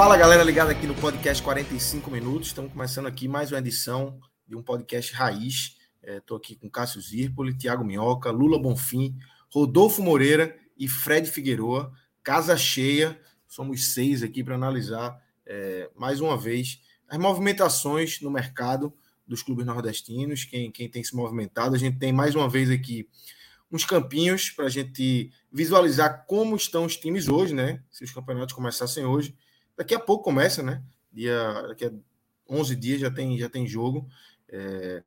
[0.00, 2.48] Fala galera ligada aqui no podcast 45 minutos.
[2.48, 4.18] Estamos começando aqui mais uma edição
[4.48, 5.76] de um podcast raiz.
[6.02, 9.14] Estou aqui com Cássio Zirpoli, Thiago Minhoca, Lula Bonfim,
[9.50, 11.92] Rodolfo Moreira e Fred Figueroa.
[12.22, 13.20] Casa cheia.
[13.46, 18.94] Somos seis aqui para analisar é, mais uma vez as movimentações no mercado
[19.28, 21.74] dos clubes nordestinos, quem, quem tem se movimentado.
[21.74, 23.06] A gente tem mais uma vez aqui
[23.70, 27.82] uns campinhos para a gente visualizar como estão os times hoje, né?
[27.90, 29.36] Se os campeonatos começassem hoje
[29.80, 30.82] Daqui a pouco começa, né?
[31.10, 31.92] Dia, daqui a
[32.50, 34.06] 11 dias já tem, já tem jogo.
[34.46, 35.02] É,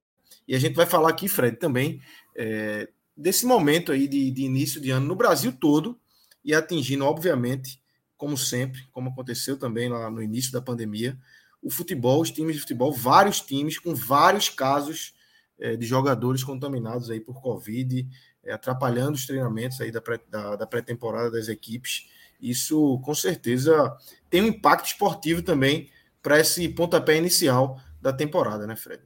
[0.47, 2.01] e a gente vai falar aqui, Fred, também
[2.35, 5.95] é, desse momento aí de, de início de ano no Brasil todo
[6.43, 7.79] e atingindo, obviamente,
[8.17, 11.15] como sempre, como aconteceu também lá no início da pandemia,
[11.61, 15.13] o futebol, os times de futebol, vários times com vários casos
[15.59, 18.09] é, de jogadores contaminados aí por Covid,
[18.43, 22.09] é, atrapalhando os treinamentos aí da pré-temporada da, da das equipes.
[22.43, 23.95] Isso, com certeza,
[24.33, 29.03] tem um impacto esportivo também para esse pontapé inicial da temporada, né, Fred?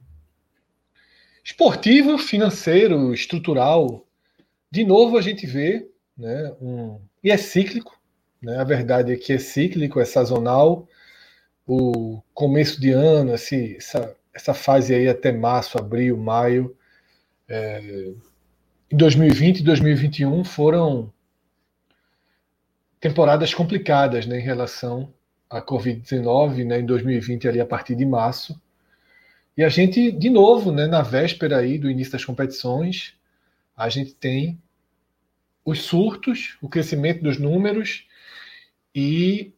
[1.44, 4.06] Esportivo, financeiro, estrutural.
[4.70, 6.98] De novo a gente vê, né, um...
[7.22, 8.00] e é cíclico,
[8.40, 8.56] né?
[8.56, 10.88] A verdade é que é cíclico, é sazonal.
[11.66, 16.74] O começo de ano, assim, essa, essa fase aí até março, abril, maio,
[17.46, 18.14] é...
[18.90, 21.12] em 2020 e 2021 foram
[22.98, 25.12] temporadas complicadas né, em relação
[25.48, 28.60] à Covid-19, né, em 2020, ali a partir de março.
[29.56, 33.14] E a gente, de novo, né, na véspera aí do início das competições,
[33.76, 34.60] a gente tem
[35.64, 38.06] os surtos, o crescimento dos números
[38.94, 39.52] e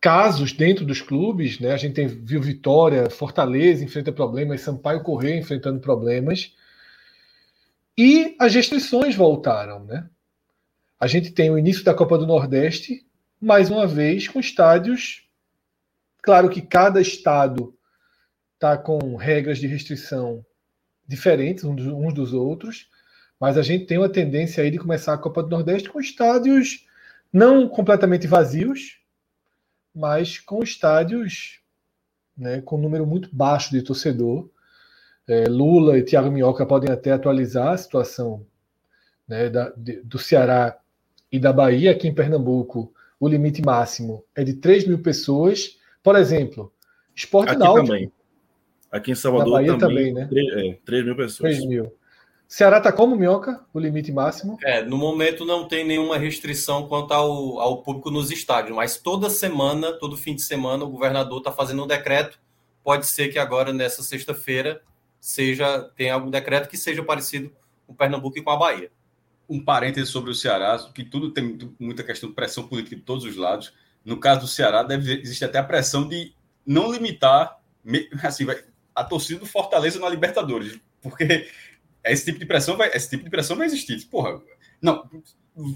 [0.00, 1.72] casos dentro dos clubes, né?
[1.72, 6.54] A gente tem, viu Vitória, Fortaleza enfrenta problemas, Sampaio Correia enfrentando problemas.
[7.96, 10.08] E as restrições voltaram, né?
[10.98, 13.04] A gente tem o início da Copa do Nordeste,
[13.42, 15.28] mais uma vez, com estádios.
[16.22, 17.76] Claro que cada estado
[18.54, 20.46] está com regras de restrição
[21.04, 22.88] diferentes uns dos outros,
[23.40, 26.86] mas a gente tem uma tendência aí de começar a Copa do Nordeste com estádios
[27.32, 29.00] não completamente vazios,
[29.92, 31.60] mas com estádios
[32.36, 34.48] né, com um número muito baixo de torcedor.
[35.26, 38.46] É, Lula e Thiago Minhoca podem até atualizar a situação
[39.26, 40.78] né, da, de, do Ceará
[41.30, 42.92] e da Bahia, aqui em Pernambuco,
[43.22, 45.78] o limite máximo é de 3 mil pessoas.
[46.02, 46.72] Por exemplo,
[47.14, 47.86] esporte aqui náutico.
[47.86, 48.12] Também.
[48.90, 50.26] Aqui em Salvador Bahia também, também né?
[50.28, 51.52] 3, é, 3 mil pessoas.
[51.52, 51.94] 3 mil.
[52.48, 53.64] Ceará está como, Minhoca?
[53.72, 54.58] O limite máximo?
[54.64, 59.30] É, no momento não tem nenhuma restrição quanto ao, ao público nos estádios, mas toda
[59.30, 62.40] semana, todo fim de semana, o governador está fazendo um decreto.
[62.82, 64.82] Pode ser que agora, nessa sexta-feira,
[65.20, 67.52] seja tem algum decreto que seja parecido
[67.86, 68.90] com Pernambuco e com a Bahia
[69.52, 73.24] um parêntese sobre o Ceará, que tudo tem muita questão de pressão política de todos
[73.24, 73.72] os lados.
[74.02, 76.32] No caso do Ceará, deve existe até a pressão de
[76.66, 77.60] não limitar
[78.24, 78.46] assim,
[78.94, 81.48] a torcida do Fortaleza na Libertadores, porque
[82.02, 84.02] esse tipo de pressão vai, esse tipo de pressão vai existir.
[84.06, 84.40] Porra,
[84.80, 85.08] não,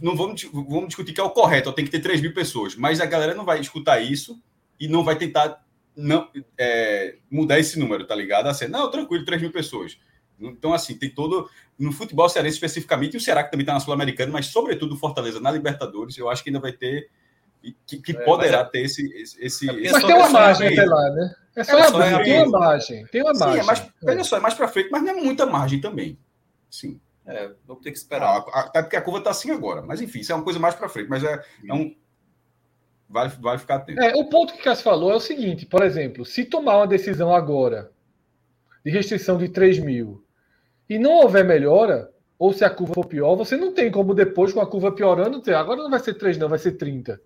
[0.02, 3.00] não vamos, vamos discutir que é o correto, tem que ter 3 mil pessoas, mas
[3.00, 4.42] a galera não vai escutar isso
[4.80, 5.64] e não vai tentar
[5.94, 8.46] não é, mudar esse número, tá ligado?
[8.46, 9.98] Assim, não, tranquilo, 3 mil pessoas.
[10.38, 11.48] Então, assim, tem todo.
[11.78, 14.98] No futebol cearense especificamente, e o Ceará que também está na Sul-Americana, mas sobretudo o
[14.98, 17.08] Fortaleza na Libertadores, eu acho que ainda vai ter.
[17.84, 18.64] Que, que é, poderá é...
[18.64, 19.02] ter esse.
[19.40, 21.34] esse, é mas tem uma margem até lá, né?
[21.56, 23.06] É só, é, só é tem uma margem.
[23.06, 23.60] Tem uma Sim, margem.
[23.60, 26.18] É mais, olha só, é mais para frente, mas não é muita margem também.
[26.70, 27.00] Sim.
[27.26, 28.44] É, vamos ter que esperar.
[28.52, 29.82] Ah, até porque a curva está assim agora.
[29.82, 31.08] Mas enfim, isso é uma coisa mais para frente.
[31.08, 31.96] Mas é, é um.
[33.08, 34.00] Vale, vale ficar atento.
[34.00, 36.86] É, o ponto que o Cássio falou é o seguinte: por exemplo, se tomar uma
[36.86, 37.90] decisão agora
[38.84, 40.25] de restrição de 3 mil
[40.88, 44.52] e não houver melhora, ou se a curva for pior, você não tem como depois,
[44.52, 45.54] com a curva piorando, ter.
[45.54, 47.20] Agora não vai ser 3, não, vai ser 30.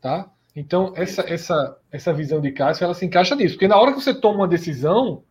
[0.00, 0.30] Tá?
[0.54, 3.54] Então, essa, essa, essa visão de Cássio, ela se encaixa nisso.
[3.54, 5.22] Porque na hora que você toma uma decisão,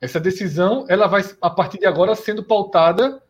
[0.00, 3.20] essa decisão, ela vai, a partir de agora, sendo pautada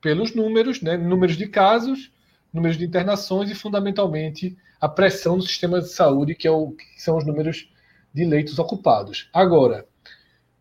[0.00, 0.96] pelos números, né?
[0.96, 2.12] números de casos,
[2.52, 7.00] números de internações e, fundamentalmente, a pressão no sistema de saúde, que, é o, que
[7.00, 7.68] são os números
[8.12, 9.28] de leitos ocupados.
[9.32, 9.86] Agora,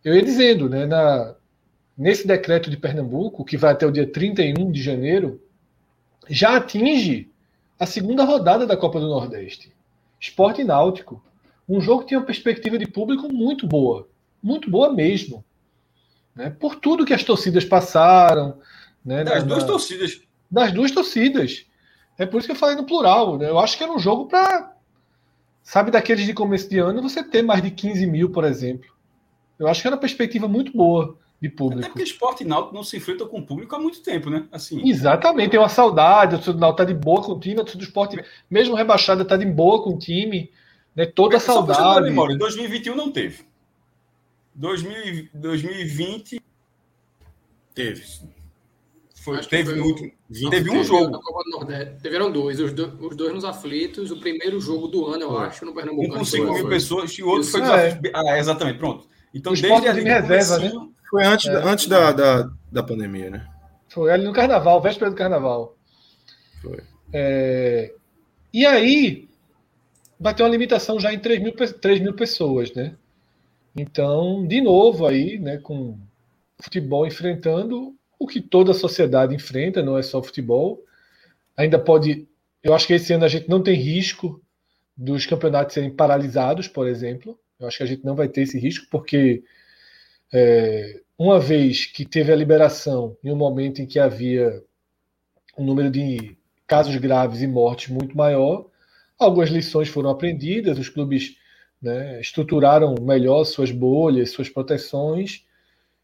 [0.03, 1.35] eu ia dizendo, né, na,
[1.97, 5.41] nesse decreto de Pernambuco, que vai até o dia 31 de janeiro,
[6.29, 7.29] já atinge
[7.79, 9.73] a segunda rodada da Copa do Nordeste.
[10.19, 11.23] Esporte Náutico.
[11.67, 14.07] Um jogo que tinha uma perspectiva de público muito boa.
[14.41, 15.43] Muito boa mesmo.
[16.35, 16.49] Né?
[16.49, 18.59] Por tudo que as torcidas passaram.
[19.03, 19.23] Né?
[19.23, 20.21] Das na, duas torcidas.
[20.49, 21.65] Das duas torcidas.
[22.17, 23.37] É por isso que eu falei no plural.
[23.37, 23.49] Né?
[23.49, 24.73] Eu acho que era um jogo para.
[25.63, 28.93] Sabe, daqueles de começo de ano, você ter mais de 15 mil, por exemplo.
[29.57, 31.81] Eu acho que era uma perspectiva muito boa de público.
[31.81, 34.47] Até porque esporte e náutico não se enfrenta com o público há muito tempo, né?
[34.51, 34.87] Assim.
[34.87, 38.23] Exatamente, tem uma saudade, o do tá de boa com o time, o do esporte,
[38.49, 40.51] mesmo rebaixado, está de boa com o time,
[40.95, 41.05] né?
[41.05, 42.05] Toda a saudade.
[42.05, 43.43] Memória, 2021 não teve.
[44.55, 46.41] 2000, 2020
[47.73, 48.03] teve.
[49.15, 50.03] Foi, teve foi muito.
[50.51, 51.19] Teve um jogo.
[52.01, 54.11] Tiveram dois, os, dois, os dois nos aflitos.
[54.11, 55.45] O primeiro jogo do ano, eu foi.
[55.45, 56.13] acho, no Pernambuco.
[56.13, 57.61] Um com 5 mil pessoas e o outro Isso foi.
[57.61, 57.99] É.
[58.13, 59.07] Ah, exatamente, pronto.
[59.33, 60.03] Então, o desde ali.
[60.03, 60.71] reserva, né?
[61.09, 61.55] Foi antes, é.
[61.55, 63.47] antes da, da, da pandemia, né?
[63.89, 65.75] Foi ali no carnaval, véspera do carnaval.
[66.61, 66.79] Foi.
[67.13, 67.93] É...
[68.53, 69.27] E aí,
[70.19, 72.95] bateu uma limitação já em 3 mil, 3 mil pessoas, né?
[73.75, 75.99] Então, de novo aí, né, com
[76.59, 80.81] futebol enfrentando o que toda a sociedade enfrenta, não é só futebol.
[81.57, 82.27] Ainda pode.
[82.63, 84.41] Eu acho que esse ano a gente não tem risco
[84.95, 87.37] dos campeonatos serem paralisados, por exemplo.
[87.59, 89.43] Eu acho que a gente não vai ter esse risco, porque
[90.37, 94.61] é, uma vez que teve a liberação em um momento em que havia
[95.57, 96.37] um número de
[96.67, 98.67] casos graves e mortes muito maior,
[99.17, 101.37] algumas lições foram aprendidas, os clubes
[101.81, 105.45] né, estruturaram melhor suas bolhas, suas proteções,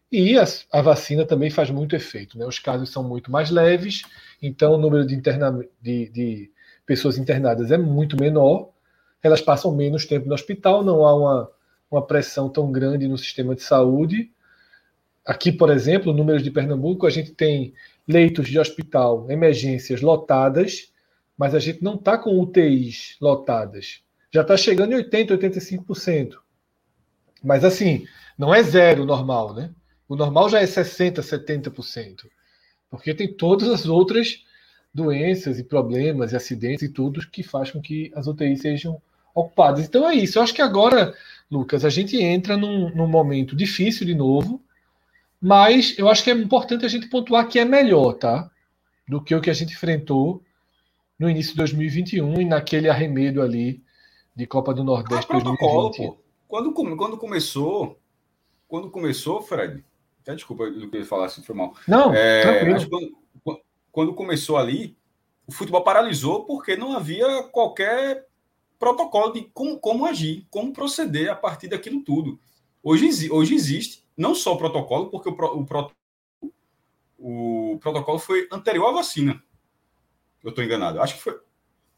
[0.10, 2.38] e a, a, vacina também faz muito efeito.
[2.38, 2.45] Né?
[2.45, 4.04] Os casos são muito mais leves,
[4.42, 6.51] então o número de, interna, de, de
[6.86, 8.69] pessoas internadas é muito menor,
[9.22, 11.51] elas passam menos tempo no hospital, não há uma,
[11.92, 14.32] uma pressão tão grande no sistema de saúde.
[15.26, 17.74] Aqui, por exemplo, números de Pernambuco, a gente tem
[18.08, 20.92] leitos de hospital, emergências lotadas,
[21.38, 24.02] mas a gente não está com UTIs lotadas.
[24.34, 25.38] Já está chegando em 80%,
[25.86, 26.36] 85%.
[27.44, 28.06] Mas assim,
[28.38, 29.72] não é zero normal, né?
[30.08, 32.28] O normal já é 60%, 70%.
[32.90, 34.44] Porque tem todas as outras
[34.94, 39.02] doenças e problemas e acidentes e tudo que faz com que as UTIs sejam
[39.34, 39.86] ocupadas.
[39.86, 40.38] Então é isso.
[40.38, 41.14] Eu acho que agora,
[41.51, 44.63] Lucas, a gente entra num, num momento difícil de novo,
[45.39, 48.50] mas eu acho que é importante a gente pontuar que é melhor, tá?
[49.06, 50.42] Do que o que a gente enfrentou
[51.19, 53.83] no início de 2021 e naquele arremedo ali
[54.33, 56.18] de Copa do Nordeste ah, protocolo, pô.
[56.48, 58.00] Quando, quando começou,
[58.68, 59.83] quando começou, Fred,
[60.21, 61.75] até desculpa do que eu falasse, foi mal.
[61.86, 62.75] Não, é,
[63.44, 63.62] quando,
[63.92, 64.97] quando começou ali,
[65.45, 68.25] o futebol paralisou porque não havia qualquer
[68.81, 72.39] protocolo de como, como agir, como proceder a partir daquilo tudo.
[72.81, 75.68] Hoje, hoje existe não só o protocolo, porque o,
[77.19, 79.42] o, o protocolo foi anterior à vacina.
[80.44, 81.00] Eu estou enganado.
[81.00, 81.39] Acho que foi.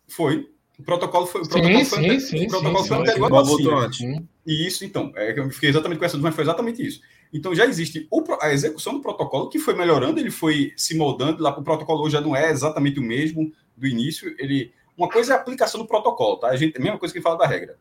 [0.09, 0.49] Foi.
[0.77, 4.27] O protocolo foi, o protocolo sim, foi, sim, sim, o protocolo foi anterior à vacina.
[4.45, 6.99] E isso, então, é, eu fiquei exatamente com essa dúvida, mas foi exatamente isso.
[7.31, 11.41] Então já existe o, a execução do protocolo que foi melhorando, ele foi se moldando.
[11.41, 14.35] Lá, o protocolo hoje já não é exatamente o mesmo do início.
[14.37, 16.47] Ele uma coisa é a aplicação do protocolo, tá?
[16.47, 17.79] A gente, mesma coisa que fala da regra.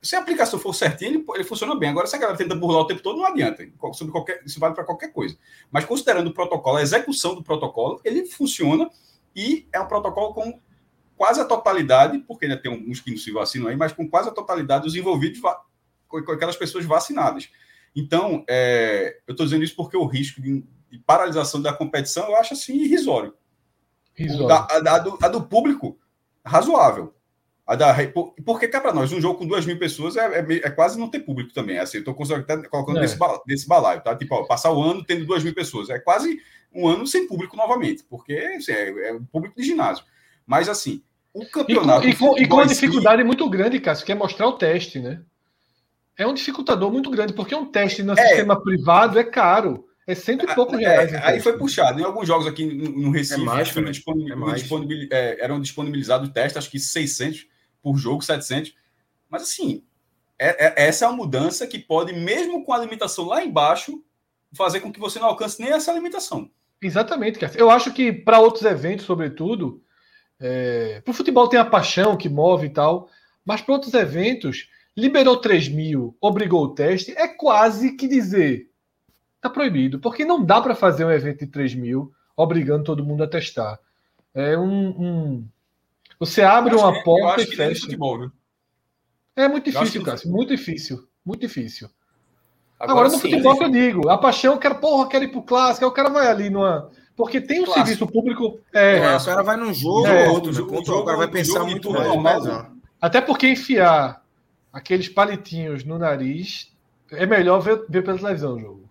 [0.00, 1.90] Se a aplicação for certinha, ele, ele funciona bem.
[1.90, 3.66] Agora, se a galera tenta burlar o tempo todo, não adianta.
[3.92, 5.36] Sobre qualquer, isso vale para qualquer coisa.
[5.70, 8.88] Mas considerando o protocolo, a execução do protocolo, ele funciona
[9.34, 10.60] e é um protocolo com
[11.16, 14.28] quase a totalidade, porque ainda tem uns que não se vacinam aí, mas com quase
[14.28, 15.40] a totalidade dos envolvidos,
[16.06, 17.50] com aquelas pessoas vacinadas.
[17.94, 22.36] Então, é, eu estou dizendo isso porque o risco de, de, paralisação da competição eu
[22.36, 23.34] acho assim irrisório.
[24.16, 24.46] irrisório.
[24.46, 25.98] Da, a, a, do, a do público
[26.46, 27.12] razoável.
[27.66, 27.92] A da,
[28.44, 31.10] porque cá para nós, um jogo com duas mil pessoas é, é, é, quase não
[31.10, 31.78] ter público também.
[31.78, 33.00] Assim, eu estou colocando é.
[33.00, 34.14] desse, desse balaio, tá?
[34.14, 35.90] Tipo, ó, passar o ano tendo duas mil pessoas.
[35.90, 36.40] É quase
[36.72, 40.04] um ano sem público novamente, porque assim, é, é um público de ginásio.
[40.46, 41.02] Mas assim,
[41.34, 42.08] o campeonato.
[42.08, 45.20] E com, e com, uma dificuldade muito grande, Cássio, que é mostrar o teste, né?
[46.16, 48.16] É um dificultador muito grande, porque um teste no é.
[48.16, 49.84] sistema privado é caro.
[50.06, 51.12] É cento e poucos reais.
[51.12, 52.00] É, aí foi puxado.
[52.00, 54.60] Em alguns jogos aqui no Recife, é mais, disponibil, é mais.
[54.60, 57.46] Disponibil, é, eram disponibilizados testes, acho que 600
[57.82, 58.72] por jogo, 700.
[59.28, 59.82] Mas assim,
[60.38, 64.00] é, é, essa é uma mudança que pode, mesmo com a limitação lá embaixo,
[64.52, 66.48] fazer com que você não alcance nem essa limitação.
[66.80, 67.58] Exatamente, Cássio.
[67.58, 69.82] Eu acho que para outros eventos, sobretudo,
[70.38, 73.08] é, para o futebol tem a paixão que move e tal,
[73.44, 78.70] mas para outros eventos, liberou 3 mil, obrigou o teste, é quase que dizer
[79.46, 83.22] Está proibido, porque não dá para fazer um evento de 3 mil obrigando todo mundo
[83.22, 83.78] a testar.
[84.34, 84.88] É um.
[84.88, 85.48] um...
[86.18, 87.82] Você abre uma que, porta e fecha.
[87.82, 88.30] Futebol, né?
[89.36, 90.30] É muito difícil, Cássio.
[90.30, 91.06] Muito difícil.
[91.24, 91.88] Muito difícil.
[92.78, 95.28] Agora, Agora no sim, futebol que eu digo, a paixão, eu quero, porra, quero ir
[95.28, 96.90] pro clássico, aí o cara vai ali numa.
[97.14, 97.86] Porque tem um clássico.
[97.86, 98.58] serviço público.
[98.74, 100.56] É, é, o cara vai num jogo é, ou outro, né?
[100.56, 102.42] Jogo, o cara vai pensar muito mais.
[103.00, 104.22] Até porque enfiar
[104.72, 106.74] aqueles palitinhos no nariz
[107.12, 108.85] é melhor ver, ver pela televisão o jogo.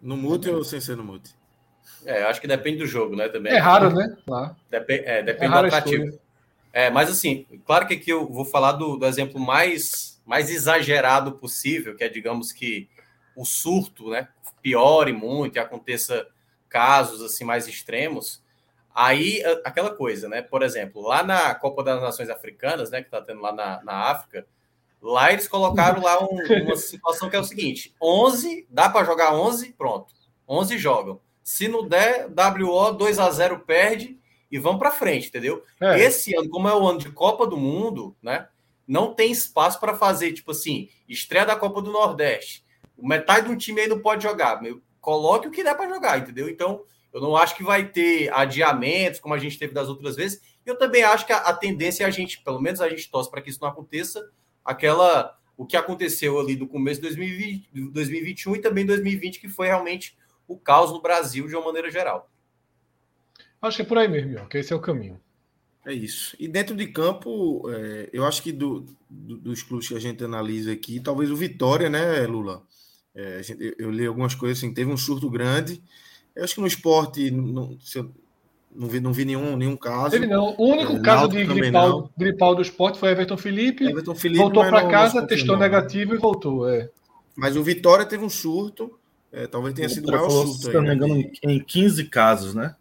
[0.00, 1.34] No mute ou sem ser no mute?
[2.04, 3.28] É, acho que depende do jogo, né?
[3.28, 3.52] Também.
[3.52, 4.16] É raro, né?
[4.26, 4.56] Lá.
[4.70, 6.18] Dep é, depende é do atrativo.
[6.72, 11.32] É, mas assim, claro que aqui eu vou falar do, do exemplo mais, mais exagerado
[11.32, 12.88] possível, que é, digamos que,
[13.36, 14.28] o surto, né?
[14.62, 16.26] Piore muito e aconteça
[16.68, 18.42] casos assim mais extremos.
[18.94, 20.42] Aí, aquela coisa, né?
[20.42, 23.02] Por exemplo, lá na Copa das Nações Africanas, né?
[23.02, 24.46] Que tá tendo lá na, na África,
[25.00, 29.34] lá eles colocaram lá um, uma situação que é o seguinte: 11, dá para jogar
[29.34, 30.14] 11, pronto.
[30.48, 31.20] 11 jogam.
[31.42, 34.18] Se não der, WO 2 a 0 perde
[34.50, 35.62] e vão para frente, entendeu?
[35.80, 36.00] É.
[36.00, 38.48] Esse ano, como é o ano de Copa do Mundo, né?
[38.86, 42.64] Não tem espaço para fazer, tipo assim, estreia da Copa do Nordeste.
[42.98, 44.60] Metade de um time aí não pode jogar.
[45.00, 46.48] Coloque o que der para jogar, entendeu?
[46.48, 50.40] Então, eu não acho que vai ter adiamentos, como a gente teve das outras vezes.
[50.66, 53.30] Eu também acho que a, a tendência é a gente, pelo menos a gente torce
[53.30, 54.28] para que isso não aconteça,
[54.64, 59.66] aquela o que aconteceu ali no começo de 2020, 2021 e também 2020, que foi
[59.66, 60.16] realmente
[60.48, 62.30] o caos no Brasil de uma maneira geral.
[63.60, 65.20] Acho que é por aí mesmo, que esse é o caminho.
[65.84, 66.34] É isso.
[66.38, 70.24] E dentro de campo, é, eu acho que do, do, dos clubes que a gente
[70.24, 72.62] analisa aqui, talvez o Vitória, né, Lula?
[73.14, 75.82] É, gente, eu, eu, li algumas coisas assim, teve um surto grande.
[76.34, 78.14] Eu acho que no esporte, não, eu,
[78.74, 80.14] não, vi, não vi nenhum, nenhum caso.
[80.14, 80.54] Ele não.
[80.56, 83.84] O único é, caso de gripal, gripal do esporte foi Everton Felipe.
[83.84, 86.68] Everton Felipe voltou para casa, testou negativo e voltou.
[86.68, 86.88] É.
[87.34, 88.96] Mas o Vitória teve um surto.
[89.32, 90.62] É, talvez tenha sido o maior falou, surto.
[90.62, 92.74] Se não me engano, em 15 casos, né?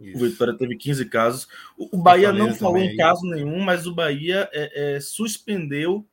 [0.00, 0.22] Isso.
[0.22, 1.48] O Vitória teve 15 casos.
[1.76, 6.04] O, o Bahia não falou em caso nenhum, mas o Bahia é, é, suspendeu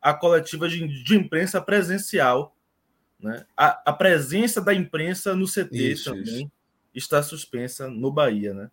[0.00, 2.54] a coletiva de, de imprensa presencial.
[3.20, 3.44] Né?
[3.56, 6.50] A, a, presença da imprensa no CT isso, também isso.
[6.96, 8.70] Está suspensa no Bahia, né?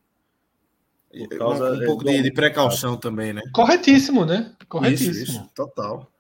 [1.12, 3.42] Por causa, um, um pouco de, de, precaução também, né?
[3.54, 4.52] Corretíssimo, né?
[4.68, 5.48] Corretíssimo.
[5.54, 6.12] total.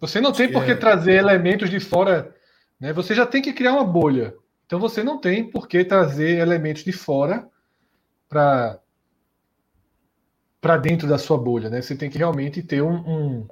[0.00, 0.76] Você não tem por que é...
[0.76, 2.34] trazer elementos de fora
[2.82, 2.92] né?
[2.92, 4.34] Você já tem que criar uma bolha.
[4.66, 7.48] Então você não tem por que trazer elementos de fora
[8.28, 8.80] para
[10.60, 11.80] para dentro da sua bolha, né?
[11.80, 13.48] Você tem que realmente ter um, um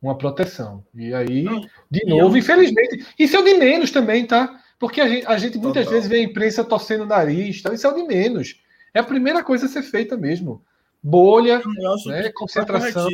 [0.00, 0.84] uma proteção.
[0.92, 1.44] E aí,
[1.88, 2.38] de novo, eu...
[2.38, 4.60] infelizmente, isso é o de menos também, tá?
[4.82, 5.92] Porque a gente, a gente muitas Total.
[5.92, 7.72] vezes vê a imprensa torcendo o nariz, tá?
[7.72, 8.60] isso é o de menos.
[8.92, 10.60] É a primeira coisa a ser feita mesmo.
[11.00, 11.62] Bolha,
[12.04, 12.22] né?
[12.24, 13.08] Tá concentração.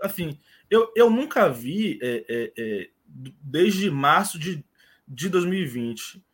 [0.00, 0.38] Assim,
[0.70, 2.88] eu, eu nunca vi é, é, é
[3.42, 4.64] desde março de,
[5.06, 6.24] de 2020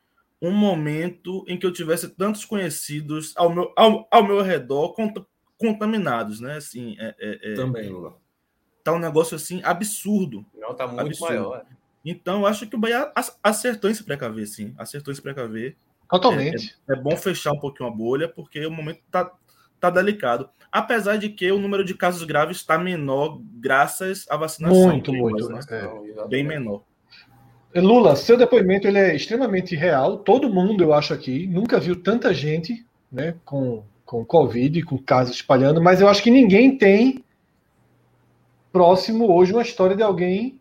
[0.41, 5.21] um momento em que eu tivesse tantos conhecidos ao meu, ao, ao meu redor cont,
[5.59, 6.59] contaminados, né?
[6.59, 8.17] Assim, é, é, é, Também, Lula.
[8.85, 10.47] Tá um negócio assim absurdo.
[10.55, 11.29] Não, tá muito absurdo.
[11.29, 11.67] maior.
[12.05, 14.75] Então, acho que o Bahia acertou em se precaver, sim.
[14.77, 15.77] Acertou em se precaver.
[16.11, 16.77] Totalmente.
[16.89, 19.31] É, é, bom fechar um pouquinho a bolha, porque o momento tá,
[19.81, 20.49] tá delicado.
[20.71, 24.89] Apesar de que o número de casos graves está menor graças à vacinação.
[24.89, 25.49] Muito, muito.
[25.49, 25.61] Né?
[25.71, 26.29] É.
[26.29, 26.83] Bem menor.
[27.75, 30.19] Lula, seu depoimento ele é extremamente real.
[30.19, 35.37] Todo mundo, eu acho aqui, nunca viu tanta gente né, com, com Covid, com casos
[35.37, 37.25] espalhando, mas eu acho que ninguém tem
[38.71, 40.59] próximo hoje uma história de alguém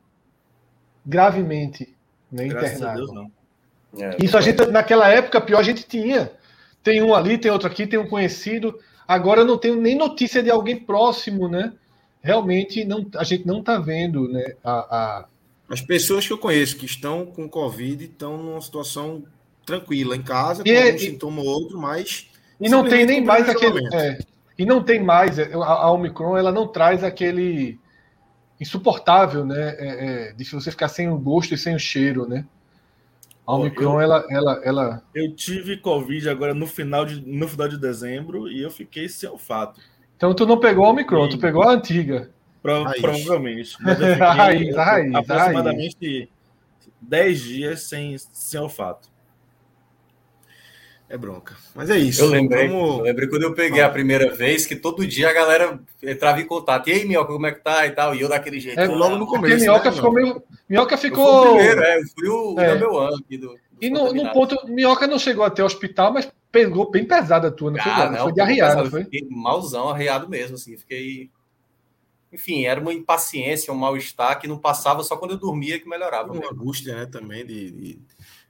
[1.05, 1.95] gravemente
[2.31, 2.97] né, internado.
[2.97, 3.31] Deus, não.
[3.97, 6.31] É, Isso a gente, naquela época, pior a gente tinha.
[6.83, 8.79] Tem um ali, tem outro aqui, tem um conhecido.
[9.07, 11.73] Agora eu não tenho nem notícia de alguém próximo, né?
[12.21, 15.25] Realmente não, a gente não está vendo né, a, a
[15.71, 19.23] as pessoas que eu conheço que estão com Covid estão numa situação
[19.65, 22.27] tranquila em casa, com e, é, um sintoma ou outro, mas.
[22.59, 23.79] E não tem nem mais aquele.
[23.95, 24.19] É,
[24.57, 25.39] e não tem mais.
[25.39, 27.79] É, a, a, Omicron ela não traz aquele
[28.61, 29.75] insuportável, né?
[29.79, 32.45] É, é, de você ficar sem o gosto e sem o cheiro, né?
[33.45, 35.03] A Omicron, eu, ela, ela, ela.
[35.15, 39.27] Eu tive Covid agora no final de, no final de dezembro e eu fiquei sem
[39.27, 39.81] olfato.
[40.15, 42.29] Então tu não pegou a Omicron, tu pegou a antiga.
[42.61, 43.75] Pro, provavelmente.
[43.81, 46.29] Mas eu fiquei raiz, raiz, aproximadamente raiz.
[47.01, 49.09] 10 dias sem, sem olfato.
[51.11, 51.55] É bronca.
[51.75, 52.21] Mas é isso.
[52.21, 52.99] Eu lembrei, Vamos...
[52.99, 53.87] eu lembrei quando eu peguei ah.
[53.87, 56.89] a primeira vez que todo dia a galera entrava em contato.
[56.89, 57.85] E aí, Minhoca, como é que tá?
[57.85, 58.15] E tal.
[58.15, 58.79] E eu daquele jeito.
[58.79, 59.59] É, logo no começo.
[59.59, 60.43] Minhoca né, ficou meio.
[60.69, 61.27] Minhoca ficou.
[61.27, 61.99] Eu fui o primeiro, é.
[61.99, 62.75] Eu fui o é.
[62.75, 63.59] meu ano aqui do.
[63.81, 67.51] E no, no, ponto, Minhoca não chegou até o hospital, mas pegou bem pesada a
[67.51, 67.91] tua, não foi?
[67.91, 69.03] Ah, não, foi de arriado, foi?
[69.03, 70.77] Fiquei malzão, arriado mesmo, assim.
[70.77, 71.29] Fiquei
[72.31, 76.31] enfim, era uma impaciência, um mal-estar que não passava só quando eu dormia que melhorava.
[76.31, 78.01] Uma angústia, né, também de, de,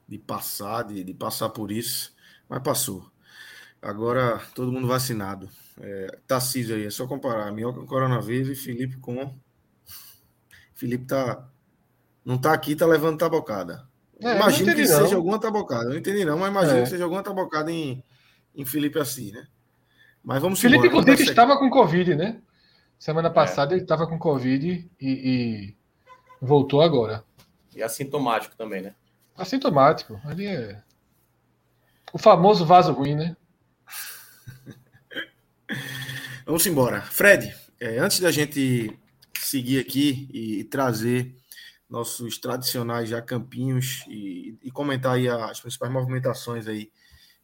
[0.07, 2.13] de passar, de, de, passar por isso.
[2.51, 3.09] Mas passou.
[3.81, 5.47] Agora todo mundo vacinado.
[5.79, 7.49] É, Tarcísio aí, é só comparar.
[7.53, 9.33] Minhoca com coronavírus e Felipe com.
[10.75, 11.47] Felipe tá.
[12.25, 13.87] Não tá aqui, tá levando tabocada.
[14.19, 14.99] É, imagino que não.
[14.99, 15.85] seja alguma tabocada.
[15.85, 16.83] Não entendi não, mas imagino é.
[16.83, 18.03] que seja alguma tabocada em,
[18.53, 19.47] em Felipe assim, né?
[20.21, 22.41] Mas vamos Felipe, embora, inclusive, estava com Covid, né?
[22.99, 23.31] Semana é.
[23.31, 25.75] passada ele estava com Covid e, e,
[26.41, 27.23] voltou agora.
[27.73, 28.93] E assintomático também, né?
[29.37, 30.19] Assintomático.
[30.25, 30.83] Ali é.
[32.13, 33.35] O famoso vaso ruim, né?
[36.45, 37.01] Vamos embora.
[37.01, 38.97] Fred, é, antes da gente
[39.39, 41.35] seguir aqui e, trazer
[41.89, 46.91] nossos tradicionais já campinhos e, e comentar aí as principais movimentações aí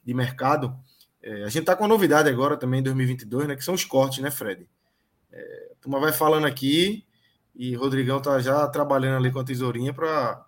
[0.03, 0.73] de mercado,
[1.21, 3.55] é, a gente está com uma novidade agora também em 2022, né?
[3.55, 4.67] Que são os cortes, né, Fred?
[5.31, 7.05] É, a turma vai falando aqui
[7.55, 10.45] e Rodrigão tá já trabalhando ali com a tesourinha para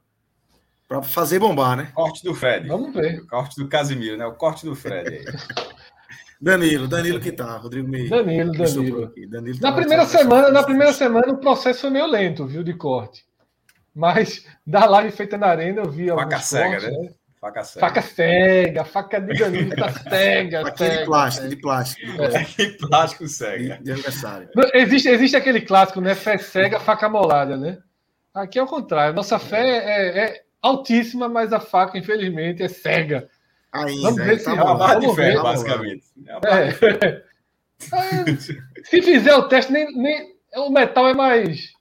[0.90, 1.92] para fazer bombar, né?
[1.94, 2.68] Corte do Fred.
[2.68, 3.20] Vamos ver.
[3.20, 4.26] O corte do Casimiro, né?
[4.26, 5.24] O corte do Fred.
[6.42, 9.14] Danilo, Danilo que tá, Rodrigo me Danilo, Danilo.
[9.28, 12.74] Danilo tá na primeira semana, na primeira semana o processo foi meio lento, viu, de
[12.74, 13.26] corte.
[13.94, 16.98] Mas da live feita na arena eu vi Faca cega, cortes, né?
[16.98, 17.14] né?
[17.42, 17.86] Faca cega.
[17.86, 20.62] Faca cega, faca de Danilo tá cega.
[20.62, 22.22] Faca de plástico, de plástico.
[22.22, 22.44] É.
[22.44, 23.78] De plástico cega.
[23.78, 24.50] De, de aniversário.
[24.74, 26.16] Existe, existe aquele clássico, né?
[26.16, 27.80] Fé cega, faca molada, né?
[28.34, 29.14] Aqui é o contrário.
[29.14, 33.30] Nossa fé é, é altíssima, mas a faca, infelizmente, é cega.
[33.72, 36.06] Ainda, Vamos ver se tá é uma barra de fé, basicamente.
[36.28, 36.40] É
[37.82, 38.36] é.
[38.84, 41.72] se fizer o teste, nem, nem, o metal é mais.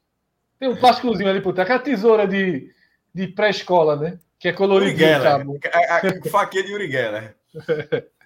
[0.59, 2.73] Tem um plásticozinho ali por trás, aquela tesoura de,
[3.15, 4.19] de pré-escola, né?
[4.39, 5.59] Que é coloridinho, sabe?
[5.73, 7.35] A, a, faquinha de Uriguela.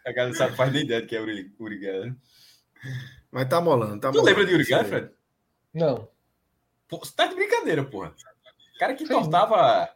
[0.04, 1.20] A galera sabe, faz nem ideia de que é
[1.58, 2.14] Uriguela.
[3.30, 4.26] Mas tá molando, tá tu molando.
[4.26, 5.10] lembra de Uriguela, Fred?
[5.72, 6.08] Não.
[6.88, 8.12] Pô, você tá de brincadeira, porra.
[8.74, 9.88] O cara que tortava.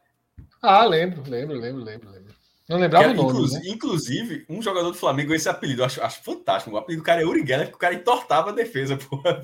[0.63, 2.35] Ah, lembro, lembro, lembro, lembro, lembro.
[2.69, 3.31] Não lembrava cara, o nome.
[3.31, 3.75] Inclusive, né?
[3.75, 6.75] inclusive, um jogador do Flamengo, esse apelido, eu acho, acho fantástico.
[6.75, 9.41] O apelido do cara é Uriguela, porque o cara entortava a defesa, porra.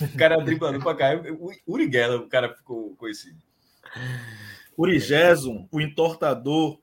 [0.00, 1.10] O cara driblando pra cá.
[1.66, 3.36] Uriguela, o cara ficou conhecido.
[4.76, 6.78] Urigésum, o entortador,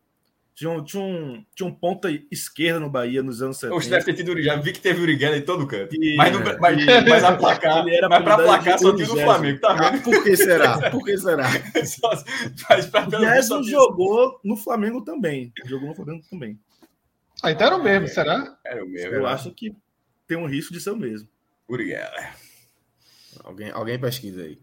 [0.59, 3.75] tinha um, tinha, um, tinha um ponta esquerda no Bahia nos anos 70.
[3.77, 5.95] Oxe, deve ter tido já vi que teve Uriguela em todo canto.
[5.95, 9.61] E, mas, não, mas, e, mas a placar, mas para placar só tinha no Flamengo,
[9.61, 9.85] tá vendo?
[9.85, 10.77] Ah, por que será?
[10.91, 11.49] Por que será?
[13.57, 15.53] o jogou no Flamengo também.
[15.65, 16.59] Jogou no Flamengo também.
[17.41, 18.57] Ah, então era o mesmo, será?
[18.65, 19.15] Era o mesmo.
[19.15, 19.73] Eu acho que
[20.27, 21.29] tem um risco de ser o mesmo.
[21.69, 22.33] Uriguela.
[23.45, 24.59] Alguém, alguém pesquisa aí.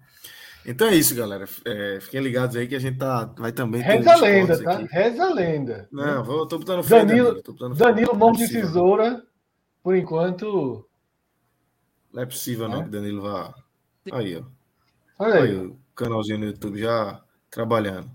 [0.66, 1.44] Então é isso, galera.
[1.64, 3.88] É, fiquem ligados aí que a gente tá, vai também ter.
[3.88, 4.72] Reza a lenda, tá?
[4.72, 4.86] Aqui.
[4.90, 5.88] Reza a lenda.
[5.92, 7.04] Não, vou, tô botando fé.
[7.04, 9.22] Danilo, tô botando Danilo mão de tesoura,
[9.82, 10.84] por enquanto.
[12.12, 12.68] Não é possível, é?
[12.68, 13.54] não, que Danilo vá.
[14.10, 14.42] Aí, ó.
[15.18, 15.50] Olha aí.
[15.50, 15.56] aí.
[15.56, 18.10] o canalzinho no YouTube já trabalhando.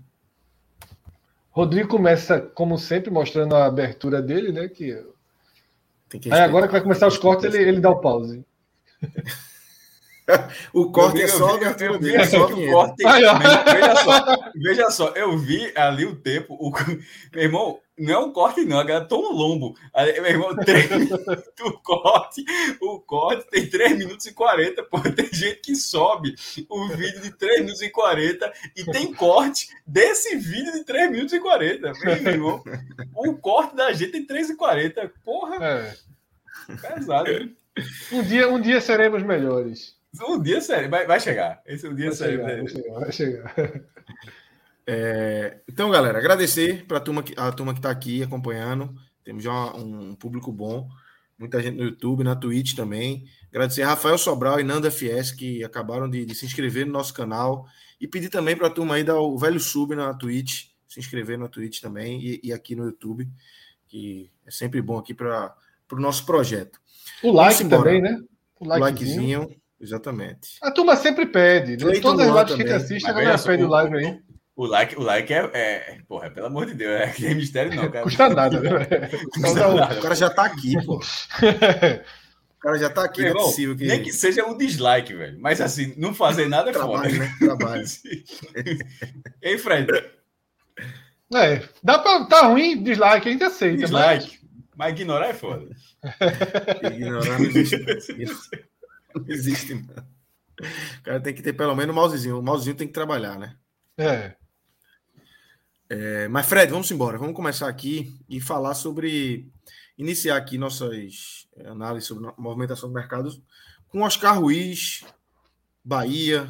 [1.50, 4.68] Rodrigo começa, como sempre, mostrando a abertura dele, né?
[4.68, 5.04] Que...
[6.08, 8.44] que aí agora que vai começar os cortes, ele, ele dá o pause.
[10.72, 12.24] o corte vi, é só a abertura dele.
[12.26, 16.54] Só o corte, veja, só, veja só, eu vi ali o tempo.
[16.54, 16.70] O,
[17.32, 19.76] meu irmão, não é um corte, não, a galera toma um lombo.
[19.94, 20.90] Aí, meu irmão, três,
[21.60, 22.44] o corte,
[22.80, 24.82] o corte tem 3 minutos e 40.
[24.84, 26.34] Pô, tem gente que sobe
[26.68, 31.32] o vídeo de 3 minutos e 40 e tem corte desse vídeo de 3 minutos
[31.32, 31.92] e 40.
[32.22, 32.64] Meu irmão,
[33.14, 35.12] o corte da gente tem 3 e 40.
[35.24, 35.94] Porra, é.
[36.76, 37.30] pesado.
[37.30, 37.56] Hein?
[38.10, 40.01] Um dia, um dia seremos melhores.
[40.20, 41.62] Um dia sério, vai, vai chegar.
[41.66, 42.38] Esse é um dia vai sério.
[42.38, 43.82] Chegar, vai chegar, vai chegar.
[44.84, 48.92] É, então, galera, agradecer para a turma que a turma que está aqui acompanhando.
[49.22, 50.88] Temos já um, um, público bom,
[51.38, 53.24] muita gente no YouTube, na Twitch também.
[53.48, 57.14] Agradecer a Rafael Sobral e Nanda FS que acabaram de, de se inscrever no nosso
[57.14, 57.64] canal
[58.00, 61.38] e pedir também para a turma aí dar o velho sub na Twitch, se inscrever
[61.38, 63.28] na Twitch também e, e aqui no YouTube,
[63.86, 65.54] que é sempre bom aqui para
[65.92, 66.80] o nosso projeto.
[67.22, 68.20] O like também, né?
[68.58, 69.48] O, o likezinho
[69.82, 70.58] Exatamente.
[70.62, 71.84] A turma sempre pede.
[71.84, 71.98] Né?
[72.00, 74.20] Todas as lives que a gente assiste, a galera pede o live aí.
[74.54, 75.98] O like, o like é, é.
[76.06, 78.04] Porra, pelo amor de Deus, é que é mistério, não, cara.
[78.04, 78.70] Custa nada, né?
[79.34, 81.00] Custa nada, o cara já tá aqui, pô.
[82.54, 83.84] O cara já tá aqui, Meu não é possível que.
[83.84, 85.36] Nem que seja um dislike, velho.
[85.40, 87.24] Mas assim, não fazer nada é Trabalho, foda.
[87.24, 87.36] Né?
[87.40, 87.82] Trabalho.
[89.42, 89.90] Ei, Fred.
[91.34, 92.24] É, dá pra.
[92.26, 93.78] Tá ruim, dislike, a gente aceita.
[93.78, 94.38] Dislike.
[94.44, 95.74] Mas, mas ignorar é foda.
[96.94, 97.84] ignorar não existe.
[99.14, 100.12] Não existe, não.
[100.98, 102.38] O cara tem que ter pelo menos o mousezinho.
[102.38, 103.56] O mousezinho tem que trabalhar, né?
[103.96, 104.36] É.
[105.88, 106.28] é.
[106.28, 107.18] Mas, Fred, vamos embora.
[107.18, 109.50] Vamos começar aqui e falar sobre.
[109.98, 113.30] Iniciar aqui nossas análises sobre movimentação do mercado
[113.88, 115.04] com Oscar Ruiz,
[115.84, 116.48] Bahia,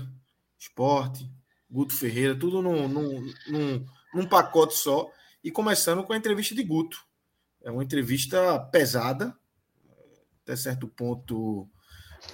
[0.57, 1.29] Esporte,
[1.69, 5.11] Guto Ferreira, tudo num, num, num, num pacote só.
[5.43, 7.05] E começando com a entrevista de Guto.
[7.63, 9.37] É uma entrevista pesada,
[10.43, 11.69] até certo ponto.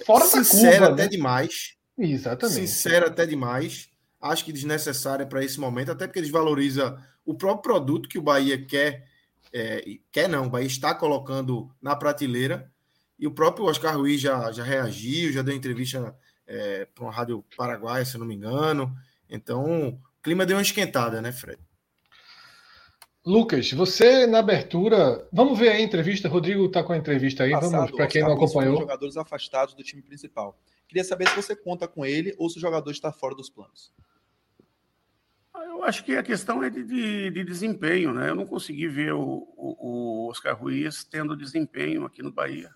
[0.05, 1.09] Fora sincera da curva, até né?
[1.09, 1.75] demais.
[1.97, 2.67] Exatamente.
[2.67, 3.89] Sincera até demais.
[4.21, 8.63] Acho que desnecessária para esse momento, até porque desvaloriza o próprio produto que o Bahia
[8.65, 9.05] quer.
[9.53, 12.71] é, quer não, o Bahia está colocando na prateleira.
[13.17, 16.15] E o próprio Oscar Ruiz já, já reagiu, já deu entrevista
[16.47, 18.95] é, para uma rádio paraguaia, se eu não me engano.
[19.29, 21.59] Então, o clima deu uma esquentada, né, Fred?
[23.33, 25.27] Lucas, você na abertura.
[25.31, 26.27] Vamos ver aí a entrevista.
[26.27, 27.51] Rodrigo está com a entrevista aí.
[27.51, 28.77] Passado, Vamos para quem não acompanhou.
[28.79, 30.59] jogadores afastados do time principal.
[30.87, 33.93] Queria saber se você conta com ele ou se o jogador está fora dos planos.
[35.55, 38.29] Eu acho que a questão é de, de- de desempenho, né?
[38.31, 39.21] Eu não consegui ver o,
[39.55, 42.71] o- o Oscar Ruiz tendo desempenho aqui no Bahia,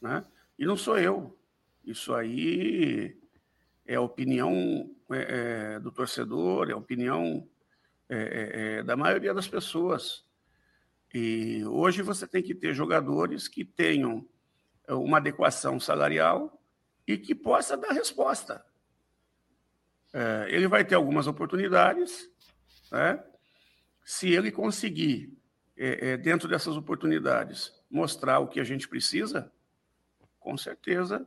[0.00, 0.24] né?
[0.58, 1.36] E não sou eu.
[1.84, 3.14] Isso aí
[3.86, 7.46] é a opinião é, é, do torcedor, é a opinião
[8.08, 10.24] é, é, é, da maioria das pessoas.
[11.12, 14.28] E hoje você tem que ter jogadores que tenham
[14.86, 16.60] é, uma adequação salarial
[17.06, 18.64] e que possa dar resposta.
[20.12, 22.30] É, ele vai ter algumas oportunidades,
[22.90, 23.22] né?
[24.04, 25.36] Se ele conseguir,
[25.76, 29.50] é, dentro dessas oportunidades, mostrar o que a gente precisa,
[30.38, 31.26] com certeza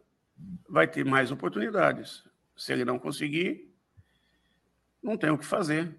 [0.69, 2.23] vai ter mais oportunidades.
[2.55, 3.73] Se ele não conseguir,
[5.01, 5.97] não tem o que fazer.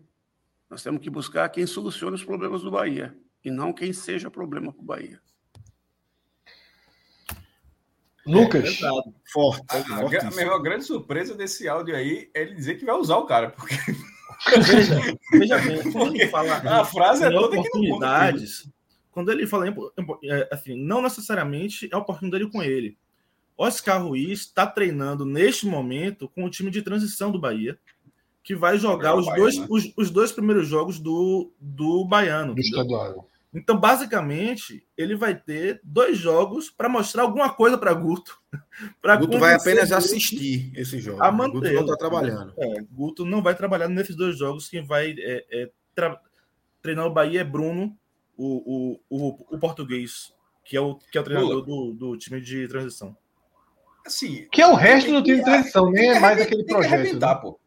[0.70, 4.72] Nós temos que buscar quem solucione os problemas do Bahia e não quem seja problema
[4.72, 5.20] para o Bahia.
[8.26, 9.14] Lucas, Pesado.
[9.32, 9.64] Forte.
[9.70, 10.32] A, a, fortíssimo.
[10.32, 13.50] a maior grande surpresa desse áudio aí é ele dizer que vai usar o cara,
[13.50, 13.74] porque
[14.46, 14.96] Veja,
[15.32, 18.70] veja bem, quando ele fala a frase é toda que oportunidades,
[19.10, 19.66] quando ele fala,
[20.24, 22.96] é, assim, não necessariamente é a oportunidade com ele.
[23.56, 27.76] Oscar Ruiz está treinando neste momento com o time de transição do Bahia,
[28.48, 29.66] que vai jogar os, Bahia, dois, né?
[29.68, 32.54] os, os dois primeiros jogos do, do Baiano.
[32.54, 33.28] do estadual.
[33.52, 38.40] Então, basicamente, ele vai ter dois jogos para mostrar alguma coisa para Guto.
[39.02, 41.22] pra Guto vai apenas Guto assistir esse jogo.
[41.22, 42.54] A O Guto não está trabalhando.
[42.56, 44.66] É, Guto não vai trabalhar nesses dois jogos.
[44.66, 46.18] Quem vai é, é, tra-
[46.80, 47.94] treinar o Bahia é Bruno,
[48.34, 50.32] o, o, o, o português,
[50.64, 53.14] que é o, que é o treinador do, do time de transição.
[54.06, 56.66] Assim, Que é o resto do time de transição, nem tem é mais aquele Tem
[56.68, 56.94] que projeto.
[56.94, 57.40] arrebentar, né?
[57.42, 57.60] pô.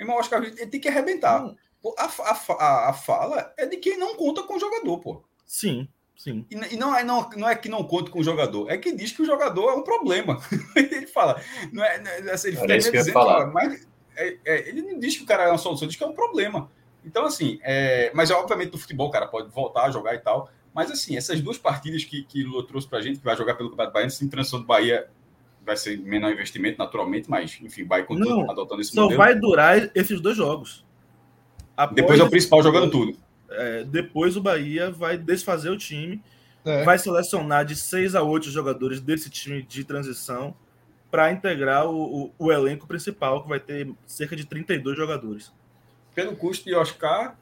[0.00, 1.54] Meu irmão, Oscar ele tem que arrebentar.
[1.82, 5.22] Pô, A, a, a, a fala é de quem não conta com o jogador, pô.
[5.44, 5.86] Sim,
[6.16, 6.46] sim.
[6.50, 8.92] E, e não, é, não, não é que não conta com o jogador, é que
[8.92, 10.40] diz que o jogador é um problema.
[10.74, 11.38] ele fala.
[11.70, 13.40] Não é, não é- assim, ele fica isso que dizendo, falar.
[13.40, 13.86] fala, mas
[14.16, 16.14] é- é, ele não diz que o cara é uma solução, diz que é um
[16.14, 16.70] problema.
[17.04, 20.50] Então, assim, é, mas obviamente no futebol o cara pode voltar a jogar e tal.
[20.72, 23.68] Mas assim, essas duas partidas que, que Lula trouxe pra gente, que vai jogar pelo
[23.68, 25.10] Campeonato Baiano, sim, transição do Bahia
[25.70, 29.18] vai ser menor investimento, naturalmente, mas enfim, vai continua Não, adotando esse Só modelo.
[29.18, 30.84] vai durar esses dois jogos.
[31.76, 33.16] Após Depois é o principal jogando tudo.
[33.48, 36.20] é, depois o Bahia vai desfazer o time,
[36.64, 36.82] É.
[36.82, 40.54] vai selecionar de seis a oito jogadores desse time de transição
[41.08, 45.52] para integrar o, o, o elenco principal, que vai ter cerca de 32 jogadores.
[46.14, 47.36] Pelo custo de Oscar,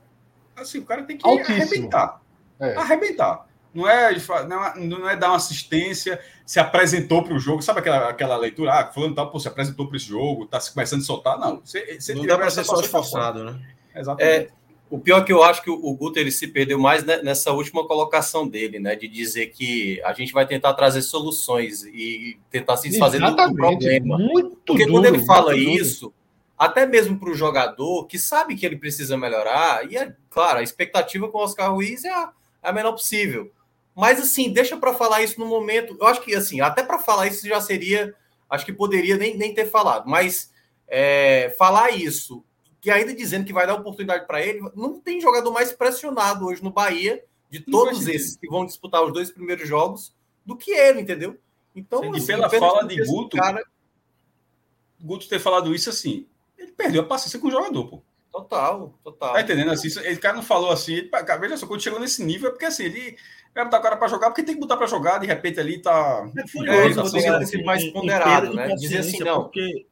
[0.55, 1.55] assim, o cara tem que Altíssimo.
[1.63, 2.21] arrebentar.
[2.61, 2.75] É.
[2.77, 3.48] Arrebentar.
[3.79, 4.15] Não é,
[4.47, 7.63] não é, não é dar uma assistência, se apresentou para o jogo.
[7.63, 8.73] Sabe aquela, aquela leitura?
[8.73, 11.39] Ah, fulano tal, pô, se apresentou para esse jogo, tá se começando a soltar.
[11.39, 11.61] Não.
[11.65, 13.61] Você, você Não dá para ser só esforçado, né?
[13.95, 14.53] Exatamente.
[14.91, 17.53] O pior é que eu acho que o Guto ele se perdeu mais ne- nessa
[17.53, 18.97] última colocação dele, né?
[18.97, 24.17] De dizer que a gente vai tentar trazer soluções e tentar se desfazer do- problema.
[24.17, 25.83] Muito Porque duro, quando ele fala muito duro.
[25.83, 26.15] isso,
[26.57, 30.63] até mesmo para o jogador que sabe que ele precisa melhorar, e é claro, a
[30.63, 32.31] expectativa com o Oscar Ruiz é a,
[32.63, 33.53] é a menor possível.
[33.99, 35.97] Mas assim, deixa para falar isso no momento.
[36.01, 38.15] Eu acho que assim, até para falar isso já seria,
[38.49, 40.53] acho que poderia nem, nem ter falado, mas
[40.87, 42.45] é, falar isso,
[42.81, 46.63] que ainda dizendo que vai dar oportunidade para ele, não tem jogador mais pressionado hoje
[46.63, 50.15] no Bahia, de todos esses que vão disputar os dois primeiros jogos,
[50.47, 51.37] do que ele, entendeu?
[51.75, 53.65] Então, Sim, assim, pela fala de Guto, cara,
[55.01, 56.25] Guto ter falado isso assim,
[56.57, 58.03] ele perdeu a paciência com o jogador, pô.
[58.31, 59.33] total, total.
[59.33, 59.73] Tá entendendo?
[59.73, 60.95] Assim, esse cara não falou assim.
[60.95, 63.19] Ele, cara, veja só, quando chegou nesse nível é porque assim, ele
[63.55, 65.81] vai botar o cara para jogar porque tem que botar para jogar, de repente ali
[65.81, 66.29] tá.
[66.37, 66.43] É é,
[66.95, 68.75] tá poderia sendo- ter sido mais em- ponderado, né?
[68.77, 69.45] Dizer assim, não.
[69.45, 69.87] Porque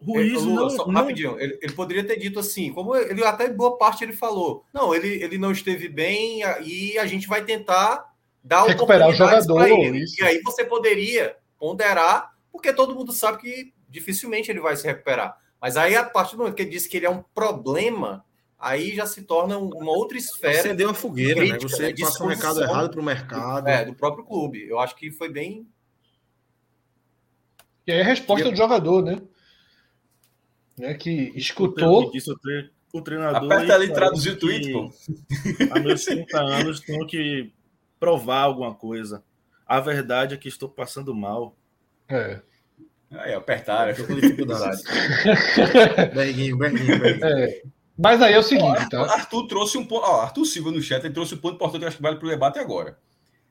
[0.00, 3.24] Ruiz Ele- Lula, não, só- não- rapidinho, ele, ele poderia ter dito assim, como ele
[3.24, 4.64] até boa parte ele falou.
[4.72, 8.04] Não, ele, ele não esteve bem e a gente vai tentar
[8.44, 9.66] dar Recuperar o jogador.
[9.66, 15.36] E aí você poderia ponderar, porque todo mundo sabe que dificilmente ele vai se recuperar.
[15.60, 18.22] Mas aí, a partir do momento que ele disse que ele é um problema,
[18.68, 21.48] aí já se torna um- uma outra esfera Acendeu a fogueira, né?
[21.50, 21.94] crítica, Você né?
[21.98, 23.68] passa um recado errado para o mercado.
[23.68, 24.66] é, do próprio clube.
[24.68, 25.66] Eu acho que foi bem.
[27.86, 29.20] E aí a resposta E- do jogador, né?
[30.78, 30.94] né?
[30.94, 32.04] Que escutou.
[32.08, 33.52] o, tre- o treinador.
[33.52, 34.90] Aperta ali traduzir o tweet, pô.
[35.70, 37.52] Há meus 30 anos tenho que
[38.00, 39.22] provar alguma coisa.
[39.66, 41.56] A verdade é que estou passando mal.
[42.08, 42.40] É.
[43.10, 43.94] Aí, apertaram.
[43.94, 44.82] Tô com dificuldade.
[46.14, 47.24] berguinho, berguinho, berguinho.
[47.26, 47.62] É.
[47.98, 49.02] Mas aí é o seguinte, tá?
[49.12, 50.04] Arthur trouxe um ponto.
[50.04, 52.16] Ó, Arthur Silva no chat ele trouxe um ponto importante que eu acho que vale
[52.16, 52.98] para o debate agora.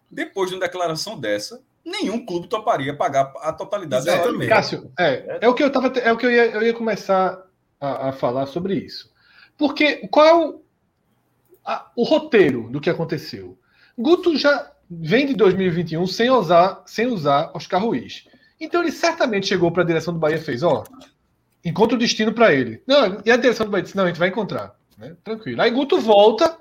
[0.10, 4.23] Depois de uma declaração dessa, nenhum clube toparia pagar a totalidade da.
[4.47, 7.43] Cássio, é, é o que eu tava, é o que eu ia, eu ia começar
[7.81, 9.12] a, a falar sobre isso.
[9.58, 10.62] Porque qual é o,
[11.65, 13.58] a- o roteiro do que aconteceu?
[13.97, 18.27] Guto já vem de 2021 sem usar, sem usar Oscar Ruiz.
[18.60, 20.84] Então ele certamente chegou para a direção do Bahia e fez, ó,
[21.65, 22.82] encontra o destino para ele.
[22.86, 25.15] Não, e a direção do Bahia disse, não, a gente vai encontrar, né?
[25.23, 25.62] Tranquilo.
[25.62, 26.58] Aí Guto volta,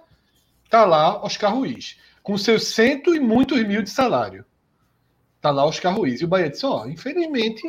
[0.71, 4.45] tá lá Oscar Ruiz, com seus cento e muitos mil de salário.
[5.41, 6.23] Tá lá Oscar Ruiz.
[6.23, 7.63] E o Bahia disse, ó, infelizmente,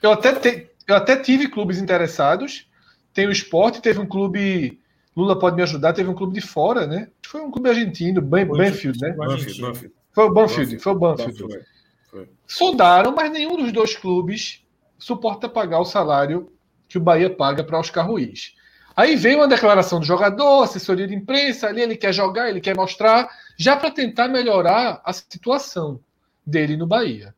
[0.00, 2.68] eu até, te- eu até tive clubes interessados,
[3.12, 4.80] tem o esporte, teve um clube,
[5.16, 7.08] Lula pode me ajudar, teve um clube de fora, né?
[7.26, 9.10] Foi um clube argentino, Ban- Banfield, né?
[9.12, 9.94] Banfield, Banfield.
[10.12, 11.42] Foi o Banfield, foi o Banfield.
[11.42, 11.66] Banfield.
[12.08, 12.28] Foi.
[12.46, 14.62] Soldaram, mas nenhum dos dois clubes
[14.98, 16.51] suporta pagar o salário
[16.92, 18.54] que o Bahia paga para Oscar Ruiz.
[18.94, 22.76] Aí veio uma declaração do jogador, assessoria de imprensa, ali ele quer jogar, ele quer
[22.76, 25.98] mostrar, já para tentar melhorar a situação
[26.46, 27.34] dele no Bahia.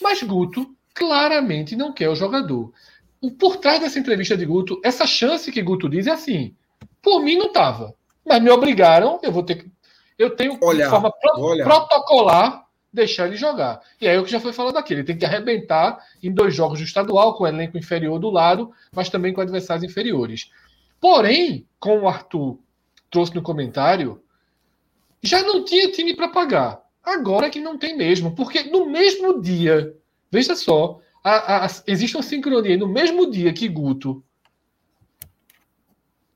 [0.00, 2.70] Mas Guto claramente não quer o jogador.
[3.20, 6.54] O- Por trás dessa entrevista de Guto, essa chance que Guto diz é assim:
[7.02, 7.94] por mim não tava,
[8.26, 9.70] mas me obrigaram, eu vou ter que.
[10.18, 11.64] Eu tenho Olhar, de forma pro- vou olhar.
[11.64, 12.66] protocolar
[12.98, 13.80] deixar ele jogar.
[14.00, 16.54] E aí é o que já foi falado aqui, ele tem que arrebentar em dois
[16.54, 20.50] jogos do estadual, com o elenco inferior do lado, mas também com adversários inferiores.
[21.00, 22.58] Porém, como o Arthur
[23.10, 24.22] trouxe no comentário,
[25.22, 26.82] já não tinha time para pagar.
[27.02, 29.96] Agora é que não tem mesmo, porque no mesmo dia,
[30.30, 32.76] veja só, a- a- existe uma sincronia.
[32.76, 34.22] No mesmo dia que Guto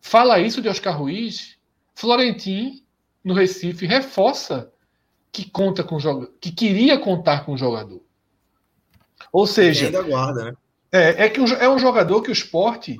[0.01, 1.59] fala isso de Oscar Ruiz,
[1.95, 2.83] Florentin,
[3.23, 4.72] no Recife, reforça
[5.33, 8.03] que conta com jogador, que queria contar com o jogador.
[9.33, 10.57] Ou seja, ainda guarda, né?
[10.93, 12.99] é, é que um é um jogador que o esporte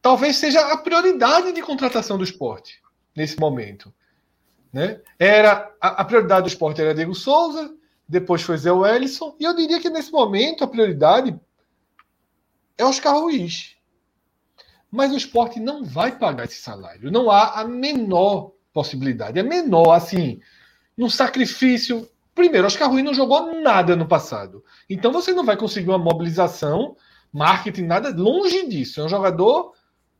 [0.00, 2.80] talvez seja a prioridade de contratação do esporte
[3.14, 3.92] nesse momento.
[4.72, 5.00] Né?
[5.18, 7.74] Era a, a prioridade do esporte era Diego Souza,
[8.08, 11.38] depois foi Zé Wellison, e eu diria que nesse momento a prioridade
[12.78, 13.76] é Oscar Ruiz.
[14.90, 17.10] Mas o esporte não vai pagar esse salário.
[17.10, 19.38] Não há a menor possibilidade.
[19.38, 20.40] É menor, assim,
[20.96, 22.08] num sacrifício.
[22.34, 24.64] Primeiro, Oscar Ruiz não jogou nada no passado.
[24.88, 26.96] Então você não vai conseguir uma mobilização,
[27.32, 29.00] marketing, nada longe disso.
[29.00, 29.72] É um jogador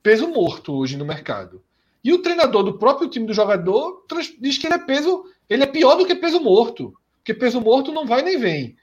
[0.02, 1.62] peso morto hoje no mercado.
[2.02, 4.06] E o treinador do próprio time do jogador
[4.40, 7.90] diz que ele é peso, ele é pior do que peso morto, porque peso morto
[7.90, 8.76] não vai nem vem.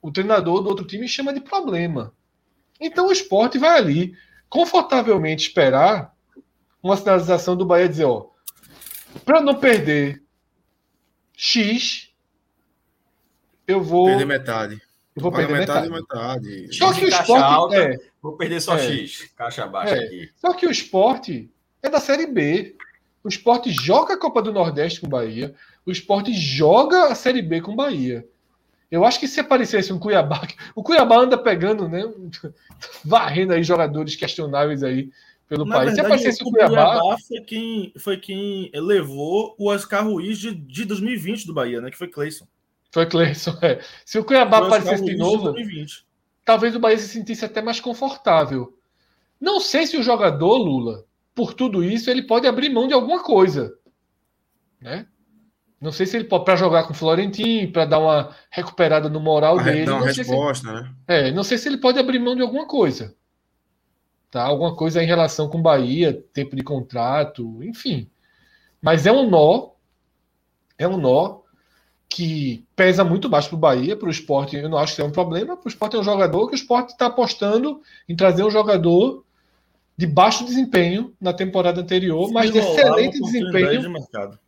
[0.00, 2.14] O treinador do outro time chama de problema.
[2.80, 4.14] Então o esporte vai ali
[4.48, 6.14] confortavelmente esperar
[6.82, 8.28] uma sinalização do Bahia dizer, ó,
[9.24, 10.22] para não perder
[11.40, 12.10] X,
[13.66, 14.82] eu vou Perder metade.
[15.14, 16.44] eu vou perder metade metade.
[16.50, 16.76] metade.
[16.76, 17.76] Só que o esporte alta.
[17.76, 18.80] é, Vou perder só É.
[18.90, 19.30] X.
[19.36, 20.04] Caixa baixa É.
[20.04, 20.30] aqui.
[20.36, 21.48] Só que o esporte
[21.80, 22.74] é da Série B.
[23.22, 25.54] O esporte joga a Copa do Nordeste com o Bahia.
[25.86, 28.26] O esporte joga a Série B com o Bahia.
[28.90, 30.42] Eu acho que se aparecesse um Cuiabá.
[30.74, 32.02] O Cuiabá anda pegando, né?
[33.04, 35.08] Varrendo aí jogadores questionáveis aí
[35.48, 35.90] pelo Na país.
[35.90, 37.00] Se verdade, aparecesse o o Cuiabá.
[37.00, 41.90] Cuiabá foi quem, foi quem levou o Oscar Ruiz de, de 2020 do Bahia, né?
[41.90, 42.46] Que foi Cleison.
[42.92, 43.56] Foi Cleison.
[43.62, 43.80] É.
[44.04, 46.06] Se o Cuiabá Foi aparecesse de novo, 2020.
[46.44, 48.76] talvez o Bahia se sentisse até mais confortável.
[49.40, 53.22] Não sei se o jogador, Lula, por tudo isso, ele pode abrir mão de alguma
[53.22, 53.72] coisa.
[54.80, 55.06] Né?
[55.80, 59.20] Não sei se ele pode para jogar com o Florentin, para dar uma recuperada no
[59.20, 59.84] moral Pra dele.
[59.86, 60.94] dar uma Não sei, se, resposta, né?
[61.06, 63.14] é, não sei se ele pode abrir mão de alguma coisa.
[64.30, 64.42] Tá?
[64.42, 68.10] Alguma coisa em relação com o Bahia, tempo de contrato, enfim.
[68.80, 69.70] Mas é um nó,
[70.76, 71.40] é um nó
[72.08, 74.56] que pesa muito baixo para o Bahia, para o esporte.
[74.56, 75.56] Eu não acho que é um problema.
[75.56, 79.24] Para o esporte é um jogador que o esporte está apostando em trazer um jogador
[79.96, 83.82] de baixo desempenho na temporada anterior, mas de excelente desempenho.
[83.82, 84.38] de mercado.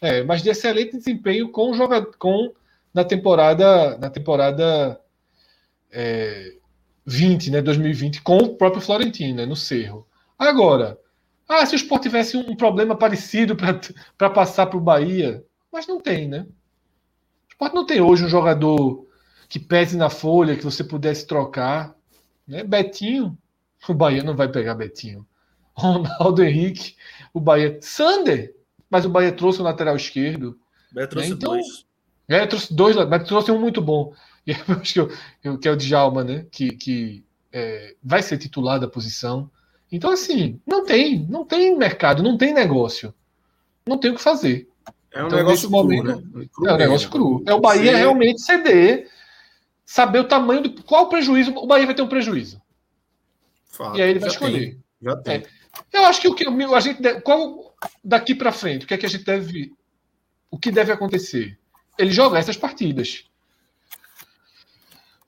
[0.00, 2.52] É, mas de excelente desempenho com o jogador com
[2.94, 5.00] na temporada na temporada
[5.90, 6.57] é,
[7.08, 10.06] 20, né, 2020 com o próprio Florentino, né, no Cerro.
[10.38, 10.98] Agora,
[11.48, 13.56] ah, se o Sport tivesse um problema parecido
[14.18, 15.42] para passar para o Bahia,
[15.72, 16.46] mas não tem, né?
[17.48, 19.06] O Sport não tem hoje um jogador
[19.48, 21.94] que pese na folha que você pudesse trocar,
[22.46, 22.62] né?
[22.62, 23.36] Betinho,
[23.88, 25.26] o Bahia não vai pegar Betinho.
[25.72, 26.94] Ronaldo Henrique,
[27.32, 28.54] o Bahia, Sander,
[28.90, 30.58] mas o Bahia trouxe o lateral esquerdo.
[30.92, 31.86] Beto trouxe Então, dois.
[32.28, 34.12] É, trouxe dois, mas trouxe um muito bom.
[34.48, 35.12] E eu acho que, eu,
[35.44, 36.46] eu- que é o Djalma, né?
[36.50, 39.50] Que, que é, vai ser titular da posição.
[39.92, 43.12] Então, assim, não tem, não tem mercado, não tem negócio.
[43.86, 44.68] Não tem o que fazer.
[45.12, 46.46] É um Então, negócio cru, momento, né?
[46.52, 47.42] Cru é um negócio cru.
[47.46, 49.08] É o Bahia Você- realmente ceder,
[49.84, 50.82] saber o tamanho do.
[50.82, 51.52] Qual o prejuízo?
[51.56, 52.60] O Bahia vai ter um prejuízo.
[53.66, 54.58] Fato, E aí ele vai escolher.
[54.72, 55.42] tem, já tem.
[55.92, 58.98] Eu acho que o que a gente deve, qual daqui para frente, o que é
[58.98, 59.72] que a gente deve
[60.50, 61.58] o que deve acontecer?
[61.98, 63.24] Ele jogar essas partidas.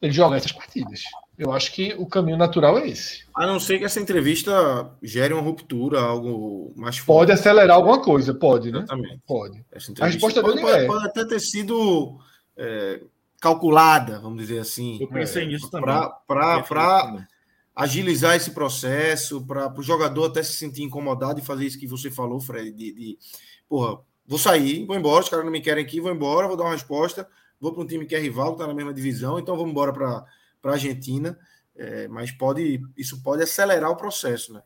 [0.01, 1.03] Ele jogar essas partidas.
[1.37, 3.25] Eu acho que o caminho natural é esse.
[3.35, 7.29] A não ser que essa entrevista gere uma ruptura, algo mais forte.
[7.29, 8.79] Pode acelerar alguma coisa, pode, né?
[8.79, 9.21] Exatamente.
[9.27, 9.65] Pode.
[9.73, 10.87] Essa A resposta pode, dele pode, é.
[10.87, 12.19] pode até ter sido
[12.57, 13.01] é,
[13.41, 15.95] calculada, vamos dizer assim, Eu pensei nisso também.
[16.27, 17.27] para
[17.75, 22.11] agilizar esse processo, para o jogador até se sentir incomodado e fazer isso que você
[22.11, 23.19] falou, Fred, de, de
[23.67, 26.65] porra, vou sair, vou embora, os caras não me querem aqui, vou embora, vou dar
[26.65, 27.27] uma resposta,
[27.61, 29.93] vou para um time que é rival, que está na mesma divisão, então vamos embora
[29.93, 30.25] para
[30.65, 31.39] a Argentina,
[31.77, 34.63] é, mas pode isso pode acelerar o processo, né?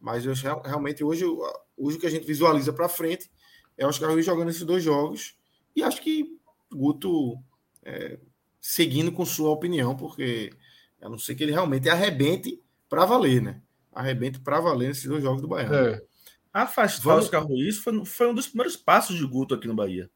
[0.00, 1.24] Mas eu, real- realmente hoje,
[1.76, 3.30] hoje o que a gente visualiza para frente
[3.78, 5.36] é Oscar Ruiz jogando esses dois jogos
[5.74, 6.38] e acho que
[6.72, 7.38] Guto
[7.82, 8.18] é,
[8.60, 10.52] seguindo com sua opinião, porque
[11.00, 13.62] a não ser que ele realmente arrebente para valer, né?
[13.92, 15.74] Arrebente para valer nesses dois jogos do Baiano.
[15.74, 16.02] É.
[16.52, 19.74] Afastar Vamos- o Oscar Ruiz foi, foi um dos primeiros passos de Guto aqui no
[19.74, 20.10] Bahia.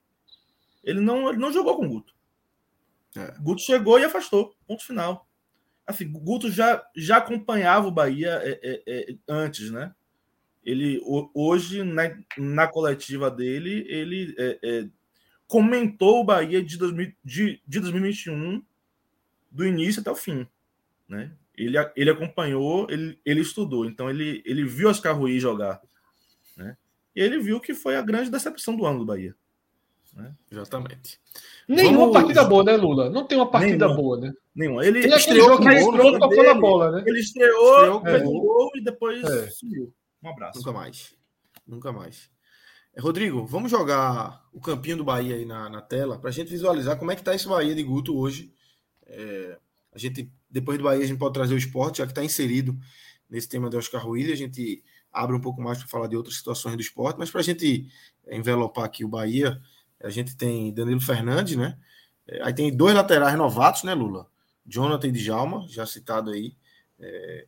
[0.82, 2.13] Ele não, ele não jogou com Guto.
[3.16, 3.35] É.
[3.40, 4.55] Guto chegou e afastou.
[4.66, 5.29] Ponto final.
[5.87, 9.94] Assim, Guto já, já acompanhava o Bahia é, é, é, antes, né?
[10.64, 12.03] Ele ho- hoje, na,
[12.38, 14.88] na coletiva dele, ele é, é,
[15.46, 18.64] comentou o Bahia de, 2000, de, de 2021
[19.50, 20.48] do início até o fim.
[21.07, 21.31] Né?
[21.57, 25.81] Ele, ele acompanhou, ele, ele estudou, então ele, ele viu Oscar Ruiz jogar.
[26.57, 26.77] Né?
[27.14, 29.37] E ele viu que foi a grande decepção do ano do Bahia.
[30.50, 31.20] Exatamente.
[31.68, 33.09] Nenhuma Vamos- partida boa, né, Lula?
[33.11, 33.96] Não tem uma partida Nenhuma.
[34.03, 34.33] boa, né?
[34.55, 34.85] Nenhuma.
[34.87, 37.05] Ele, Ele é estreou com foi tocando a bola, né?
[37.07, 38.37] ele estreou, Estreou com fez gol.
[38.37, 39.50] um gol e depois É.
[39.50, 39.92] sumiu.
[40.22, 40.59] Um abraço.
[40.59, 41.14] Nunca mais.
[41.66, 42.31] Nunca mais.
[42.94, 46.50] É, Rodrigo, vamos jogar o campinho do Bahia aí na, na tela para a gente
[46.50, 48.53] visualizar como é que está esse Bahia de Guto hoje.
[49.07, 49.59] É,
[49.92, 52.77] a gente, depois do Bahia, a gente pode trazer o esporte, já que está inserido
[53.29, 54.31] nesse tema de Oscar Ruiz.
[54.31, 57.40] A gente abre um pouco mais para falar de outras situações do esporte, mas para
[57.40, 57.87] a gente
[58.31, 59.61] envelopar aqui o Bahia,
[60.05, 61.77] a gente tem Danilo Fernandes, né?
[62.27, 64.29] É, Aí tem dois laterais novatos, né, Lula?
[64.67, 66.55] Jonathan e Djalma, já citado aí.
[66.99, 67.47] É,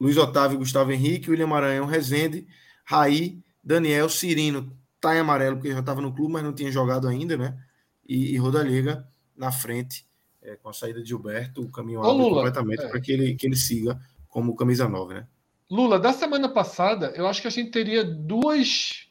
[0.00, 2.46] Luiz Otávio, Gustavo Henrique, William Maranhão, Rezende,
[2.84, 7.06] Raí, Daniel, Cirino, tá em amarelo, porque já estava no clube, mas não tinha jogado
[7.06, 7.58] ainda, né?
[8.06, 9.06] E, e Rodallega
[9.36, 10.06] na frente,
[10.42, 12.88] é, com a saída de Gilberto, o caminho abre completamente é.
[12.88, 15.26] para que ele, que ele siga como camisa 9, né?
[15.70, 19.09] Lula, da semana passada, eu acho que a gente teria duas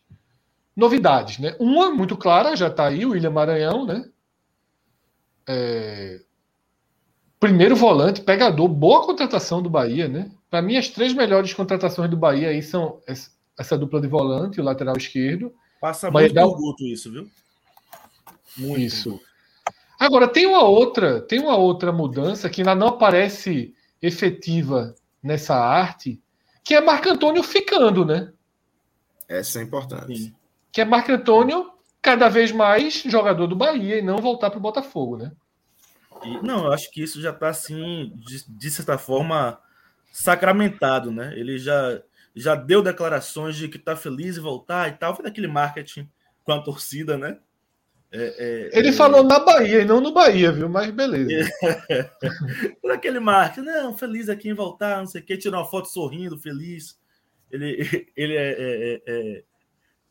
[0.79, 1.55] novidades, né?
[1.59, 4.09] Uma muito clara, já está aí, o William Maranhão, né?
[5.47, 6.21] É,
[7.39, 10.29] Primeiro volante, pegador, boa contratação do Bahia, né?
[10.49, 14.61] Para mim, as três melhores contratações do Bahia aí são essa- dupla de volante e
[14.61, 15.53] o lateral esquerdo.
[15.79, 17.29] Passa Bahia muito dá Guto isso, viu?
[18.57, 18.81] Muito.
[18.81, 19.21] Isso.
[19.97, 26.21] Agora, tem uma outra, tem uma outra mudança que ainda não aparece efetiva nessa arte,
[26.63, 28.33] que é Marco Antônio ficando, né?
[29.29, 30.17] Essa é importante.
[30.17, 30.35] Sim.
[30.71, 34.61] Que é Marco Antônio cada vez mais jogador do Bahia e não voltar para o
[34.61, 35.31] Botafogo, né?
[36.43, 39.59] Não, eu acho que isso já está assim, de, de certa forma,
[40.11, 41.33] sacramentado, né?
[41.37, 42.01] Ele já,
[42.35, 45.15] já deu declarações de que está feliz em voltar e tal.
[45.15, 46.09] Foi daquele marketing
[46.43, 47.37] com a torcida, né?
[48.11, 50.67] É, é, Ele é, falou na Bahia e não no Bahia, viu?
[50.67, 51.49] Mas beleza.
[52.81, 55.87] Por aquele marketing, não, feliz aqui em voltar, não sei o quê, tirou uma foto
[55.87, 56.99] sorrindo, feliz.
[57.51, 59.43] Ele, ele é,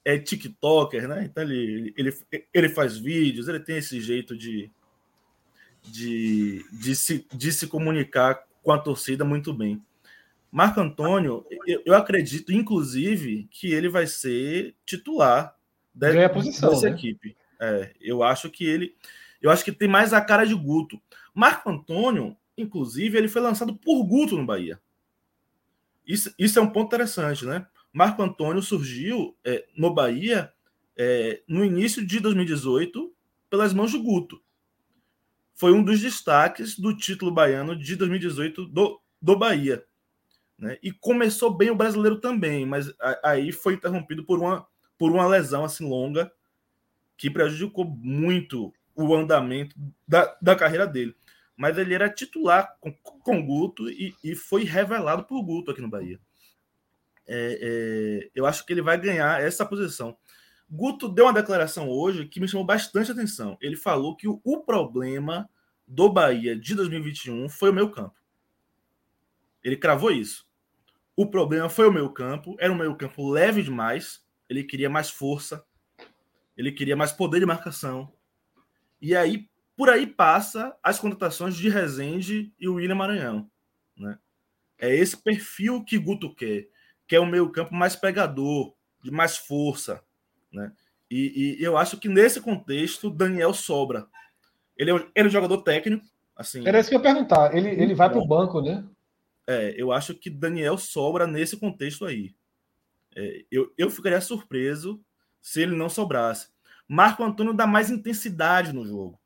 [0.05, 1.25] é, TikToker, né?
[1.25, 2.15] Então ele, ele,
[2.53, 4.71] ele faz vídeos, ele tem esse jeito de,
[5.83, 9.83] de, de, se, de se comunicar com a torcida muito bem.
[10.51, 15.55] Marco Antônio, eu, eu acredito, inclusive, que ele vai ser titular
[15.95, 16.97] de- Ganha a posição, dessa né?
[16.97, 17.37] equipe.
[17.61, 18.95] É, eu acho que ele.
[19.43, 21.01] Eu acho que tem mais a cara de Guto.
[21.35, 24.81] Marco Antônio, inclusive, ele foi lançado por Guto no Bahia.
[26.07, 27.67] Isso, isso é um ponto interessante, né?
[27.93, 30.53] Marco Antônio surgiu é, no Bahia
[30.97, 33.13] é, no início de 2018
[33.51, 34.43] pelas mãos de Guto.
[35.55, 39.85] Foi um dos destaques do título baiano de 2018 do, do Bahia.
[40.59, 40.79] Né?
[40.83, 44.67] E começou bem o brasileiro também, mas a- aí foi interrompido por uma,
[44.99, 46.33] por uma lesão assim longa
[47.17, 49.77] que prejudicou muito o andamento
[50.07, 51.17] da, da carreira dele.
[51.57, 55.91] Mas ele era titular com, com Guto e, e foi revelado por Guto aqui no
[55.91, 56.21] Bahia.
[57.29, 60.17] É, é, eu acho que ele vai ganhar essa posição.
[60.71, 63.57] Guto deu uma declaração hoje que me chamou bastante atenção.
[63.61, 65.49] Ele falou que o, o problema
[65.87, 68.17] do Bahia de 2021 foi o meu campo.
[69.63, 70.49] Ele cravou isso.
[71.17, 72.57] O problema foi o meio campo.
[72.59, 74.25] Era um meio campo leve demais.
[74.49, 75.65] Ele queria mais força.
[76.57, 78.13] Ele queria mais poder de marcação.
[79.01, 83.51] E aí, por aí passa as contratações de Rezende e William Maranhão.
[83.97, 84.19] Né?
[84.79, 86.69] É esse perfil que Guto quer,
[87.09, 90.03] que é um meio campo mais pegador, de mais força.
[90.53, 90.71] Né?
[91.11, 94.07] E, e, eu acho que nesse contexto, Daniel sobra.
[94.77, 96.05] Ele é, um, ele é um jogador técnico.
[96.37, 97.57] Assim, Era isso que eu ia perguntar.
[97.57, 98.85] Ele, ele vai para o banco, né?
[99.47, 102.37] É, eu acho que Daniel sobra nesse contexto aí.
[103.17, 105.03] É, eu, eu ficaria surpreso
[105.41, 106.49] se ele não sobrasse.
[106.87, 109.19] Marco Antônio dá mais intensidade no jogo,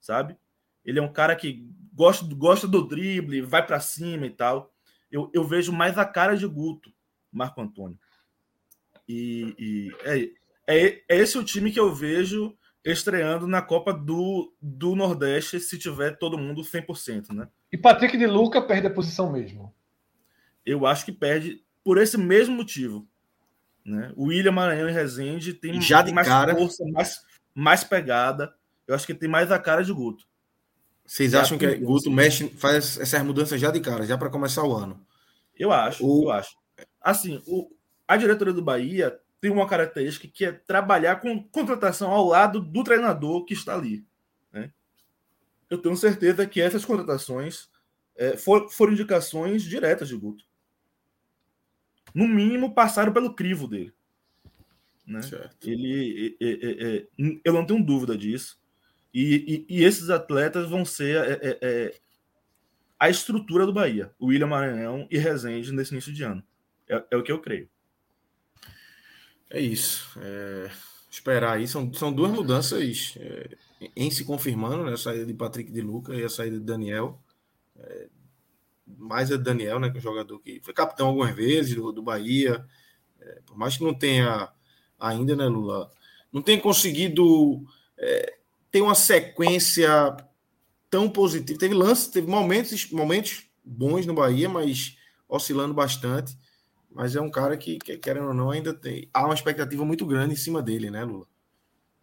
[0.00, 0.36] sabe?
[0.84, 4.72] Ele é um cara que gosta, gosta do drible, vai para cima e tal.
[5.10, 6.92] Eu, eu vejo mais a cara de Guto,
[7.32, 7.98] Marco Antônio.
[9.08, 10.30] E, e é,
[10.66, 15.78] é, é esse o time que eu vejo estreando na Copa do, do Nordeste se
[15.78, 17.48] tiver todo mundo 100%, né?
[17.72, 19.74] E Patrick de Luca perde a posição mesmo.
[20.64, 23.06] Eu acho que perde por esse mesmo motivo.
[23.84, 24.12] Né?
[24.14, 26.54] O William Maranhão e Rezende tem Já de mais cara...
[26.54, 27.20] força, mais,
[27.54, 28.54] mais pegada.
[28.86, 30.24] Eu acho que tem mais a cara de Guto.
[31.04, 34.72] Vocês acham que Guto mexe, faz essas mudanças já de cara, já para começar o
[34.74, 35.04] ano?
[35.58, 36.56] Eu acho, O- eu acho.
[37.02, 37.70] Assim, o,
[38.06, 42.84] a diretoria do Bahia tem uma característica que é trabalhar com contratação ao lado do
[42.84, 44.04] treinador que está ali.
[44.52, 44.72] né?
[45.68, 47.68] Eu tenho certeza que essas contratações
[48.14, 50.44] é, for- foram indicações diretas de Guto.
[52.14, 53.92] No mínimo, passaram pelo crivo dele.
[55.06, 55.22] Né?
[55.22, 55.68] Certo.
[55.68, 57.06] Ele, é, é,
[57.44, 58.60] eu não tenho dúvida disso.
[59.14, 62.00] E, e- e esses atletas vão ser é, é, é,
[62.98, 64.12] a estrutura do Bahia.
[64.18, 66.44] O William Maranhão e Rezende nesse início de ano.
[66.88, 67.68] É, é o que eu creio.
[69.50, 70.18] É isso.
[70.20, 70.70] É,
[71.10, 71.68] esperar aí.
[71.68, 73.56] São, são duas mudanças é,
[73.94, 74.92] em se confirmando, né?
[74.92, 77.20] A saída de Patrick de Luca e a saída de Daniel.
[77.78, 78.08] É,
[78.98, 79.90] mais a Daniel, né?
[79.90, 82.64] Que é um jogador que foi capitão algumas vezes do, do Bahia.
[83.20, 84.50] É, por mais que não tenha
[84.98, 85.90] ainda, né, Lula?
[86.32, 87.62] Não tenha conseguido
[87.98, 88.38] é,
[88.70, 90.16] ter uma sequência
[90.88, 91.58] tão positiva.
[91.58, 94.96] Teve lance, teve momentos, momentos bons no Bahia, mas
[95.28, 96.36] oscilando bastante.
[96.94, 99.08] Mas é um cara que, que, querendo ou não, ainda tem.
[99.12, 101.26] Há uma expectativa muito grande em cima dele, né, Lula?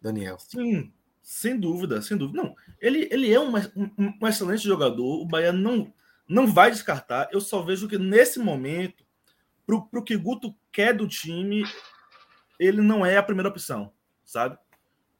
[0.00, 0.38] Daniel.
[0.38, 2.42] Sim, sem dúvida, sem dúvida.
[2.42, 5.20] Não, ele, ele é um, um, um excelente jogador.
[5.20, 5.92] O Bahia não,
[6.28, 7.28] não vai descartar.
[7.32, 9.04] Eu só vejo que nesse momento,
[9.66, 11.64] para o que Guto quer do time,
[12.58, 13.92] ele não é a primeira opção,
[14.24, 14.58] sabe?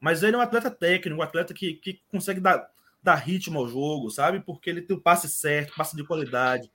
[0.01, 2.71] Mas ele é um atleta técnico, um atleta que, que consegue dar,
[3.03, 4.41] dar ritmo ao jogo, sabe?
[4.41, 6.73] Porque ele tem o passe certo, passe de qualidade.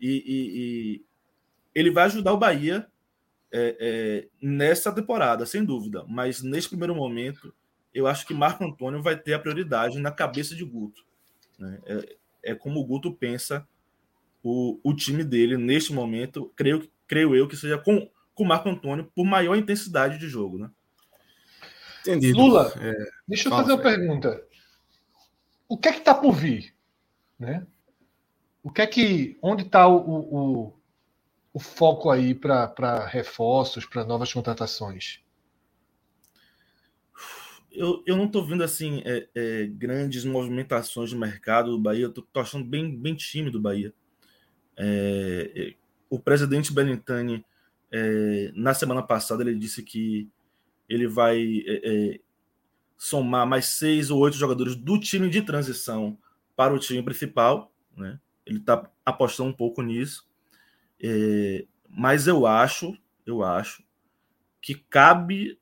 [0.00, 1.04] E, e, e
[1.74, 2.86] ele vai ajudar o Bahia
[3.52, 6.04] é, é, nessa temporada, sem dúvida.
[6.08, 7.54] Mas nesse primeiro momento,
[7.92, 11.02] eu acho que Marco Antônio vai ter a prioridade na cabeça de Guto.
[11.58, 11.78] Né?
[11.86, 12.16] É,
[12.50, 13.66] é, como o Guto pensa
[14.42, 16.52] o, o time dele neste momento.
[16.56, 20.70] Creio, creio eu que seja com com Marco Antônio por maior intensidade de jogo, né?
[22.00, 22.36] Entendido.
[22.36, 22.92] Lula, É,
[23.26, 24.44] deixa eu fala, fazer uma pergunta.
[25.68, 26.74] O que é que está por vir?
[27.38, 27.66] Né?
[28.62, 29.38] O que é que.
[29.40, 30.80] Onde está o, o, o
[31.60, 35.20] foco aí para reforços, para novas contratações?
[37.70, 42.06] Eu, eu não estou vendo assim é, é, grandes movimentações de mercado do Bahia.
[42.06, 43.92] Estou achando bem, bem tímido o Bahia.
[44.76, 45.74] É, é,
[46.08, 47.44] o presidente Benintani,
[47.90, 50.28] é, na semana passada, ele disse que
[50.88, 52.20] ele vai é,
[52.96, 56.16] somar mais seis ou oito jogadores do time de transição
[56.54, 57.72] para o time principal.
[57.96, 58.20] Né?
[58.46, 60.28] Ele está apostando um pouco nisso.
[61.06, 62.96] É, mas eu acho,
[63.26, 63.84] eu acho
[64.58, 65.60] que cabe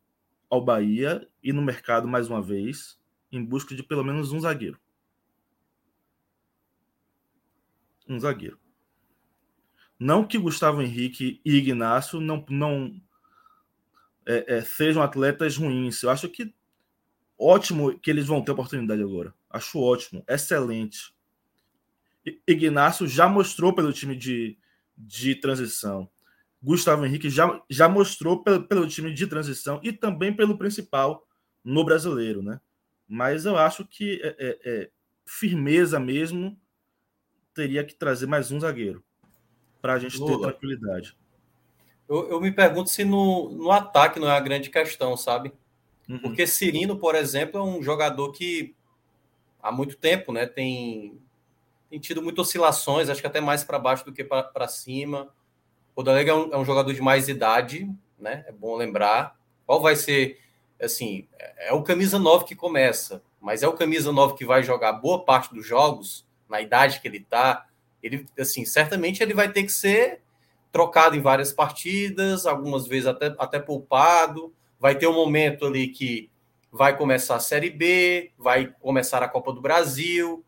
[0.48, 2.96] ao Bahia ir no mercado mais uma vez
[3.32, 4.78] em busca de pelo menos um zagueiro.
[8.08, 8.56] Um zagueiro.
[9.98, 13.02] Não que Gustavo Henrique e Ignacio não, não
[14.24, 16.04] é, é, sejam atletas ruins.
[16.04, 16.54] Eu acho que
[17.36, 19.34] ótimo que eles vão ter oportunidade agora.
[19.50, 21.12] Acho ótimo, excelente.
[22.46, 24.56] Ignacio já mostrou pelo time de,
[24.96, 26.08] de transição.
[26.62, 31.26] Gustavo Henrique já, já mostrou pelo, pelo time de transição e também pelo principal
[31.64, 32.60] no brasileiro, né?
[33.08, 34.90] Mas eu acho que é, é, é,
[35.26, 36.58] firmeza mesmo
[37.52, 39.04] teria que trazer mais um zagueiro
[39.80, 40.48] para a gente ter Lula.
[40.48, 41.16] tranquilidade.
[42.08, 45.52] Eu, eu me pergunto se no, no ataque não é a grande questão, sabe?
[46.08, 46.18] Uhum.
[46.18, 48.74] Porque Cirino, por exemplo, é um jogador que
[49.62, 51.20] há muito tempo né, tem,
[51.92, 55.28] tem tido muitas oscilações, acho que até mais para baixo do que para cima.
[55.94, 57.86] O Dalega é, um, é um, jogador de mais idade,
[58.18, 58.46] né?
[58.48, 59.36] É bom lembrar.
[59.66, 60.38] Qual vai ser,
[60.80, 64.62] assim, é, é o camisa 9 que começa, mas é o camisa 9 que vai
[64.62, 67.66] jogar boa parte dos jogos, na idade que ele está.
[68.02, 70.22] Ele, assim, certamente ele vai ter que ser
[70.72, 74.50] trocado em várias partidas, algumas vezes até, até poupado.
[74.80, 76.30] Vai ter um momento ali que
[76.72, 80.42] vai começar a Série B, vai começar a Copa do Brasil,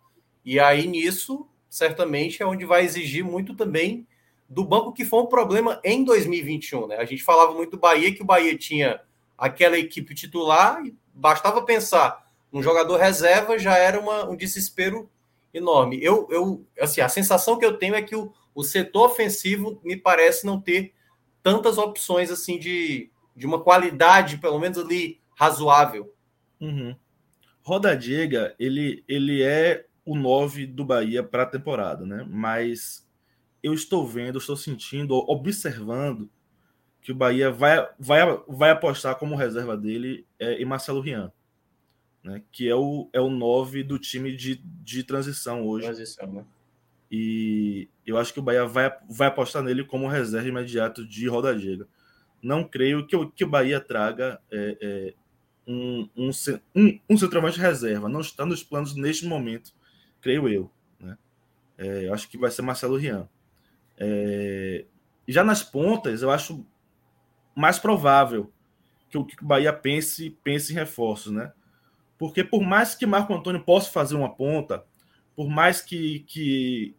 [0.45, 4.07] e aí nisso, certamente, é onde vai exigir muito também
[4.49, 6.89] do banco, que foi um problema em 2021.
[6.89, 6.97] Né?
[6.97, 9.01] A gente falava muito do Bahia, que o Bahia tinha
[9.37, 15.11] aquela equipe titular, e bastava pensar um jogador reserva, já era uma, um desespero
[15.53, 15.99] enorme.
[16.03, 19.97] Eu, eu, assim, a sensação que eu tenho é que o, o setor ofensivo me
[19.97, 20.93] parece não ter
[21.43, 26.15] tantas opções assim de, de uma qualidade, pelo menos ali, razoável.
[26.61, 26.95] Uhum.
[27.63, 32.27] Roda Diga, ele, ele é o 9 do Bahia para a temporada, né?
[32.29, 33.09] Mas
[33.63, 36.29] eu estou vendo, estou sentindo, observando
[37.01, 41.31] que o Bahia vai, vai, vai apostar como reserva dele é, em Marcelo Rian,
[42.23, 42.43] né?
[42.51, 45.87] que é o, é o 9 do time de, de transição hoje.
[45.87, 46.45] Transição, né?
[47.11, 51.55] E eu acho que o Bahia vai, vai apostar nele como reserva imediato de Roda
[51.55, 51.87] Diga.
[52.43, 55.15] Não creio que o, que o Bahia traga é, é,
[55.67, 56.31] um, um,
[56.75, 58.09] um, um centroavante reserva.
[58.09, 59.73] Não está nos planos neste momento,
[60.25, 60.71] creio eu.
[60.99, 61.19] Né?
[61.77, 63.29] É, eu acho que vai ser Marcelo Rian.
[63.99, 64.87] É,
[65.29, 66.67] já nas pontas, eu acho
[67.55, 68.51] mais provável
[69.11, 71.53] que o, Bahia pense, pense em reforços, né?
[72.19, 74.83] Porque por mais que Marco Antônio possa fazer uma ponta,
[75.37, 76.97] por mais que, que,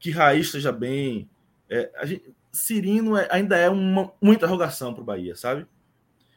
[0.00, 1.28] que Raiz esteja bem,
[1.68, 5.66] é, gente, Cirino é, ainda é uma, uma interrogação para o Bahia, sabe?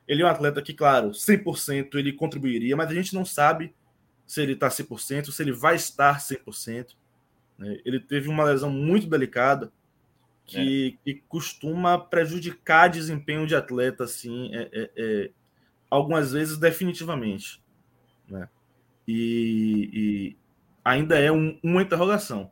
[0.07, 3.73] Ele é um atleta que, claro, 100% ele contribuiria, mas a gente não sabe
[4.25, 6.95] se ele está 100%, se ele vai estar 100%.
[7.57, 7.79] Né?
[7.85, 9.71] Ele teve uma lesão muito delicada
[10.45, 11.03] que, é.
[11.03, 15.31] que costuma prejudicar desempenho de atleta, assim, é, é, é,
[15.89, 17.61] algumas vezes definitivamente.
[18.27, 18.47] Né?
[19.07, 20.37] E, e
[20.83, 22.51] ainda é um, uma interrogação.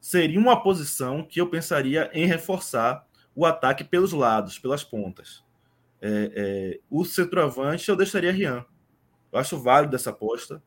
[0.00, 5.42] Seria uma posição que eu pensaria em reforçar o ataque pelos lados, pelas pontas.
[6.00, 8.64] É, é, o centroavante eu deixaria Rian.
[9.32, 10.62] Eu acho válido essa aposta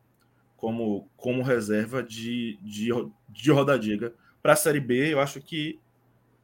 [0.57, 2.89] como, como reserva de, de,
[3.29, 4.13] de rodadiga.
[4.41, 5.79] Para a Série B, eu acho que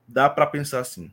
[0.08, 1.12] dá para pensar assim.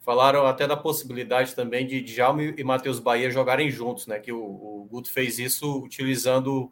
[0.00, 4.20] Falaram até da possibilidade também de Djalma e Matheus Bahia jogarem juntos, né?
[4.20, 6.70] Que o, o Guto fez isso utilizando,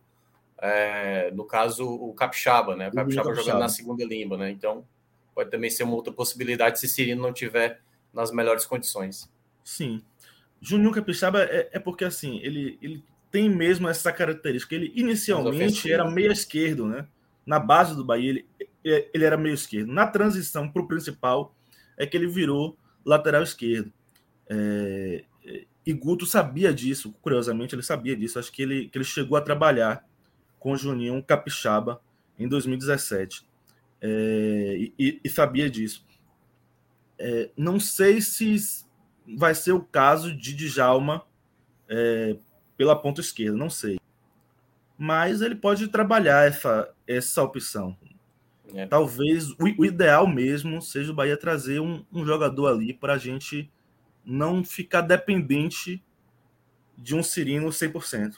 [0.58, 2.88] é, no caso, o Capixaba, né?
[2.88, 4.50] O Capixaba, Capixaba jogando na segunda limba, né?
[4.50, 4.86] Então,
[5.34, 7.80] pode também ser uma outra possibilidade se Cirino não tiver
[8.12, 9.32] nas melhores condições.
[9.64, 10.02] Sim.
[10.60, 13.02] Juninho Capixaba é, é porque, assim, ele, ele
[13.32, 14.74] tem mesmo essa característica.
[14.74, 17.08] Ele inicialmente era meio esquerdo, né?
[17.44, 18.46] Na base do Bahia, ele,
[18.84, 19.92] ele era meio esquerdo.
[19.92, 21.56] Na transição para o principal,
[21.96, 23.92] é que ele virou lateral esquerdo.
[24.48, 25.24] É,
[25.84, 28.38] e Guto sabia disso, curiosamente, ele sabia disso.
[28.38, 30.06] Acho que ele, que ele chegou a trabalhar
[30.60, 32.00] com o Juninho Capixaba
[32.38, 33.44] em 2017
[34.00, 36.04] é, e, e, sabia disso.
[37.18, 38.56] É, não sei se
[39.36, 41.24] vai ser o caso de Djalma
[41.88, 42.36] é,
[42.82, 44.00] pela ponta esquerda, não sei.
[44.98, 47.96] Mas ele pode trabalhar essa, essa opção.
[48.74, 48.86] É.
[48.86, 53.18] Talvez o, o, ideal mesmo seja o Bahia trazer um, um jogador ali para a
[53.18, 53.70] gente
[54.24, 56.02] não ficar dependente
[56.98, 58.34] de um Cirino 100%.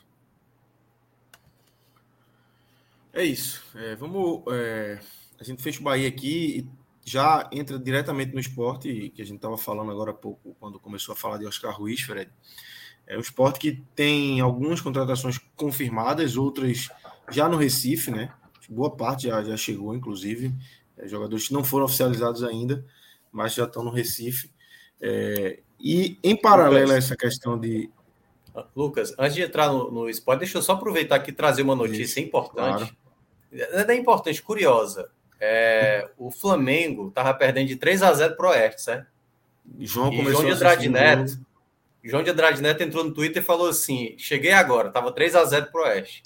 [3.15, 3.65] É isso.
[3.75, 4.43] É, vamos.
[4.53, 5.01] É,
[5.41, 6.69] a gente fecha o Bahia aqui e
[7.03, 11.15] já entra diretamente no esporte, que a gente estava falando agora há pouco, quando começou
[11.15, 12.31] a falar de Oscar Ruiz, Fred.
[13.07, 16.89] É um esporte que tem algumas contratações confirmadas, outras
[17.31, 18.33] já no Recife, né?
[18.69, 20.55] boa parte já, já chegou, inclusive.
[20.97, 22.85] É, jogadores que não foram oficializados ainda,
[23.31, 24.51] mas já estão no Recife.
[25.01, 27.91] É, e em paralelo a essa questão de.
[28.75, 31.75] Lucas, antes de entrar no, no esporte, deixa eu só aproveitar aqui e trazer uma
[31.75, 32.95] notícia Isso, importante.
[33.51, 33.91] Claro.
[33.91, 35.11] É importante, curiosa.
[35.41, 39.09] É, o Flamengo estava perdendo de 3 a 0 para o Oeste, certo?
[39.81, 41.39] João e João de Andrade Neto.
[42.05, 45.45] João de Andrade Neto entrou no Twitter e falou assim: cheguei agora, estava 3 a
[45.45, 46.23] 0 para o Oeste.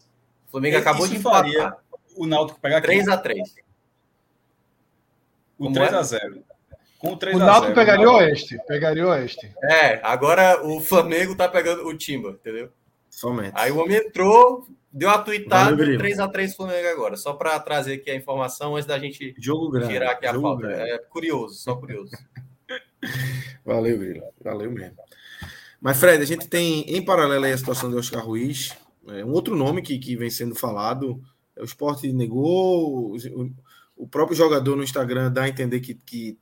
[0.48, 1.78] O Flamengo acabou de empatar
[2.16, 3.54] o Náutico pegar 3 a 3
[5.56, 6.42] O 3 a 0
[6.98, 8.58] Com o 3 o Náutico pegaria o Oeste.
[8.66, 9.54] Pegaria o Oeste.
[9.62, 12.70] É, agora o Flamengo tá pegando o Timba, entendeu?
[13.08, 13.52] Somente.
[13.54, 17.16] Aí o homem entrou, deu a tweetada, 3x3 Flamengo agora.
[17.16, 20.48] Só para trazer aqui a informação antes da gente jogo grande, tirar aqui a jogo
[20.48, 20.66] falta.
[20.66, 20.90] Grande.
[20.90, 22.10] É curioso, só curioso.
[23.64, 24.24] Valeu, Grilo.
[24.42, 24.96] Valeu mesmo.
[25.80, 28.76] Mas, Fred, a gente tem em paralelo a situação de Oscar Ruiz,
[29.06, 31.22] é, um outro nome que, que vem sendo falado
[31.60, 33.54] o esporte negou, o,
[33.96, 36.38] o próprio jogador no Instagram dá a entender que, que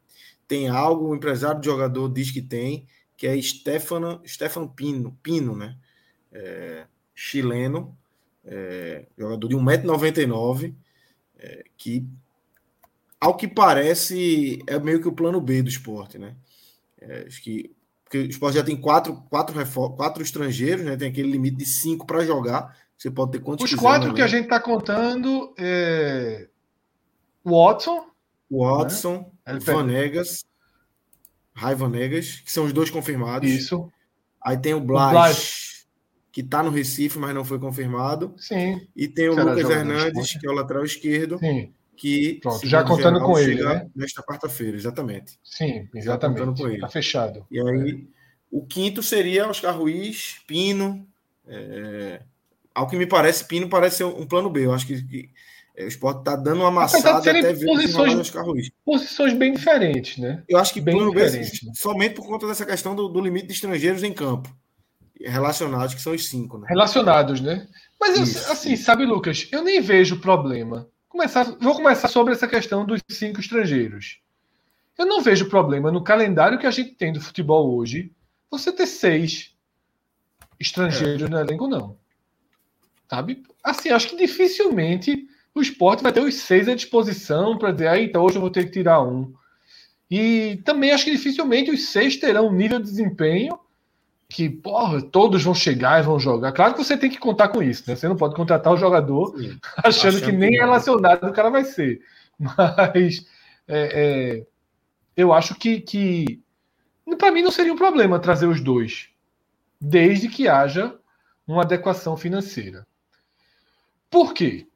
[0.47, 5.57] tem algo, o empresário do jogador diz que tem, que é Stefano, Stefano Pino, Pino,
[5.57, 5.77] né?
[6.31, 7.97] É, chileno,
[8.45, 10.75] é, jogador de 1,99m,
[11.39, 12.07] é, que
[13.19, 16.37] ao que parece, é meio que o plano B do esporte, né?
[17.01, 17.75] É, acho que
[18.17, 19.55] porque o esporte já tem quatro, quatro,
[19.97, 20.97] quatro estrangeiros, né?
[20.97, 22.77] Tem aquele limite de cinco para jogar.
[22.97, 26.49] Você pode ter quantos Os quatro que a gente está contando é
[27.45, 28.07] Watson,
[28.51, 29.59] Watson, né?
[29.61, 30.45] Vanegas,
[31.55, 33.51] Rai Vanegas, que são os dois confirmados.
[33.51, 33.91] Isso.
[34.43, 35.87] Aí tem o Blas, Blas.
[36.33, 38.35] que está no Recife, mas não foi confirmado.
[38.39, 38.81] Sim.
[38.95, 41.39] E tem o Lucas Hernandes, que é o lateral esquerdo.
[41.39, 41.73] Sim.
[41.97, 43.89] Que Pronto, já contando com ele, né?
[43.95, 45.39] Nesta quarta-feira, exatamente.
[45.43, 46.61] Sim, exatamente.
[46.61, 46.81] Com ele.
[46.81, 47.47] Tá fechado.
[47.51, 48.07] E aí,
[48.51, 51.07] o quinto seria Oscar Ruiz, Pino.
[51.47, 52.21] É...
[52.75, 54.67] Ao que me parece, Pino parece ser um plano B.
[54.67, 55.31] Eu acho que, que
[55.75, 58.71] é, o esporte está dando uma amassada até ver posições, Oscar Ruiz.
[58.85, 60.43] Posições bem diferentes, né?
[60.47, 61.43] Eu acho que bem plano B né?
[61.75, 64.55] somente por conta dessa questão do, do limite de estrangeiros em campo
[65.21, 66.59] relacionados, que são os cinco.
[66.59, 66.67] Né?
[66.69, 67.67] Relacionados, né?
[68.01, 70.87] Mas, eu, assim, sabe, Lucas, eu nem vejo problema
[71.17, 74.21] começar, vou começar sobre essa questão dos cinco estrangeiros.
[74.99, 78.13] Eu não vejo problema no calendário que a gente tem do futebol hoje
[78.51, 79.55] você ter seis
[80.61, 81.29] estrangeiros é.
[81.29, 81.99] no elenco, não.
[83.11, 83.43] Sabe?
[83.63, 88.01] Assim, acho que dificilmente o esporte vai ter os seis à disposição para dizer, ah,
[88.01, 89.33] então hoje eu vou ter que tirar um.
[90.11, 93.59] E também acho que dificilmente os seis terão um nível de desempenho
[94.29, 96.53] que, porra, todos vão chegar e vão jogar.
[96.53, 97.95] Claro que você tem que contar com isso, né?
[97.95, 101.65] Você não pode contratar o jogador Sim, achando, achando, que nem relacionado o cara vai
[101.65, 102.01] ser.
[102.39, 103.25] Mas
[103.69, 104.47] é, é,
[105.17, 106.43] eu acho que, que
[107.19, 109.09] para mim não seria um problema trazer os dois,
[109.81, 110.99] desde que haja
[111.47, 112.87] uma adequação financeira.
[114.11, 114.67] Por quê?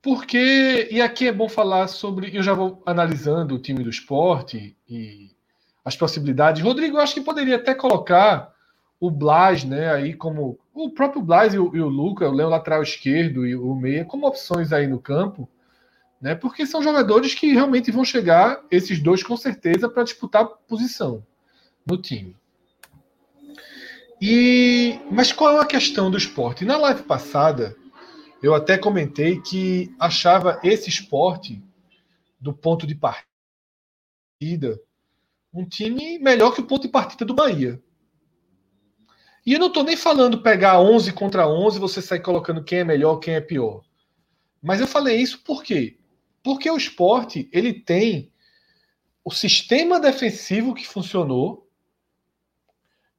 [0.00, 4.76] Porque, e aqui é bom falar sobre, eu já vou analisando o time do esporte
[4.88, 5.30] e
[5.84, 6.62] as possibilidades.
[6.62, 8.53] Rodrigo, eu acho que poderia até colocar
[9.00, 12.48] o Blas, né, aí como o próprio Blas e o, e o Luca, o Leão
[12.48, 15.48] lateral esquerdo e o meia, como opções aí no campo,
[16.20, 21.24] né, porque são jogadores que realmente vão chegar, esses dois com certeza, para disputar posição
[21.86, 22.36] no time.
[24.20, 26.64] E mas qual é a questão do esporte?
[26.64, 27.76] Na live passada,
[28.42, 31.62] eu até comentei que achava esse esporte
[32.40, 34.80] do ponto de partida
[35.52, 37.80] um time melhor que o ponto de partida do Bahia.
[39.46, 42.84] E eu não estou nem falando pegar 11 contra 11 você sair colocando quem é
[42.84, 43.84] melhor, quem é pior.
[44.62, 45.98] Mas eu falei isso por quê?
[46.42, 48.32] Porque o esporte ele tem
[49.22, 51.70] o sistema defensivo que funcionou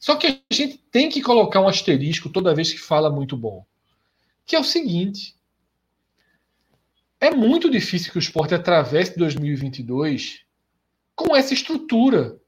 [0.00, 3.66] Só que a gente tem que colocar um asterisco toda vez que fala muito bom.
[4.46, 5.36] Que é o seguinte:
[7.20, 10.40] é muito difícil que o esporte atravesse 2022
[11.14, 12.40] com essa estrutura.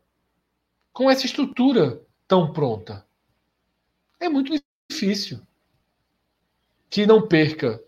[0.94, 3.06] Com essa estrutura tão pronta.
[4.18, 4.52] É muito
[4.90, 5.40] difícil.
[6.88, 7.82] Que não perca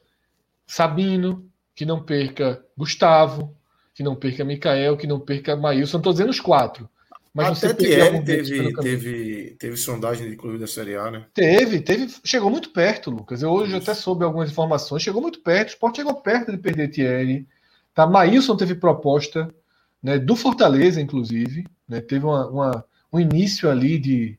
[0.66, 3.56] Sabino, que não perca Gustavo,
[3.94, 5.98] que não perca Mikael, que não perca Maílson.
[5.98, 6.88] Estou dizendo os quatro.
[7.34, 11.26] Mas Até Thierry teve, teve, teve sondagem de clube da Série A, né?
[11.34, 12.14] Teve, teve.
[12.22, 13.42] Chegou muito perto, Lucas.
[13.42, 13.90] Eu hoje Isso.
[13.90, 15.02] até soube algumas informações.
[15.02, 15.70] Chegou muito perto.
[15.70, 17.44] O Sport chegou perto de perder Thierry.
[17.92, 18.06] Tá?
[18.06, 19.52] Maílson teve proposta
[20.00, 21.66] né, do Fortaleza, inclusive.
[21.88, 24.38] Né, teve uma, uma, um início ali de,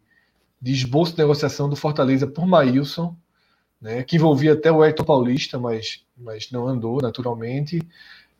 [0.62, 3.14] de esboço de negociação do Fortaleza por Maílson,
[3.82, 7.82] né, que envolvia até o Hector Paulista, mas, mas não andou, naturalmente.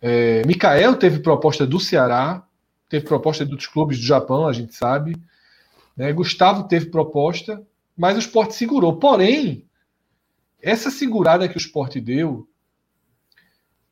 [0.02, 2.45] É, Mikael teve proposta do Ceará,
[2.90, 5.16] teve proposta de outros clubes do Japão, a gente sabe.
[5.96, 6.12] Né?
[6.14, 7.66] Gustavo teve proposta,
[7.98, 8.98] mas o esporte segurou.
[8.98, 9.66] Porém,
[10.62, 12.48] essa segurada que o esporte deu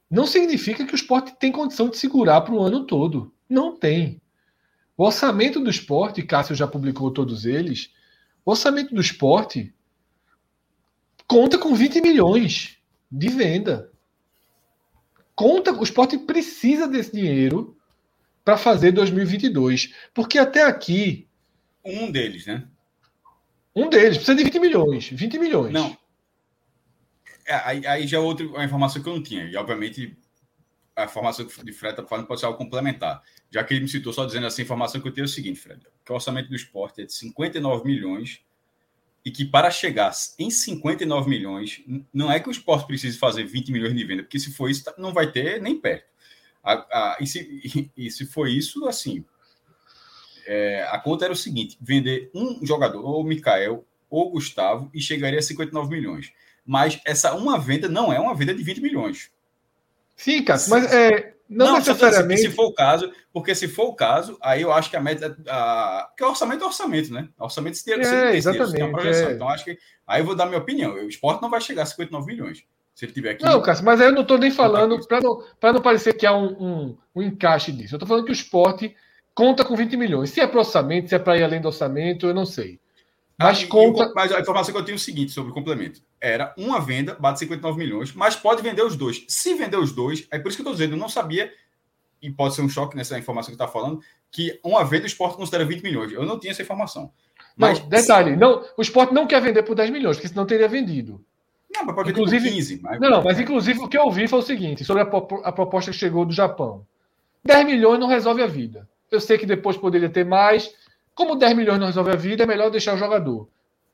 [0.10, 3.34] não significa que o esporte tem condição de segurar para o ano todo.
[3.50, 4.22] Não tem.
[4.96, 7.92] O orçamento do esporte, Cássio já publicou todos eles,
[8.46, 9.74] o orçamento do esporte
[11.28, 12.78] conta com 20 milhões
[13.12, 13.92] de venda.
[15.36, 17.76] Conta, o esporte precisa desse dinheiro
[18.44, 19.94] para fazer 2022.
[20.14, 21.28] Porque até aqui.
[21.84, 22.68] Um deles, né?
[23.76, 25.10] Um deles, precisa de 20 milhões.
[25.10, 25.74] 20 milhões.
[25.74, 25.98] Não.
[27.46, 29.46] É, aí, aí já é outra informação que eu não tinha.
[29.46, 30.16] E, obviamente,
[30.96, 33.22] a informação que o Fred está falando pode ser algo complementar.
[33.50, 35.60] Já que ele me citou só dizendo essa informação que eu tenho é o seguinte,
[35.60, 38.42] Fred, que o orçamento do esporte é de 59 milhões
[39.26, 41.82] e que para chegar em 59 milhões,
[42.14, 44.84] não é que o esporte precise fazer 20 milhões de venda, porque se for isso,
[44.98, 46.13] não vai ter nem perto.
[46.64, 47.40] A, a, e, se,
[47.98, 49.26] e, e, se for isso, assim,
[50.46, 55.40] é, a conta era o seguinte: vender um jogador, ou Mikael, ou Gustavo, e chegaria
[55.40, 56.32] a 59 milhões.
[56.66, 59.30] Mas essa uma venda não é uma venda de 20 milhões.
[60.16, 62.42] Sim, Cássio, mas é, não, não necessariamente.
[62.42, 65.38] Se for o caso, porque se for o caso, aí eu acho que a meta.
[65.48, 66.08] A...
[66.10, 67.28] Porque o orçamento é orçamento, né?
[67.38, 69.30] Orçamento se tem, é, exatamente, tem uma projeção.
[69.30, 69.34] É.
[69.34, 69.78] Então, acho que.
[70.08, 70.94] Aí eu vou dar minha opinião.
[70.94, 72.64] O esporte não vai chegar a 59 milhões.
[72.94, 73.44] Se ele tiver aqui.
[73.44, 76.36] Não, Cássio, mas aí eu não estou nem falando, para não, não parecer que há
[76.36, 77.96] um, um, um encaixe disso.
[77.96, 78.96] Eu estou falando que o esporte
[79.34, 80.30] conta com 20 milhões.
[80.30, 82.80] Se é para orçamento, se é para ir além do orçamento, eu não sei.
[83.38, 84.12] Mas, ah, conta...
[84.16, 86.02] mas a informação que eu tenho é o seguinte sobre o complemento.
[86.22, 89.26] Era uma venda, bate 59 milhões, mas pode vender os dois.
[89.28, 91.52] Se vender os dois, é por isso que eu estou dizendo, eu não sabia,
[92.22, 95.36] e pode ser um choque nessa informação que está falando, que uma venda o esporte
[95.36, 96.12] considera 20 milhões.
[96.12, 97.12] Eu não tinha essa informação.
[97.58, 100.68] Mas, não, detalhe, não, o esporte não quer vender por 10 milhões, porque senão teria
[100.68, 101.24] vendido.
[101.74, 102.80] Não, mas pode inclusive, 15.
[102.82, 103.00] Mas...
[103.00, 105.98] Não, mas inclusive o que eu ouvi foi o seguinte, sobre a, a proposta que
[105.98, 106.86] chegou do Japão.
[107.44, 108.88] 10 milhões não resolve a vida.
[109.12, 110.74] Eu sei que depois poderia ter mais.
[111.14, 113.48] Como 10 milhões não resolve a vida, é melhor deixar o jogador.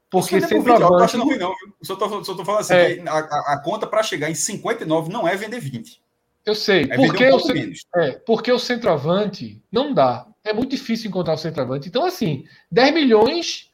[0.10, 1.18] Porque centroavante...
[1.18, 1.54] Não, não,
[1.84, 3.04] só tô, só tô falando assim, é...
[3.08, 6.02] a, a, conta para chegar em 59 não é vender 20.
[6.46, 6.88] Eu sei.
[6.90, 10.26] É porque, um o, é, porque o centroavante não dá.
[10.44, 11.88] É muito difícil encontrar o centroavante.
[11.88, 13.72] Então, assim, 10 milhões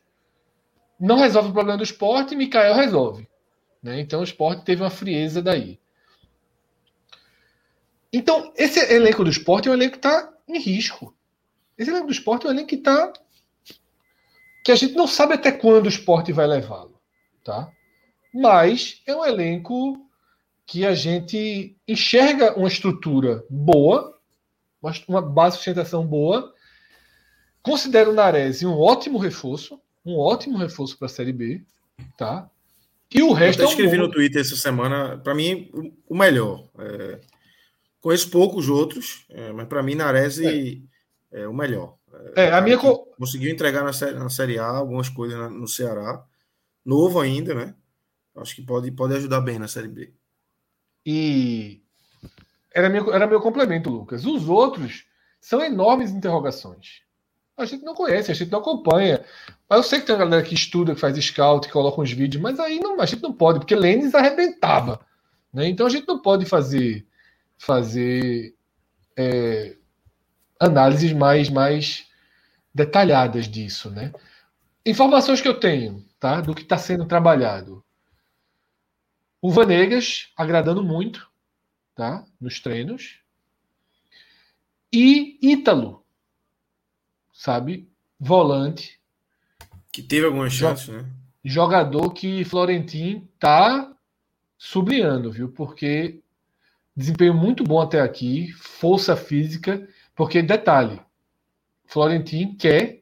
[1.00, 3.28] não resolve o problema do esporte, Mikael resolve.
[3.86, 4.00] Né?
[4.00, 5.80] Então, o esporte teve uma frieza daí.
[8.12, 11.16] Então, esse elenco do esporte é um elenco que está em risco.
[11.78, 13.14] Esse elenco do esporte é um elenco que está
[14.64, 17.00] que a gente não sabe até quando o esporte vai levá-lo,
[17.44, 17.72] tá?
[18.34, 20.10] Mas é um elenco
[20.66, 24.20] que a gente enxerga uma estrutura boa,
[25.08, 26.52] uma base de sustentação boa.
[27.62, 31.64] Considero o Nares um ótimo reforço, um ótimo reforço para a Série B,
[32.18, 32.50] tá?
[33.14, 35.72] E o resto Eu até escrevi é um no Twitter essa semana, para mim,
[36.08, 36.70] o melhor.
[36.80, 37.20] É...
[38.02, 40.78] Conheço poucos outros, é, mas para mim, Nares é.
[41.32, 41.98] é o melhor.
[42.36, 42.78] É, a minha.
[42.78, 46.24] Conseguiu entregar na série, na série A algumas coisas no Ceará.
[46.86, 47.76] Novo ainda, né?
[48.36, 50.14] Acho que pode, pode ajudar bem na Série B.
[51.06, 51.82] E
[52.74, 54.26] era meu, era meu complemento, Lucas.
[54.26, 55.06] Os outros
[55.40, 57.02] são enormes interrogações.
[57.58, 59.24] A gente não conhece, a gente não acompanha.
[59.70, 62.12] Mas eu sei que tem uma galera que estuda, que faz scout, que coloca uns
[62.12, 65.00] vídeos, mas aí não, a gente não pode, porque Lênis arrebentava.
[65.54, 65.70] Né?
[65.70, 67.08] Então a gente não pode fazer,
[67.58, 68.54] fazer
[69.18, 69.78] é,
[70.60, 72.08] análises mais, mais
[72.74, 74.12] detalhadas disso, né?
[74.86, 76.42] Informações que eu tenho, tá?
[76.42, 77.84] Do que está sendo trabalhado.
[79.42, 81.28] O Vanegas agradando muito,
[81.96, 82.26] tá?
[82.40, 83.20] Nos treinos.
[84.92, 86.05] E Ítalo,
[87.36, 87.88] sabe?
[88.20, 89.00] Volante.
[89.92, 91.06] Que teve algumas chances, né?
[91.44, 93.94] Jogador que Florentin tá
[94.58, 95.50] sublinhando, viu?
[95.50, 96.20] Porque
[96.96, 101.02] desempenho muito bom até aqui, força física porque, detalhe,
[101.86, 103.02] Florentin quer,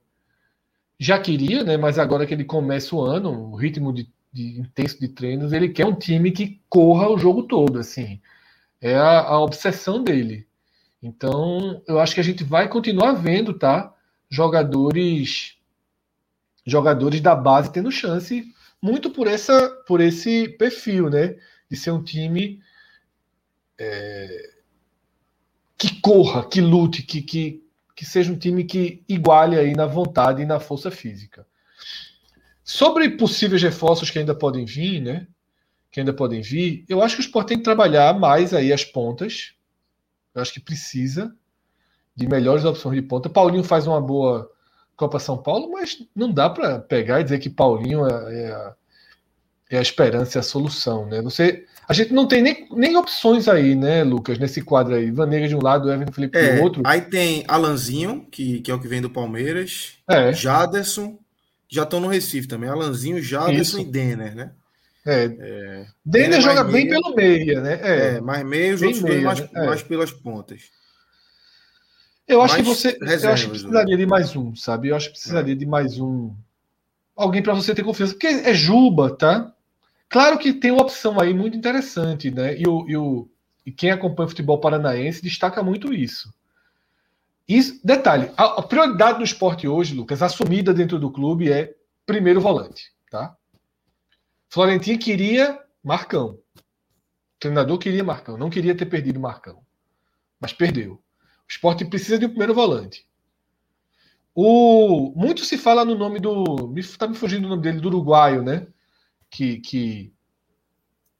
[1.00, 5.00] já queria, né, mas agora que ele começa o ano, o ritmo de, de intenso
[5.00, 8.20] de treinos, ele quer um time que corra o jogo todo, assim.
[8.82, 10.48] É a, a obsessão dele.
[11.02, 13.93] Então, eu acho que a gente vai continuar vendo, tá?
[14.34, 15.60] Jogadores
[16.66, 21.36] jogadores da base tendo chance muito por essa por esse perfil, né?
[21.70, 22.60] De ser um time
[23.78, 24.54] é,
[25.78, 27.64] que corra, que lute, que, que,
[27.96, 31.46] que seja um time que iguale aí na vontade e na força física.
[32.64, 35.28] Sobre possíveis reforços que ainda podem vir, né?
[35.92, 38.84] Que ainda podem vir, eu acho que o Sport tem que trabalhar mais aí as
[38.84, 39.54] pontas.
[40.34, 41.32] Eu acho que precisa
[42.16, 43.30] de melhores opções de ponta.
[43.30, 44.50] Paulinho faz uma boa
[44.96, 48.74] Copa São Paulo, mas não dá para pegar e dizer que Paulinho é, é, a,
[49.72, 51.22] é a esperança, é a solução, né?
[51.22, 55.12] Você a gente não tem nem, nem opções aí, né, Lucas, nesse quadro aí.
[55.12, 56.82] Vanegas de um lado, Evan Felipe é, do outro.
[56.86, 59.98] Aí tem Alanzinho, que, que é o que vem do Palmeiras.
[60.08, 60.32] É.
[60.32, 61.18] Jaderson,
[61.68, 62.70] já estão no Recife também.
[62.70, 63.82] Alanzinho, Jaderson Isso.
[63.82, 64.52] e Denner, né?
[65.06, 65.26] É.
[65.26, 65.28] é.
[66.06, 67.80] Denner, Denner joga bem pelo meia, né?
[67.82, 69.50] É, é mais meio, os outros meia, mais, né?
[69.54, 69.84] mais é.
[69.84, 70.62] pelas pontas.
[72.28, 72.98] Eu acho que Mais você.
[73.00, 74.88] Eu reservas, acho que precisaria de mais um, sabe?
[74.90, 76.34] Eu acho que precisaria de mais um.
[77.16, 78.14] Alguém para você ter confiança.
[78.14, 79.54] Porque é Juba, tá?
[80.10, 82.58] Claro que tem uma opção aí muito interessante, né?
[82.58, 83.30] E, o, e, o,
[83.66, 86.34] e quem acompanha o futebol paranaense destaca muito isso.
[87.48, 92.40] Isso, detalhe, a, a prioridade no esporte hoje, Lucas, assumida dentro do clube é primeiro
[92.40, 93.36] volante, tá?
[94.50, 96.38] Florentino queria Marcão.
[96.56, 99.62] O treinador queria Marcão, não queria ter perdido Marcão.
[100.40, 101.03] Mas perdeu.
[101.48, 103.06] O esporte precisa de um primeiro volante.
[104.36, 106.74] O, muito se fala no nome do.
[106.78, 108.66] Está me fugindo o nome dele, do uruguaio, né?
[109.30, 110.14] Que, que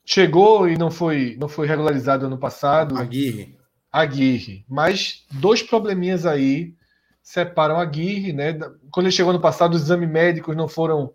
[0.04, 2.98] chegou e não foi, não foi regularizado ano passado.
[2.98, 3.56] Aguirre.
[3.92, 4.66] Aguirre.
[4.68, 6.74] Mas dois probleminhas aí
[7.22, 8.54] separam Aguirre, né?
[8.92, 11.14] Quando ele chegou ano passado, os exames médicos não foram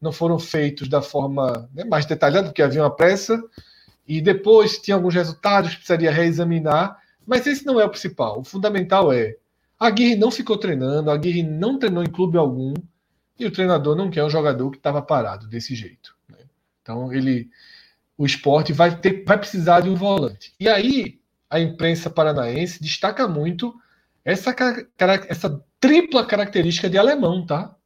[0.00, 3.42] não foram feitos da forma né, mais detalhada, porque havia uma pressa,
[4.06, 8.40] e depois tinha alguns resultados que precisaria reexaminar, mas esse não é o principal.
[8.40, 9.36] O fundamental é
[9.78, 12.72] a Aguirre não ficou treinando, a Aguirre não treinou em clube algum,
[13.38, 16.16] e o treinador não quer um jogador que estava parado desse jeito.
[16.28, 16.38] Né?
[16.82, 17.50] Então ele
[18.16, 20.54] o esporte vai ter vai precisar de um volante.
[20.58, 21.20] E aí
[21.50, 23.74] a imprensa paranaense destaca muito
[24.24, 24.54] essa,
[25.28, 27.76] essa tripla característica de alemão, tá?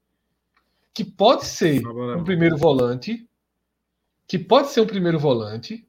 [0.95, 3.29] Que pode ser um primeiro volante,
[4.27, 5.87] que pode ser um primeiro volante,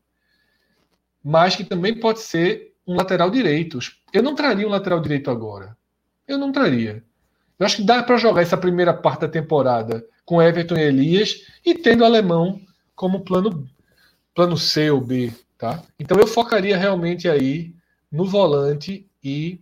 [1.23, 3.79] mas que também pode ser um lateral direito.
[4.13, 5.77] Eu não traria um lateral direito agora.
[6.27, 7.03] Eu não traria.
[7.59, 11.45] Eu acho que dá para jogar essa primeira parte da temporada com Everton e Elias
[11.65, 12.59] e tendo o alemão
[12.95, 13.67] como plano
[14.33, 15.83] plano C ou B, tá?
[15.99, 17.75] Então eu focaria realmente aí
[18.11, 19.59] no volante e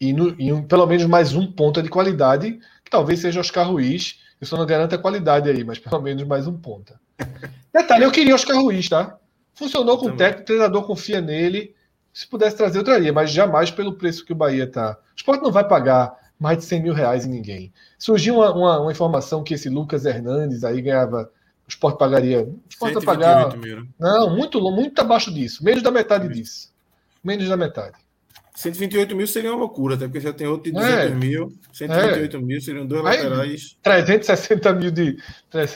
[0.00, 3.70] e, no, e um, pelo menos mais um ponta de qualidade, que talvez seja Oscar
[3.70, 4.18] Ruiz.
[4.40, 6.98] Eu só não garanto a qualidade aí, mas pelo menos mais um ponta.
[7.72, 9.16] Detalhe, eu queria Oscar Ruiz, tá?
[9.54, 11.74] Funcionou com o técnico, o treinador confia nele.
[12.12, 14.98] Se pudesse trazer, eu traria, mas jamais pelo preço que o Bahia tá.
[15.12, 17.72] O esporte não vai pagar mais de 100 mil reais em ninguém.
[17.98, 21.30] Surgiu uma, uma, uma informação que esse Lucas Hernandes aí ganhava.
[21.66, 22.42] O esporte pagaria.
[22.42, 23.56] O esporte vai pagar.
[23.56, 23.80] Mil.
[23.82, 23.86] né?
[23.98, 25.64] Não, muito, muito abaixo disso.
[25.64, 26.70] Menos da metade disso.
[27.22, 27.96] Menos da metade.
[28.54, 31.08] 128 mil seria uma loucura, até porque já tem outro de É.
[31.08, 31.52] 200 mil.
[31.72, 33.76] 128 mil seriam dois Aí- laterais.
[33.82, 35.16] 360 mil de.
[35.54, 35.66] A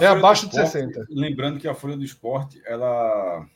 [0.00, 1.06] É abaixo de esporte, 60.
[1.10, 3.46] Lembrando que a folha do esporte ela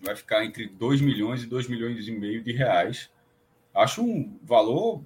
[0.00, 3.10] vai ficar entre 2 milhões e 2 milhões e meio de reais.
[3.74, 5.02] Acho um valor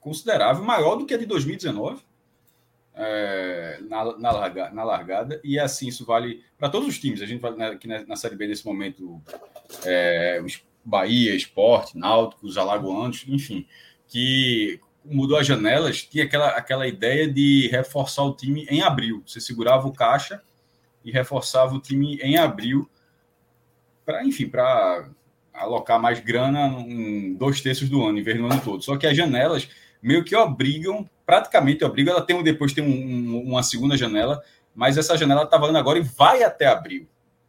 [0.00, 2.02] considerável, maior do que a de 2019
[2.94, 5.40] é, na, na, larga, na largada.
[5.42, 7.22] E assim, isso vale para todos os times.
[7.22, 9.20] A gente vai né, aqui na, na Série B nesse momento,
[9.84, 13.66] é, os Bahia, Esporte, Náutico, os Alagoanos, enfim,
[14.06, 19.22] que mudou as janelas, tinha aquela, aquela ideia de reforçar o time em abril.
[19.26, 20.40] Você segurava o caixa
[21.04, 22.88] e reforçava o time em abril
[24.04, 25.08] para, enfim, para
[25.52, 28.82] alocar mais grana em dois terços do ano, em vez do ano todo.
[28.82, 29.68] Só que as janelas
[30.02, 34.42] meio que obrigam, praticamente obrigam, ela tem um, depois tem um, um, uma segunda janela,
[34.74, 37.08] mas essa janela está valendo agora e vai até abril.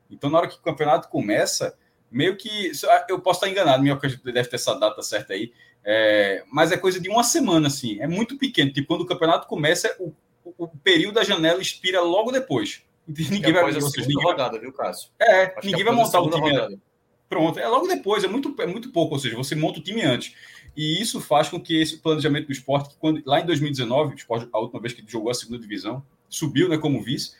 [0.09, 1.75] Então, na hora que o campeonato começa,
[2.15, 2.71] meio que.
[3.09, 5.51] Eu posso estar enganado, minha deve ter essa data certa aí.
[5.83, 7.99] É, mas é coisa de uma semana, assim.
[7.99, 8.71] É muito pequeno.
[8.71, 10.13] Tipo, quando o campeonato começa, o,
[10.57, 12.81] o, período da janela expira logo depois.
[13.05, 14.61] Ninguém vai, após a segunda ninguém rodada, vai...
[14.61, 15.09] viu, Cássio?
[15.19, 16.51] É, Acho ninguém vai montar o time.
[16.51, 16.79] Rodada.
[17.27, 20.03] Pronto, é logo depois, é muito, é muito pouco, ou seja, você monta o time
[20.03, 20.33] antes.
[20.75, 24.15] E isso faz com que esse planejamento do esporte, que quando, lá em 2019, o
[24.15, 27.33] esporte, a última vez que jogou a segunda divisão, subiu né, como vice,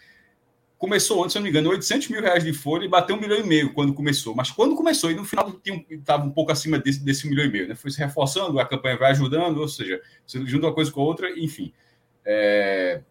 [0.78, 3.39] começou antes, se não me engano, 800 mil reais de folha e bateu um milhão
[3.39, 4.36] e meio quando começou.
[4.36, 5.59] Mas quando começou, e no final
[5.89, 7.76] estava um pouco acima desse, desse milhão e meio, né?
[7.76, 11.03] Foi se reforçando, a campanha vai ajudando, ou seja, você junta uma coisa com a
[11.03, 11.73] outra, enfim.
[12.26, 13.01] É...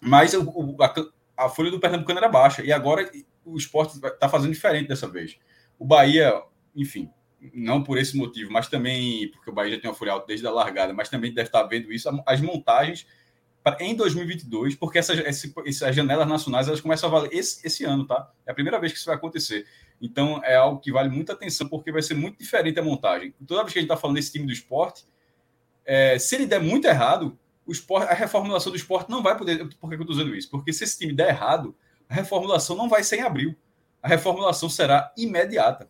[0.00, 0.94] Mas o, a,
[1.44, 3.10] a, folha do Pernambucano era baixa, e agora
[3.44, 5.38] o esporte está fazendo diferente dessa vez.
[5.78, 6.42] O Bahia,
[6.74, 7.10] enfim,
[7.54, 10.46] não por esse motivo, mas também porque o Bahia já tem uma folha alta desde
[10.46, 13.06] a largada, mas também deve estar vendo isso, as montagens
[13.78, 15.18] em 2022, porque essas,
[15.66, 18.30] essas janelas nacionais elas começam a valer esse, esse ano, tá?
[18.46, 19.66] É a primeira vez que isso vai acontecer.
[20.00, 23.34] Então é algo que vale muita atenção, porque vai ser muito diferente a montagem.
[23.46, 25.04] Toda vez que a gente está falando desse time do esporte,
[25.84, 29.58] é, se ele der muito errado, o esporte, a reformulação do esporte não vai poder.
[29.76, 30.50] Por que eu estou dizendo isso?
[30.50, 31.76] Porque se esse time der errado,
[32.08, 33.54] a reformulação não vai ser em abril.
[34.02, 35.88] A reformulação será imediata.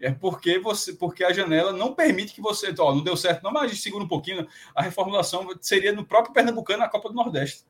[0.00, 3.50] É porque você, porque a janela não permite que você, ó, não deu certo, não,
[3.50, 4.46] mas segura um pouquinho.
[4.74, 7.64] A reformulação seria no próprio Pernambucano na Copa do Nordeste.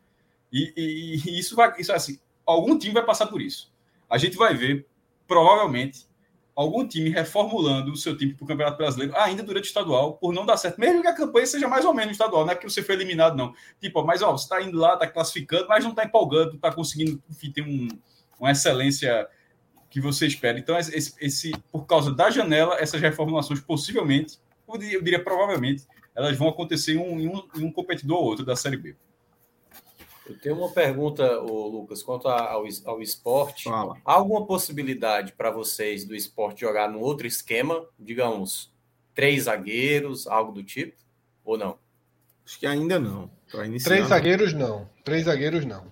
[0.53, 3.73] E, e, e isso vai, isso assim, algum time vai passar por isso.
[4.11, 4.87] A gente vai ver,
[5.27, 6.07] provavelmente,
[6.59, 10.35] algum time reformulando o seu time para o Campeonato Brasileiro ainda durante o estadual, por
[10.35, 12.69] não dar certo, mesmo que a campanha seja mais ou menos estadual, não é que
[12.69, 13.55] você foi eliminado, não.
[13.81, 17.23] Tipo, mas ó, você está indo lá, está classificando, mas não está empolgando, está conseguindo
[17.31, 17.87] enfim, ter um,
[18.41, 19.29] uma excelência
[19.91, 20.59] que você espera.
[20.59, 25.85] Então, esse, esse, por causa da janela, essas reformulações possivelmente, eu diria, eu diria provavelmente,
[26.15, 28.97] elas vão acontecer em um, em um, em um competidor ou outro da Série B.
[30.29, 33.65] Eu tenho uma pergunta, ô, Lucas, quanto ao, ao esporte.
[33.65, 33.97] Fala.
[34.05, 37.87] Há alguma possibilidade para vocês do esporte jogar no outro esquema?
[37.99, 38.71] Digamos,
[39.15, 40.95] três zagueiros, algo do tipo?
[41.45, 41.79] Ou não?
[42.45, 43.31] Acho que ainda não.
[43.65, 44.09] Iniciar, Três não.
[44.09, 44.91] zagueiros não.
[45.03, 45.91] Três zagueiros não.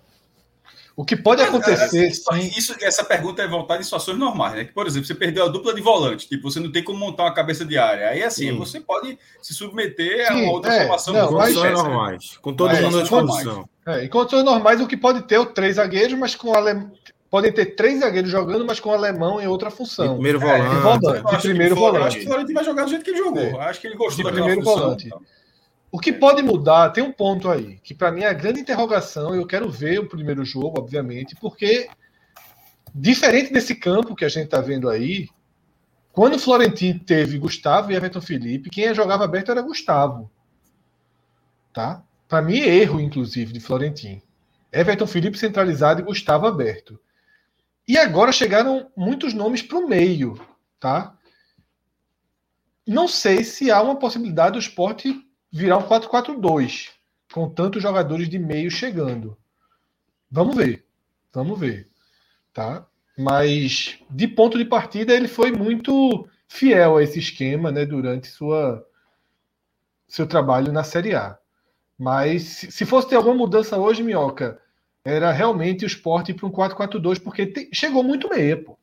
[0.96, 4.64] O que pode acontecer, Isso, sim, isso- essa pergunta é voltada em situações normais, né?
[4.64, 7.24] Que, por exemplo, você perdeu a dupla de volante, tipo, você não tem como montar
[7.24, 8.08] uma cabeça de área.
[8.08, 8.56] Aí, assim, Sim.
[8.56, 11.12] você pode se submeter a Sim, uma outra é, formação.
[11.12, 11.70] não, com mas- né?
[11.70, 12.38] normais.
[12.40, 13.44] Com todo Mas mundo à condições normais.
[13.44, 13.68] disposição.
[13.86, 16.90] É, em condições normais, o que pode ter é o três zagueiros, mas com alem...
[17.30, 20.14] podem ter três zagueiros jogando, mas com alemão em outra De função.
[20.14, 20.74] primeiro de volante.
[20.76, 21.04] volante.
[21.04, 22.06] Eu de acho que primeiro o eu volante.
[22.06, 23.42] Acho que o Florentino vai jogar do jeito que ele jogou.
[23.42, 23.52] É.
[23.52, 24.82] Eu Acho que ele gostou De daquela primeiro função.
[24.82, 25.10] volante.
[25.90, 29.34] O que pode mudar, tem um ponto aí, que para mim é a grande interrogação,
[29.34, 31.88] eu quero ver o primeiro jogo, obviamente, porque
[32.94, 35.28] diferente desse campo que a gente está vendo aí,
[36.12, 40.30] quando o Florentino teve Gustavo e Everton Felipe, quem jogava aberto era Gustavo.
[41.74, 42.02] Tá?
[42.26, 44.22] Para mim, erro, inclusive, de Florentino.
[44.72, 46.98] Everton Felipe centralizado e Gustavo aberto.
[47.86, 50.40] E agora chegaram muitos nomes para o meio,
[50.80, 51.16] tá?
[52.86, 56.90] Não sei se há uma possibilidade do esporte virar um 4-4-2,
[57.32, 59.36] com tantos jogadores de meio chegando.
[60.30, 60.84] Vamos ver.
[61.32, 61.88] Vamos ver.
[62.52, 62.86] Tá?
[63.18, 68.86] Mas de ponto de partida ele foi muito fiel a esse esquema, né, durante sua
[70.08, 71.38] seu trabalho na Série A.
[71.98, 74.60] Mas se se fosse ter alguma mudança hoje, Minhoca,
[75.04, 78.78] era realmente o esporte para um 4-4-2, porque te- chegou muito meia, pô.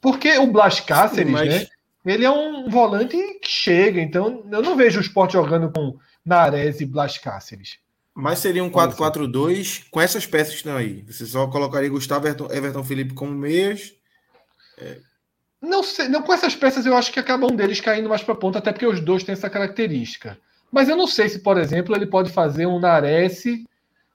[0.00, 1.66] Porque o Blas Cáceres, mas- né?
[2.10, 6.80] Ele é um volante que chega, então eu não vejo o esporte jogando com Nares
[6.80, 7.78] e Blas Cáceres.
[8.14, 11.04] Mas seria um 4-4-2 com essas peças que estão aí.
[11.06, 13.94] Você só colocaria Gustavo Everton, Everton Felipe como meias.
[15.60, 18.34] Não sei, não com essas peças eu acho que acaba um deles caindo mais para
[18.34, 20.38] ponta, até porque os dois têm essa característica.
[20.70, 23.44] Mas eu não sei se, por exemplo, ele pode fazer um Nares,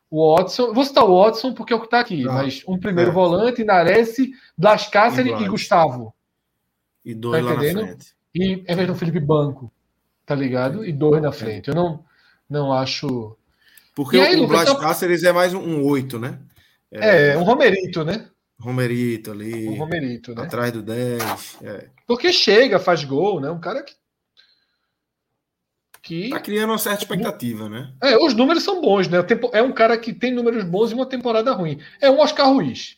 [0.09, 0.73] o Watson.
[0.73, 3.13] Vou citar o Watson porque é o que está aqui, Ah, mas um primeiro é.
[3.13, 4.15] volante, Nares,
[4.57, 5.47] Blas Cáceres E e.
[5.47, 6.13] Gustavo.
[7.05, 7.85] E dois Tá lá na entendendo?
[7.87, 8.13] frente.
[8.35, 9.71] E Everton Felipe Banco,
[10.25, 10.85] tá ligado?
[10.85, 11.67] E dois na frente.
[11.69, 12.03] Eu não,
[12.49, 13.35] não acho.
[13.95, 16.39] Porque aí, o Blas então- Cáceres é mais um, um 8, né?
[16.91, 18.27] É, um Romerito, né?
[18.59, 19.67] Romerito ali.
[19.67, 20.43] Um Romerito, né?
[20.43, 21.57] Atrás do 10.
[21.63, 21.89] É.
[22.07, 23.49] Porque chega, faz gol, né?
[23.49, 23.93] Um cara que.
[26.01, 27.93] que Tá criando uma certa expectativa, né?
[28.01, 29.19] É, os números são bons, né?
[29.53, 31.79] É um cara que tem números bons e uma temporada ruim.
[32.01, 32.97] É um Oscar Ruiz.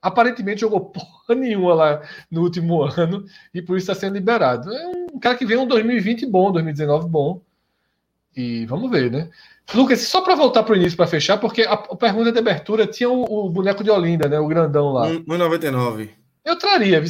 [0.00, 4.72] Aparentemente jogou porra nenhuma lá no último ano e por isso está sendo liberado.
[4.72, 7.42] É um cara que vem um 2020 bom, 2019 bom.
[8.36, 9.30] E vamos ver, né?
[9.74, 13.10] Lucas, só para voltar para o início para fechar, porque a, pergunta de abertura tinha
[13.10, 14.38] o, o boneco de Olinda, né?
[14.38, 15.06] O grandão lá.
[15.06, 16.10] Um- 1,99.
[16.44, 17.02] Eu traria.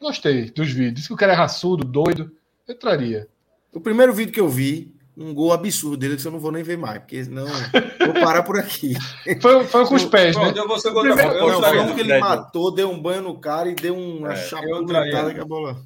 [0.00, 1.06] Gostei dos vídeos.
[1.06, 2.30] Que o cara é raçudo, doido.
[2.66, 3.26] Eu traria.
[3.72, 6.62] O primeiro vídeo que eu vi, um gol absurdo dele, que eu não vou nem
[6.62, 8.94] ver mais, porque senão vou parar por aqui.
[9.42, 10.52] Foi, foi com os pés, né?
[10.56, 11.38] Eu vou ser gol da Primeiro.
[11.38, 15.40] Eu que ele matou, deu um banho no cara e deu uma É, comentada que
[15.40, 15.82] a bola.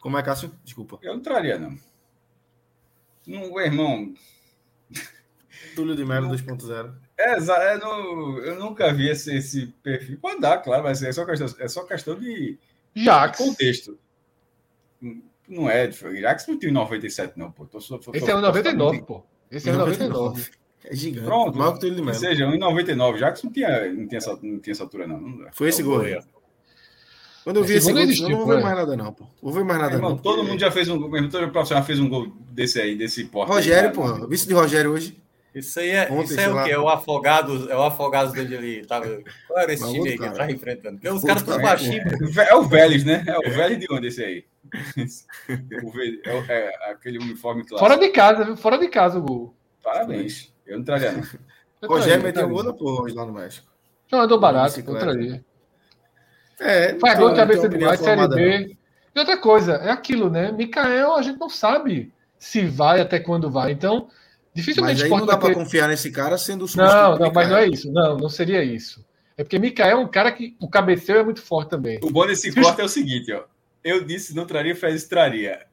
[0.00, 0.50] Como é, Cássio?
[0.64, 0.98] Desculpa.
[1.02, 1.76] Eu não traria, não.
[3.26, 4.14] Não, meu irmão.
[5.74, 6.94] Túlio de Melo 2.0.
[7.18, 10.18] É, é no- eu nunca vi esse, esse perfil.
[10.20, 12.58] Pode dar, claro, mas é só questão, é só questão de,
[12.94, 13.98] de contexto.
[15.50, 17.66] Não é, Jax não tem 97, não, pô.
[17.66, 19.22] Tô, só- tô- Esse tô- é o 99, pô.
[19.50, 20.46] Esse é o 99.
[20.84, 21.26] É gigante.
[21.26, 21.58] Pronto.
[21.58, 23.18] Maior que Ou seja, 1,99.
[23.18, 25.20] Jax não tinha, não tinha, essa, não tinha essa altura, não.
[25.20, 26.14] não Foi esse É gol aí.
[26.14, 26.20] aí,
[27.44, 28.62] Quando eu vi Esse gol eu existiu, não vou ver é.
[28.62, 29.26] mais nada, não, pô.
[29.42, 30.16] Vou ver mais nada, Irmão, não.
[30.18, 32.94] todo porque- mundo já fez um gol, mesmo todo profissional fez um gol desse aí,
[32.94, 33.50] desse porte.
[33.50, 34.26] Rogério, aí, pô.
[34.28, 35.18] Vice de Rogério hoje.
[35.54, 36.70] Isso aí é, Ontem, isso sei é o quê?
[36.70, 39.06] É o Afogados, é o Afogados onde ele tava.
[39.48, 40.36] Qual era esse Mas time aí que cara.
[40.36, 40.94] tava enfrentando?
[40.98, 41.62] Porque os caras tudo cara.
[41.68, 42.36] baixinhos.
[42.36, 43.24] É o Vélez, né?
[43.26, 44.44] É o Vélez de onde esse aí?
[46.48, 47.78] É, é aquele uniforme clássico.
[47.78, 48.56] Fora de casa, viu?
[48.56, 49.54] Fora de casa o gol.
[49.82, 50.52] Parabéns.
[50.66, 51.22] Eu não traria, não.
[51.88, 53.66] Rogério meteu gol porra hoje lá no México.
[54.10, 55.44] Jogador barato, eu traria.
[56.58, 58.42] É, não Faz gol de não cabeça demais, Série formada, não.
[58.42, 58.76] B.
[59.14, 60.52] E outra coisa, é aquilo, né?
[60.52, 63.72] Mikael, a gente não sabe se vai até quando vai.
[63.72, 64.08] Então,
[64.54, 65.54] dificilmente Mas aí não dá ter...
[65.54, 67.90] confiar nesse cara sendo o Não, não, mas não é isso.
[67.90, 69.04] Não, não seria isso.
[69.36, 71.98] É porque Mikael é um cara que o cabeceio é muito forte também.
[72.02, 73.44] O bom desse corte é o seguinte, ó.
[73.82, 75.66] Eu disse não traria, Fez traria.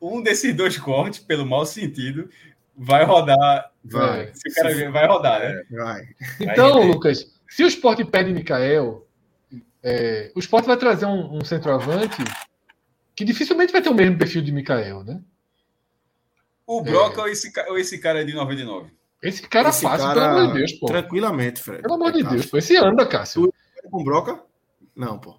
[0.00, 2.28] Um desses dois cortes, pelo mau sentido,
[2.76, 3.72] vai rodar.
[3.84, 4.32] Vai.
[4.34, 5.62] Se o cara vai rodar, né?
[5.70, 6.08] Vai.
[6.40, 6.92] Então, render.
[6.92, 9.06] Lucas, se o Sport pede Mikael,
[9.82, 12.22] é, o Sport vai trazer um, um centroavante
[13.14, 15.20] que dificilmente vai ter o mesmo perfil de Mikael, né?
[16.66, 18.90] O Broca ou, esse, ou esse cara é de 99?
[19.22, 20.86] Esse cara Esse fácil, cara, pelo amor de Deus, pô.
[20.86, 21.82] Tranquilamente, Fred.
[21.82, 22.58] Pelo amor de É Deus, pô.
[22.58, 23.52] Esse anda, Cássio.
[23.90, 24.42] com Broca?
[24.96, 25.38] Não, pô.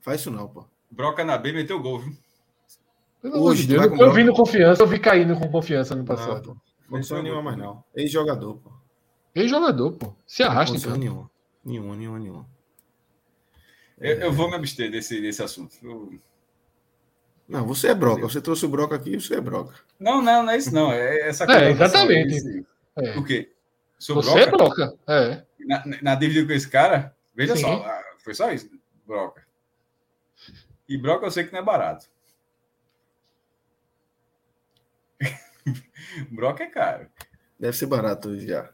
[0.00, 0.66] Faz isso não, pô.
[0.90, 2.16] Broca na B meteu gol, viu?
[3.22, 5.94] Pelo amor Hoje, de Deus, com eu vi no confiança, eu vi caindo com confiança
[5.94, 6.54] no Não, passado.
[6.54, 6.56] pô.
[6.88, 7.82] Condição nenhuma mais não.
[7.94, 8.70] Ex-jogador, pô.
[9.34, 10.14] Ex-jogador, pô.
[10.26, 10.96] Se arrasta, então.
[10.96, 11.30] nenhuma.
[11.64, 12.46] Nenhuma, nenhuma, nenhuma.
[13.98, 15.74] Eu, eu vou me abster desse, desse assunto.
[15.82, 16.12] Eu-
[17.48, 18.22] Não, você é broca.
[18.22, 19.74] Você trouxe o broca aqui, você é broca.
[19.98, 20.92] Não, não, não é isso, não.
[20.92, 22.48] É essa É, contratação exatamente.
[22.48, 22.64] aí,
[22.98, 23.18] É.
[23.18, 23.52] O quê?
[23.98, 24.56] Sou Você é broca?
[24.86, 24.98] broca.
[25.08, 25.44] É.
[25.66, 27.16] Na, na dívida com esse cara?
[27.34, 27.62] Veja Sim.
[27.62, 28.70] só, ah, foi só isso,
[29.06, 29.45] broca.
[30.88, 32.06] E broca eu sei que não é barato.
[36.30, 37.06] broca é caro.
[37.58, 38.70] Deve ser barato hoje já.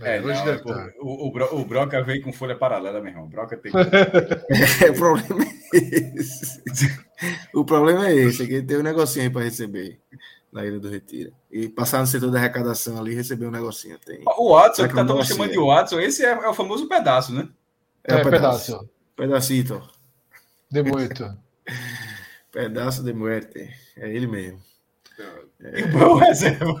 [0.00, 0.92] É, hoje não, deve é, pô, estar.
[1.00, 3.28] o, o, Bro- o broca veio com folha paralela, meu irmão.
[3.28, 3.72] Broca tem.
[4.84, 5.76] É, o problema é
[6.18, 6.62] esse.
[7.54, 10.00] O problema é esse, é que ele tem um negocinho aí para receber
[10.52, 11.32] na Ilha do Retiro.
[11.50, 13.96] E passar no setor da arrecadação ali e receber um negocinho.
[14.00, 14.20] Tem.
[14.26, 16.88] O Watson, Será que que tá todo chamando de Watson, esse é, é o famoso
[16.88, 17.48] pedaço, né?
[18.02, 18.88] É, o pedaço.
[19.16, 19.80] Pedacito.
[20.70, 21.38] De muito.
[22.54, 23.68] Pedaço de muerte.
[23.96, 24.62] É ele mesmo.
[25.18, 26.80] O bom reserva.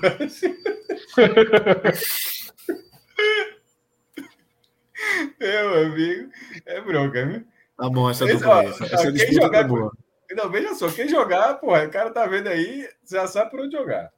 [5.40, 6.30] Meu amigo,
[6.64, 7.44] é bronca, viu?
[7.76, 8.62] Tá bom, essa Esse, dupla ó.
[8.62, 9.92] Essa, essa quem disputa jogar tá boa.
[10.36, 13.60] Não, veja só, quem jogar, porra, o cara tá vendo aí, você já sabe por
[13.60, 14.12] onde jogar.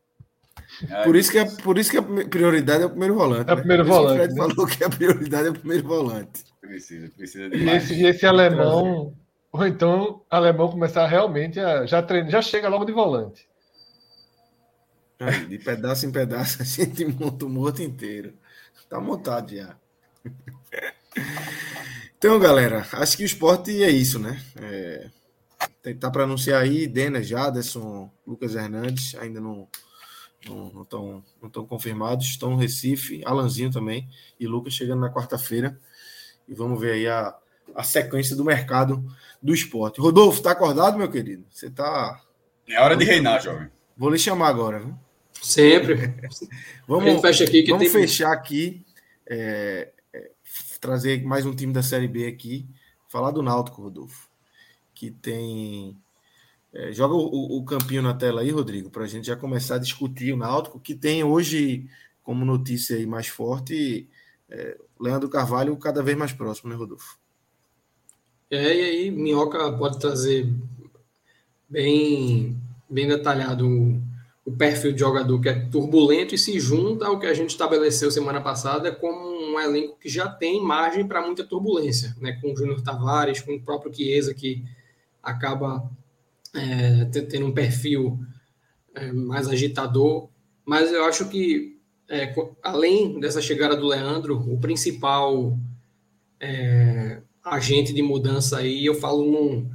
[0.90, 3.50] Ai, Por isso, que a, por isso que a prioridade é o primeiro volante.
[3.50, 3.60] É o né?
[3.62, 4.40] primeiro que volante, O Fred né?
[4.40, 6.44] falou que a prioridade é o primeiro volante.
[6.60, 9.14] Precisa, precisa E esse, e esse alemão,
[9.58, 13.48] ou então alemão começar realmente a já treina, já chega logo de volante.
[15.18, 18.34] Aí, de pedaço em pedaço, a gente monta o morto inteiro.
[18.88, 19.76] Tá montado já.
[22.18, 24.40] Então, galera, acho que o esporte é isso, né?
[24.60, 25.10] É,
[25.98, 29.68] tá para anunciar aí Denas, Jaderson, Lucas Hernandes, ainda não
[30.48, 32.26] não estão não tão confirmados.
[32.26, 35.78] Estão Recife, Alanzinho também e Lucas chegando na quarta-feira.
[36.46, 37.36] E vamos ver aí a,
[37.74, 39.04] a sequência do mercado
[39.42, 40.00] do esporte.
[40.00, 41.44] Rodolfo, tá acordado, meu querido?
[41.50, 42.20] Você tá.
[42.68, 43.68] É hora de reinar, jovem.
[43.96, 44.94] Vou lhe chamar agora, viu?
[45.40, 46.14] Sempre.
[46.86, 48.02] Vamos, fecha aqui que Vamos tem.
[48.02, 48.84] fechar aqui,
[49.26, 50.30] é, é,
[50.80, 52.66] trazer mais um time da Série B aqui,
[53.08, 54.28] falar do Náutico, Rodolfo,
[54.94, 55.96] que tem...
[56.72, 59.76] é, joga o, o- o campinho na tela aí, Rodrigo, para a gente já começar
[59.76, 61.88] a discutir o Náutico, que tem hoje
[62.22, 64.08] como notícia aí mais forte
[64.50, 67.18] é, Leandro Carvalho cada vez mais próximo, né, Rodolfo?
[68.50, 70.46] É, e aí, Minhoca pode trazer
[71.68, 72.56] bem,
[72.88, 74.00] bem detalhado o,
[74.44, 78.10] o perfil de jogador que é turbulento e se junta ao que a gente estabeleceu
[78.10, 82.32] semana passada como um elenco que já tem margem para muita turbulência, né?
[82.40, 84.62] Com o Júnior Tavares, com o próprio Chiesa, que
[85.22, 85.90] acaba
[86.54, 88.18] é, te- tendo um perfil
[88.94, 90.28] é, mais agitador.
[90.64, 91.78] Mas eu acho que,
[92.08, 95.58] é, além dessa chegada do Leandro, o principal
[96.40, 99.70] é, agente de mudança aí, eu falo num,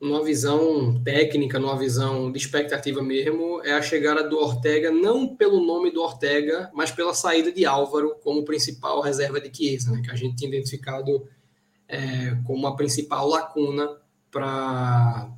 [0.00, 5.64] numa visão técnica, numa visão de expectativa mesmo, é a chegada do Ortega, não pelo
[5.64, 10.10] nome do Ortega, mas pela saída de Álvaro como principal reserva de Chiesa, né, que
[10.10, 11.26] a gente tinha identificado
[11.88, 13.90] é, como a principal lacuna
[14.30, 15.28] para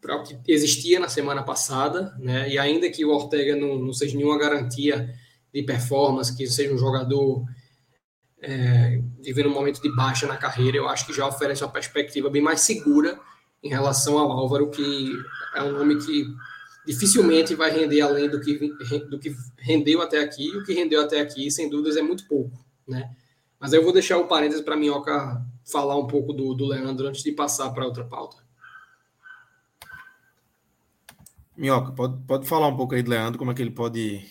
[0.00, 2.48] para o que existia na semana passada, né?
[2.48, 5.14] E ainda que o Ortega não, não seja nenhuma garantia
[5.52, 7.44] de performance, que seja um jogador
[8.42, 12.30] é, vivendo um momento de baixa na carreira, eu acho que já oferece uma perspectiva
[12.30, 13.18] bem mais segura
[13.62, 15.12] em relação ao Álvaro, que
[15.54, 16.26] é um nome que
[16.86, 18.54] dificilmente vai render além do que,
[19.10, 20.48] do que rendeu até aqui.
[20.48, 22.58] E o que rendeu até aqui, sem dúvidas, é muito pouco,
[22.88, 23.14] né?
[23.58, 27.06] Mas eu vou deixar o parênteses para a Minhoca falar um pouco do, do Leandro
[27.06, 28.38] antes de passar para outra pauta.
[31.54, 34.26] Minhoca, pode, pode falar um pouco aí do Leandro, como é que ele pode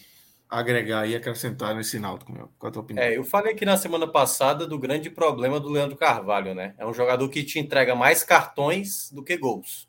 [0.50, 2.52] agregar e acrescentar nesse Náutico, Minhoca?
[2.58, 3.06] Qual a tua opinião?
[3.06, 6.74] É, eu falei aqui na semana passada do grande problema do Leandro Carvalho, né?
[6.78, 9.88] É um jogador que te entrega mais cartões do que gols.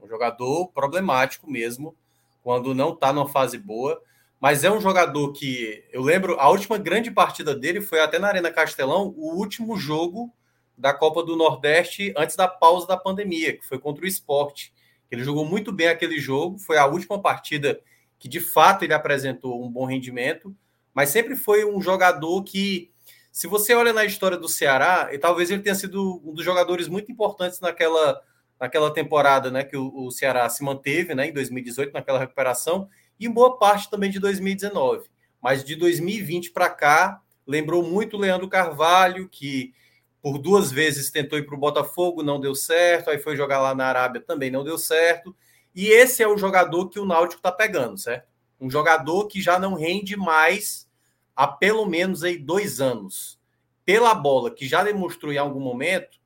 [0.00, 1.96] É um jogador problemático mesmo,
[2.44, 4.00] quando não tá numa fase boa.
[4.40, 8.28] Mas é um jogador que eu lembro, a última grande partida dele foi até na
[8.28, 10.32] Arena Castelão, o último jogo
[10.76, 14.72] da Copa do Nordeste antes da pausa da pandemia, que foi contra o esporte.
[15.10, 17.80] Ele jogou muito bem aquele jogo, foi a última partida
[18.18, 20.54] que de fato ele apresentou um bom rendimento,
[20.92, 22.90] mas sempre foi um jogador que,
[23.30, 26.88] se você olha na história do Ceará, e talvez ele tenha sido um dos jogadores
[26.88, 28.20] muito importantes naquela,
[28.58, 32.88] naquela temporada né, que o, o Ceará se manteve né, em 2018, naquela recuperação,
[33.18, 35.08] e boa parte também de 2019.
[35.40, 39.72] Mas de 2020 para cá, lembrou muito o Leandro Carvalho, que
[40.20, 43.74] por duas vezes tentou ir para o Botafogo, não deu certo, aí foi jogar lá
[43.74, 45.34] na Arábia, também não deu certo.
[45.78, 48.26] E esse é o jogador que o Náutico está pegando, certo?
[48.60, 50.90] Um jogador que já não rende mais
[51.36, 53.40] há pelo menos aí dois anos.
[53.84, 56.18] pela bola, que já demonstrou em algum momento,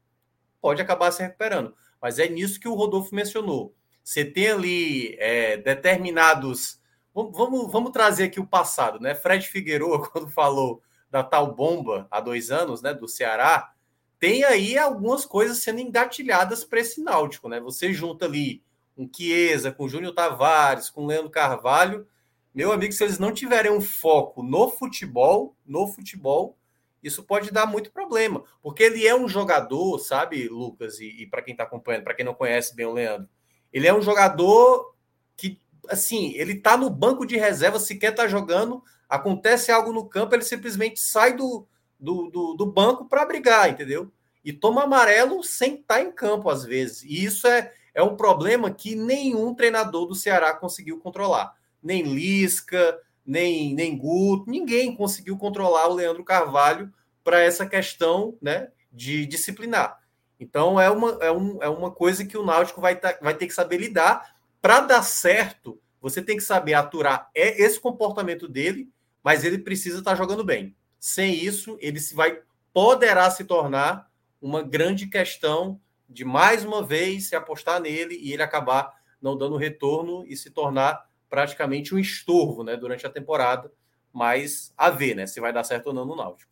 [0.59, 1.75] pode acabar se recuperando.
[2.01, 3.75] Mas é nisso que o Rodolfo mencionou.
[4.03, 6.81] Você tem ali é, determinados.
[7.15, 9.15] Vamos, vamos, vamos trazer aqui o passado, né?
[9.15, 13.75] Fred Figueiredo, quando falou da tal bomba há dois anos, né, do Ceará,
[14.19, 17.61] tem aí algumas coisas sendo engatilhadas para esse Náutico, né?
[17.61, 18.65] Você junta ali
[19.03, 22.07] um Chiesa com Júnior Tavares, com Leandro Carvalho,
[22.55, 26.59] meu amigo, se eles não tiverem um foco no futebol, no futebol,
[27.03, 31.43] isso pode dar muito problema, porque ele é um jogador, sabe, Lucas, e, e para
[31.43, 33.29] quem está acompanhando, para quem não conhece bem o Leandro,
[33.73, 34.95] ele é um jogador
[35.37, 40.35] que, assim, ele está no banco de reserva, sequer está jogando, acontece algo no campo,
[40.35, 41.67] ele simplesmente sai do,
[41.99, 44.13] do, do, do banco para brigar, entendeu?
[44.45, 47.03] E toma amarelo sem estar tá em campo, às vezes.
[47.03, 51.55] E isso é, é um problema que nenhum treinador do Ceará conseguiu controlar.
[51.83, 56.93] Nem Lisca, nem, nem Guto, ninguém conseguiu controlar o Leandro Carvalho
[57.23, 60.01] para essa questão né, de disciplinar.
[60.39, 63.47] Então é uma, é, um, é uma coisa que o Náutico vai, tá, vai ter
[63.47, 64.35] que saber lidar.
[64.61, 68.91] Para dar certo, você tem que saber aturar é esse comportamento dele,
[69.23, 70.75] mas ele precisa estar tá jogando bem.
[70.99, 72.41] Sem isso, ele se vai
[72.73, 74.11] poderá se tornar
[74.41, 75.81] uma grande questão
[76.13, 80.51] de mais uma vez se apostar nele e ele acabar não dando retorno e se
[80.51, 83.73] tornar praticamente um estorvo né, durante a temporada.
[84.13, 86.51] Mas a ver né, se vai dar certo ou não no Náutico.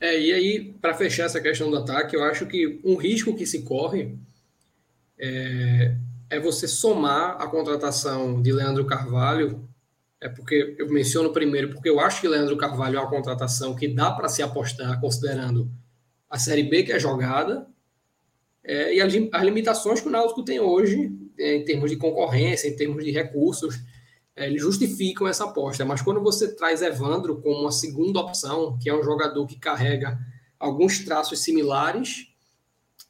[0.00, 3.44] É, e aí, para fechar essa questão do ataque, eu acho que um risco que
[3.44, 4.16] se corre
[5.18, 5.94] é,
[6.30, 9.68] é você somar a contratação de Leandro Carvalho.
[10.18, 13.88] É porque eu menciono primeiro, porque eu acho que Leandro Carvalho é uma contratação que
[13.88, 15.70] dá para se apostar, considerando
[16.30, 17.66] a Série B que é jogada
[18.64, 22.68] é, e as, as, limitações que o Náutico tem hoje, é, em termos de concorrência,
[22.68, 23.76] em termos de recursos,
[24.36, 25.84] é, eles justificam essa aposta.
[25.84, 30.18] Mas quando você traz Evandro como uma segunda opção, que é um jogador que carrega
[30.58, 32.28] alguns traços similares,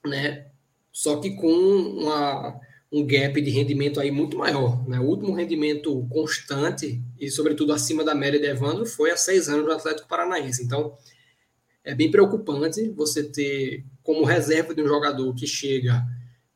[0.06, 0.47] né?
[0.93, 2.60] Só que com uma,
[2.93, 4.86] um gap de rendimento aí muito maior.
[4.89, 4.98] Né?
[4.98, 9.66] O último rendimento constante e, sobretudo, acima da média de Evandro foi há seis anos
[9.66, 10.64] no Atlético Paranaense.
[10.64, 10.97] Então,
[11.85, 16.05] é bem preocupante você ter como reserva de um jogador que chega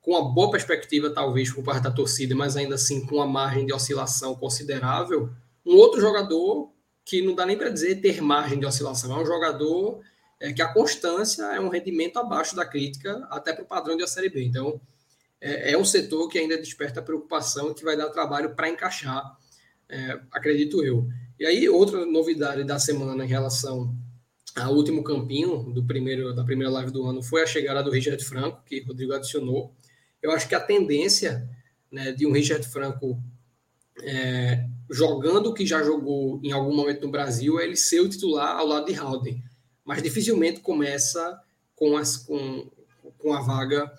[0.01, 3.65] com uma boa perspectiva, talvez, por parte da torcida, mas ainda assim com uma margem
[3.65, 5.31] de oscilação considerável,
[5.65, 6.71] um outro jogador
[7.05, 10.01] que não dá nem para dizer ter margem de oscilação, é um jogador
[10.41, 14.07] é, que a constância é um rendimento abaixo da crítica, até para o padrão da
[14.07, 14.45] Série B.
[14.45, 14.79] Então,
[15.41, 19.23] é, é, um setor que ainda desperta preocupação e que vai dar trabalho para encaixar,
[19.89, 21.09] é, acredito eu.
[21.39, 23.95] E aí, outra novidade da semana em relação
[24.56, 28.22] ao último campinho do primeiro, da primeira live do ano foi a chegada do Richard
[28.24, 29.74] Franco, que o Rodrigo adicionou
[30.24, 31.47] eu acho que a tendência
[31.93, 33.22] né, de um Richard Franco
[34.02, 38.09] é, jogando o que já jogou em algum momento no Brasil é ele ser o
[38.09, 39.44] titular ao lado de Halden.
[39.85, 41.39] Mas dificilmente começa
[41.76, 42.70] com, as, com,
[43.18, 43.93] com a vaga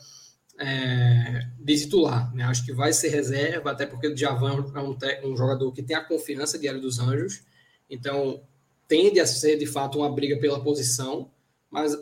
[0.57, 2.33] é, de titular.
[2.33, 2.43] Né?
[2.43, 5.95] Acho que vai ser reserva, até porque o Javan é um, um jogador que tem
[5.95, 7.43] a confiança de Hélio dos Anjos.
[7.87, 8.41] Então,
[8.87, 11.31] tende a ser, de fato, uma briga pela posição.
[11.69, 11.97] Mas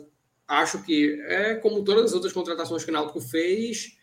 [0.46, 3.96] acho que é como todas as outras contratações que o Náutico fez,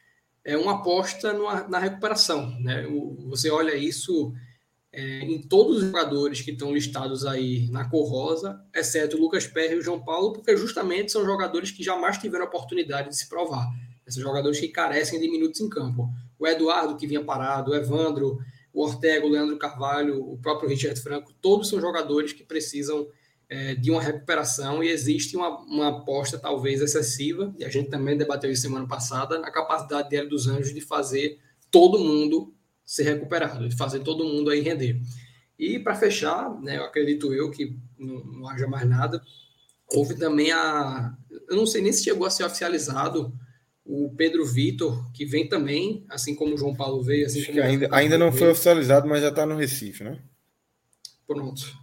[0.43, 2.59] é uma aposta no, na recuperação.
[2.59, 2.85] Né?
[3.27, 4.33] Você olha isso
[4.91, 9.47] é, em todos os jogadores que estão listados aí na cor rosa, exceto o Lucas
[9.47, 13.29] Perry e o João Paulo, porque justamente são jogadores que jamais tiveram oportunidade de se
[13.29, 13.67] provar.
[14.05, 16.09] Esses jogadores que carecem de minutos em campo.
[16.37, 18.39] O Eduardo, que vinha parado, o Evandro,
[18.73, 23.07] o Ortega, o Leandro Carvalho, o próprio Richard Franco, todos são jogadores que precisam
[23.49, 28.17] é, de uma recuperação e existe uma, uma aposta talvez excessiva, e a gente também
[28.17, 31.37] debateu isso semana passada, na capacidade dele dos Anjos de fazer
[31.69, 32.53] todo mundo
[32.85, 35.01] ser recuperado, de fazer todo mundo aí render.
[35.59, 39.21] E para fechar, né, eu acredito eu que não, não haja mais nada,
[39.93, 41.15] houve também a.
[41.49, 43.33] Eu não sei nem se chegou a ser oficializado
[43.85, 47.25] o Pedro Vitor, que vem também, assim como o João Paulo veio.
[47.25, 50.19] Assim Acho que ainda, ainda não foi oficializado, mas já está no Recife, né?
[51.27, 51.81] Pronto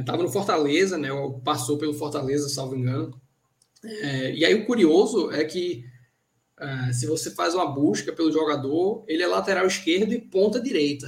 [0.00, 1.08] estava é, no Fortaleza, né?
[1.44, 3.18] Passou pelo Fortaleza, salvo engano.
[3.82, 5.84] É, e aí o curioso é que
[6.58, 11.06] é, se você faz uma busca pelo jogador, ele é lateral esquerdo e ponta direita.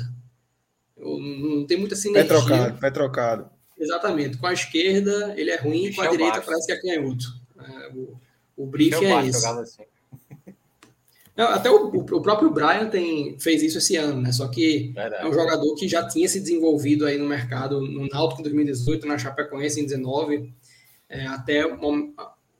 [0.96, 2.28] Eu, não tem muita sinergia.
[2.28, 3.50] Pé trocado, pé trocado.
[3.78, 4.38] Exatamente.
[4.38, 7.26] Com a esquerda ele é ruim, Michel com a direita parece que é canhoto.
[7.58, 8.20] É, o,
[8.56, 9.46] o briefing é esse.
[9.46, 9.82] Assim.
[11.36, 14.32] Até o, o, próprio Brian tem, fez isso esse ano, né?
[14.32, 15.22] Só que Verdade.
[15.22, 19.06] é um jogador que já tinha se desenvolvido aí no mercado, no Náutico em 2018,
[19.06, 20.50] na Chapecoense em 2019,
[21.10, 22.14] é, até o,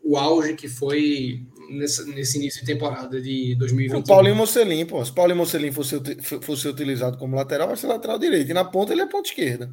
[0.05, 4.01] o, auge que foi nesse, nesse, início de temporada de 2021.
[4.01, 5.03] O Paulinho Mocelin, pô.
[5.03, 5.99] Se o Paulinho Mocelin fosse,
[6.43, 8.51] fosse utilizado como lateral, vai ser lateral direito.
[8.51, 9.73] E na ponta ele é ponta esquerda.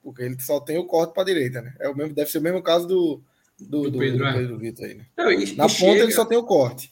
[0.00, 1.74] Porque ele só tem o corte para a direita, né?
[1.80, 3.22] É o mesmo, deve ser o mesmo caso do,
[3.58, 4.32] do, do, do Pedro, é.
[4.32, 5.06] Pedro Vitor aí, né?
[5.16, 6.02] Não, e, Na e ponta chega...
[6.02, 6.91] ele só tem o corte.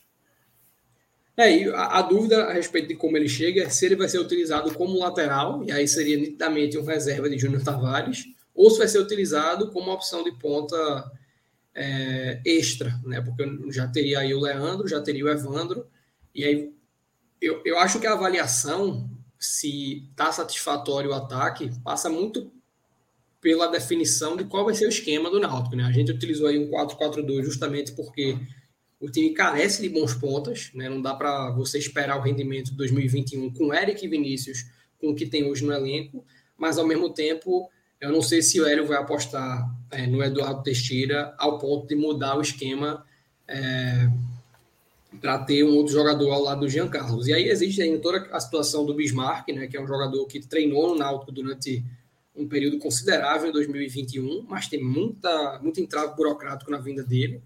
[1.41, 4.07] É, e a, a, dúvida a respeito de como ele chega é se ele vai
[4.11, 8.77] ser utilizado como lateral, e aí seria nitidamente um reserva de Júnior Tavares, ou se
[8.77, 11.11] vai ser utilizado como opção de ponta
[11.75, 13.23] é, extra, né?
[13.23, 15.87] Porque já teria aí o Leandro, já teria o Evandro,
[16.35, 16.75] e aí
[17.41, 19.09] eu, eu acho que a avaliação,
[19.39, 22.53] se está satisfatório o ataque, passa muito
[23.41, 25.75] pela definição de qual vai ser o esquema do Náutico.
[25.75, 25.85] Né?
[25.85, 28.39] A gente utilizou aí um 4-4-2 justamente porque
[29.01, 30.89] o time carece de bons pontas, né?
[30.89, 34.66] não dá para você esperar o rendimento de 2021 com Eric e Vinícius,
[35.01, 36.24] com o que tem hoje no elenco,
[36.56, 37.70] mas ao mesmo tempo
[38.01, 41.94] eu não sei se o Hélio vai apostar é, no Eduardo Teixeira ao ponto de
[41.94, 43.05] mudar o esquema
[43.48, 44.09] é,
[45.20, 47.27] para ter um outro jogador ao lado do Jean Carlos.
[47.27, 50.40] E aí existe ainda toda a situação do Bismarck, né, que é um jogador que
[50.40, 51.85] treinou no Náutico durante
[52.35, 57.43] um período considerável em 2021, mas tem muita, muito entrave burocrático na vinda dele.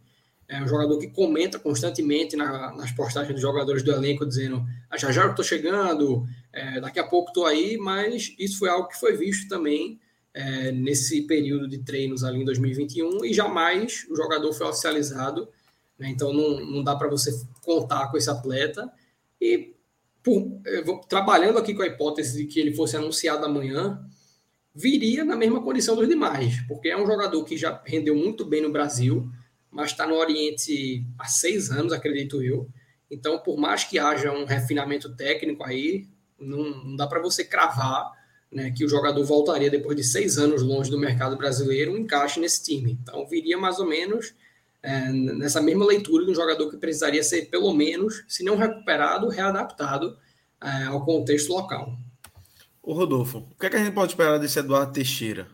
[0.46, 4.98] É um jogador que comenta constantemente na, nas postagens dos jogadores do elenco, dizendo: ah,
[4.98, 8.88] já já eu estou chegando, é, daqui a pouco estou aí, mas isso foi algo
[8.88, 9.98] que foi visto também
[10.34, 15.48] é, nesse período de treinos ali em 2021 e jamais o jogador foi oficializado
[15.98, 16.08] né?
[16.08, 17.30] Então não, não dá para você
[17.62, 18.90] contar com esse atleta.
[19.40, 19.74] E
[20.22, 20.60] por,
[21.08, 24.00] trabalhando aqui com a hipótese de que ele fosse anunciado amanhã,
[24.74, 28.62] viria na mesma condição dos demais, porque é um jogador que já rendeu muito bem
[28.62, 29.30] no Brasil,
[29.74, 32.70] mas está no Oriente há seis anos, acredito eu.
[33.10, 36.06] Então, por mais que haja um refinamento técnico aí,
[36.38, 38.12] não, não dá para você cravar
[38.52, 42.38] né, que o jogador voltaria depois de seis anos longe do mercado brasileiro, um encaixe
[42.38, 42.92] nesse time.
[43.02, 44.32] Então, viria mais ou menos
[44.80, 49.28] é, nessa mesma leitura de um jogador que precisaria ser, pelo menos, se não recuperado,
[49.28, 50.16] readaptado
[50.62, 51.98] é, ao contexto local.
[52.80, 55.48] O Rodolfo, o que, é que a gente pode esperar desse Eduardo Teixeira?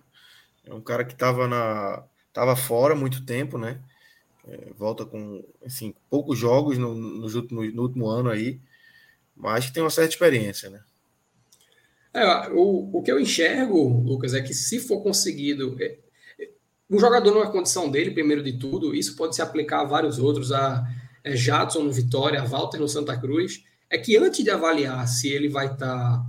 [0.63, 3.81] É um cara que estava tava fora muito tempo, né?
[4.49, 8.61] É, volta com assim, poucos jogos no, no, último, no último ano aí,
[9.37, 10.81] mas que tem uma certa experiência, né?
[12.13, 15.99] É, o, o que eu enxergo, Lucas, é que se for conseguido, é,
[16.91, 20.51] um jogador numa condição dele, primeiro de tudo, isso pode se aplicar a vários outros,
[20.51, 20.85] a
[21.23, 25.29] é, Jadson no Vitória, a Walter no Santa Cruz, é que antes de avaliar se
[25.29, 26.27] ele vai estar tá,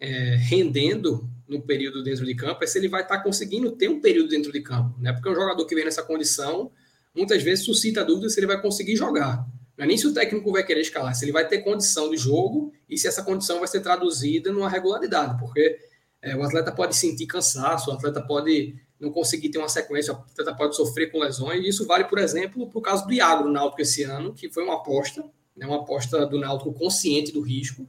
[0.00, 3.88] é, rendendo no período dentro de campo, é se ele vai estar tá conseguindo ter
[3.88, 5.12] um período dentro de campo, né?
[5.12, 6.70] Porque um jogador que vem nessa condição,
[7.14, 9.46] muitas vezes suscita dúvida se ele vai conseguir jogar.
[9.76, 12.16] Não é nem se o técnico vai querer escalar, se ele vai ter condição de
[12.16, 15.78] jogo e se essa condição vai ser traduzida numa regularidade, porque
[16.20, 20.16] é, o atleta pode sentir cansaço, o atleta pode não conseguir ter uma sequência, o
[20.16, 21.64] atleta pode sofrer com lesões.
[21.64, 24.52] E isso vale, por exemplo, para o caso do Iago no Náutico esse ano, que
[24.52, 25.24] foi uma aposta,
[25.56, 27.88] né, uma aposta do Náutico consciente do risco.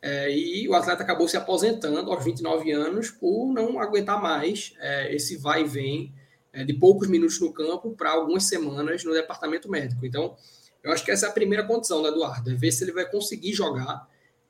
[0.00, 5.12] É, e o atleta acabou se aposentando aos 29 anos por não aguentar mais é,
[5.14, 6.14] esse vai e vem
[6.66, 10.04] de poucos minutos no campo para algumas semanas no departamento médico.
[10.06, 10.36] Então,
[10.82, 13.10] eu acho que essa é a primeira condição do Eduardo, é ver se ele vai
[13.10, 14.06] conseguir jogar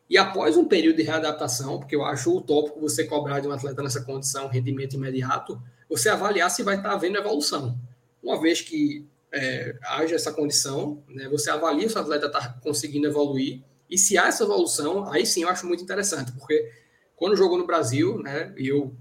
[0.09, 3.83] e após um período de readaptação, porque eu acho utópico você cobrar de um atleta
[3.83, 7.79] nessa condição rendimento imediato, você avaliar se vai estar havendo evolução.
[8.23, 13.07] Uma vez que é, haja essa condição, né, você avalia se o atleta está conseguindo
[13.07, 16.71] evoluir, e se há essa evolução, aí sim eu acho muito interessante, porque
[17.17, 18.95] quando jogou no Brasil, né, e eu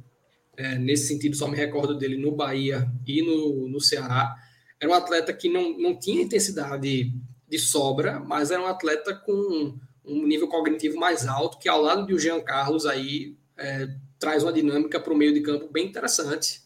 [0.57, 4.35] é, nesse sentido só me recordo dele no Bahia e no, no Ceará,
[4.79, 7.13] era um atleta que não, não tinha intensidade
[7.47, 12.05] de sobra, mas era um atleta com um nível cognitivo mais alto, que ao lado
[12.05, 13.87] de o Jean Carlos aí é,
[14.19, 16.61] traz uma dinâmica para o meio de campo bem interessante.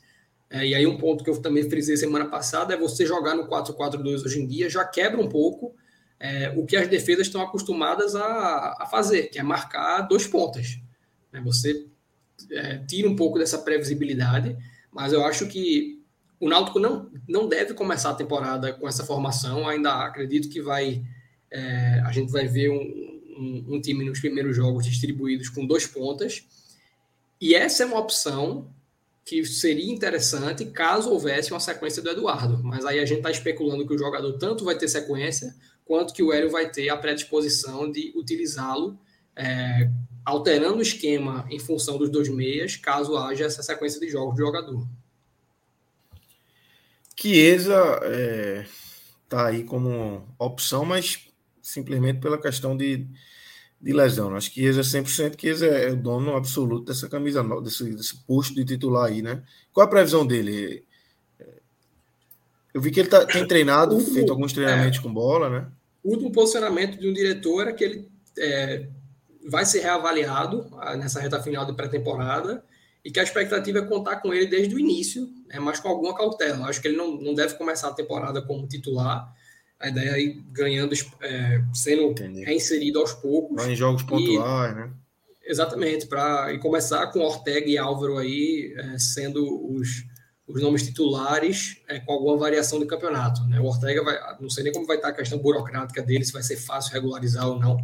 [0.49, 3.47] É, e aí um ponto que eu também frisei semana passada é você jogar no
[3.47, 5.76] 4-4-2 hoje em dia já quebra um pouco
[6.19, 10.80] é, o que as defesas estão acostumadas a, a, fazer, que é marcar dois pontas.
[11.31, 11.85] É, você
[12.51, 14.55] é, tira um pouco dessa previsibilidade,
[14.91, 16.01] mas eu acho que
[16.39, 19.68] o Náutico não, não deve começar a temporada com essa formação.
[19.68, 21.03] Ainda acredito que vai
[21.51, 22.81] é, a gente vai ver um,
[23.38, 26.45] um, um time nos primeiros jogos distribuídos com dois pontas.
[27.39, 28.69] E essa é uma opção
[29.23, 32.64] que seria interessante caso houvesse uma sequência do Eduardo.
[32.64, 35.53] Mas aí a gente está especulando que o jogador tanto vai ter sequência,
[35.85, 38.97] quanto que o Hélio vai ter a predisposição de utilizá-lo,
[39.38, 39.89] é,
[40.26, 44.41] alterando o esquema em função dos dois meias, caso haja essa sequência de jogos do
[44.41, 44.88] jogador.
[47.15, 48.65] Chiesa é,
[49.30, 51.27] tá aí como opção, mas
[51.61, 53.07] simplesmente pela questão de,
[53.80, 54.35] de lesão.
[54.35, 58.65] Acho que Chiesa 100%, Chiesa é o dono absoluto dessa camisa, desse, desse posto de
[58.65, 59.43] titular aí, né?
[59.72, 60.84] Qual a previsão dele?
[62.73, 65.72] Eu vi que ele tá, tem treinado, último, feito alguns treinamentos é, com bola, né?
[66.03, 68.07] O último posicionamento de um diretor é que ele
[68.38, 68.88] é,
[69.48, 72.64] vai ser reavaliado ah, nessa reta final de pré-temporada
[73.03, 76.15] e que a expectativa é contar com ele desde o início, né, mas com alguma
[76.15, 76.68] cautela.
[76.68, 79.34] Acho que ele não, não deve começar a temporada como titular,
[79.80, 82.44] a ideia é ir ganhando, é, sendo Entendi.
[82.44, 83.56] reinserido aos poucos.
[83.56, 84.90] Vai em jogos pontuais, né?
[85.45, 89.41] Exatamente, para e começar com Ortega e Álvaro aí é, sendo
[89.72, 90.03] os,
[90.45, 93.41] os nomes titulares é, com alguma variação de campeonato.
[93.45, 93.57] Né?
[93.60, 96.44] O Ortega vai, não sei nem como vai estar a questão burocrática dele, se vai
[96.44, 97.78] ser fácil regularizar ou não.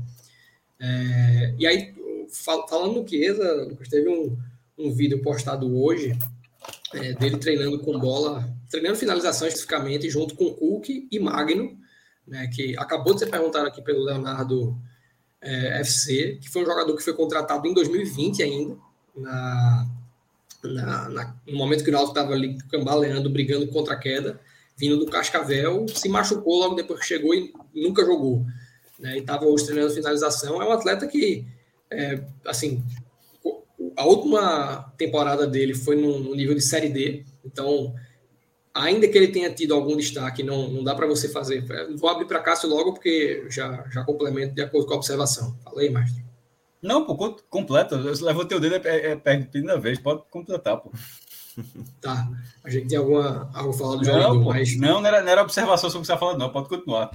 [0.84, 1.94] É, e aí,
[2.30, 4.38] fal, falando no Chiesa, teve um,
[4.78, 6.18] um vídeo postado hoje
[6.94, 11.78] é, dele treinando com bola, treinando finalização especificamente, junto com Cook e Magno,
[12.28, 14.78] né, que acabou de ser perguntado aqui pelo Leonardo
[15.42, 18.78] é, FC, que foi um jogador que foi contratado em 2020 ainda,
[19.16, 19.88] na,
[20.64, 24.40] na, na no momento que o Náutico estava ali cambaleando, brigando contra a queda,
[24.76, 28.46] vindo do Cascavel, se machucou logo depois que chegou e nunca jogou.
[29.04, 30.62] Né, e estava hoje treinando finalização.
[30.62, 31.46] É um atleta que,
[31.92, 32.82] é, assim,
[33.98, 37.94] a última temporada dele foi no, nível de Série D, então
[38.74, 41.66] ainda que ele tenha tido algum destaque, não, não dá para você fazer.
[41.98, 45.54] Vou abrir para Cássio logo, porque já, já complemento de acordo com a observação.
[45.66, 46.24] Falei, mestre.
[46.82, 47.96] Não, pô, completa.
[47.96, 50.92] Eu levantei o dedo, é, é primeira vez, pode completar, pô.
[52.02, 52.28] Tá.
[52.64, 54.78] A gente tem alguma, algo a falar do não, jogador, pô, mas...
[54.78, 56.50] Não, não era, não era observação sobre o que você está falando, não.
[56.50, 57.12] Pode continuar.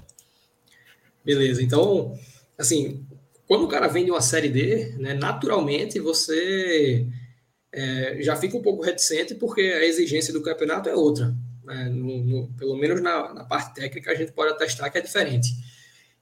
[1.28, 2.18] Beleza, então,
[2.56, 3.06] assim,
[3.46, 7.06] quando o cara vem de uma série D, né, naturalmente você
[7.70, 11.36] é, já fica um pouco reticente porque a exigência do campeonato é outra.
[11.64, 11.90] Né?
[11.90, 15.50] No, no, pelo menos na, na, parte técnica a gente pode atestar que é diferente.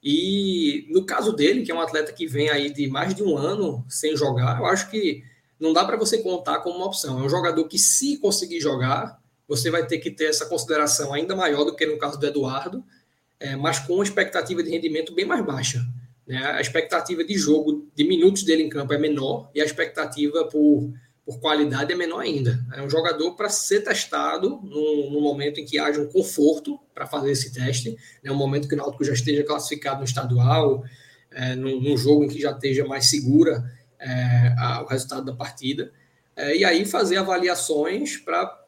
[0.02, 3.38] E no caso dele, que é um atleta que vem aí de mais de um
[3.38, 5.22] ano sem jogar, eu acho que
[5.60, 7.20] não dá para você contar como uma opção.
[7.20, 11.36] É um jogador que, se conseguir jogar, você vai ter que ter essa consideração ainda
[11.36, 12.84] maior do que no caso do Eduardo,
[13.38, 15.84] é, mas com uma expectativa de rendimento bem mais baixa.
[16.26, 16.38] Né?
[16.38, 20.92] A expectativa de jogo, de minutos dele em campo é menor e a expectativa por
[21.26, 22.64] por qualidade é menor ainda.
[22.72, 27.04] É um jogador para ser testado no, no, momento em que haja um conforto para
[27.04, 30.84] fazer esse teste, né, um momento que o Náutico já esteja classificado no estadual,
[31.32, 33.68] é, num, num, jogo em que já esteja mais segura
[33.98, 35.90] é, a, o resultado da partida,
[36.36, 38.64] é, e aí fazer avaliações para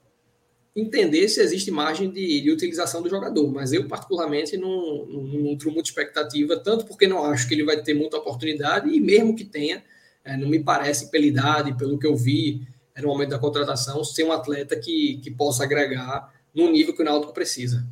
[0.81, 3.51] entender se existe margem de, de, utilização do jogador.
[3.53, 7.83] Mas eu, particularmente, não, não, nutro muita expectativa, tanto porque não acho que ele vai
[7.83, 9.85] ter muita oportunidade, e mesmo que tenha,
[10.25, 14.05] é, não me parece, pela idade, pelo que eu vi é, no momento da contratação,
[14.05, 17.87] ser um atleta que, que possa agregar no nível que o Náutico precisa.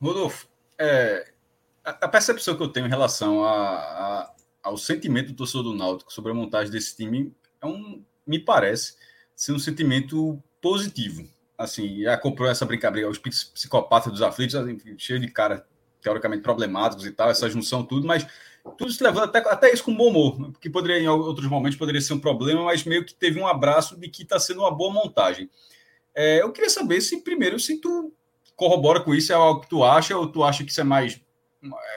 [0.00, 0.48] Rodolfo,
[0.78, 1.32] é,
[1.84, 6.12] a, percepção que eu tenho em relação a, a, ao sentimento do torcedor do Náutico
[6.12, 8.96] sobre a montagem desse time é um, me parece
[9.34, 11.28] ser um sentimento positivo.
[11.56, 15.66] Assim, acompanhou essa brincadeira, os psicopatas dos aflitos, assim, cheio de cara
[16.02, 18.26] teoricamente problemáticos e tal, essa junção, tudo, mas
[18.76, 22.00] tudo se levando até, até isso com bom humor, que poderia, em outros momentos, poderia
[22.00, 24.92] ser um problema, mas meio que teve um abraço de que está sendo uma boa
[24.92, 25.48] montagem.
[26.14, 28.12] É, eu queria saber se, primeiro, se tu
[28.54, 31.20] corrobora com isso, é algo que tu acha, ou tu acha que isso é mais,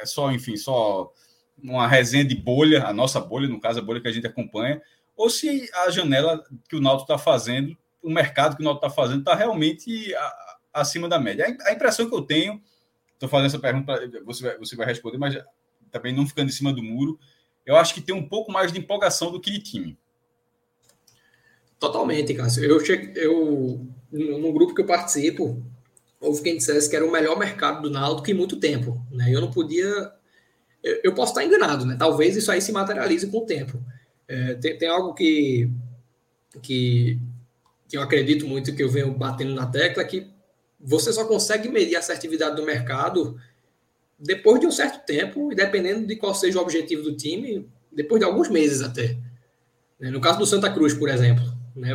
[0.02, 1.12] é só, enfim, só
[1.62, 4.82] uma resenha de bolha, a nossa bolha, no caso, a bolha que a gente acompanha,
[5.16, 8.96] ou se a janela que o Náutico está fazendo, o mercado que o Náutico está
[8.96, 11.46] fazendo, está realmente a, acima da média.
[11.66, 12.62] A impressão que eu tenho,
[13.14, 13.94] estou fazendo essa pergunta,
[14.26, 15.38] você vai, você vai responder, mas
[15.92, 17.20] também não ficando em cima do muro.
[17.66, 19.98] Eu acho que tem um pouco mais de empolgação do que de time.
[21.80, 22.64] Totalmente, Cássio.
[22.64, 25.64] Eu, cheguei, eu no grupo que eu participo,
[26.20, 29.00] houve quem dissesse que era o melhor mercado do Náutico em muito tempo.
[29.12, 29.34] Né?
[29.34, 30.12] Eu não podia.
[30.84, 31.96] Eu, eu, posso estar enganado, né?
[31.98, 33.84] Talvez isso aí se materialize com o tempo.
[34.28, 35.70] É, tem, tem, algo que,
[36.62, 37.20] que,
[37.88, 40.28] que eu acredito muito que eu venho batendo na tecla que
[40.80, 43.40] você só consegue medir a assertividade do mercado
[44.20, 48.20] depois de um certo tempo, e dependendo de qual seja o objetivo do time, depois
[48.20, 49.18] de alguns meses até.
[50.00, 50.10] Né?
[50.10, 51.44] No caso do Santa Cruz, por exemplo,
[51.76, 51.92] né?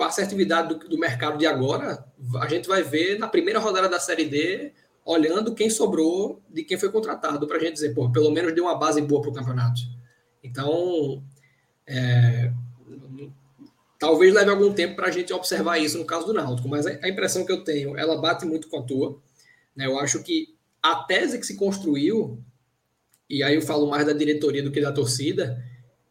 [0.00, 2.04] a assertividade do, do mercado de agora,
[2.40, 4.72] a gente vai ver na primeira rodada da Série D,
[5.04, 8.64] olhando quem sobrou de quem foi contratado, para a gente dizer, pô, pelo menos deu
[8.64, 9.80] uma base boa para o campeonato.
[10.42, 11.22] Então,
[11.86, 12.52] é,
[13.98, 17.08] talvez leve algum tempo para a gente observar isso no caso do Náutico, mas a
[17.08, 19.18] impressão que eu tenho, ela bate muito com a tua.
[19.74, 19.86] Né?
[19.86, 22.38] Eu acho que a tese que se construiu,
[23.28, 25.62] e aí eu falo mais da diretoria do que da torcida,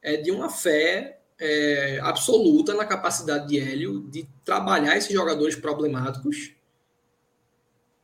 [0.01, 6.53] é de uma fé é, absoluta na capacidade de Hélio de trabalhar esses jogadores problemáticos.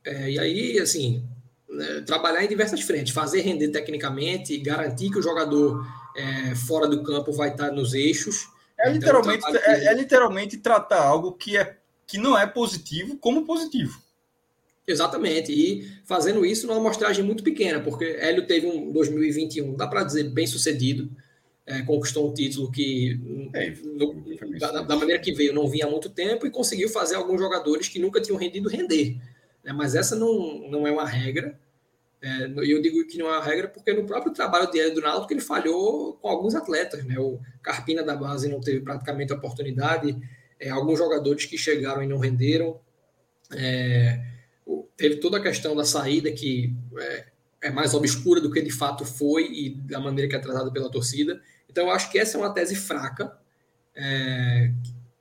[0.04, 1.24] É, e aí, assim,
[1.68, 5.86] né, trabalhar em diversas frentes, fazer render tecnicamente, garantir que o jogador
[6.16, 8.49] é, fora do campo vai estar nos eixos.
[8.80, 11.76] É literalmente, então, é, é literalmente tratar algo que, é,
[12.06, 14.00] que não é positivo como positivo.
[14.86, 15.52] Exatamente.
[15.52, 20.24] E fazendo isso numa amostragem muito pequena, porque Hélio teve um 2021, dá para dizer,
[20.30, 21.10] bem sucedido.
[21.66, 23.20] é, conquistou um título que,
[23.54, 24.14] é, no,
[24.58, 27.88] da, da, maneira que veio, não vinha há muito tempo e conseguiu fazer alguns jogadores
[27.88, 29.16] que nunca tinham rendido render.
[29.62, 29.72] Né?
[29.72, 31.58] Mas essa não, não é uma regra.
[32.22, 35.32] É, eu digo que não é uma regra porque no próprio trabalho diário do Náutico
[35.32, 37.04] ele falhou com alguns atletas.
[37.04, 37.18] Né?
[37.18, 40.16] O Carpina da base não teve praticamente oportunidade,
[40.58, 42.78] é, alguns jogadores que chegaram e não renderam.
[43.52, 44.22] É,
[44.96, 47.26] teve toda a questão da saída que é,
[47.62, 50.90] é, mais obscura do que de fato foi e da maneira que é tratada pela
[50.90, 51.40] torcida.
[51.68, 53.36] Então, eu acho que essa é uma tese fraca.
[53.94, 54.72] É,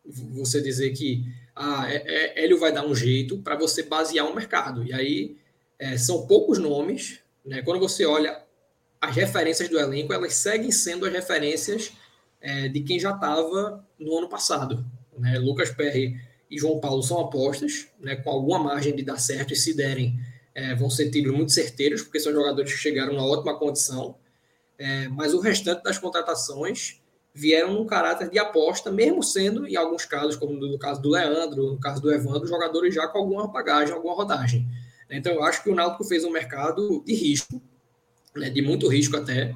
[0.05, 1.23] você dizer que
[1.55, 4.83] ah, é, é, Hélio vai dar um jeito para você basear um mercado.
[4.83, 5.37] E aí
[5.79, 7.19] é, são poucos nomes.
[7.43, 7.61] Né?
[7.61, 8.43] Quando você olha
[9.01, 11.91] as referências do elenco, elas seguem sendo as referências
[12.41, 14.85] é, de quem já estava no ano passado.
[15.17, 15.39] Né?
[15.39, 16.19] Lucas Perry
[16.49, 20.19] e João Paulo são apostas, né, com alguma margem de dar certo, e se derem,
[20.55, 24.15] é, vão ser tiros muito certeiros, porque são jogadores que chegaram numa ótima condição.
[24.77, 26.99] É, mas o restante das contratações
[27.33, 31.73] vieram num caráter de aposta, mesmo sendo, em alguns casos, como no caso do Leandro,
[31.73, 34.67] no caso do Evandro, jogadores já com alguma bagagem, alguma rodagem.
[35.09, 37.61] Então, eu acho que o Náutico fez um mercado de risco,
[38.35, 39.53] né, de muito risco até.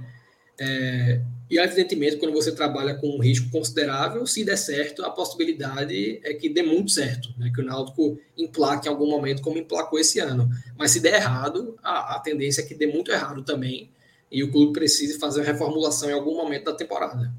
[0.60, 6.20] É, e, evidentemente, quando você trabalha com um risco considerável, se der certo, a possibilidade
[6.24, 10.00] é que dê muito certo, né, que o Náutico emplaque em algum momento, como emplacou
[10.00, 10.50] esse ano.
[10.78, 13.92] Mas se der errado, a, a tendência é que dê muito errado também,
[14.32, 17.32] e o clube precise fazer a reformulação em algum momento da temporada.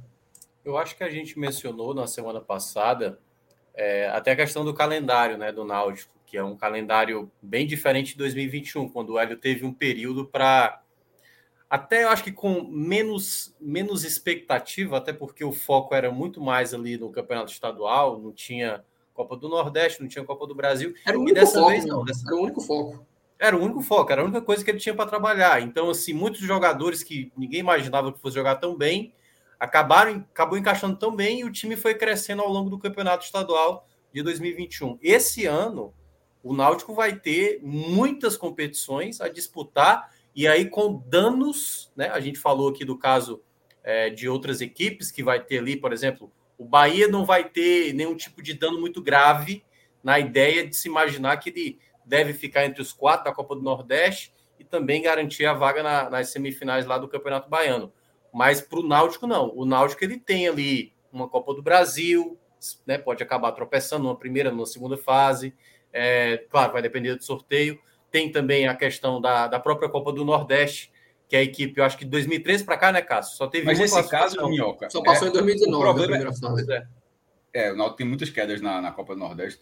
[0.65, 3.19] Eu acho que a gente mencionou na semana passada
[3.75, 8.11] é, até a questão do calendário né, do Náutico, que é um calendário bem diferente
[8.11, 10.83] de 2021, quando o Hélio teve um período para.
[11.71, 16.75] Até eu acho que com menos, menos expectativa, até porque o foco era muito mais
[16.75, 20.93] ali no campeonato estadual, não tinha Copa do Nordeste, não tinha Copa do Brasil.
[21.07, 22.27] Era o único foco, vez, não, dessa...
[22.27, 23.07] era o único foco.
[23.39, 25.63] Era o único foco, era a única coisa que ele tinha para trabalhar.
[25.63, 29.15] Então, assim, muitos jogadores que ninguém imaginava que fosse jogar tão bem,
[29.61, 33.87] acabaram acabou encaixando tão bem e o time foi crescendo ao longo do campeonato estadual
[34.13, 34.99] de 2021.
[35.01, 35.95] Esse ano,
[36.45, 42.11] o Náutico vai ter muitas competições a disputar e aí com danos, né?
[42.11, 43.43] A gente falou aqui do caso
[43.83, 47.95] é, de outras equipes que vai ter ali, por exemplo, o Bahia não vai ter
[47.95, 49.65] nenhum tipo de dano muito grave
[50.03, 53.63] na ideia de se imaginar que ele deve ficar entre os quatro da Copa do
[53.63, 57.91] Nordeste e também garantir a vaga na, nas semifinais lá do Campeonato Baiano.
[58.33, 59.51] Mas para o Náutico, não.
[59.57, 62.39] O Náutico ele tem ali uma Copa do Brasil,
[62.87, 65.55] né, pode acabar tropeçando numa primeira, numa segunda fase.
[65.95, 67.79] É, claro, vai depender do sorteio.
[68.11, 70.93] Tem também a questão da, da própria Copa do Nordeste,
[71.29, 73.37] que é a equipe, eu acho que de 2013 para cá, né, Cássio?
[73.37, 74.91] Só teve Mas nesse caso, Minhoca.
[74.91, 75.77] Só passou é, em 2019.
[75.77, 76.87] O problema é,
[77.55, 79.61] é, o Náutico tem muitas quedas na, na Copa do Nordeste.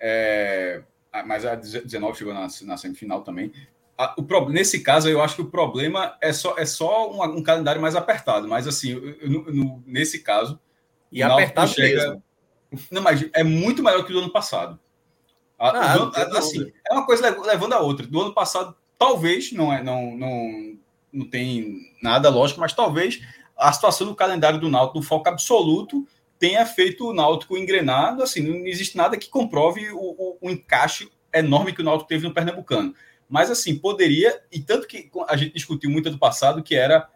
[0.00, 0.82] É,
[1.26, 3.52] mas a 19 chegou na, na semifinal também.
[3.96, 7.42] A, o, nesse caso, eu acho que o problema é só, é só um, um
[7.42, 8.48] calendário mais apertado.
[8.48, 10.58] Mas, assim, no, no, nesse caso.
[11.12, 12.08] E apertado chega.
[12.08, 12.22] Mesmo.
[12.90, 14.80] Não, mas é muito maior que o do ano passado.
[15.58, 18.06] Ah, ano, assim, é uma coisa levando a outra.
[18.06, 20.76] Do ano passado, talvez, não, é, não, não,
[21.12, 23.20] não tem nada lógico, mas talvez
[23.56, 26.06] a situação do calendário do Náutico, do foco absoluto,
[26.38, 28.22] tenha feito o Náutico engrenado.
[28.22, 32.26] Assim, não existe nada que comprove o, o, o encaixe enorme que o Náutico teve
[32.26, 32.94] no Pernambucano.
[33.28, 37.08] Mas, assim, poderia, e tanto que a gente discutiu muito do passado, que era.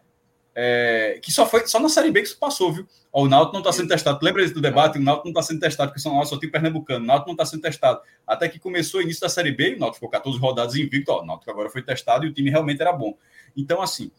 [0.61, 2.85] É, que só foi só na Série B que isso passou, viu?
[3.13, 4.19] Ó, o Náutico não está sendo testado.
[4.21, 4.99] Lembra do debate?
[4.99, 7.05] O Náutico não está sendo testado, porque só, só tem Pernambucano.
[7.05, 8.01] O Náutico não está sendo testado.
[8.27, 11.13] Até que começou o início da Série B, o Náutico ficou 14 rodadas invicto.
[11.13, 13.17] Ó, o Náutico agora foi testado e o time realmente era bom.
[13.57, 14.11] Então, assim,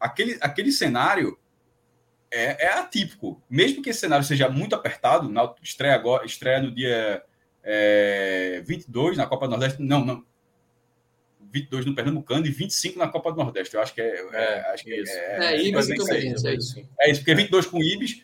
[0.00, 1.38] aquele, aquele cenário
[2.28, 3.40] é, é atípico.
[3.48, 7.22] Mesmo que esse cenário seja muito apertado, o Náutico estreia, agora, estreia no dia
[7.62, 9.80] é, 22 na Copa do Nordeste.
[9.80, 10.24] Não, não.
[11.54, 13.76] 22 no Pernambucano e 25 na Copa do Nordeste.
[13.76, 14.06] Eu acho que é.
[14.06, 15.12] é, é acho que é, isso.
[15.12, 16.88] É, é, Ibis e é isso.
[17.00, 18.22] É isso, porque 22 com Ibis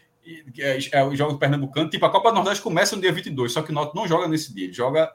[0.58, 1.88] é, é o jogo do Pernambucano.
[1.88, 4.26] Tipo, a Copa do Nordeste começa no dia 22, só que o Náutico não joga
[4.26, 4.64] nesse dia.
[4.64, 5.14] Ele joga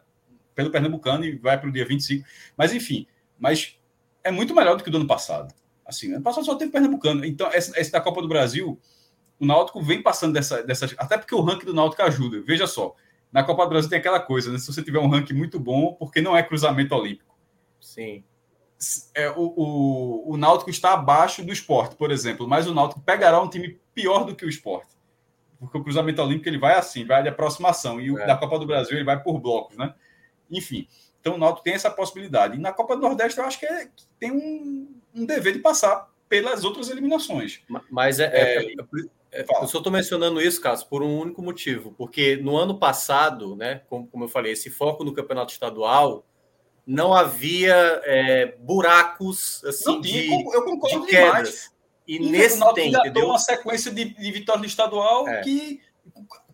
[0.56, 2.26] pelo Pernambucano e vai para o dia 25.
[2.56, 3.06] Mas, enfim,
[3.38, 3.78] mas
[4.24, 5.54] é muito melhor do que o do ano passado.
[5.86, 7.26] Assim, ano passado só teve Pernambucano.
[7.26, 8.80] Então, esse, esse da Copa do Brasil,
[9.38, 10.96] o Náutico vem passando dessa, dessas.
[10.98, 12.42] Até porque o ranking do Náutico ajuda.
[12.42, 12.96] Veja só,
[13.30, 14.58] na Copa do Brasil tem aquela coisa, né?
[14.58, 17.25] Se você tiver um ranking muito bom, porque não é cruzamento olímpico.
[17.86, 18.24] Sim.
[19.14, 23.40] É, o, o, o Náutico está abaixo do esporte, por exemplo, mas o Náutico pegará
[23.40, 24.90] um time pior do que o esporte.
[25.60, 28.02] Porque o cruzamento olímpico ele vai assim, vai de aproximação.
[28.02, 28.26] E o é.
[28.26, 29.94] da Copa do Brasil ele vai por blocos, né?
[30.52, 30.88] Enfim.
[31.22, 32.57] Então o Náutico tem essa possibilidade.
[32.57, 35.60] E na Copa do Nordeste eu acho que, é, que tem um, um, dever de
[35.60, 37.62] passar pelas outras eliminações.
[37.90, 38.76] Mas é, é, é
[39.32, 43.56] é, eu só estou mencionando isso, Cássio, por um único motivo, porque no ano passado,
[43.56, 46.26] né, como, como eu falei, esse foco no campeonato estadual
[46.86, 51.72] não havia é, buracos assim não, de, eu concordo de quedas.
[52.07, 53.26] E, e nesse o tem, entendeu?
[53.26, 55.41] uma sequência de, de vitórias no estadual é.
[55.41, 55.82] que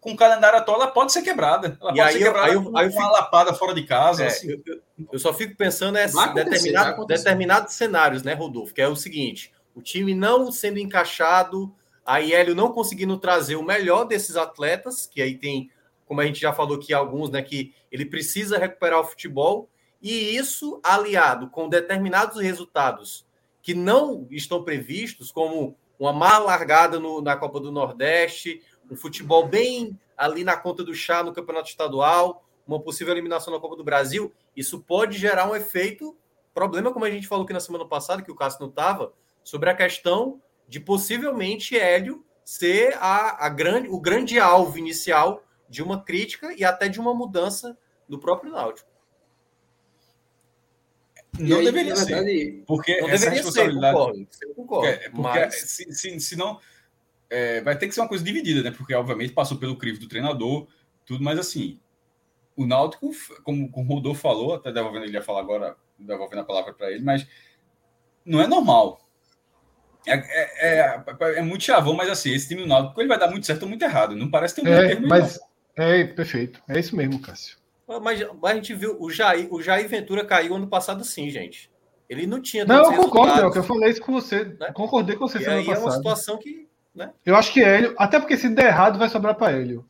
[0.01, 1.77] com o calendário atual, ela pode ser quebrada.
[1.79, 3.83] Ela e pode aí, ser quebrada aí eu, aí eu fico, uma lapada fora de
[3.83, 4.23] casa.
[4.23, 4.49] É, assim.
[4.65, 4.81] eu,
[5.13, 8.73] eu, só fico pensando em determinado, determinados cenários, né, Rodolfo?
[8.73, 11.71] Que é o seguinte: o time não sendo encaixado,
[12.03, 15.69] aí Hélio não conseguindo trazer o melhor desses atletas, que aí tem,
[16.07, 19.69] como a gente já falou aqui, alguns, né, que ele precisa recuperar o futebol,
[20.01, 23.25] e isso aliado com determinados resultados
[23.61, 29.47] que não estão previstos, como uma má largada no, na Copa do Nordeste, um futebol
[29.47, 33.83] bem ali na conta do chá no campeonato estadual, uma possível eliminação na Copa do
[33.83, 36.17] Brasil, isso pode gerar um efeito,
[36.53, 39.13] problema como a gente falou aqui na semana passada, que o Cássio não estava,
[39.43, 45.81] sobre a questão de possivelmente Hélio ser a, a grande, o grande alvo inicial de
[45.81, 48.90] uma crítica e até de uma mudança do próprio Náutico.
[51.39, 52.63] Não aí, deveria ser.
[52.67, 54.27] Porque não essa deveria responsabilidade.
[54.31, 55.55] Ser, concordo, concordo, é, porque mas...
[55.55, 56.59] se, se, se não
[57.31, 58.75] é, vai ter que ser uma coisa dividida, né?
[58.75, 60.67] Porque, obviamente, passou pelo crivo do treinador,
[61.05, 61.79] tudo, mas assim,
[62.57, 63.09] o Náutico,
[63.43, 66.91] como, como o Rodolfo falou, até devolvendo ele ia falar agora, devolvendo a palavra para
[66.91, 67.25] ele, mas
[68.25, 68.99] não é normal.
[70.05, 71.03] É, é, é,
[71.37, 73.69] é, muito chavão, mas assim, esse time do Náutico ele vai dar muito certo ou
[73.69, 74.15] muito errado.
[74.15, 75.39] Não parece ter um é, mas
[75.77, 76.61] É, perfeito.
[76.67, 77.60] É isso mesmo, Cássio.
[77.99, 81.69] Mas, mas, a gente viu, o Jair, o Jair Ventura caiu ano passado sim, gente.
[82.09, 82.65] Ele não tinha.
[82.65, 84.45] Não, eu concordo, é o que eu falei isso com você.
[84.59, 84.71] Né?
[84.73, 85.77] Concordei com você e aí passado.
[85.77, 87.11] é uma situação que né?
[87.25, 89.85] Eu acho que Hélio, até porque se der errado, vai sobrar para Hélio.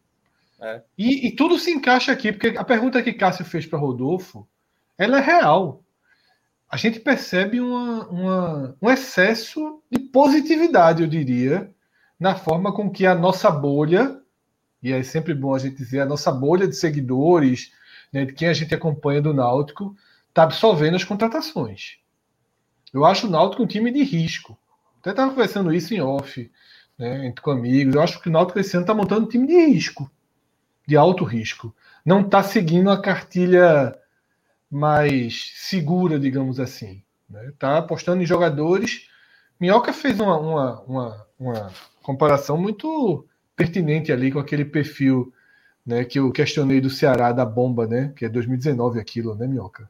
[0.62, 0.82] É.
[0.98, 4.48] E, e, tudo se encaixa aqui, porque a pergunta que Cássio fez para Rodolfo,
[4.98, 5.84] ela é real.
[6.70, 11.74] A gente percebe uma, uma, um excesso de positividade, eu diria,
[12.20, 14.22] na forma com que a nossa bolha,
[14.84, 17.72] e é sempre bom a gente dizer, a nossa bolha de seguidores,
[18.12, 19.96] né, de quem a gente acompanha do Náutico,
[20.30, 21.98] está absorvendo as contratações.
[22.94, 24.58] Eu acho o Náutico um time de risco.
[25.00, 26.52] Até estava conversando isso em off
[26.98, 27.96] né, entre com amigos.
[27.96, 30.10] Eu acho que o Náutico esse ano está montando um time de risco,
[30.88, 31.76] de alto risco.
[32.06, 33.98] Não está seguindo a cartilha
[34.70, 37.04] mais segura, digamos assim.
[37.30, 37.54] Está né?
[37.58, 39.08] Tá apostando em jogadores.
[39.60, 45.34] Minhoca fez uma, uma, uma, uma, comparação muito pertinente ali com aquele perfil
[45.86, 48.14] né, que eu questionei do Ceará da bomba, né?
[48.16, 49.90] Que é 2019 aquilo, né, Minhoca?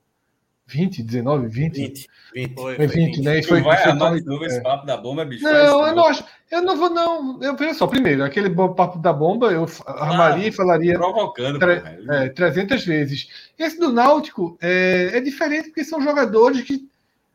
[0.72, 1.76] 20, 19, 20?
[1.76, 2.56] 20, 20.
[2.56, 3.26] Foi, foi 20, 20.
[3.26, 3.40] né?
[3.40, 5.44] E foi, vai armar de novo esse papo da bomba, bicho.
[5.44, 6.24] Não, eu não acho.
[6.50, 7.42] Eu não vou, não.
[7.42, 10.94] Eu vejo só, primeiro, aquele papo da bomba, eu armaria ah, e falaria.
[10.94, 13.52] Provocando, tre é, 300 vezes.
[13.60, 16.88] Esse do Náutico é, é diferente porque são jogadores que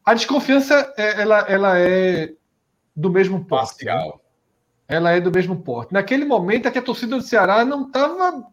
[0.04, 2.32] a desconfiança é, ela, ela é
[2.94, 3.84] do mesmo porte.
[3.84, 4.12] Né?
[4.88, 5.92] Ela é do mesmo porte.
[5.92, 8.46] Naquele momento é que a torcida do Ceará não estava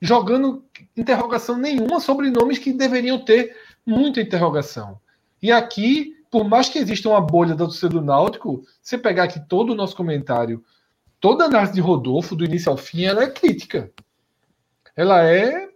[0.00, 0.64] jogando
[0.96, 3.56] interrogação nenhuma sobre nomes que deveriam ter
[3.86, 5.00] muita interrogação.
[5.40, 9.40] E aqui, por mais que exista uma bolha da torcida do Náutico, você pegar aqui
[9.48, 10.64] todo o nosso comentário,
[11.20, 13.92] toda a análise de Rodolfo, do início ao fim, ela é crítica.
[14.96, 15.68] Ela é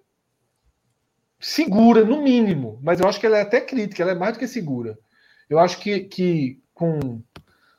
[1.38, 4.38] segura, no mínimo, mas eu acho que ela é até crítica, ela é mais do
[4.38, 4.98] que segura.
[5.48, 7.22] Eu acho que, que com,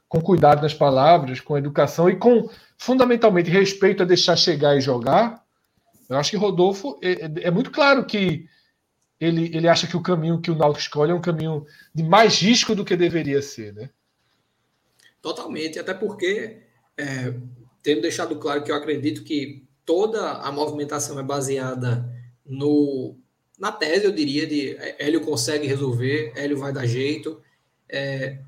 [0.07, 5.43] com cuidado nas palavras, com educação e com, fundamentalmente, respeito a deixar chegar e jogar,
[6.09, 8.47] eu acho que Rodolfo é, é, é muito claro que
[9.19, 12.39] ele, ele acha que o caminho que o Náutico escolhe é um caminho de mais
[12.39, 13.89] risco do que deveria ser, né?
[15.21, 16.61] Totalmente, até porque,
[16.95, 17.33] é,
[17.83, 22.07] tendo deixado claro que eu acredito que toda a movimentação é baseada
[22.45, 23.17] no,
[23.59, 27.41] na tese, eu diria, de Hélio consegue resolver, Hélio vai dar jeito.
[27.89, 28.39] É,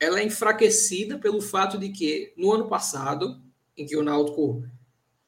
[0.00, 3.40] ela é enfraquecida pelo fato de que, no ano passado,
[3.76, 4.64] em que o Náutico,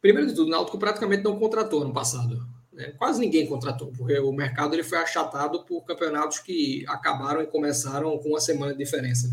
[0.00, 2.46] primeiro de tudo, o Náutico praticamente não contratou ano passado.
[2.72, 2.92] Né?
[2.96, 8.16] Quase ninguém contratou, porque o mercado ele foi achatado por campeonatos que acabaram e começaram
[8.18, 9.28] com uma semana de diferença.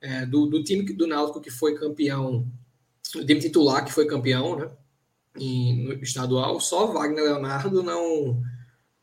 [0.00, 2.46] É, do, do, time do Náutico que foi campeão,
[3.14, 4.70] o time titular que foi campeão, né?
[5.38, 8.42] No estadual, só Wagner Leonardo não,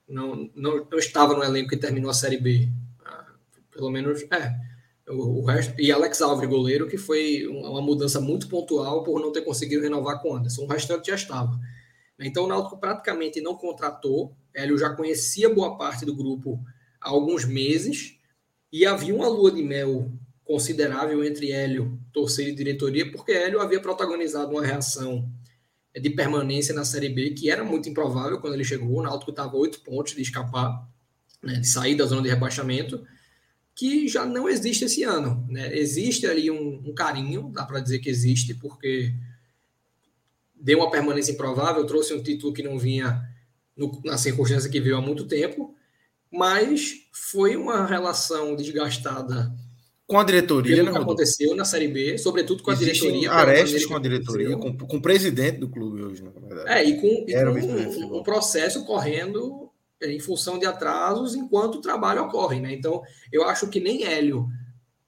[0.07, 2.69] não, não, não estava no elenco que terminou a Série B.
[3.05, 3.33] Ah,
[3.71, 4.72] pelo menos, é.
[5.07, 9.41] O, resto, e Alex Alves, goleiro, que foi uma mudança muito pontual por não ter
[9.41, 10.63] conseguido renovar com Anderson.
[10.63, 11.59] O restante já estava.
[12.19, 14.35] Então o Náutico praticamente não contratou.
[14.53, 16.59] Hélio já conhecia boa parte do grupo
[17.01, 18.17] há alguns meses
[18.71, 20.11] e havia uma lua de mel
[20.45, 25.29] considerável entre Hélio, torcida e diretoria, porque Hélio havia protagonizado uma reação
[25.93, 28.99] de permanência na Série B que era muito improvável quando ele chegou.
[28.99, 30.87] O Náutico estava oito pontos de escapar,
[31.41, 33.05] né, de sair da zona de rebaixamento,
[33.75, 35.45] que já não existe esse ano.
[35.49, 35.75] Né?
[35.77, 39.13] Existe ali um, um carinho, dá para dizer que existe, porque
[40.55, 43.21] deu uma permanência improvável, trouxe um título que não vinha
[43.75, 45.75] no, na circunstância que veio há muito tempo,
[46.31, 49.51] mas foi uma relação desgastada
[50.07, 53.31] Com a diretoria, pelo né, que aconteceu na Série B, sobretudo com a Existem diretoria.
[53.33, 56.69] maneira com a diretoria, com, com o presidente do clube hoje, na verdade.
[56.69, 59.69] É, e com, e o com um, um processo correndo
[60.11, 62.73] em função de atrasos enquanto o trabalho ocorre, né?
[62.73, 63.01] Então,
[63.31, 64.47] eu acho que nem Hélio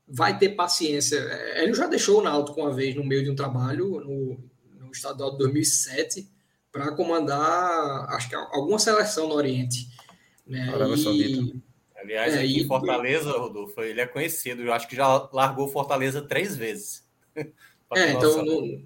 [0.07, 1.17] vai ter paciência.
[1.17, 4.39] É, Hélio já deixou o Náutico uma vez no meio de um trabalho no,
[4.79, 6.29] no estadual de 2007
[6.71, 9.87] para comandar, acho que alguma seleção no Oriente.
[10.45, 10.69] Né?
[11.95, 14.61] Aliás, É, aqui em Fortaleza, Rodolfo, ele é conhecido.
[14.61, 17.05] Eu acho que já largou Fortaleza três vezes.
[17.93, 18.81] É, então não,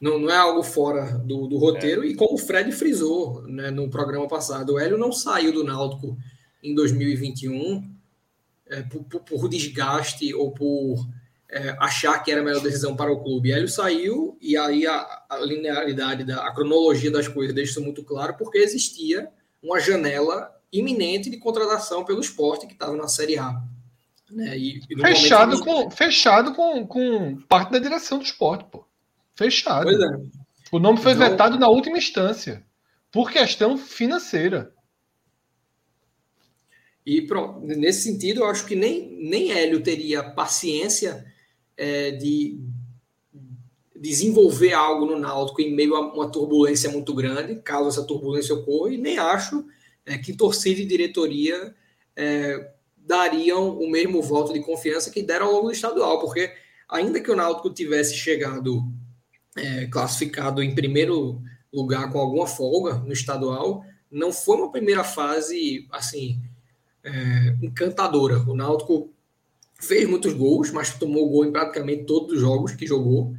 [0.00, 2.04] não, não é algo fora do, do roteiro.
[2.04, 6.16] E como o Fred frisou né, no programa passado, o Hélio não saiu do Náutico
[6.62, 7.90] em 2021
[8.68, 11.06] é, por, por- por desgaste ou por
[11.50, 13.52] é, achar que era a melhor decisão para o clube.
[13.52, 18.02] Hélio saiu e aí a, a linearidade, da, a cronologia das coisas deixa isso muito
[18.02, 19.28] claro, porque existia
[19.62, 23.62] uma janela iminente de contratação pelo esporte que estava na Série A.
[24.30, 24.58] Né?
[24.58, 28.84] E, e momento Fechado, ele- com, fechado com, com parte da direção do esporte, pô.
[29.34, 29.84] Fechado.
[29.84, 30.44] Pois é.
[30.72, 32.64] O nome foi Então- vetado na última instância,
[33.10, 34.72] por questão financeira.
[37.06, 41.24] E pronto, nesse sentido, eu acho que nem, nem Hélio teria paciência
[41.76, 42.58] é, de
[43.94, 48.92] desenvolver algo no Náutico em meio a uma turbulência muito grande, caso essa turbulência ocorra,
[48.92, 49.66] e nem acho
[50.06, 51.74] é, que torcida e diretoria
[52.16, 56.52] é, dariam o mesmo voto de confiança que deram ao longo do estadual, porque
[56.88, 58.82] ainda que o Náutico tivesse chegado
[59.56, 61.40] é, classificado em primeiro
[61.72, 66.40] lugar com alguma folga no estadual, não foi uma primeira fase assim
[67.02, 68.38] é, encantadora.
[68.48, 69.10] O Náutico
[69.80, 73.34] fez muitos gols, mas tomou gol em praticamente todos os jogos que jogou.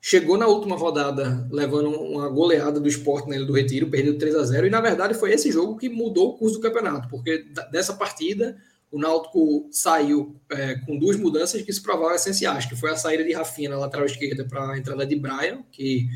[0.00, 4.34] Chegou na última rodada levando uma goleada do esporte na Ilha do Retiro, perdeu 3
[4.34, 7.46] a 0 e na verdade foi esse jogo que mudou o curso do campeonato, porque
[7.70, 8.56] dessa partida
[8.92, 13.24] o Náutico saiu é, com duas mudanças que se provaram essenciais, que foi a saída
[13.24, 16.08] de Rafinha na lateral esquerda para a entrada de Brian, que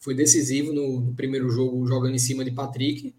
[0.00, 3.14] foi decisivo no, no primeiro jogo jogando em cima de Patrick,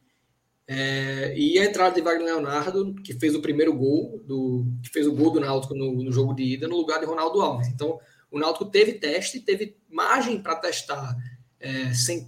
[0.68, 5.06] é, e a entrada de Wagner Leonardo, que fez o primeiro gol, do, que fez
[5.06, 7.68] o gol do Náutico no, no jogo de ida, no lugar de Ronaldo Alves.
[7.68, 7.99] Então,
[8.32, 11.15] o Náutico teve teste, teve margem para testar
[11.60, 12.27] é, sem,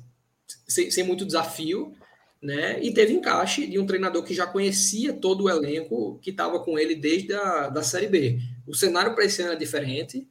[0.68, 1.92] sem, sem muito desafio,
[2.42, 2.82] né?
[2.84, 6.78] E teve encaixe de um treinador que já conhecia todo o elenco que estava com
[6.78, 8.40] ele desde a da Série B.
[8.66, 10.28] O cenário para esse ano é diferente,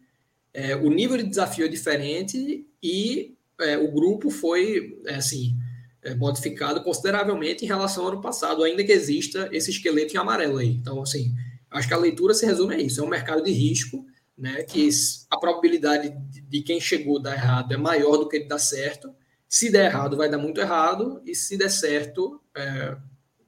[0.52, 5.54] é, o nível de desafio é diferente e é, o grupo foi, é, assim,
[6.02, 10.58] é, modificado consideravelmente em relação ao ano passado, ainda que exista esse esqueleto em amarelo
[10.58, 10.68] aí.
[10.68, 11.34] Então, assim,
[11.70, 13.00] acho que a leitura se resume a isso.
[13.00, 14.06] É um mercado de risco,
[14.36, 14.62] né?
[14.62, 14.88] Que
[15.30, 19.14] a probabilidade de, quem chegou dar errado é maior do que de dar certo.
[19.48, 22.96] Se der errado, vai dar muito errado, e se der certo, é,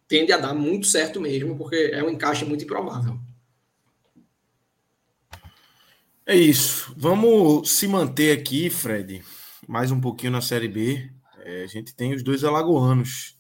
[0.06, 3.18] tende a dar muito certo mesmo, porque é um encaixe muito improvável.
[6.24, 6.94] É isso.
[6.96, 9.22] Vamos se manter aqui, Fred,
[9.66, 11.10] mais um pouquinho na Série B.
[11.40, 13.38] É, a gente tem os dois alagoanos,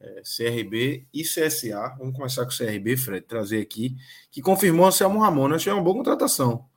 [0.00, 1.96] é, CRB e CSA.
[1.98, 3.96] Vamos começar com o CRB, Fred, trazer aqui,
[4.30, 5.48] que confirmou o Selmo Ramon.
[5.48, 6.68] Eu achei uma boa contratação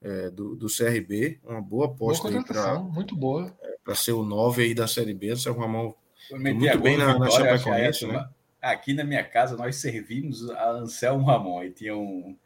[0.00, 3.56] é, do, do CRB, uma boa Boa aposta aí contratação, muito boa.
[3.84, 5.32] Para ser o 9 aí da Série B.
[5.32, 5.92] O Selmo Ramon
[6.30, 8.28] Muito bem na- na Chapecoense, é essa, né?
[8.60, 12.36] Aqui na minha casa nós servimos a Anselmo Ramon e tinha um,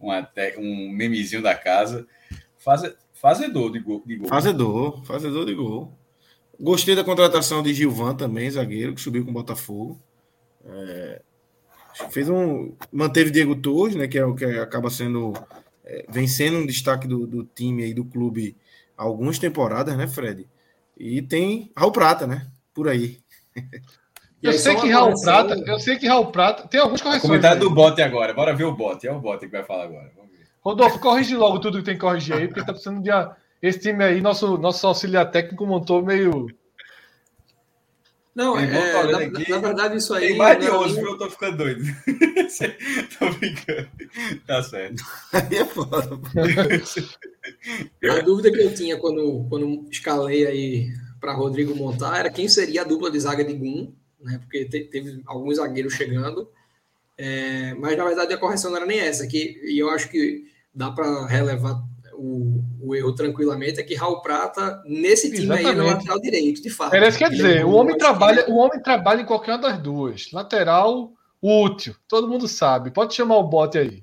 [0.00, 2.06] um, até, um memezinho da casa.
[2.56, 4.02] Faze, fazedor de gol.
[4.06, 4.28] De gol.
[4.28, 5.92] Fazedor, fazedor de gol.
[6.58, 10.00] Gostei da contratação de Gilvan também, zagueiro, que subiu com o Botafogo.
[10.64, 11.20] É,
[12.10, 12.74] fez um.
[12.90, 14.08] Manteve Diego Torres, né?
[14.08, 15.34] Que é o que acaba sendo.
[15.84, 18.56] É, vem sendo um destaque do, do time aí, do clube
[18.96, 20.48] há algumas temporadas, né, Fred?
[20.96, 22.46] E tem Raul Prata, né?
[22.74, 23.18] Por aí.
[24.42, 27.00] E Eu aí, sei que Raul correção- Prata, eu sei que Raul Prata tem algumas
[27.00, 27.22] correções.
[27.22, 27.64] Comentário né?
[27.68, 28.34] do bote agora.
[28.34, 29.08] Bora ver o bote.
[29.08, 30.12] É o bote que vai falar agora.
[30.14, 30.44] Vamos ver.
[30.60, 33.80] Rodolfo, corrige logo tudo que tem que corrigir aí, porque tá precisando de a- esse
[33.80, 36.48] time aí, nosso nosso auxiliar técnico montou meio
[38.36, 38.66] Não, é,
[39.12, 39.50] na, aqui.
[39.50, 40.28] na verdade, isso aí.
[40.28, 41.12] Tem mais de não é 11, nem- viu?
[41.12, 41.82] Eu tô ficando doido.
[43.18, 43.88] tô brincando.
[44.46, 45.02] Tá certo.
[45.32, 46.20] Aí é foda.
[48.10, 50.88] A dúvida que eu tinha quando, quando escalei aí
[51.20, 54.38] para Rodrigo montar era quem seria a dupla de zaga de Gum, né?
[54.38, 56.48] Porque te- teve alguns zagueiros chegando.
[57.18, 60.44] É, mas na verdade a correção não era nem essa, que, e eu acho que
[60.74, 61.82] dá para relevar
[62.16, 65.94] o, o erro tranquilamente, é que Raul Prata, nesse time aí, ele é Exatamente.
[65.94, 66.94] lateral direito, de fato.
[66.94, 69.52] Era isso que quer dizer, é o homem lateral trabalha, o homem trabalha em qualquer
[69.52, 70.30] uma das duas.
[70.32, 72.90] Lateral, útil, todo mundo sabe.
[72.90, 74.02] Pode chamar o bote aí.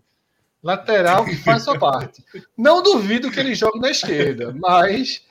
[0.61, 2.23] Lateral que faz sua parte.
[2.57, 5.21] Não duvido que ele jogue na esquerda, mas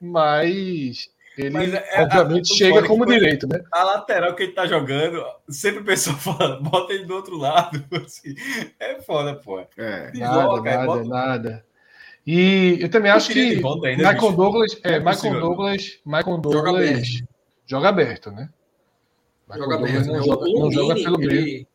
[0.00, 3.62] mas ele Mas é- é- obviamente é- chega como foi- direito, né?
[3.70, 7.84] A lateral que ele tá jogando, sempre o pessoal fala, bota ele do outro lado.
[8.04, 8.34] assim.
[8.80, 9.60] É foda, pô.
[9.60, 9.66] É.
[9.76, 11.64] Nada, Desloca, aí nada, bota- nada.
[12.30, 14.36] E eu também acho que ainda, Michael bicho.
[14.36, 15.40] Douglas, é é, Michael não.
[15.40, 17.28] Douglas, Michael Joga Douglas aberto.
[17.64, 18.50] joga aberto, né?
[19.48, 20.06] Michael Joga Douglas aberto.
[20.08, 20.26] não né?
[20.26, 21.32] joga, não joga pelo meio.
[21.32, 21.66] ele,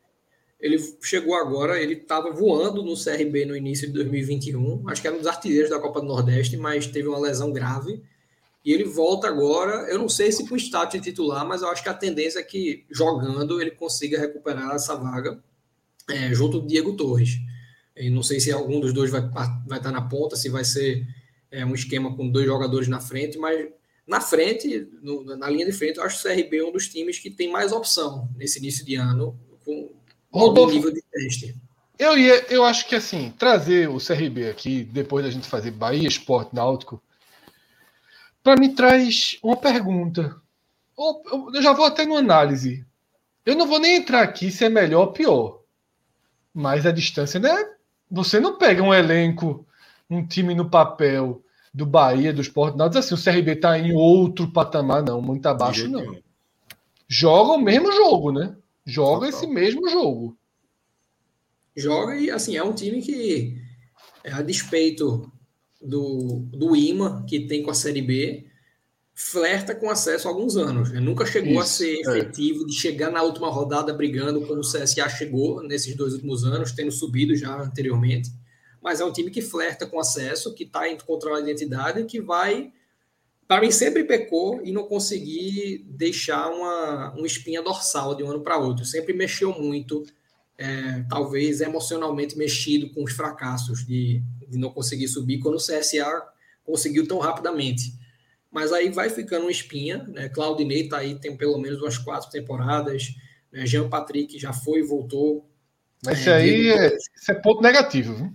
[0.60, 5.16] ele chegou agora, ele estava voando no CRB no início de 2021, acho que era
[5.16, 8.04] um dos artilheiros da Copa do Nordeste, mas teve uma lesão grave.
[8.64, 11.82] E ele volta agora, eu não sei se com status de titular, mas eu acho
[11.82, 15.44] que a tendência é que jogando ele consiga recuperar essa vaga
[16.08, 17.40] é, junto do Diego Torres.
[17.96, 19.22] E não sei se algum dos dois vai,
[19.68, 21.06] vai estar na ponta, se vai ser
[21.52, 23.68] é, um esquema com dois jogadores na frente, mas
[24.08, 26.88] na frente, no- na linha de frente, eu acho que o CRB é um dos
[26.90, 29.92] times que tem mais opção nesse início de ano, com
[30.32, 31.56] Rodolfo, nível de teste.
[32.00, 36.08] eu, ia, eu acho que assim, trazer o CRB aqui, depois da gente fazer Bahia
[36.08, 37.02] Esporte Náutico,
[38.44, 40.36] para mim traz uma pergunta.
[40.98, 42.86] Eu já vou até numa análise.
[43.46, 45.62] Eu não vou nem entrar aqui se é melhor ou pior.
[46.54, 47.70] Mas a distância, né?
[48.10, 49.66] Você não pega um elenco,
[50.10, 51.44] um time no papel
[51.74, 55.88] do Bahia, do Esporte Náutico, assim, o CRB tá em outro patamar, não, muito abaixo,
[55.88, 56.16] não.
[57.08, 58.56] Joga o mesmo jogo, né?
[58.86, 59.30] Joga Total.
[59.30, 60.38] esse mesmo jogo.
[61.76, 63.58] Joga e, assim, é um time que,
[64.24, 65.32] é, a despeito
[65.82, 68.46] do, do imã que tem com a Série B,
[69.16, 70.92] flerta com acesso há alguns anos.
[70.92, 71.00] né?
[71.00, 72.00] Nunca chegou a Isso, ser é.
[72.00, 76.72] efetivo de chegar na última rodada brigando como o CSA chegou nesses dois últimos anos,
[76.72, 78.32] tendo subido já anteriormente.
[78.82, 82.74] Mas é um time que flerta com acesso, que está encontrando a identidade, que vai.
[83.48, 88.42] Para mim, sempre pecou e não conseguir deixar uma, uma espinha dorsal de um ano
[88.42, 88.84] para outro.
[88.84, 90.04] Sempre mexeu muito,
[90.58, 96.24] é, talvez emocionalmente mexido com os fracassos de, de não conseguir subir quando o CSA
[96.66, 98.03] conseguiu tão rapidamente.
[98.54, 100.30] Mas aí vai ficando uma espinha, né?
[100.30, 103.16] Claudinei tá aí, tem pelo menos umas quatro temporadas.
[103.52, 103.66] Né?
[103.66, 105.50] Jean Patrick já foi e voltou.
[106.06, 108.34] Mas É, isso aí Diego é, isso é ponto negativo, viu?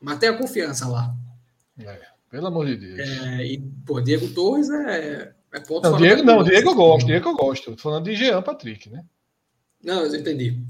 [0.00, 1.12] Mas tem a confiança lá.
[1.78, 2.00] É,
[2.30, 3.00] pelo amor de Deus.
[3.00, 6.44] É, e, pô, Diego Torres é, é ponto não, Diego, não.
[6.44, 7.70] Diego eu gosto, Diego eu gosto.
[7.74, 9.04] Tô falando de Jean Patrick, né?
[9.82, 10.62] Não, eu entendi.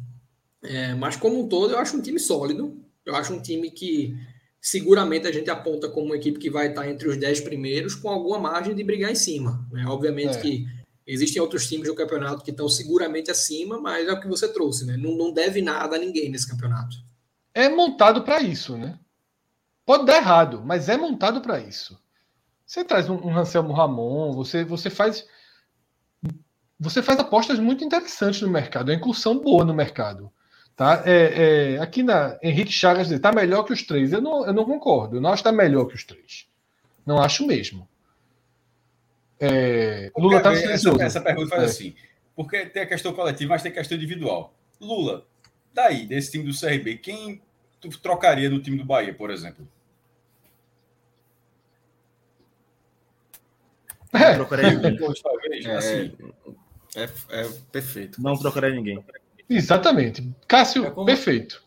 [0.63, 2.83] É, mas como um todo, eu acho um time sólido.
[3.05, 4.17] Eu acho um time que
[4.65, 8.09] seguramente a gente aponta como uma equipe que vai estar entre os 10 primeiros, com
[8.09, 9.69] alguma margem de brigar em cima.
[9.71, 9.85] né?
[9.87, 10.41] Obviamente É.
[10.41, 10.67] que
[11.07, 14.87] existem outros times do campeonato que estão seguramente acima, mas é o que você trouxe,
[14.87, 14.97] né?
[14.97, 16.97] Não, não deve nada a ninguém nesse campeonato.
[17.53, 18.99] É montado para isso, né?
[19.85, 22.01] Pode dar errado, mas é montado para isso.
[22.65, 25.27] Você traz um, um Anselmo Ramon, você, você faz
[26.81, 30.33] você faz apostas muito interessantes no mercado, é uma incursão boa no mercado.
[30.77, 31.03] Tá?
[31.07, 34.13] É, é, aqui na Henrique Chagas está melhor que os três.
[34.13, 35.17] Eu não, eu não concordo.
[35.17, 36.49] Eu não acho que está melhor que os três.
[37.07, 37.89] Não acho mesmo.
[39.39, 41.03] É, Lula está essa, silencioso.
[41.03, 41.67] essa pergunta faz É.
[41.67, 41.95] assim.
[42.35, 44.53] Porque tem a questão coletiva, mas tem a questão individual.
[44.81, 45.25] Lula,
[45.73, 47.41] daí, desse time do CRB, quem
[47.81, 49.67] tu trocaria no time do Bahia, por exemplo?
[54.13, 54.97] É, trocaria ninguém.
[55.67, 57.03] É.
[57.03, 58.23] É, é perfeito.
[58.23, 59.05] Não trocaria ninguém.
[59.49, 60.29] Exatamente.
[60.47, 61.63] Cássio, É como- perfeito.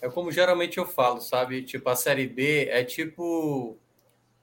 [0.00, 1.62] É como geralmente eu falo, sabe?
[1.62, 3.76] Tipo, a Série B é tipo.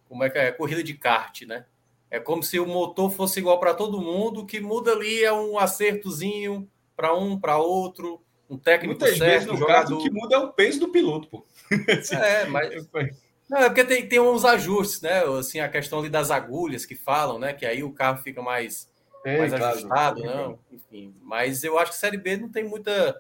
[0.10, 0.52] Como é que é?
[0.52, 1.66] Corrida de kart, né?
[2.12, 5.32] É como se o motor fosse igual para todo mundo, o que muda ali é
[5.34, 9.82] um acertozinho para um, para outro, um técnico Muitas certo, vezes, um no jogador.
[9.82, 11.46] caso, o que muda é o peso do piloto, pô.
[12.22, 12.88] É, mas
[13.50, 15.24] Não, é porque tem, tem uns ajustes, né?
[15.24, 17.54] Assim, a questão ali das agulhas que falam, né?
[17.54, 18.90] Que aí o carro fica mais,
[19.26, 19.66] É, mais claro.
[19.66, 20.60] ajustado, não?
[20.72, 21.16] Enfim.
[21.24, 23.20] Mas eu acho que Série B não tem muita.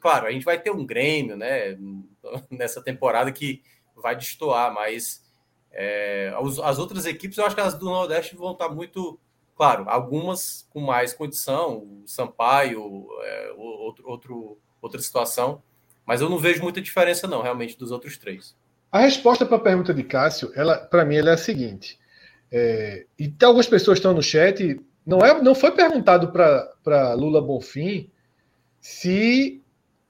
[0.00, 1.76] Claro, a gente vai ter um Grêmio, né?
[2.50, 3.62] Nessa temporada que
[3.96, 5.24] vai destoar, mas
[5.72, 9.18] é, as outras equipes, eu acho que as do Nordeste vão estar muito.
[9.56, 15.62] Claro, algumas com mais condição, o Sampaio, é, outro, outro, outra situação,
[16.06, 18.56] mas eu não vejo muita diferença, não, realmente, dos outros três.
[18.90, 21.98] A resposta para a pergunta de Cássio, ela, para mim, ela é a seguinte.
[22.50, 24.78] É, e tem algumas pessoas estão no chat.
[25.06, 28.08] Não, é, não foi perguntado para Lula Bonfim
[28.80, 29.60] se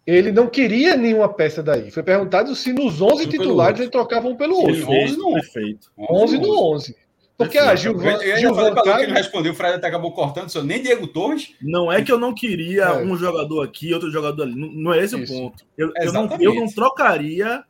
[0.06, 1.90] ele não queria nenhuma peça daí.
[1.90, 4.73] Foi perguntado se nos 11 Um pelo titulares ele trocava um pelo outro.
[4.74, 5.40] 11 Perfeito, no 11.
[5.40, 5.90] perfeito.
[5.98, 6.97] 11 no 11.
[7.39, 7.98] Porque a Perfeito.
[7.98, 11.06] Gilvan, Gilvan que ele não Caio- respondeu, o Fred até acabou cortando, só nem Diego
[11.09, 11.55] Torres.
[11.62, 13.02] Não é que eu não queria É.
[13.02, 14.55] um jogador aqui, outro jogador ali.
[14.55, 15.32] Não, não é esse Isso.
[15.32, 15.64] o ponto.
[15.77, 16.44] Eu, eu, não, Exatamente.
[16.44, 17.64] eu não trocaria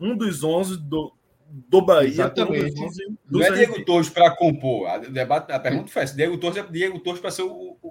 [0.00, 1.12] um dos 11 do,
[1.50, 2.80] do Bahia dos Exatamente.
[2.80, 3.50] 11 do Não é.
[3.52, 4.86] Diego Torres para compor.
[4.88, 6.14] A, debate, a pergunta foi essa.
[6.14, 7.90] Diego Torres é Diego Torres para ser o, o,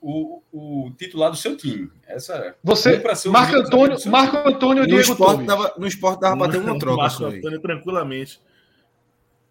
[0.00, 0.42] o,
[0.86, 1.90] o titular do seu time.
[2.06, 2.54] Essa é.
[2.62, 5.46] Você, Marco Antônio, Marco Antônio No Diego esporte, Torres.
[5.46, 7.24] dava, no esporte dava para ter uma troca Marco.
[7.24, 8.40] Antônio, tranquilamente.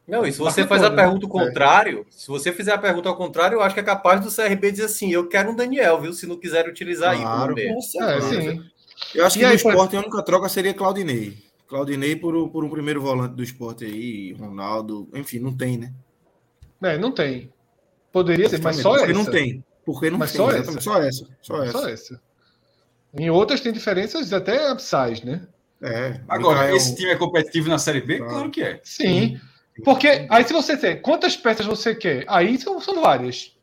[0.07, 3.15] Não, e se você faz a pergunta ao contrário, se você fizer a pergunta ao
[3.15, 6.13] contrário, eu acho que é capaz do CRB dizer assim: eu quero um Daniel, viu?
[6.13, 7.55] Se não quiser utilizar Claro.
[7.55, 7.67] aí.
[7.67, 8.63] É, sim.
[9.13, 11.37] Eu acho E que no aí, pode- esporte a única troca seria Claudinei.
[11.69, 15.93] Claudinei por, por um primeiro volante do esporte aí, Ronaldo, enfim, não tem, né?
[16.81, 17.51] É, não tem.
[18.11, 19.13] Poderia ter, mas só Porque essa.
[19.13, 19.63] não tem.
[19.85, 20.81] Porque não Mas tem, só essa.
[20.81, 21.27] só essa.
[21.41, 21.71] Só essa.
[21.71, 22.21] Só essa.
[23.13, 25.47] Em outras tem diferenças até abissais, né?
[25.81, 28.17] É, Agora, Mikael- esse time é competitivo na Série B?
[28.17, 28.33] Claro.
[28.33, 28.79] Claro que é.
[28.83, 29.39] Sim.
[29.85, 32.25] Porque aí se você tem quantas peças você quer?
[32.27, 33.55] Aí são, são várias.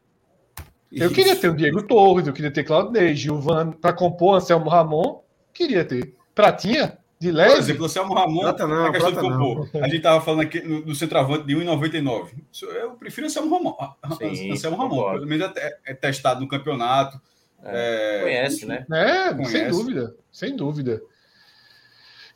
[0.90, 1.14] Eu Isso.
[1.14, 5.20] queria ter o Diego Torres, eu queria ter Claudinei, Gilvan, para compor Anselmo Ramon,
[5.52, 6.14] queria ter.
[6.34, 7.58] Pratinha, de Por leve.
[7.58, 9.70] exemplo, o Anselmo Ramon, Prata não, a questão de compor.
[9.74, 12.28] A gente estava falando aqui no, do centroavante de 1,99.
[12.52, 13.74] Isso Eu prefiro Anselmo Ramon.
[14.18, 14.90] Sim, Anselmo Ramon.
[14.90, 15.26] concordo.
[15.26, 17.18] Pelo menos é, é testado no campeonato.
[17.64, 18.66] É, Conhece, enfim.
[18.66, 18.86] né?
[18.92, 19.70] É, sem Conhece.
[19.70, 21.02] dúvida, sem dúvida.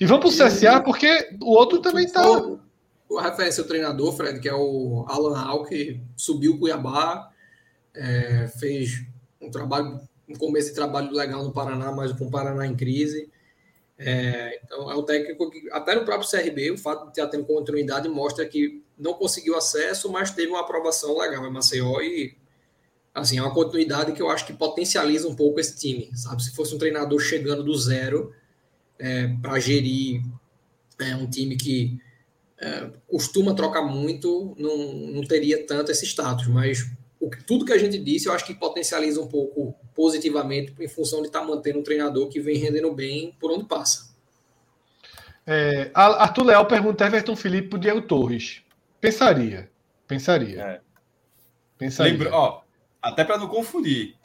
[0.00, 2.26] E vamos pro CSA, porque o outro também tá.
[2.26, 2.58] O,
[3.08, 7.28] o referência ao treinador, Fred, que é o Alan que subiu o Cuiabá,
[7.94, 9.04] é, fez
[9.40, 13.28] um trabalho, um começo de trabalho legal no Paraná, mas com o Paraná em crise.
[14.02, 17.44] É, então, é um técnico que, até no próprio CRB, o fato de estar tendo
[17.44, 22.34] continuidade mostra que não conseguiu acesso, mas teve uma aprovação legal em Maceió e
[23.14, 26.42] assim, é uma continuidade que eu acho que potencializa um pouco esse time, sabe?
[26.42, 28.32] Se fosse um treinador chegando do zero
[29.42, 30.22] para gerir
[30.98, 32.00] é, um time que
[32.58, 36.90] é, costuma trocar muito, não, não teria tanto esse status, mas
[37.20, 40.88] o, que- tudo que a gente disse eu acho que potencializa um pouco positivamente em
[40.88, 44.10] função de estar mantendo um treinador que vem rendendo bem por onde passa.
[45.46, 48.62] É, a- Arthur Leal pergunta Everton Felipe pro Diego Torres.
[49.00, 49.70] Pensaria.
[50.06, 50.60] Pensaria.
[50.60, 50.80] É.
[51.78, 52.12] Pensaria.
[52.12, 52.62] Lembra, ó,
[53.00, 54.16] até para não confundir,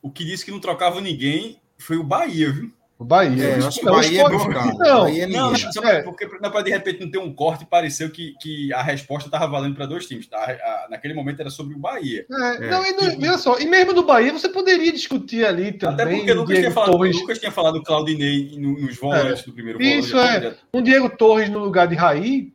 [0.00, 2.72] o que disse que não trocava ninguém foi o Bahia, viu?
[2.98, 3.44] O Bahia.
[3.44, 4.78] É, eu acho que o Bahia é blocado.
[4.78, 6.02] Não, Bahia é Não, É.
[6.02, 9.28] porque não para de repente não ter um corte e pareceu que, que a resposta
[9.28, 10.26] estava valendo para dois times.
[10.26, 10.38] Tá?
[10.38, 12.24] A- naquele momento era sobre o Bahia.
[12.30, 16.06] É, não, e não- veja só, e mesmo no Bahia você poderia discutir ali também.
[16.06, 18.80] Até porque o Lucas Diego tinha falado, o Torres, Lucas tinha falado do Claudinei no-
[18.80, 20.46] nos volantes do primeiro Isso, volante.
[20.46, 20.54] é.
[20.72, 22.50] um Diego Torres no lugar de Raí,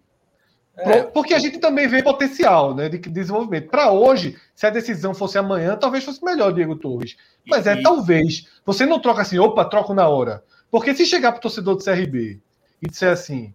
[0.78, 1.04] É.
[1.04, 3.70] porque a gente também vê potencial né, de desenvolvimento.
[3.70, 7.16] Para hoje, se a decisão fosse amanhã, talvez fosse melhor o Diego Torres.
[7.46, 8.48] Mas é E- talvez.
[8.66, 10.44] Você não troca assim, opa, troco na hora.
[10.70, 12.40] Porque se chegar para o torcedor do CRB
[12.82, 13.54] e disser assim,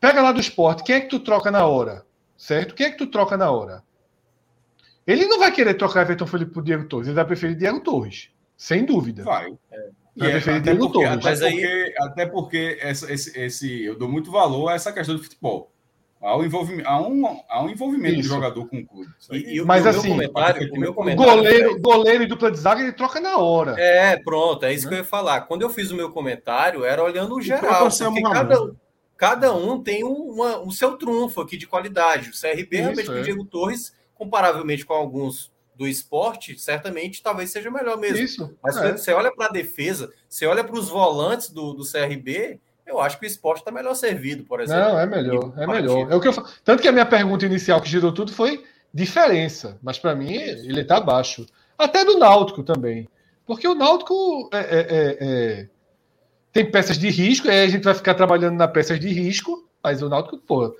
[0.00, 2.06] pega lá do esporte, quem é que tu troca na hora?
[2.36, 2.74] Certo?
[2.74, 3.82] Quem é que tu troca na hora?
[5.06, 8.30] Ele não vai querer trocar Everton Felipe por Diego Torres, ele vai preferir Diego Torres.
[8.56, 9.22] Sem dúvida.
[9.24, 9.48] Vai.
[9.50, 11.18] E Vai é, preferir até, Diego porque, Torres.
[11.18, 14.92] até Mas aí- porque, até porque essa- esse, esse- eu dou muito valor a essa
[14.92, 15.72] questão do futebol.
[16.20, 19.08] Há um envolvimento, há um, há um envolvimento do jogador com o clube.
[19.30, 22.26] E, e o- Mas o assim, meu comentário, o meu O comentário goleiro, goleiro e
[22.26, 23.76] dupla de zaga ele troca na hora.
[23.78, 24.88] É, pronto, é isso Né?
[24.90, 25.42] que eu ia falar.
[25.42, 28.72] Quando eu fiz o meu comentário, era olhando o geral, porque cada,
[29.16, 32.30] cada um tem um, uma- um seu trunfo aqui de qualidade.
[32.30, 33.20] O CRB, realmente, Isso, com é.
[33.20, 38.18] o Diego Torres, comparavelmente com alguns do esporte, certamente talvez seja melhor mesmo.
[38.18, 38.56] Isso.
[38.60, 38.96] Mas é.
[38.96, 42.58] você olha para a defesa, você olha para os volantes do, do CRB,
[42.88, 44.82] eu acho que o esporte está melhor servido, por exemplo.
[44.82, 46.10] Não, é melhor, é melhor.
[46.10, 48.64] É o que eu fa- Tanto que a minha pergunta inicial que girou tudo foi
[48.92, 51.46] diferença, mas para mim ele está abaixo.
[51.76, 53.08] Até do Náutico também.
[53.46, 55.68] Porque o Náutico é, é, é, é,
[56.52, 60.02] tem peças de risco, aí a gente vai ficar trabalhando na peças de risco, mas
[60.02, 60.76] o Náutico, pô.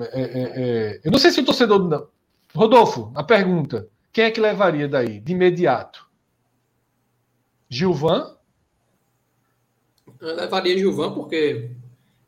[0.00, 1.86] é, é, eu não sei se o torcedor.
[1.88, 2.06] Não.
[2.54, 6.06] Rodolfo, a pergunta: quem é que levaria daí, de imediato?
[7.68, 8.36] Gilvan?
[10.20, 11.70] Eu levaria Gilvan porque.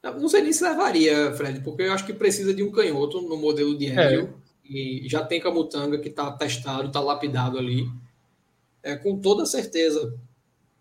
[0.03, 3.37] Não sei nem se levaria, Fred, porque eu acho que precisa de um canhoto no
[3.37, 4.35] modelo de Hélio.
[4.63, 7.87] E já tem Camutanga que está testado, está lapidado ali.
[8.83, 10.15] É, com toda certeza,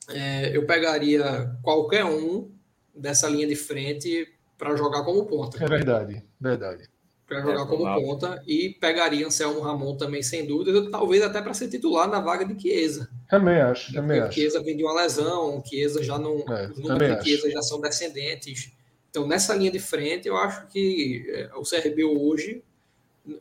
[0.09, 2.51] é, eu pegaria qualquer um
[2.93, 5.63] dessa linha de frente para jogar como ponta.
[5.63, 6.89] É verdade, verdade.
[7.33, 8.03] Para jogar É, como provável.
[8.05, 8.43] ponta.
[8.47, 10.89] E pegaria Anselmo Ramon também, sem dúvida.
[10.91, 13.09] Talvez até para ser titular na vaga de Chiesa.
[13.29, 14.33] Também acho, também O acho.
[14.33, 16.37] Chiesa vem de uma lesão, Chiesa já não.
[16.49, 18.71] É, os também números de Chiesa já são descendentes.
[19.09, 22.63] Então, nessa linha de frente, eu acho que é, o CRB hoje.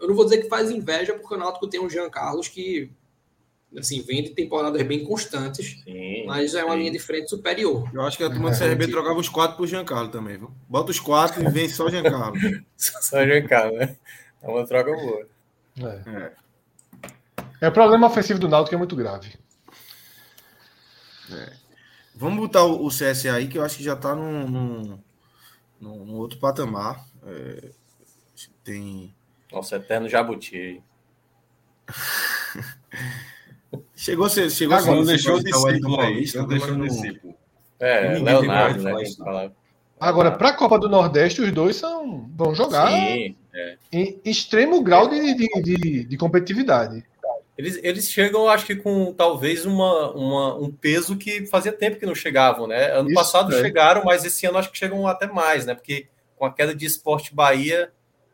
[0.01, 2.91] Eu não vou dizer que faz inveja, porque o Náutico tem um Jean Carlos que
[3.79, 6.81] assim, vem de temporadas bem constantes, Sim, mas é uma sim.
[6.81, 7.89] linha de frente superior.
[7.93, 10.51] Eu acho que a turma do CRB trocava os quatro pro Giancarlo também, viu?
[10.69, 12.37] Bota os quatro e vem só Giancarlo.
[12.77, 13.97] Só Giancarlo, né?
[14.43, 15.27] É uma troca boa.
[15.79, 16.33] É.
[17.61, 19.39] É, o problema ofensivo do Náutico é muito grave.
[22.15, 24.99] Vamos botar o CSA aí, que eu acho que já tá num, num,
[25.81, 27.05] num- num outro patamar.
[27.25, 27.71] É,
[28.65, 29.15] tem...
[29.51, 30.83] Nossa, eterno jabuti.
[34.03, 34.51] Chegou a ser.
[34.51, 35.81] Chegou Agora, não ser- deixou aí.
[35.81, 37.35] Paulista, Não deixou não- discípulo.
[37.79, 39.51] É, Leonardo, de né?
[40.01, 43.77] Agora, para a Copa do Nordeste, os dois são, vão jogar Sim, é.
[43.93, 47.05] em extremo grau de, de, de, de competitividade.
[47.57, 52.07] Eles, eles chegam, acho que com talvez uma, uma, um peso que fazia tempo que
[52.07, 52.91] não chegavam, né?
[52.93, 53.61] Ano Isso, passado é.
[53.61, 55.75] chegaram, mas esse ano acho que chegam até mais, né?
[55.75, 56.07] Porque
[56.37, 57.93] com a queda de esporte Bahia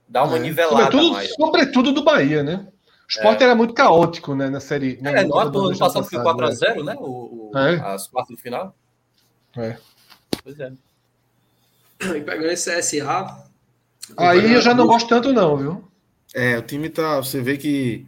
[0.08, 0.40] dá uma é.
[0.40, 0.84] nivelada.
[0.84, 1.34] Sobretudo, mais.
[1.34, 2.66] sobretudo do Bahia, né?
[3.08, 3.44] O esporte é.
[3.44, 4.50] era muito caótico, né?
[4.50, 4.98] Na série.
[5.02, 6.94] É, no ano passado foi 4x0, né?
[6.98, 7.76] O, o é.
[7.80, 8.76] As quartas de final.
[9.56, 9.76] É.
[10.42, 10.72] Pois é.
[12.00, 13.44] E pegando esse CSA.
[14.16, 15.84] Aí eu já não gosto tanto, não, viu?
[16.34, 17.16] É, o time tá.
[17.16, 18.06] Você vê que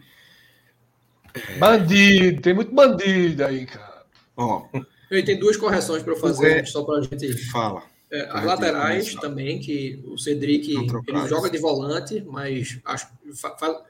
[1.59, 4.03] Bandido, tem muito bandido aí, cara.
[4.37, 4.67] Ó.
[5.11, 6.65] Eu tenho duas correções para fazer, é...
[6.65, 7.33] só para a gente.
[7.51, 7.83] Fala.
[8.13, 13.09] É, as laterais também, que o Cedric ele joga de volante, mas acho,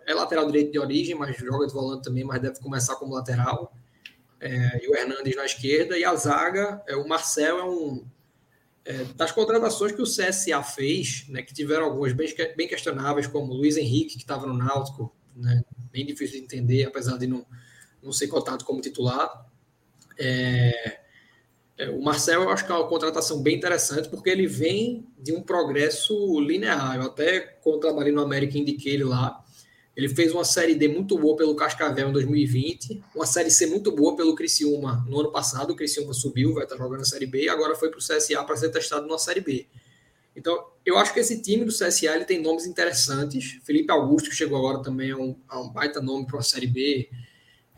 [0.07, 3.75] é lateral direito de origem, mas joga de volante também, mas deve começar como lateral.
[4.39, 8.05] É, e o Hernandes na esquerda, e a zaga, é, o Marcel é um.
[8.85, 13.53] É, das contratações que o CSA fez, né, que tiveram algumas bem, bem questionáveis, como
[13.53, 17.45] o Luiz Henrique, que estava no Náutico, né, bem difícil de entender, apesar de não,
[18.03, 19.47] não ser cotado como titular.
[20.19, 21.00] É, é,
[21.89, 25.41] o Marcel, eu acho que é uma contratação bem interessante, porque ele vem de um
[25.41, 26.97] progresso linear.
[26.97, 29.43] Eu até, quando trabalhei no América, indiquei ele lá.
[29.97, 33.93] Ele fez uma Série D muito boa pelo Cascavel em 2020, uma Série C muito
[33.93, 35.73] boa pelo Criciúma no ano passado.
[35.73, 38.43] O Criciúma subiu, vai estar jogando a Série B, e agora foi para o CSA
[38.45, 39.67] para ser testado na Série B.
[40.35, 43.59] Então, eu acho que esse time do CSA ele tem nomes interessantes.
[43.65, 46.69] Felipe Augusto, que chegou agora também, é um, é um baita nome para a Série
[46.69, 47.11] B.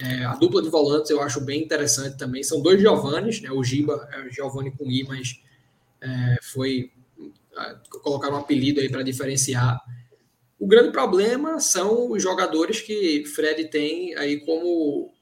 [0.02, 2.42] É, a dupla de volantes eu acho bem interessante também.
[2.42, 3.52] São dois Giovannis, né?
[3.52, 5.40] O Giba é o Giovanni com I, mas
[6.00, 6.90] é, foi
[7.56, 9.80] é, colocar um apelido aí para diferenciar.
[10.58, 15.12] O grande problema são os jogadores que Fred tem aí como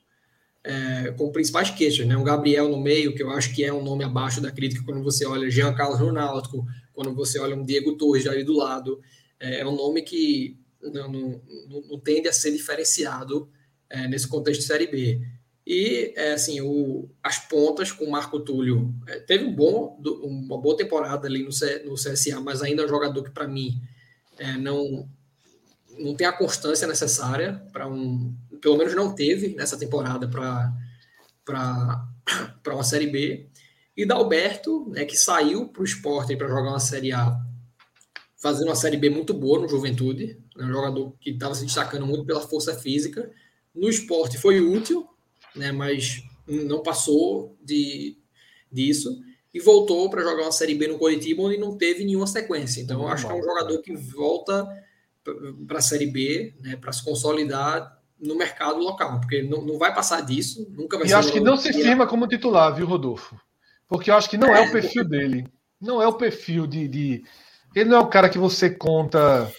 [0.64, 2.16] é, como principais queixas, né?
[2.16, 5.02] O Gabriel no meio, que eu acho que é um nome abaixo da crítica quando
[5.02, 8.98] você olha Jean Carlos Ronaldo, quando você olha um Diego Torres ali do lado,
[9.38, 11.42] é, é um nome que não, não,
[11.90, 13.50] não, tende a ser diferenciado
[13.90, 15.20] é, nesse contexto de Série B.
[15.66, 20.58] E, é, assim, o, as pontas com o Marco Túlio é, teve um bom, uma
[20.58, 23.80] boa temporada ali no, C, no CSA, mas ainda é um jogador que, para mim,
[24.38, 25.08] é, não,
[25.98, 28.34] não tem a constância necessária para um.
[28.60, 30.72] Pelo menos não teve nessa temporada para
[32.74, 33.48] uma Série B.
[33.96, 37.38] E Dalberto, né, que saiu para o esporte para jogar uma Série A,
[38.36, 42.06] fazendo uma Série B muito boa no Juventude, né, um jogador que estava se destacando
[42.06, 43.30] muito pela força física.
[43.74, 45.06] No esporte foi útil,
[45.54, 48.16] né, mas não passou de,
[48.70, 49.20] disso.
[49.52, 52.80] E voltou para jogar uma Série B no Curitiba, onde não teve nenhuma sequência.
[52.80, 54.68] Então, eu acho que é um jogador que volta
[55.66, 59.94] para a Série B, né, para se consolidar no mercado local, porque não, não vai
[59.94, 61.14] passar disso, nunca vai e ser.
[61.14, 63.40] E acho que não se firma como titular, viu, Rodolfo?
[63.88, 65.46] Porque eu acho que não é o perfil dele.
[65.80, 67.24] Não é o perfil de, de.
[67.74, 69.50] Ele não é o cara que você conta.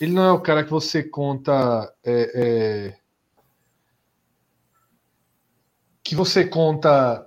[0.00, 1.90] Ele não é o cara que você conta.
[2.04, 3.03] É, é...
[6.04, 7.26] Que você conta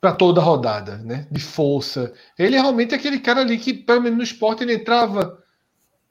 [0.00, 1.26] para toda a rodada, né?
[1.30, 2.12] De força.
[2.38, 5.42] Ele é realmente aquele cara ali que, pelo menos no esporte, ele entrava,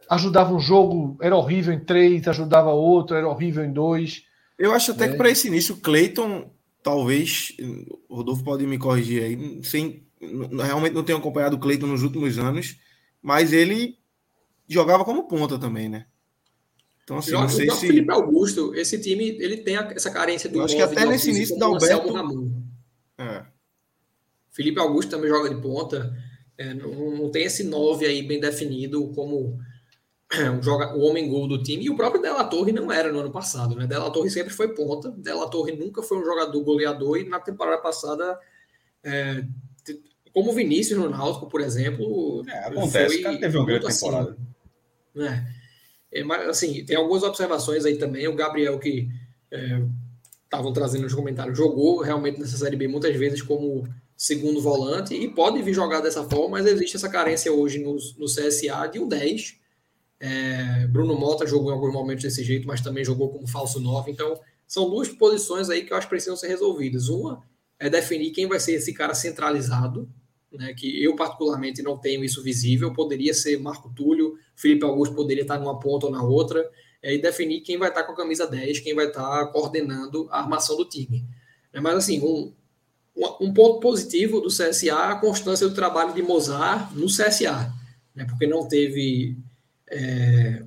[0.10, 4.24] ajudava um jogo, era horrível em três, ajudava outro, era horrível em dois.
[4.58, 5.12] Eu acho até né?
[5.12, 6.50] que para esse início o Cleiton
[6.86, 7.52] talvez,
[8.08, 10.06] o Rodolfo pode me corrigir aí, sem,
[10.64, 12.78] realmente não tenho acompanhado o Cleiton nos últimos anos,
[13.24, 13.98] mas ele
[14.70, 16.06] jogava como ponta também, né?
[17.06, 17.86] Então, assim, não sei se.
[17.86, 20.58] Felipe Augusto, esse time ele tem essa carência do.
[20.58, 22.12] Eu acho que até nesse início da Alberto.
[23.18, 23.46] É.
[24.52, 26.12] Felipe Augusto também joga de ponta.
[26.58, 29.60] É, não, não, tem esse 9 aí bem definido como
[30.34, 31.86] o, joga, o homem gol do time.
[31.86, 33.86] E o próprio Della Torre não era no ano passado, né?
[33.86, 35.12] Della Torre sempre foi ponta.
[35.12, 37.18] Della Torre nunca foi um jogador goleador.
[37.20, 38.40] E na temporada passada,
[39.04, 39.46] é,
[40.34, 42.44] como o Vinícius no Náutico, por exemplo.
[42.50, 44.38] É, acontece, foi, teve uma grande assim, temporada.
[45.14, 45.55] Né?
[46.16, 48.28] É, mas, assim, tem algumas observações aí também.
[48.28, 49.10] O Gabriel, que
[50.46, 53.88] estavam é, trazendo nos comentários, jogou realmente nessa Série B muitas vezes como
[54.18, 58.26] segundo volante e pode vir jogar dessa forma, mas existe essa carência hoje no, no
[58.28, 59.60] CSA de um 10
[60.20, 64.12] é, Bruno Mota jogou em alguns momentos desse jeito, mas também jogou como falso 9.
[64.12, 67.10] Então, são duas posições aí que eu acho que precisam ser resolvidas.
[67.10, 67.44] Uma
[67.78, 70.10] é definir quem vai ser esse cara centralizado,
[70.52, 72.94] né, que eu particularmente não tenho isso visível.
[72.94, 76.70] Poderia ser Marco Túlio, Felipe Augusto poderia estar numa ponta ou na outra,
[77.02, 80.40] é, e definir quem vai estar com a camisa 10, quem vai estar coordenando a
[80.40, 81.26] armação do time.
[81.72, 82.54] É, mas assim, um,
[83.40, 87.72] um ponto positivo do CSA é a constância do trabalho de Mozart no CSA,
[88.16, 89.38] né, porque não teve
[89.90, 90.64] é,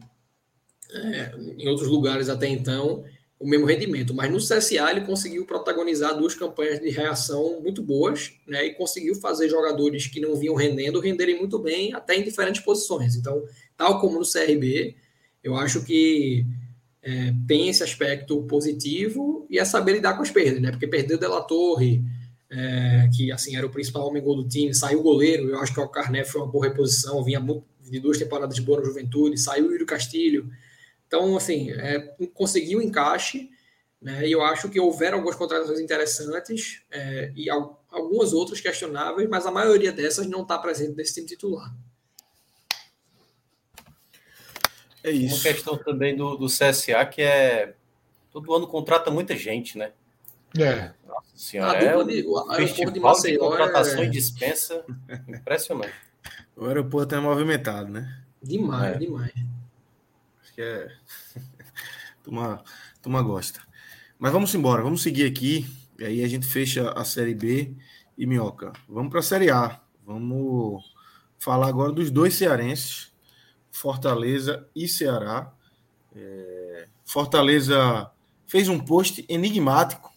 [0.91, 3.05] é, em outros lugares até então.
[3.41, 4.15] o mesmo rendimento.
[4.15, 8.67] Mas no CSA ele conseguiu protagonizar duas campanhas de reação muito boas, né?
[8.67, 13.15] E conseguiu fazer jogadores que não vinham rendendo renderem muito bem, até em diferentes posições.
[13.15, 13.45] Então,
[13.79, 14.97] tal como no CRB,
[15.43, 16.45] eu acho que
[17.01, 20.71] é, tem esse aspecto positivo e é saber lidar com as perdas, né?
[20.71, 22.03] Porque perdeu Della Torre,
[22.51, 25.73] é, que assim era o principal homem gol do time, saiu o goleiro, eu acho
[25.73, 28.87] que o Carné foi uma boa reposição, vinha muito, de duas temporadas de boa na
[28.87, 30.51] juventude, saiu o Yuri Castilho.
[31.07, 32.01] Então, assim, é,
[32.35, 33.49] conseguiu encaixe,
[34.03, 34.27] né?
[34.29, 39.51] E eu acho que houveram algumas contratações interessantes é, e algumas outras questionáveis, mas a
[39.51, 41.73] maioria dessas não está presente nesse time titular.
[45.09, 45.37] É isso.
[45.37, 47.75] Uma questão também do, do CSA que é
[48.31, 49.93] todo ano contrata muita gente, né?
[50.59, 50.93] É.
[51.07, 54.05] Nossa senhora, é de, o festival de, Maceió de contratação é...
[54.05, 54.85] e dispensa
[55.29, 55.95] impressionante.
[56.57, 58.23] O aeroporto é movimentado, né?
[58.43, 58.99] Demais, é.
[58.99, 59.33] demais.
[60.43, 60.89] Acho que é.
[62.23, 62.63] Tuma,
[63.01, 63.61] tuma gosta.
[64.19, 65.67] Mas vamos embora, vamos seguir aqui.
[65.99, 67.75] E aí a gente fecha a Série B
[68.17, 68.73] e Minhoca.
[68.87, 69.81] Vamos para a Série A.
[70.05, 70.85] Vamos
[71.39, 73.13] falar agora dos dois cearenses,
[73.79, 75.53] Fortaleza e Ceará.
[76.15, 76.89] É...
[77.05, 78.11] Fortaleza
[78.47, 80.11] fez um post enigmático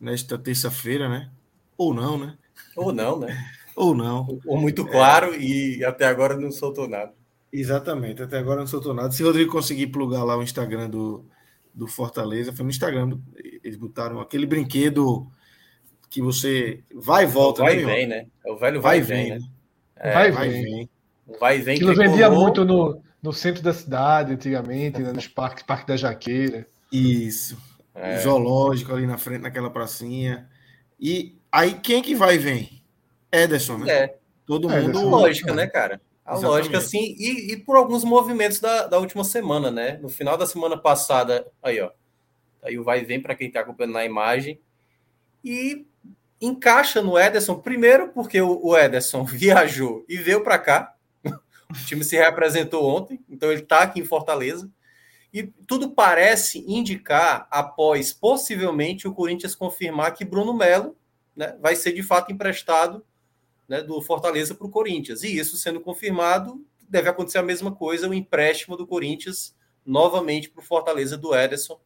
[0.00, 1.30] nesta terça-feira, né?
[1.78, 2.36] Ou não, né?
[2.74, 3.36] Ou não, né?
[3.76, 4.40] Ou não.
[4.44, 5.38] Ou muito claro é...
[5.38, 7.12] e até agora não soltou nada.
[7.52, 9.12] Exatamente, até agora não soltou nada.
[9.12, 11.24] Se o Rodrigo conseguir plugar lá o Instagram do,
[11.72, 13.18] do Fortaleza, foi no Instagram,
[13.62, 15.30] eles botaram aquele brinquedo
[16.10, 17.62] que você vai e volta.
[17.62, 18.26] Vai né, e vem, né?
[18.44, 19.48] É o velho vai, vai e vem, vem, né?
[19.96, 20.90] É, vai, vai e vem.
[21.40, 21.76] Vai e vem.
[21.76, 26.66] Aquilo vendia muito no, no centro da cidade, antigamente, né, nos parques, Parque da Jaqueira.
[26.92, 27.58] Isso.
[27.94, 28.18] É.
[28.18, 30.48] Zoológico ali na frente, naquela pracinha.
[31.00, 32.82] E aí, quem que vai e vem?
[33.32, 33.92] Ederson, né?
[33.92, 34.16] É.
[34.46, 35.08] Todo é, mundo.
[35.08, 36.00] Lógica, né, cara?
[36.24, 36.56] A Exatamente.
[36.56, 39.98] lógica, assim, e, e, por alguns movimentos da, da última semana, né?
[40.02, 41.90] No final da semana passada, aí, ó.
[42.62, 44.60] Aí o vai e vem para quem está acompanhando na imagem.
[45.44, 45.86] E
[46.40, 50.95] encaixa no Ederson, primeiro porque o, o Ederson viajou e veio para cá.
[51.70, 54.70] O time se reapresentou ontem, então ele está aqui em Fortaleza.
[55.32, 60.96] E tudo parece indicar, após possivelmente o Corinthians confirmar que Bruno Melo
[61.34, 63.04] né, vai ser de fato emprestado
[63.68, 65.22] né, do Fortaleza para o Corinthians.
[65.22, 70.60] E isso sendo confirmado, deve acontecer a mesma coisa, o empréstimo do Corinthians novamente para
[70.60, 71.80] o Fortaleza do Ederson.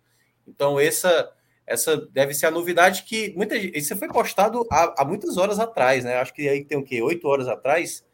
[0.47, 1.33] Então, essa
[1.67, 6.05] essa deve ser a novidade que muita isso foi postado há, há muitas horas atrás,
[6.05, 6.17] né?
[6.17, 7.01] Acho que aí tem o quê?
[7.01, 8.05] Oito horas atrás.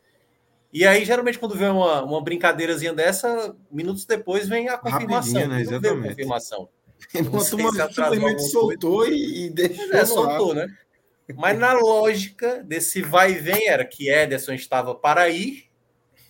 [0.72, 5.46] E aí, geralmente, quando vem uma, uma brincadeirazinha dessa, minutos depois vem a confirmação.
[5.48, 5.60] Né?
[5.60, 6.06] Exatamente.
[6.06, 6.68] A confirmação.
[7.14, 9.92] Enquanto uma simplesmente soltou e, e deixou.
[9.92, 10.66] É, soltou, né?
[11.34, 15.64] Mas na lógica desse vai e vem era que Ederson estava para ir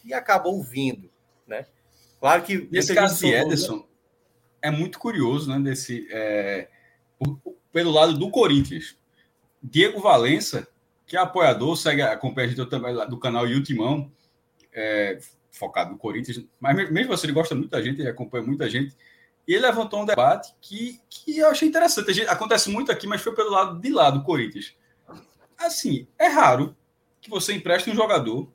[0.04, 1.10] e acabou vindo,
[1.46, 1.66] né?
[2.18, 3.86] Claro que nesse caso de Ederson
[4.62, 5.58] é muito curioso, né?
[5.60, 6.68] Desse é,
[7.72, 8.96] pelo lado do Corinthians,
[9.62, 10.66] Diego Valença,
[11.06, 14.10] que é apoiador, segue acompanha a gente também do canal Yutimão,
[14.76, 15.18] é,
[15.50, 18.94] focado no Corinthians, mas mesmo assim ele gosta muito da gente, ele acompanha muita gente.
[19.48, 22.12] E ele levantou um debate que, que eu achei interessante.
[22.12, 24.74] Gente, acontece muito aqui, mas foi pelo lado de lá do Corinthians
[25.58, 26.76] assim, é raro
[27.20, 28.50] que você empreste um jogador,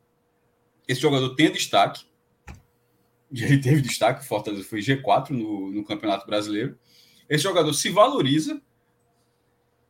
[0.87, 2.05] esse jogador tenha destaque,
[3.31, 6.77] ele teve destaque, Fortaleza foi G4 no, no Campeonato Brasileiro.
[7.29, 8.61] Esse jogador se valoriza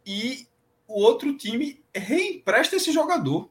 [0.05, 0.47] e
[0.87, 3.49] o outro time reempresta esse jogador.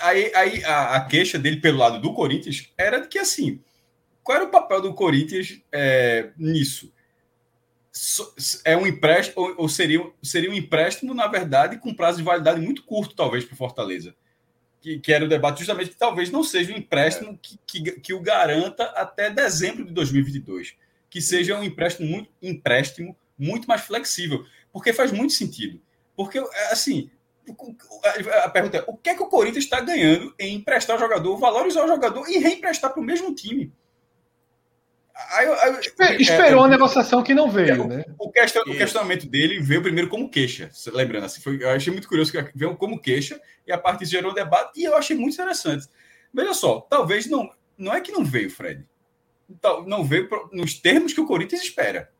[0.00, 3.60] Aí, aí a, a, queixa dele pelo lado do Corinthians era de que assim,
[4.22, 6.92] qual era o papel do Corinthians é, nisso?
[8.64, 12.84] é um empréstimo, ou seria, seria um empréstimo, na verdade, com prazo de validade muito
[12.84, 14.14] curto, talvez, para o Fortaleza.
[14.80, 18.14] Que, que, era o debate justamente que talvez não seja um empréstimo que, que, que,
[18.14, 20.74] o garanta até dezembro de 2022.
[21.10, 24.46] Que seja um empréstimo muito, empréstimo muito mais flexível.
[24.72, 25.82] Porque faz muito sentido.
[26.16, 26.38] Porque,
[26.70, 27.10] assim,
[28.44, 31.36] a pergunta é: o que é que o Corinthians está ganhando em emprestar o jogador,
[31.36, 33.72] valorizar o jogador e reemprestar para o mesmo time?
[35.28, 38.04] Aí, aí, Esperou é, a negociação que não veio, o, né?
[38.18, 42.08] O, question, o, questionamento dele veio primeiro como queixa, lembrando assim, foi, eu achei muito
[42.08, 45.34] curioso que veio como queixa e a disso gerou um debate e eu achei muito
[45.34, 45.86] interessante.
[46.32, 48.86] Veja só, talvez não, não é que não veio, Fred,
[49.86, 52.10] não veio nos termos que o Corinthians espera,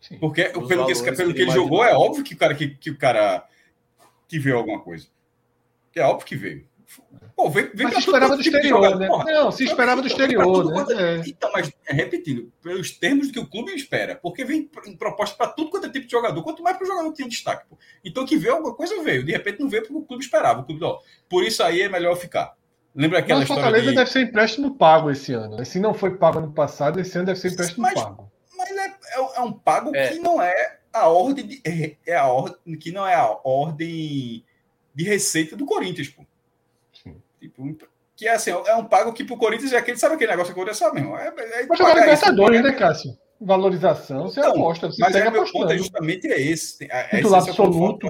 [0.00, 0.18] Sim.
[0.18, 2.98] porque pelo que, pelo que ele jogou é óbvio que o cara que, que o
[2.98, 3.46] cara
[4.28, 5.06] que veio alguma coisa,
[5.94, 6.66] é óbvio que veio.
[7.34, 9.08] Pô, vem, vem mas se esperava do exterior, né?
[9.08, 10.94] Porra, não, se esperava do exterior, né?
[10.96, 11.22] É.
[11.26, 15.70] Então, mas repetindo, pelos termos que o clube espera, porque vem em proposta para tudo
[15.70, 17.66] quanto é tipo de jogador, quanto mais para o jogador que tem destaque.
[17.68, 17.76] Pô.
[18.04, 20.60] Então, que veio alguma coisa veio, de repente não veio porque o clube esperava.
[20.60, 20.98] O clube, ó,
[21.28, 22.54] por isso aí é melhor ficar.
[22.94, 23.64] Lembra aquela mas história?
[23.64, 23.96] Fortaleza de...
[23.96, 25.56] deve ser empréstimo pago esse ano.
[25.56, 25.64] Né?
[25.64, 28.30] Se não foi pago ano passado, esse ano deve ser empréstimo mas, pago.
[28.56, 30.08] Mas é, é, é um pago É.
[30.08, 34.44] que não é a ordem de, é- é a ordem que não é a ordem
[34.94, 36.24] de receita do Corinthians, pô.
[37.40, 37.76] Tipo,
[38.16, 40.60] que é assim, é um pago que pro Corinthians é aquele, sabe aquele negócio que
[40.60, 41.16] o Corinthians sabe, mesmo?
[41.16, 43.18] É, é Vai jogar pagar isso, Libertadores, pagar- né, Cássio?
[43.40, 45.78] Valorização, você Então, aposta, você Mas segue é, meu ponto é apostando.
[45.78, 46.84] justamente é esse.
[46.84, 48.06] É- esse é ponto absoluto.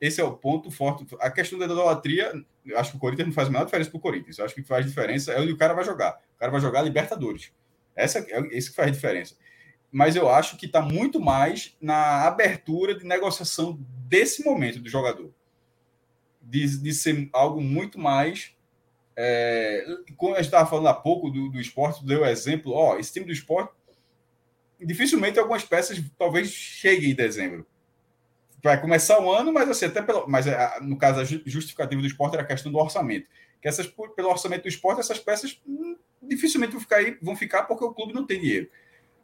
[0.00, 1.06] Esse é o ponto forte.
[1.20, 2.32] A questão da idolatria,
[2.66, 4.36] eu acho que o Corinthians não faz a menor diferença pro Corinthians.
[4.36, 6.20] Eu acho que o que faz diferença é onde o cara vai jogar.
[6.36, 7.52] O cara vai jogar Libertadores.
[7.94, 9.36] Essa é esse que faz diferença.
[9.92, 13.78] Mas eu acho que está muito mais na abertura de negociação
[14.08, 15.30] desse momento do jogador.
[16.40, 18.56] De, de ser algo muito mais.
[19.14, 19.84] É,
[20.16, 23.26] como a gente estava falando há pouco do, do esporte, deu exemplo, ó, esse time
[23.26, 23.74] do esporte
[24.84, 27.66] dificilmente algumas peças talvez cheguem em dezembro.
[28.62, 32.00] Vai começar o ano, mas assim, até pelo, mas é, no caso a ju- justificativa
[32.00, 33.28] do esporte era a questão do orçamento.
[33.60, 37.64] Que essas pelo orçamento do esporte essas peças hum, dificilmente vão ficar aí, vão ficar
[37.64, 38.70] porque o clube não tem dinheiro.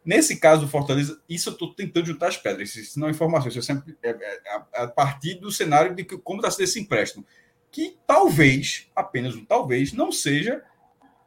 [0.05, 3.49] Nesse caso do Fortaleza, isso eu estou tentando juntar as pedras, isso não é informação,
[3.49, 6.65] isso é sempre é, é, a, a partir do cenário de que, como está sendo
[6.65, 7.27] esse empréstimo,
[7.71, 10.63] que talvez, apenas um talvez, não seja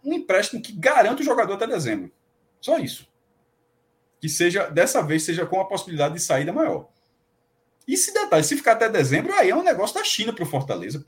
[0.03, 2.11] um empréstimo que garanta o jogador até dezembro.
[2.60, 3.11] Só isso
[4.22, 6.88] que seja dessa vez seja com a possibilidade de saída maior.
[7.88, 10.48] E se detalhe, se ficar até dezembro, aí é um negócio da China para o
[10.48, 11.03] Fortaleza.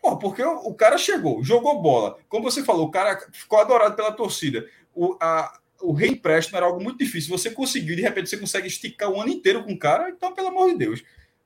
[0.00, 2.16] Pô, porque o, o cara chegou, jogou bola.
[2.28, 4.64] Como você falou, o cara ficou adorado pela torcida.
[4.94, 5.58] O, a,
[5.88, 7.36] o reempréstimo era algo muito difícil.
[7.36, 10.48] Você conseguiu, de repente, você consegue esticar o ano inteiro com o cara, então, pelo
[10.48, 11.02] amor de Deus.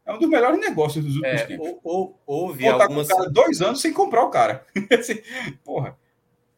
[0.06, 1.66] É um dos melhores negócios dos últimos É, tempos.
[1.68, 3.08] ou- ou- houve algumas.
[3.08, 4.64] cara dois anos sem comprar o cara.
[4.98, 5.20] Assim,
[5.64, 5.98] Porra.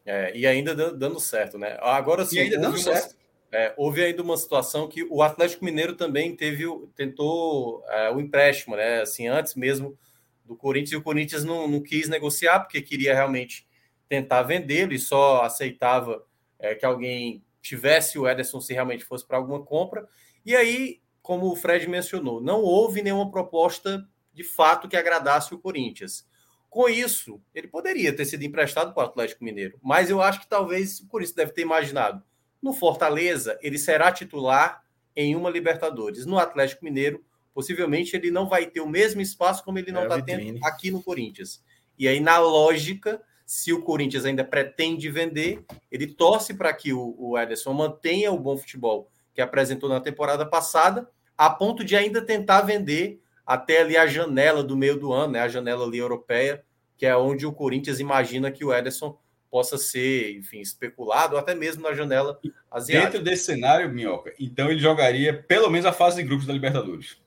[0.05, 1.77] É, e ainda dan- dando certo, né?
[1.81, 3.15] Agora sim, E ainda dando houve, uma, certo.
[3.51, 6.63] é, houve ainda uma situação que o Atlético Mineiro também teve,
[6.95, 9.01] tentou é, o empréstimo, né?
[9.01, 9.97] Assim, antes mesmo
[10.45, 13.67] do Corinthians, e o Corinthians não, não quis negociar porque queria realmente
[14.09, 16.23] tentar vendê-lo e só aceitava
[16.59, 20.07] é, que alguém tivesse o Ederson se realmente fosse para alguma compra.
[20.45, 25.59] E aí, como o Fred mencionou, não houve nenhuma proposta de fato que agradasse o
[25.59, 26.27] Corinthians.
[26.69, 30.47] Com isso, ele poderia ter sido emprestado para o Atlético Mineiro, mas eu acho que
[30.47, 32.23] talvez o Corinthians deve ter imaginado.
[32.61, 34.83] No Fortaleza, ele será titular
[35.15, 36.25] em uma Libertadores.
[36.25, 37.23] No Atlético Mineiro,
[37.53, 40.53] possivelmente ele não vai ter o mesmo espaço como ele não É está vitrine.
[40.53, 41.61] tendo aqui no Corinthians.
[41.99, 43.21] E aí, na lógica,
[43.51, 45.61] se o Corinthians ainda pretende vender,
[45.91, 50.45] ele torce para que o, o Ederson mantenha o bom futebol que apresentou na temporada
[50.45, 55.33] passada, a ponto de ainda tentar vender até ali a janela do meio do ano,
[55.33, 55.41] né?
[55.41, 56.63] A janela ali europeia,
[56.95, 59.19] que é onde o Corinthians imagina que o Ederson
[59.49, 62.39] possa ser, enfim, especulado, até mesmo na janela
[62.71, 63.11] asiática.
[63.11, 67.21] Dentro desse cenário, Minhoca, então ele jogaria pelo menos a fase de grupos da Libertadores.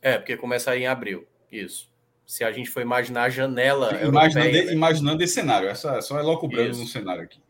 [0.00, 1.28] É, porque começa aí em abril.
[1.52, 1.90] Isso.
[2.28, 4.70] Se a gente for imaginar a janela Imaginando, né?
[4.70, 6.80] imaginando esse cenário, essa só é loucubrando Isso.
[6.80, 7.40] no cenário aqui.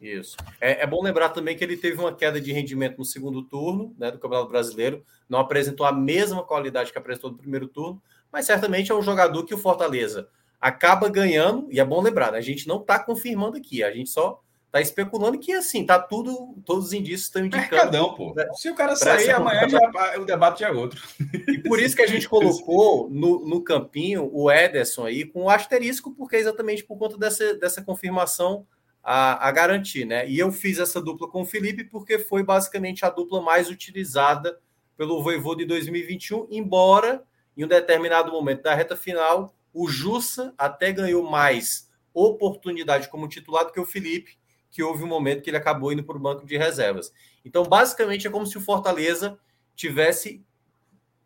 [0.00, 0.36] Isso.
[0.60, 3.92] É, é bom lembrar também que ele teve uma queda de rendimento no segundo turno
[3.98, 8.00] né, do Campeonato Brasileiro, não apresentou a mesma qualidade que apresentou no primeiro turno,
[8.30, 10.28] mas certamente é um jogador que o Fortaleza
[10.60, 14.08] acaba ganhando, e é bom lembrar, né, a gente não está confirmando aqui, a gente
[14.08, 17.70] só está especulando que assim, tá tudo, todos os indícios estão indicando.
[17.70, 18.34] Mercadão, pô.
[18.54, 19.80] Se o cara sair amanhã, já,
[20.18, 21.02] o debate já é outro.
[21.48, 25.50] E por isso que a gente colocou no, no campinho o Ederson aí com o
[25.50, 28.66] asterisco, porque é exatamente por conta dessa, dessa confirmação
[29.02, 30.28] a, a garantir, né?
[30.28, 34.58] E eu fiz essa dupla com o Felipe porque foi basicamente a dupla mais utilizada
[34.98, 37.22] pelo Voivô de 2021, embora
[37.56, 43.64] em um determinado momento da reta final o Jussa até ganhou mais oportunidade como titular
[43.64, 44.38] do que o Felipe,
[44.70, 47.12] que houve um momento que ele acabou indo para o banco de reservas.
[47.44, 49.38] Então, basicamente, é como se o Fortaleza
[49.74, 50.44] tivesse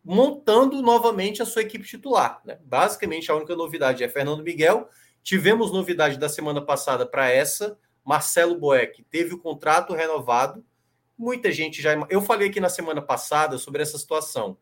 [0.03, 2.41] montando novamente a sua equipe titular.
[2.43, 2.59] Né?
[2.63, 4.89] Basicamente, a única novidade é Fernando Miguel.
[5.21, 7.77] Tivemos novidade da semana passada para essa.
[8.03, 10.63] Marcelo Boeck teve o contrato renovado.
[11.17, 11.93] Muita gente já.
[12.09, 14.57] Eu falei aqui na semana passada sobre essa situação.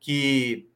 [0.00, 0.68] Que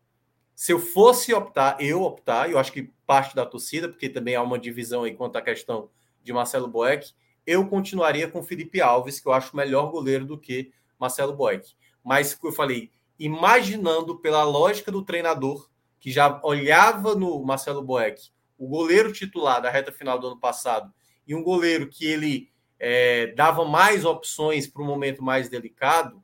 [0.54, 4.42] se eu fosse optar, eu optar, eu acho que parte da torcida, porque também há
[4.42, 5.88] uma divisão aí quanto à questão
[6.22, 7.12] de Marcelo Boeck,
[7.46, 11.74] eu continuaria com Felipe Alves, que eu acho melhor goleiro do que Marcelo Boeck.
[12.04, 15.68] Mas eu falei, imaginando pela lógica do treinador,
[15.98, 20.92] que já olhava no Marcelo Boeck, o goleiro titular da reta final do ano passado,
[21.26, 26.22] e um goleiro que ele é, dava mais opções para um momento mais delicado,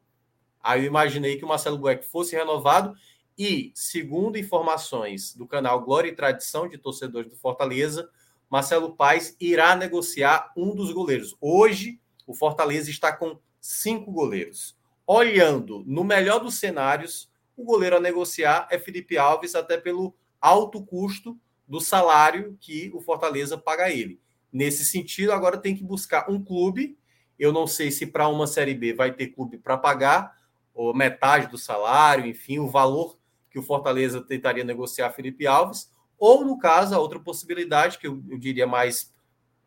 [0.63, 2.95] aí eu imaginei que o Marcelo Boeck fosse renovado
[3.39, 8.09] e, segundo informações do canal Glória e Tradição de torcedores do Fortaleza,
[8.51, 11.37] Marcelo Paes irá negociar um dos goleiros.
[11.41, 14.77] Hoje, o Fortaleza está com cinco goleiros.
[15.07, 20.85] Olhando no melhor dos cenários, o goleiro a negociar é Felipe Alves, até pelo alto
[20.85, 24.21] custo do salário que o Fortaleza paga a ele.
[24.53, 26.97] Nesse sentido, agora tem que buscar um clube
[27.39, 30.35] Eu não sei se para uma Série B vai ter clube para pagar,
[30.75, 33.19] ou metade do salário, enfim, o valor
[33.51, 38.23] que o Fortaleza tentaria negociar Felipe Alves, ou no caso, a outra possibilidade, que eu,
[38.29, 39.15] eu diria mais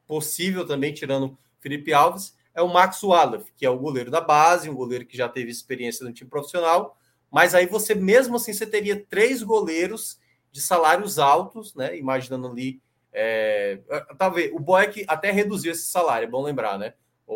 [0.07, 4.69] possível também, tirando Felipe Alves, é o Max Wallace, que é o goleiro da base,
[4.69, 6.97] um goleiro que já teve experiência no time profissional,
[7.31, 10.19] mas aí você, mesmo assim, você teria três goleiros
[10.51, 11.95] de salários altos, né?
[11.97, 12.81] Imaginando ali.
[13.11, 13.79] É,
[14.17, 16.93] talvez o Boeck até reduziu esse salário, é bom lembrar, né?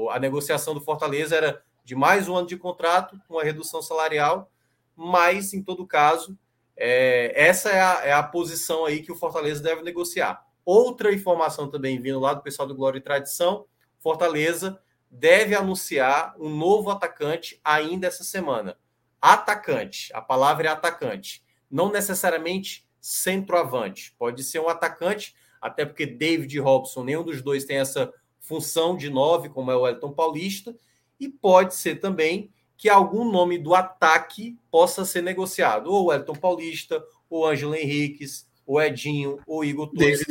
[0.10, 4.52] A negociação do Fortaleza era de mais um ano de contrato, com a redução salarial,
[4.96, 6.38] mas, em todo caso,
[6.76, 10.46] é, essa é a, é a posição aí que o Fortaleza deve negociar.
[10.66, 13.66] Outra informação também vindo lá do pessoal do Glória e Tradição:
[14.00, 14.80] Fortaleza
[15.10, 18.78] deve anunciar um novo atacante ainda essa semana.
[19.22, 24.14] Atacante, a palavra é atacante, não necessariamente centroavante.
[24.18, 28.98] Pode ser um atacante, até porque David e Robson, nenhum dos dois tem essa função
[28.98, 30.76] de nove, como é o Elton Paulista,
[31.20, 32.52] e pode ser também
[32.84, 38.46] que algum nome do ataque possa ser negociado, ou o Elton Paulista, ou Ângelo Henriques,
[38.66, 40.22] ou Edinho, ou Igor Torres.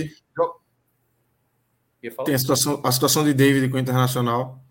[2.27, 4.63] Tem a situação, a situação de David com o Internacional.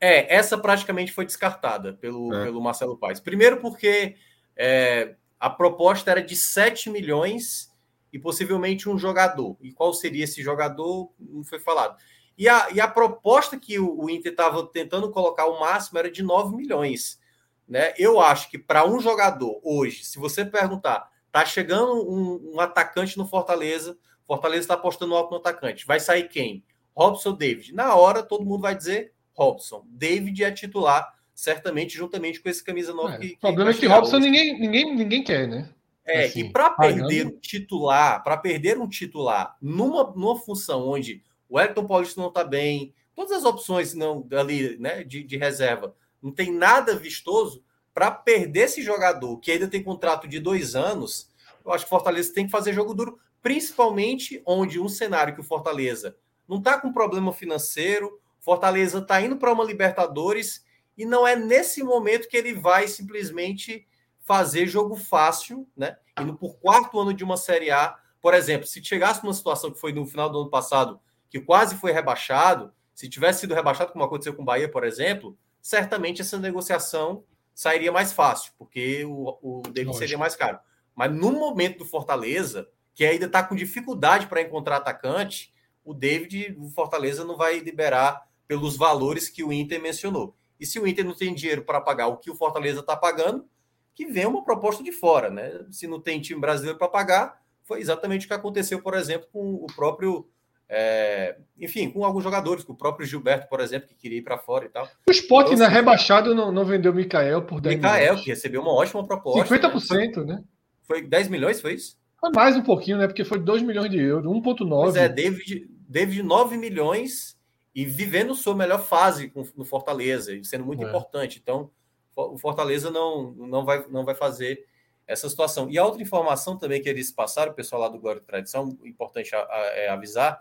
[0.00, 2.44] É, essa praticamente foi descartada pelo, é.
[2.44, 3.20] pelo Marcelo Paes.
[3.20, 4.16] Primeiro porque
[4.56, 7.70] é, a proposta era de 7 milhões
[8.10, 9.58] e possivelmente um jogador.
[9.60, 11.12] E qual seria esse jogador?
[11.18, 11.98] Não foi falado.
[12.40, 16.10] E a, e a proposta que o, o Inter estava tentando colocar o máximo era
[16.10, 17.20] de 9 milhões.
[17.68, 17.92] Né?
[17.98, 23.18] Eu acho que para um jogador hoje, se você perguntar, tá chegando um, um atacante
[23.18, 26.64] no Fortaleza, Fortaleza está apostando alto no atacante, vai sair quem?
[26.96, 27.74] Robson ou David?
[27.74, 29.84] Na hora, todo mundo vai dizer Robson.
[29.90, 33.86] David é titular, certamente, juntamente com esse camisa 9 é, que, O problema é que
[33.86, 35.68] Robson ninguém, ninguém, ninguém quer, né?
[36.06, 41.22] É, assim, e para perder um titular, para perder um titular numa, numa função onde
[41.50, 45.94] o Elton Paulista não está bem, todas as opções não ali, né, de, de reserva,
[46.22, 47.62] não tem nada vistoso
[47.92, 51.30] para perder esse jogador que ainda tem contrato de dois anos.
[51.64, 55.40] Eu acho que o Fortaleza tem que fazer jogo duro, principalmente onde um cenário que
[55.40, 56.16] o Fortaleza
[56.48, 60.64] não está com problema financeiro, Fortaleza está indo para uma Libertadores
[60.96, 63.86] e não é nesse momento que ele vai simplesmente
[64.20, 65.96] fazer jogo fácil, né?
[66.20, 69.80] Indo por quarto ano de uma Série A, por exemplo, se chegasse numa situação que
[69.80, 74.04] foi no final do ano passado, que quase foi rebaixado, se tivesse sido rebaixado, como
[74.04, 77.24] aconteceu com o Bahia, por exemplo, certamente essa negociação
[77.54, 80.58] sairia mais fácil, porque o, o dele seria mais caro.
[80.94, 85.54] Mas no momento do Fortaleza, que ainda está com dificuldade para encontrar atacante,
[85.84, 90.36] o David, o Fortaleza não vai liberar pelos valores que o Inter mencionou.
[90.58, 93.48] E se o Inter não tem dinheiro para pagar o que o Fortaleza está pagando,
[93.94, 95.64] que venha uma proposta de fora, né?
[95.70, 99.54] Se não tem time brasileiro para pagar, foi exatamente o que aconteceu, por exemplo, com
[99.54, 100.28] o próprio
[100.72, 104.38] é, enfim, com alguns jogadores, com o próprio Gilberto, por exemplo, que queria ir para
[104.38, 104.88] fora e tal.
[105.08, 108.20] O Sport, então, na assim, rebaixado, não, não vendeu o Mikael por 10 Mikael, milhões.
[108.20, 109.52] que recebeu uma ótima proposta.
[109.52, 110.34] 50%, né?
[110.34, 110.44] né?
[110.84, 111.98] Foi 10 milhões, foi isso?
[112.20, 113.08] Foi mais um pouquinho, né?
[113.08, 114.68] Porque foi 2 milhões de euros, 1,9.
[114.68, 117.36] Pois é, David, David 9 milhões
[117.74, 120.88] e vivendo sua melhor fase no Fortaleza, e sendo muito é.
[120.88, 121.40] importante.
[121.42, 121.68] Então,
[122.14, 124.64] o Fortaleza não, não, vai, não vai fazer
[125.04, 125.68] essa situação.
[125.68, 128.78] E a outra informação também que eles passaram, o pessoal lá do Glória e Tradição,
[128.84, 130.40] importante a, a, é avisar,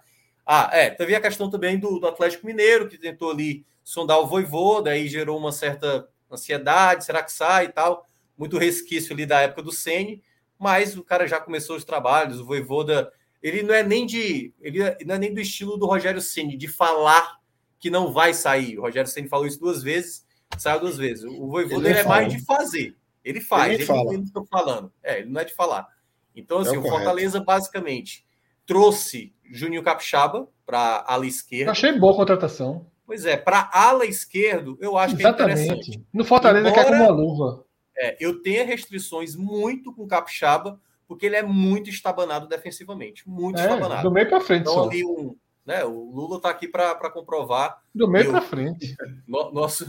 [0.51, 4.26] ah, é, teve a questão também do, do Atlético Mineiro, que tentou ali sondar o
[4.26, 8.09] Voivô, daí gerou uma certa ansiedade, será que sai e tal?
[8.35, 10.23] Muito resquício ali da época do Sene,
[10.57, 13.13] mas o cara já começou os trabalhos, o Voivoda,
[13.43, 16.67] ele não é nem de, ele não é nem do estilo do Rogério Ceni de
[16.67, 17.38] falar
[17.77, 18.80] que não vai sair.
[18.80, 20.26] O Rogério Ceni falou isso duas vezes,
[20.57, 21.26] saiu duas vezes.
[21.26, 22.97] O Voivoda ele é mais de fazer.
[23.23, 24.13] Ele faz, ele, ele fala.
[24.13, 24.91] não está falando.
[25.03, 25.88] É, ele não é de falar.
[26.35, 28.27] Então, assim, é o, o Fortaleza basicamente
[28.65, 31.71] trouxe Juninho Capixaba para ala esquerda.
[31.71, 32.85] Achei boa a contratação.
[33.05, 35.55] Pois é, para ala esquerdo, eu acho Exatamente.
[35.55, 36.07] que é interessante.
[36.13, 37.65] No Fortaleza Embora, quer como uma luva.
[37.97, 43.27] É, eu tenho restrições muito com o Capixaba, porque ele é muito estabanado defensivamente.
[43.27, 44.03] Muito é, estabanado.
[44.03, 44.89] Do meio para frente, então, só.
[44.89, 45.35] Ali um,
[45.65, 47.81] né, o Lula está aqui para comprovar.
[47.93, 48.95] Do meio para frente.
[49.27, 49.85] No, nosso,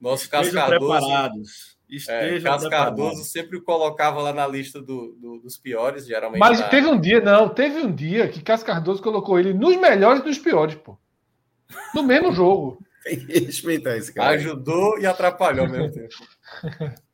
[0.00, 0.78] nosso Cascadoso.
[0.78, 1.73] preparados.
[1.88, 6.40] Esteja é, Cardoso sempre colocava lá na lista do, do, dos piores, geralmente.
[6.40, 10.22] Mas teve um dia, não, teve um dia que Cássio Cardoso colocou ele nos melhores
[10.22, 10.96] e nos piores, pô.
[11.94, 12.78] No mesmo jogo.
[13.04, 14.30] Tem que respeitar esse cara.
[14.30, 16.14] Ajudou e atrapalhou ao mesmo tempo.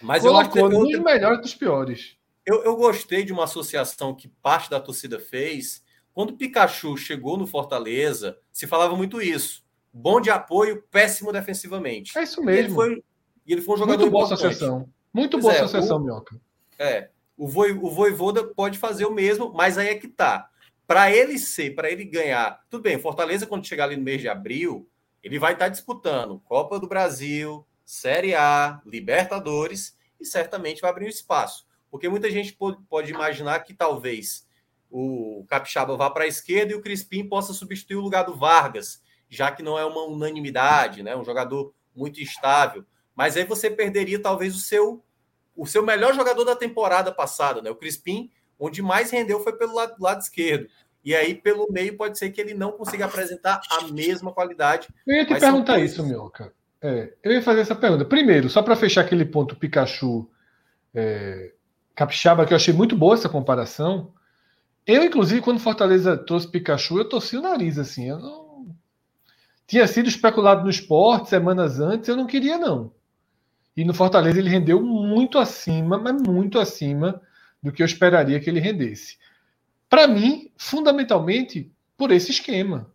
[0.00, 2.16] Mas colocou eu acho que nos eu, melhores e dos piores.
[2.46, 5.82] Eu, eu gostei de uma associação que parte da torcida fez.
[6.12, 9.64] Quando o Pikachu chegou no Fortaleza, se falava muito isso.
[9.92, 12.16] Bom de apoio, péssimo defensivamente.
[12.16, 12.60] É isso mesmo.
[12.60, 13.04] Ele foi
[13.46, 14.46] e ele foi um jogador Muito boa importante.
[14.46, 14.88] associação.
[15.12, 16.40] Muito pois boa é, associação, o, Minhoca.
[16.78, 17.10] É.
[17.36, 20.48] O, Voi, o Voivoda pode fazer o mesmo, mas aí é que tá.
[20.86, 22.60] Para ele ser, para ele ganhar.
[22.68, 24.88] Tudo bem, Fortaleza, quando chegar ali no mês de abril,
[25.22, 31.08] ele vai estar disputando Copa do Brasil, Série A, Libertadores e certamente vai abrir um
[31.08, 31.66] espaço.
[31.90, 32.56] Porque muita gente
[32.88, 34.46] pode imaginar que talvez
[34.90, 39.02] o Capixaba vá para a esquerda e o Crispim possa substituir o lugar do Vargas,
[39.28, 41.16] já que não é uma unanimidade, né?
[41.16, 42.84] Um jogador muito instável.
[43.14, 45.02] Mas aí você perderia talvez o seu
[45.56, 47.70] o seu melhor jogador da temporada passada, né?
[47.70, 50.68] O Crispim, onde mais rendeu foi pelo lado, lado esquerdo.
[51.04, 54.88] E aí, pelo meio, pode ser que ele não consiga apresentar a mesma qualidade.
[55.06, 56.52] Eu ia te perguntar isso, Mioca.
[56.80, 58.04] É, eu ia fazer essa pergunta.
[58.04, 60.28] Primeiro, só para fechar aquele ponto Pikachu
[60.94, 61.52] é,
[61.94, 64.12] Capixaba, que eu achei muito boa essa comparação.
[64.86, 68.08] Eu, inclusive, quando Fortaleza trouxe Pikachu, eu torci o nariz, assim.
[68.08, 68.76] Eu não...
[69.66, 72.92] Tinha sido especulado no esporte semanas antes, eu não queria, não.
[73.76, 77.20] E no Fortaleza ele rendeu muito acima, mas muito acima
[77.62, 79.18] do que eu esperaria que ele rendesse.
[79.88, 82.90] Para mim, fundamentalmente, por esse esquema.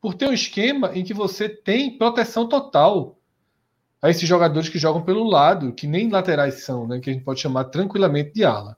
[0.00, 3.18] Por ter um esquema em que você tem proteção total
[4.02, 7.24] a esses jogadores que jogam pelo lado, que nem laterais são, né, que a gente
[7.24, 8.76] pode chamar tranquilamente de ala.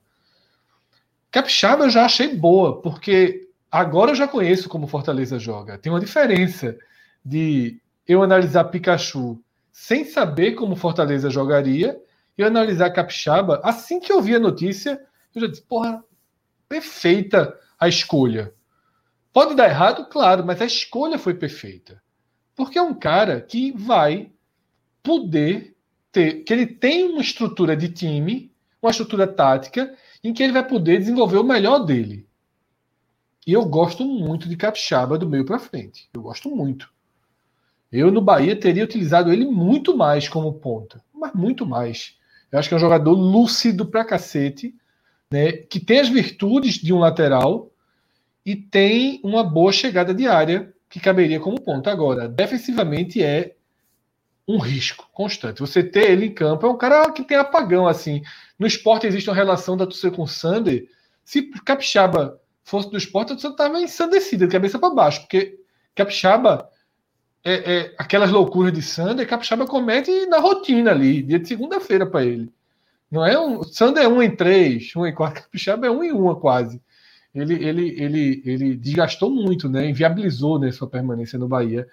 [1.30, 5.78] Capixaba eu já achei boa, porque agora eu já conheço como Fortaleza joga.
[5.78, 6.76] Tem uma diferença
[7.24, 9.40] de eu analisar Pikachu
[9.72, 11.98] sem saber como Fortaleza jogaria
[12.36, 13.60] e analisar Capixaba.
[13.64, 15.00] Assim que eu vi a notícia,
[15.34, 16.04] eu já disse: porra,
[16.68, 18.54] perfeita a escolha.
[19.32, 22.02] Pode dar errado, claro, mas a escolha foi perfeita.
[22.54, 24.30] Porque é um cara que vai
[25.02, 25.74] poder
[26.12, 30.66] ter, que ele tem uma estrutura de time, uma estrutura tática, em que ele vai
[30.66, 32.28] poder desenvolver o melhor dele.
[33.46, 36.08] E eu gosto muito de Capixaba do meio para frente.
[36.12, 36.92] Eu gosto muito.
[37.92, 42.16] Eu no Bahia teria utilizado ele muito mais como ponta, mas muito mais.
[42.50, 44.74] Eu acho que é um jogador lúcido pra cacete,
[45.30, 47.70] né, que tem as virtudes de um lateral
[48.44, 51.90] e tem uma boa chegada de área que caberia como ponta.
[51.90, 53.54] Agora, defensivamente é
[54.46, 55.60] um risco constante.
[55.60, 58.22] Você ter ele em campo é um cara que tem apagão assim.
[58.58, 60.86] No esporte existe uma relação da torcida com o Sander.
[61.24, 65.58] Se Capixaba fosse do esporte, a torcida estava ensandecida, de cabeça para baixo, porque
[65.94, 66.68] Capixaba
[67.44, 72.24] é, é, aquelas loucuras de Sander, Capixaba comete na rotina ali, dia de segunda-feira para
[72.24, 72.52] ele.
[73.10, 73.62] Não é um.
[73.64, 76.80] Sander é um em três, um em quatro, Capixaba é um em uma quase.
[77.34, 79.88] Ele, ele, ele, ele desgastou muito, né?
[79.88, 81.86] Inviabilizou né, sua permanência no Bahia.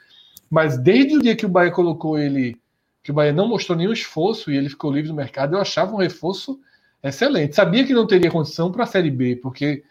[0.50, 2.58] Mas desde o dia que o Bahia colocou ele,
[3.04, 5.94] que o Bahia não mostrou nenhum esforço e ele ficou livre do mercado, eu achava
[5.94, 6.60] um reforço
[7.02, 7.56] excelente.
[7.56, 9.84] Sabia que não teria condição para a Série B, porque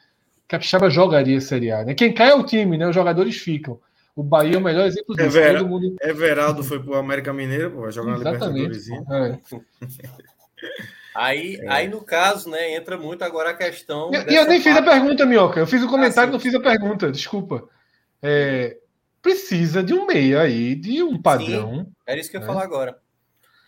[0.46, 1.84] Capixaba jogaria a Série A.
[1.84, 1.94] Né?
[1.94, 2.86] Quem cai é o time, né?
[2.86, 3.80] Os jogadores ficam.
[4.18, 5.28] O Bahia é o melhor exemplo disso.
[5.28, 5.96] Evera, Todo mundo...
[6.02, 8.40] Everaldo foi pro América Mineiro, pô, vai jogar Exatamente.
[8.40, 8.90] na Libertadores.
[9.80, 10.18] É.
[11.14, 11.68] Aí, é.
[11.68, 14.10] aí, no caso, né, entra muito agora a questão.
[14.28, 15.58] E eu nem fiz a pergunta, Minhoca.
[15.58, 17.68] Eu fiz o comentário e ah, não fiz a pergunta, desculpa.
[18.22, 18.76] É,
[19.20, 21.86] precisa de um meia aí, de um padrão.
[21.86, 22.52] Sim, era isso que eu ia né?
[22.52, 22.98] falar agora.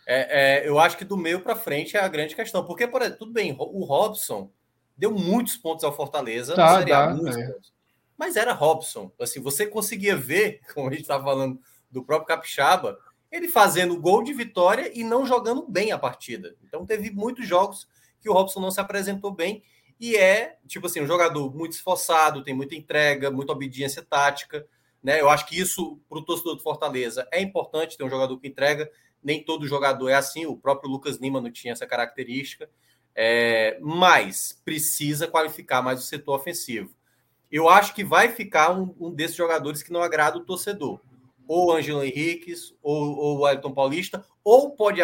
[0.07, 2.63] É, é, eu acho que do meio para frente é a grande questão.
[2.63, 4.49] Porque, por exemplo, tudo bem, o Robson
[4.95, 7.47] deu muitos pontos ao Fortaleza tá, A, muitos é.
[7.47, 7.73] pontos
[8.21, 9.11] mas era Robson.
[9.19, 12.99] Assim, você conseguia ver, como a gente estava falando do próprio Capixaba,
[13.31, 16.55] ele fazendo gol de vitória e não jogando bem a partida.
[16.63, 17.87] Então teve muitos jogos
[18.19, 19.63] que o Robson não se apresentou bem
[19.99, 24.67] e é, tipo assim, um jogador muito esforçado, tem muita entrega, muita obediência tática,
[25.01, 25.19] né?
[25.19, 28.47] Eu acho que isso para o torcedor do Fortaleza é importante ter um jogador que
[28.47, 28.87] entrega.
[29.23, 32.69] Nem todo jogador é assim, o próprio Lucas Lima não tinha essa característica,
[33.15, 36.93] é, mas precisa qualificar mais o setor ofensivo
[37.51, 40.99] eu acho que vai ficar um, um desses jogadores que não agrada o torcedor.
[41.47, 45.01] Ou Ângelo Henriquez, ou, ou o Elton Paulista, ou pode,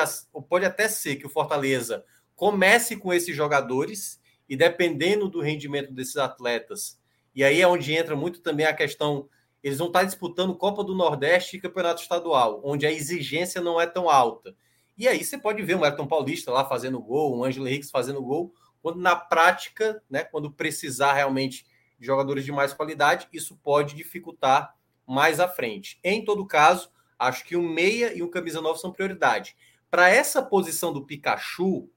[0.48, 2.06] pode até ser que o Fortaleza
[2.36, 6.98] comece com esses jogadores e dependendo do rendimento desses atletas,
[7.36, 9.28] e aí é onde entra muito também a questão,
[9.62, 13.86] eles vão estar disputando Copa do Nordeste e Campeonato Estadual, onde a exigência não é
[13.86, 14.56] tão alta.
[14.98, 18.24] E aí você pode ver o Elton Paulista lá fazendo gol, o Ângelo Henriquez fazendo
[18.24, 21.66] gol, quando na prática, né, quando precisar realmente
[22.00, 24.76] jogadores de mais qualidade, isso pode dificultar
[25.06, 26.00] mais à frente.
[26.04, 29.56] Em todo caso, acho que o meia e o camisa 9 são prioridade.
[29.90, 31.90] Para essa posição do Pikachu,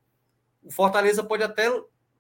[0.63, 1.69] o Fortaleza pode até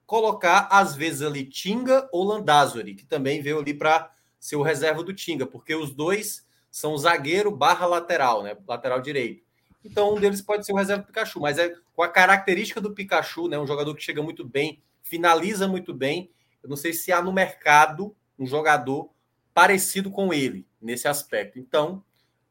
[0.04, 5.04] colocar, às vezes, ali Tinga ou Landázuri, que também veio ali para ser o reserva
[5.04, 8.56] do Tinga, porque os dois são zagueiro barra lateral, né?
[8.66, 9.44] Lateral direito.
[9.84, 12.92] Então, um deles pode ser o reserva do Pikachu, mas é com a característica do
[12.92, 13.58] Pikachu, né?
[13.58, 16.30] Um jogador que chega muito bem, finaliza muito bem
[16.62, 19.10] eu não sei se há no mercado um jogador
[19.52, 21.58] parecido com ele nesse aspecto.
[21.58, 22.04] Então,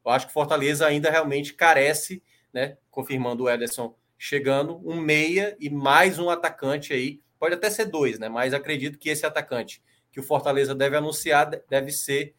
[0.06, 2.24] eu acho que Fortaleza ainda realmente carece,
[2.54, 2.78] né?
[2.90, 7.22] Confirmando o Ederson chegando, um meia e mais um atacante aí.
[7.40, 8.28] Pode até ser dois, né?
[8.28, 9.82] Mas acredito que esse atacante
[10.12, 12.36] que o Fortaleza deve anunciar deve ser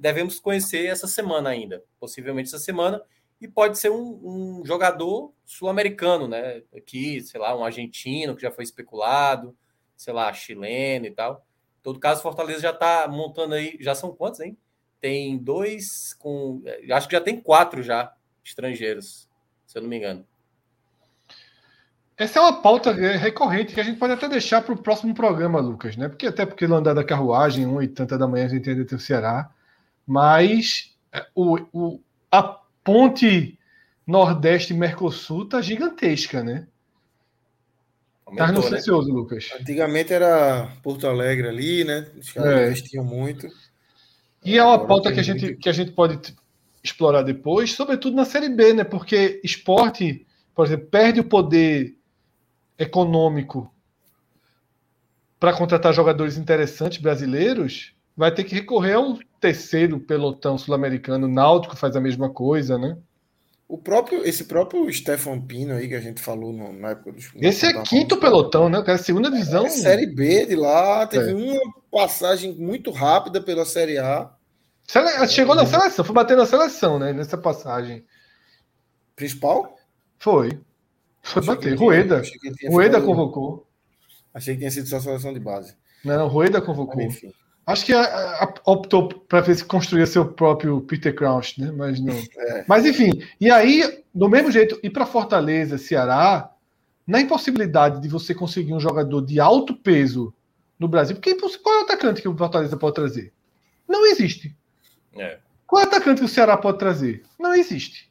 [0.00, 3.02] devemos conhecer essa semana ainda, possivelmente essa semana,
[3.38, 6.62] e pode ser um, um jogador sul-americano, né?
[6.74, 9.54] Aqui, sei lá, um argentino que já foi especulado,
[9.98, 11.44] sei lá, chileno e tal.
[11.80, 14.56] Em todo caso, Fortaleza já está montando aí, já são quantos, hein?
[15.00, 16.62] Tem dois com.
[16.90, 18.14] Acho que já tem quatro já
[18.44, 19.28] estrangeiros,
[19.66, 20.24] se eu não me engano.
[22.16, 25.60] Essa é uma pauta recorrente que a gente pode até deixar para o próximo programa,
[25.60, 26.08] Lucas, né?
[26.08, 28.98] Porque até porque andar da carruagem, um e tanta da manhã, a gente ainda tem
[28.98, 29.50] o Ceará.
[30.04, 32.00] Mas é, o, o,
[32.30, 32.42] a
[32.82, 33.56] ponte
[34.04, 36.66] Nordeste-Mercosul tá gigantesca, né?
[38.36, 39.14] Tá Aumentou, tá ansioso, né?
[39.14, 39.50] Lucas.
[39.58, 42.06] Antigamente era Porto Alegre ali, né?
[42.18, 42.66] Os caras é.
[42.66, 43.48] investiam muito.
[44.44, 46.34] E é uma pauta que a, gente, que a gente pode
[46.82, 48.84] explorar depois, sobretudo na Série B, né?
[48.84, 51.96] Porque esporte, por exemplo, perde o poder
[52.78, 53.72] econômico
[55.40, 61.28] para contratar jogadores interessantes brasileiros, vai ter que recorrer ao terceiro pelotão sul-americano.
[61.28, 62.96] Náutico faz a mesma coisa, né?
[63.68, 67.30] O próprio, esse próprio Stefan Pino aí que a gente falou no, na época dos.
[67.36, 68.82] Esse é quinto pelotão, né?
[68.86, 69.66] É a segunda divisão.
[69.66, 71.34] É, série B de lá, teve é.
[71.34, 74.32] uma passagem muito rápida pela Série A.
[75.28, 77.12] Chegou na seleção, foi bater na seleção, né?
[77.12, 78.06] Nessa passagem.
[79.14, 79.76] Principal?
[80.18, 80.58] Foi.
[81.20, 81.74] Foi achei bater.
[81.74, 82.22] Rueda.
[82.70, 83.66] Rueda convocou.
[84.32, 85.74] Achei que tinha sido só a seleção de base.
[86.02, 87.02] Não, Rueda convocou.
[87.02, 87.34] enfim.
[87.68, 91.70] Acho que a, a, optou para ver se construía seu próprio Peter Crouch, né?
[91.70, 92.14] Mas não.
[92.38, 92.64] É.
[92.66, 96.50] Mas enfim, e aí, do mesmo jeito, ir para Fortaleza, Ceará,
[97.06, 100.32] na impossibilidade de você conseguir um jogador de alto peso
[100.78, 103.34] no Brasil, porque qual é o atacante que o Fortaleza pode trazer?
[103.86, 104.56] Não existe.
[105.14, 105.38] É.
[105.66, 107.22] Qual é o atacante que o Ceará pode trazer?
[107.38, 108.10] Não existe.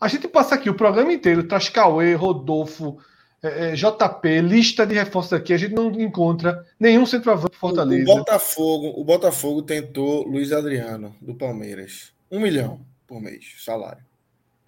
[0.00, 2.98] A gente passa aqui o programa inteiro, traz Cauê, Rodolfo,
[3.42, 8.10] é, é JP, lista de reforços aqui, a gente não encontra nenhum centroavante Fortaleza.
[8.10, 12.12] O Botafogo, o Botafogo tentou Luiz Adriano, do Palmeiras.
[12.30, 14.04] Um milhão por mês, salário.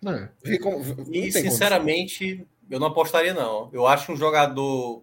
[0.07, 0.29] É.
[1.11, 3.69] e, sinceramente, eu não apostaria, não.
[3.73, 5.03] Eu acho um jogador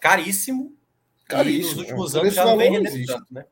[0.00, 0.74] caríssimo.
[1.26, 1.58] Caríssimo.
[1.58, 3.44] E nos últimos anos já não vem rendendo tanto, né?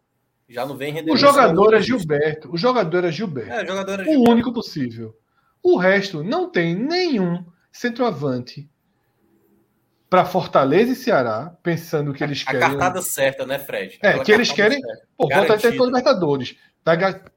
[0.48, 2.52] Já não vem rendendo O jogador é Gilberto.
[2.52, 3.52] O jogador é Gilberto.
[3.52, 4.20] É, o, jogador é Gilberto.
[4.20, 5.18] o único possível.
[5.60, 8.68] O resto não tem nenhum centroavante
[10.08, 12.66] para Fortaleza e Ceará, pensando que eles a querem.
[12.66, 13.98] A cartada certa, né, Fred?
[14.02, 14.80] É, que eles querem.
[14.80, 15.06] Certa.
[15.16, 16.56] Pô, Fortaleza tem Libertadores.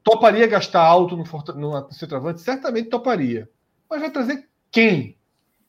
[0.04, 1.24] Toparia gastar alto no,
[1.56, 2.40] no centroavante?
[2.40, 3.48] Certamente toparia.
[3.88, 5.18] Mas vai trazer quem?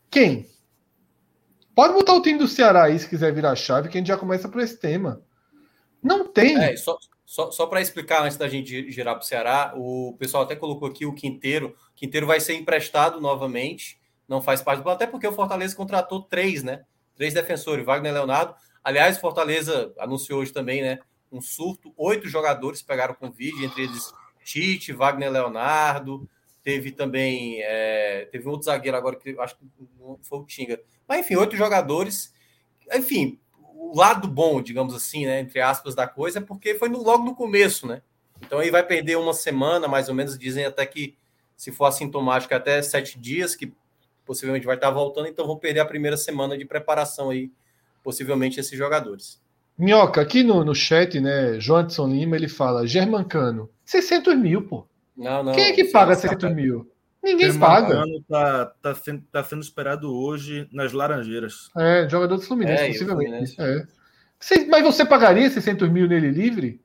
[0.10, 0.46] Quem?
[1.74, 4.18] Pode botar o time do Ceará aí se quiser virar chave, que a gente já
[4.18, 5.24] começa por esse tema.
[6.04, 6.62] Não tem.
[6.62, 10.44] É, só, só, só para explicar antes da gente girar para o Ceará, o pessoal
[10.44, 11.76] até colocou aqui o Quinteiro.
[11.96, 16.62] Quinteiro vai ser emprestado novamente, não faz parte do até porque o Fortaleza contratou três,
[16.62, 16.84] né?
[17.22, 18.56] Três defensores, Wagner Leonardo.
[18.84, 20.98] Aliás, Fortaleza anunciou hoje também, né?
[21.32, 21.94] Um surto.
[21.96, 24.12] Oito jogadores pegaram Covid, entre eles
[24.44, 26.28] Tite, Wagner Leonardo.
[26.64, 27.62] Teve também.
[27.62, 29.64] É, teve outro zagueiro agora que acho que
[30.24, 30.82] foi o Tinga.
[31.08, 32.34] Mas, enfim, oito jogadores.
[32.92, 35.42] Enfim, o lado bom, digamos assim, né?
[35.42, 38.02] Entre aspas, da coisa, é porque foi no, logo no começo, né?
[38.42, 41.16] Então aí vai perder uma semana, mais ou menos, dizem até que
[41.56, 43.72] se for assintomático, até sete dias, que
[44.32, 47.52] possivelmente vai estar voltando, então vão perder a primeira semana de preparação aí,
[48.02, 49.42] possivelmente, esses jogadores.
[49.78, 54.88] Minhoca, aqui no, no chat, né, Joanson Lima, ele fala, Germancano, 600 mil, pô.
[55.18, 55.52] Não, não.
[55.52, 56.90] Quem é que paga 600 mil?
[57.22, 58.06] Ninguém paga.
[58.30, 61.70] Tá, tá, sendo, tá sendo esperado hoje nas Laranjeiras.
[61.78, 63.56] É, jogador do Fluminense, é, possivelmente.
[63.60, 63.86] É.
[64.70, 66.80] mas você pagaria 600 mil nele livre?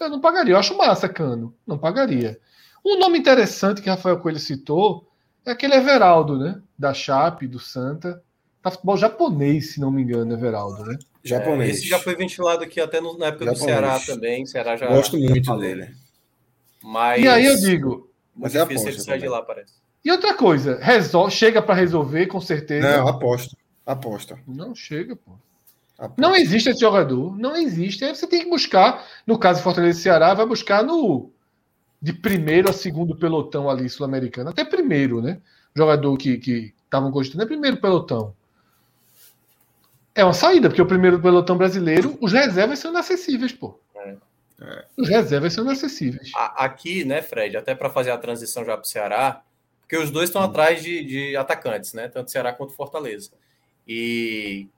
[0.00, 0.54] Eu não pagaria.
[0.54, 1.54] Eu acho massa, Cano.
[1.66, 2.40] Não pagaria.
[2.82, 5.07] Um nome interessante que Rafael Coelho citou
[5.50, 6.60] é aquele Everaldo, né?
[6.78, 8.22] Da Chape, do Santa.
[8.62, 10.98] Tá futebol japonês, se não me engano, Everaldo, né?
[11.22, 11.70] Japonês.
[11.70, 13.60] É, esse já foi ventilado aqui até no, na época japonês.
[13.60, 14.46] do Ceará também.
[14.46, 14.86] Ceará já.
[14.88, 15.94] Gosto muito dele.
[16.82, 17.22] Mas...
[17.22, 18.10] E aí eu digo.
[18.34, 18.88] Mas é aposta.
[18.88, 19.74] Ele sai de lá, parece.
[20.04, 21.28] E outra coisa, resol...
[21.28, 22.98] chega para resolver, com certeza.
[22.98, 23.56] Não, aposta.
[23.84, 24.38] Aposta.
[24.46, 25.32] Não chega, pô.
[25.98, 26.22] Aposta.
[26.22, 27.36] Não existe esse jogador.
[27.36, 28.04] Não existe.
[28.04, 31.32] Aí você tem que buscar, no caso Fortaleza e Ceará, vai buscar no
[32.00, 35.40] de primeiro a segundo pelotão ali sul-americano, até primeiro, né?
[35.74, 38.34] Jogador que estavam cogitando é primeiro pelotão.
[40.14, 43.78] É uma saída, porque o primeiro pelotão brasileiro, os reservas são inacessíveis, pô.
[43.94, 44.16] É.
[44.60, 44.84] É.
[44.96, 46.32] Os reservas são inacessíveis.
[46.34, 49.42] Aqui, né, Fred, até para fazer a transição já para o Ceará,
[49.80, 52.08] porque os dois estão atrás de, de atacantes, né?
[52.08, 53.30] Tanto Ceará quanto Fortaleza.
[53.86, 54.68] E,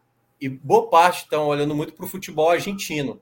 [0.40, 3.20] e boa parte estão olhando muito para o futebol argentino.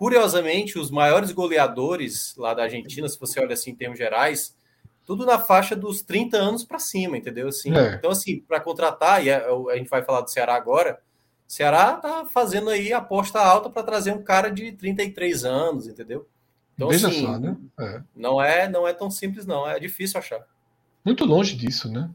[0.00, 4.56] Curiosamente, os maiores goleadores lá da Argentina, se você olha assim em termos gerais,
[5.04, 7.48] tudo na faixa dos 30 anos para cima, entendeu?
[7.48, 7.96] Assim, é.
[7.96, 11.02] Então, assim, para contratar, e a, a, gente vai falar do Ceará agora,
[11.46, 16.26] Ceará tá fazendo aí aposta alta para trazer um cara de 33 anos, entendeu?
[16.74, 17.54] Então, Veja assim, só, né?
[17.78, 18.02] É.
[18.16, 19.68] não é não é tão simples, não.
[19.68, 20.40] É difícil achar.
[21.04, 22.08] Muito longe disso, né?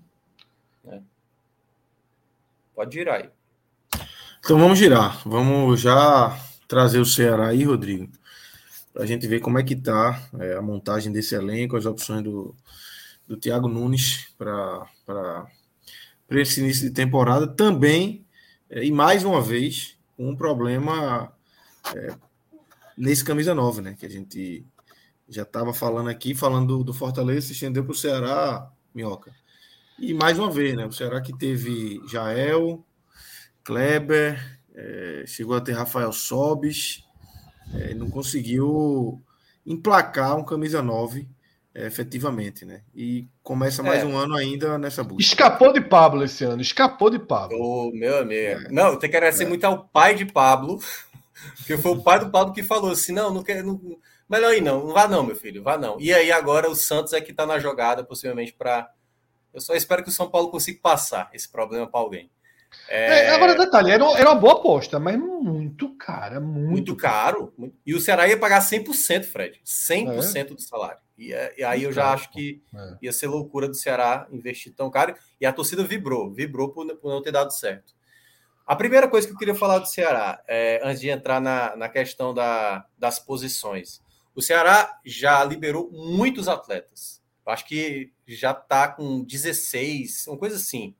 [2.73, 3.29] Pode girar aí.
[4.39, 5.21] Então vamos girar.
[5.23, 6.35] Vamos já
[6.67, 8.09] trazer o Ceará aí, Rodrigo,
[8.93, 12.23] para a gente ver como é que tá é, a montagem desse elenco, as opções
[12.23, 12.55] do,
[13.27, 14.87] do Thiago Nunes para
[16.29, 17.47] esse início de temporada.
[17.47, 18.25] Também,
[18.69, 21.31] é, e mais uma vez, um problema
[21.93, 22.15] é,
[22.97, 23.95] nesse camisa 9, né?
[23.99, 24.65] Que a gente
[25.27, 29.33] já estava falando aqui, falando do, do Fortaleza, se estendeu para o Ceará, Minhoca.
[29.99, 30.85] E mais uma vez, né?
[30.85, 32.85] O Ceará que teve Jael,
[33.63, 37.03] Kleber, é, chegou a ter Rafael Sobis,
[37.73, 39.21] é, não conseguiu
[39.65, 41.27] emplacar um camisa 9
[41.73, 42.83] é, efetivamente, né?
[42.93, 44.05] E começa mais É.
[44.05, 45.21] um ano ainda nessa busca.
[45.23, 47.57] Escapou de Pablo esse ano, escapou de Pablo.
[47.59, 48.61] Ô, meu amigo.
[48.71, 50.79] Não, eu tenho que agradecer muito ao pai de Pablo,
[51.57, 53.65] porque foi o pai do Pablo que falou assim: não, não quero.
[53.67, 53.97] Não,
[54.29, 54.85] melhor ir, não.
[54.87, 55.97] Não vá, não, meu filho, vá não.
[55.99, 58.89] E aí agora o Santos é que tá na jogada, possivelmente, para.
[59.53, 62.29] Eu só espero que o São Paulo consiga passar esse problema para alguém.
[62.87, 67.53] É, agora, detalhe, era, era uma boa aposta, mas muito cara, muito, muito caro.
[67.85, 69.59] E o Ceará ia pagar 100%, Fred.
[69.65, 70.99] 100% do salário.
[71.17, 72.97] E, é- e aí eu já acho que É.
[73.01, 75.15] ia ser loucura do Ceará investir tão caro.
[75.39, 77.93] E a torcida vibrou, vibrou por, por não ter dado certo.
[78.67, 81.87] A primeira coisa que eu queria falar do Ceará, é, antes de entrar na, na
[81.89, 84.01] questão da- das posições.
[84.35, 87.21] O Ceará já liberou muitos atletas.
[87.45, 90.95] Eu acho que já está com 16, uma coisa assim,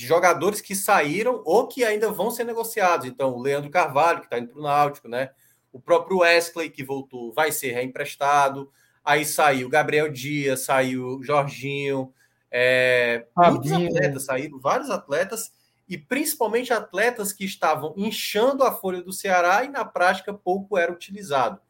[0.00, 3.06] de jogadores que saíram ou que ainda vão ser negociados.
[3.06, 5.28] Então, o Leandro Carvalho, que está indo para o Náutico, né?
[5.70, 8.72] O próprio Wesley, que voltou, vai ser reemprestado.
[9.04, 12.14] Aí saiu Gabriel Dias, saiu Jorginho,
[12.50, 15.52] é, muitos atletas saíram, vários atletas,
[15.86, 20.90] e principalmente atletas que estavam inchando a folha do Ceará e na prática pouco era
[20.90, 21.60] utilizado.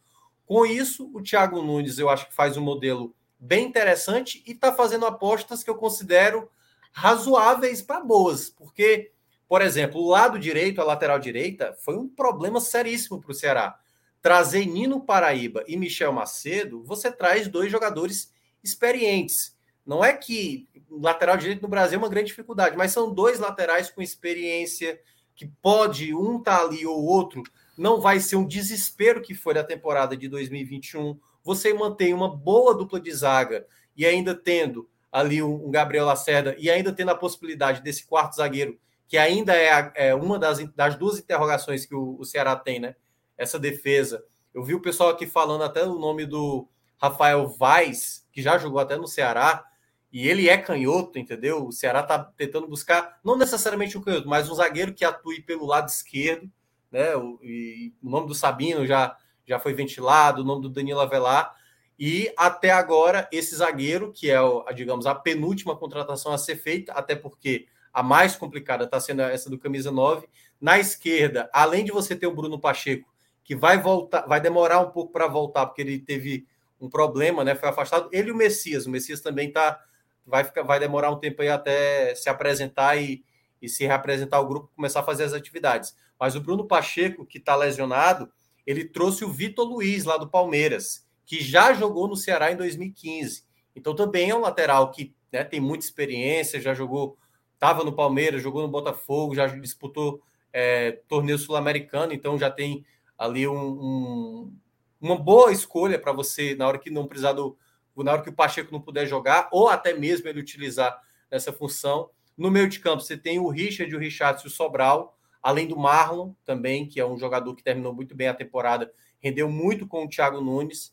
[0.47, 4.73] Com isso, o Thiago Nunes eu acho que faz um modelo bem interessante e está
[4.73, 6.49] fazendo apostas que eu considero
[6.93, 9.13] razoáveis para boas, porque,
[9.49, 13.79] por exemplo, o lado direito, a lateral direita, foi um problema seríssimo para o Ceará.
[14.21, 19.57] Trazer Nino Paraíba e Michel Macedo, você traz dois jogadores experientes.
[19.87, 23.91] Não é que lateral direito no Brasil é uma grande dificuldade, mas são dois laterais
[23.91, 25.01] com experiência,
[25.35, 27.43] que pode um tá ali ou outro,
[27.79, 31.19] não vai ser um desespero que foi da temporada de 2021.
[31.43, 36.71] Você mantém uma boa dupla de zaga e ainda tendo ali um Gabriel Lacerda e
[36.71, 40.95] ainda tendo a possibilidade desse quarto zagueiro, que ainda é, a- é uma das, das
[40.97, 42.95] duas interrogações que o, o Ceará tem, né?
[43.37, 44.25] Essa defesa.
[44.55, 48.79] Eu vi o pessoal aqui falando até o nome do Rafael Vaz, que já jogou
[48.79, 49.65] até no Ceará,
[50.13, 51.67] e ele é canhoto, entendeu?
[51.67, 55.67] O Ceará tá tentando buscar, não necessariamente um canhoto, mas um zagueiro que atue pelo
[55.67, 56.51] lado esquerdo,
[56.91, 57.15] né?
[57.17, 59.17] O, e o nome do Sabino já,
[59.47, 61.55] já foi ventilado, o nome do Danilo Avelar.
[62.03, 66.95] E até agora, esse zagueiro, que é, a, digamos, a penúltima contratação a ser feita,
[66.95, 70.27] até porque a mais complicada está sendo essa do camisa 9.
[70.59, 73.07] Na esquerda, além de você ter o Bruno Pacheco,
[73.45, 76.47] que vai voltar, vai demorar um pouco para voltar, porque ele teve
[76.81, 77.55] um problema, né?
[77.55, 78.09] Foi afastado.
[78.11, 78.87] Ele e o Messias.
[78.87, 79.79] O Messias também tá,
[80.25, 83.23] vai, ficar, vai demorar um tempo aí até se apresentar e,
[83.61, 85.95] e se reapresentar ao grupo, começar a fazer as atividades.
[86.19, 88.33] Mas o Bruno Pacheco, que está lesionado,
[88.67, 93.45] ele trouxe o Vitor Luiz lá do Palmeiras, que já jogou no Ceará em 2015.
[93.77, 97.17] Então também é um lateral que né, tem muita experiência, já jogou,
[97.55, 100.21] estava no Palmeiras, jogou no Botafogo, já disputou
[100.53, 102.85] é, torneio sul-americano, então já tem
[103.17, 104.53] ali um, um-
[105.01, 107.57] uma boa escolha para você na hora que não precisar do.
[107.97, 110.99] Na hora que o Pacheco não puder jogar, ou até mesmo ele utilizar
[111.31, 112.09] nessa função.
[112.37, 115.77] No meio de campo, você tem o Richard, o Richard e o Sobral, além do
[115.77, 120.05] Marlon também, que é um jogador que terminou muito bem a temporada, rendeu muito com
[120.05, 120.93] o Thiago Nunes.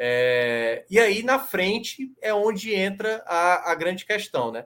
[0.00, 4.64] É, e aí, na frente, é onde entra a, a grande questão, né?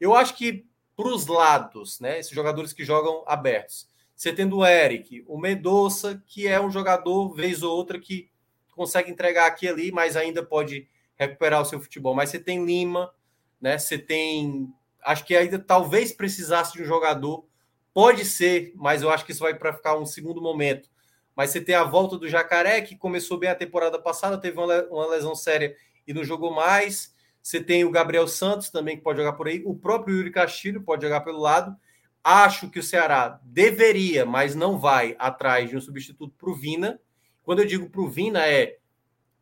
[0.00, 2.18] Eu acho que para os lados, né?
[2.18, 3.86] Esses jogadores que jogam abertos,
[4.16, 8.30] você tendo o Eric, o Mendonça, que é um jogador, vez ou outra, que
[8.74, 12.14] consegue entregar aqui e ali, mas ainda pode recuperar o seu futebol.
[12.14, 13.12] Mas você tem Lima,
[13.60, 13.78] né?
[13.78, 14.72] Você tem.
[15.02, 17.46] Acho que ainda talvez precisasse de um jogador.
[17.92, 20.88] Pode ser, mas eu acho que isso vai para ficar um segundo momento.
[21.34, 24.66] Mas você tem a volta do Jacaré, que começou bem a temporada passada, teve uma,
[24.66, 25.74] le- uma lesão séria
[26.06, 27.14] e não jogou mais.
[27.42, 29.62] Você tem o Gabriel Santos também, que pode jogar por aí.
[29.64, 31.74] O próprio Yuri Castilho pode jogar pelo lado.
[32.22, 37.00] Acho que o Ceará deveria, mas não vai atrás de um substituto para o Vina.
[37.42, 38.76] Quando eu digo para o Vina, é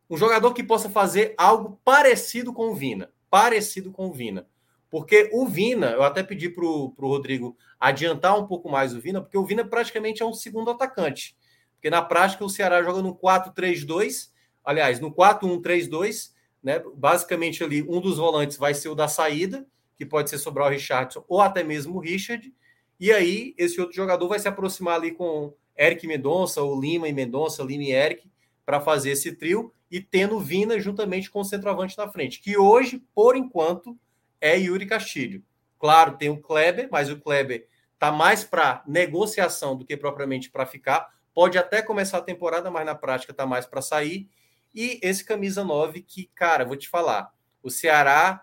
[0.08, 3.10] um jogador que possa fazer algo parecido com o Vina.
[3.28, 4.47] Parecido com o Vina.
[4.91, 9.20] Porque o Vina, eu até pedi para o Rodrigo adiantar um pouco mais o Vina,
[9.20, 11.36] porque o Vina praticamente é um segundo atacante.
[11.78, 14.32] Porque na prática o Ceará joga no 4-3-2,
[14.65, 16.32] aliás, no 4-1-3-2,
[16.62, 16.82] né?
[16.94, 19.65] Basicamente ali um dos volantes vai ser o da saída,
[19.97, 22.52] que pode ser sobrar o Richardson ou até mesmo o Richard.
[22.98, 27.12] E aí esse outro jogador vai se aproximar ali com Eric Mendonça, ou Lima e
[27.12, 28.28] Mendonça, Lima e Eric,
[28.66, 33.02] para fazer esse trio e tendo Vina juntamente com o centroavante na frente, que hoje,
[33.15, 33.97] por enquanto,
[34.40, 35.42] é Yuri Castilho.
[35.78, 37.66] Claro, tem o Kleber, mas o Kleber
[37.98, 41.08] tá mais para negociação do que propriamente para ficar.
[41.39, 44.28] Pode até começar a temporada, mas na prática tá mais para sair.
[44.75, 48.42] E esse camisa 9 que, cara, vou te falar, o Ceará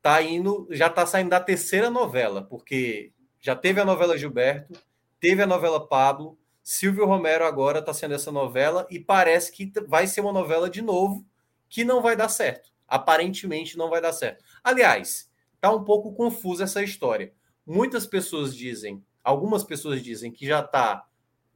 [0.00, 4.72] tá indo, já tá saindo da terceira novela, porque já teve a novela Gilberto,
[5.20, 10.06] teve a novela Pablo, Silvio Romero agora está sendo essa novela e parece que vai
[10.06, 11.26] ser uma novela de novo
[11.68, 12.72] que não vai dar certo.
[12.88, 14.42] Aparentemente não vai dar certo.
[14.64, 17.34] Aliás, tá um pouco confusa essa história.
[17.66, 21.04] Muitas pessoas dizem, algumas pessoas dizem que já está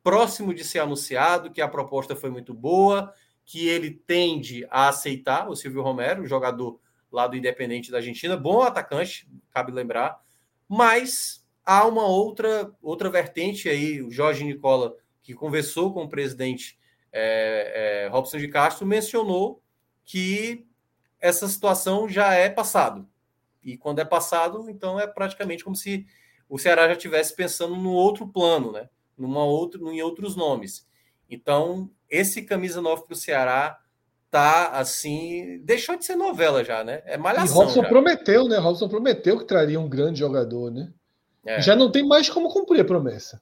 [0.05, 3.12] próximo de ser anunciado, que a proposta foi muito boa,
[3.44, 6.78] que ele tende a aceitar o Silvio Romero, jogador
[7.10, 10.20] lá do Independente da Argentina, bom atacante, cabe lembrar,
[10.68, 16.78] mas há uma outra outra vertente aí, o Jorge Nicola, que conversou com o presidente
[17.10, 19.62] é, é, Robson de Castro, mencionou
[20.05, 20.66] que
[21.18, 23.08] essa situação já é passado.
[23.62, 26.07] E quando é passado, então é praticamente como se
[26.49, 28.91] o Ceará já estivesse pensando no outro plano, né?
[29.17, 30.86] Numa outra, em outros nomes.
[31.31, 33.78] Então, esse camisa 9 para o Ceará
[34.31, 35.60] tá assim.
[35.65, 37.02] Deixou de ser novela já, né?
[37.07, 37.55] É malhação.
[37.57, 37.89] E Robson já.
[37.89, 38.59] prometeu, né?
[38.59, 40.93] Robson prometeu que traria um grande jogador, né?
[41.47, 41.60] É.
[41.60, 43.41] Já não tem mais como cumprir a promessa.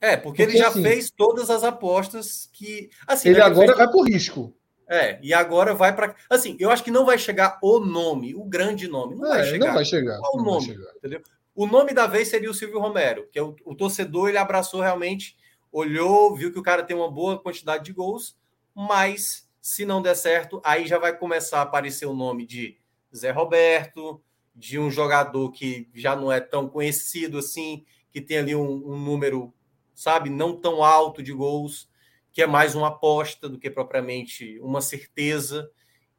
[0.00, 2.90] É, porque, Porque, ele já assim, fez todas as apostas que.
[3.06, 4.52] Assim, Ele né, agora fez- vai pro risco.
[4.88, 6.14] É, e agora vai para.
[6.28, 9.14] Assim, eu acho que não vai chegar o nome, o grande nome.
[9.14, 9.66] Não vai É, chegar.
[9.68, 10.18] não vai chegar.
[10.18, 10.66] Qual o vai nome?
[10.66, 10.90] chegar.
[10.96, 11.22] Entendeu?
[11.54, 14.80] O nome da vez seria o Silvio Romero, que é o, o torcedor, ele abraçou
[14.80, 15.36] realmente,
[15.70, 18.36] olhou, viu que o cara tem uma boa quantidade de gols,
[18.74, 22.78] mas se não der certo, aí já vai começar a aparecer o nome de
[23.14, 24.20] Zé Roberto,
[24.54, 28.98] de um jogador que já não é tão conhecido assim, que tem ali um, um
[28.98, 29.52] número,
[29.94, 31.88] sabe, não tão alto de gols,
[32.32, 35.70] que é mais uma aposta do que propriamente uma certeza.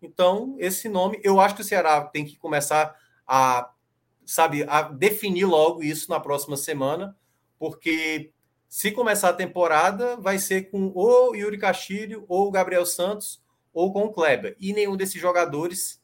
[0.01, 2.95] Então, esse nome, eu acho que o Ceará tem que começar
[3.27, 3.71] a
[4.25, 4.65] sabe,
[4.97, 7.15] definir logo isso na próxima semana,
[7.59, 8.31] porque
[8.67, 13.41] se começar a temporada, vai ser com ou Yuri Castilho, ou Gabriel Santos,
[13.73, 14.55] ou com o Kleber.
[14.59, 16.01] E nenhum desses jogadores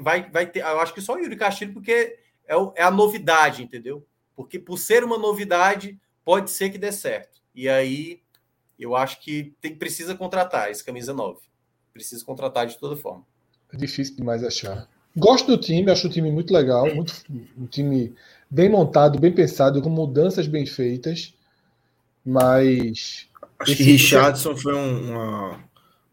[0.00, 0.60] vai, vai ter.
[0.60, 4.06] Eu acho que só o Yuri Castilho, porque é, o- é a novidade, entendeu?
[4.34, 7.40] Porque por ser uma novidade, pode ser que dê certo.
[7.54, 8.22] E aí,
[8.78, 11.40] eu acho que tem, precisa contratar esse camisa 9.
[11.92, 13.26] Precisa contratar de toda forma.
[13.72, 14.88] É difícil demais achar.
[15.16, 17.14] Gosto do time, acho o time muito legal, muito,
[17.58, 18.14] um time
[18.48, 21.34] bem montado, bem pensado, com mudanças bem feitas,
[22.24, 25.64] mas Acho que Richardson foi um- uma,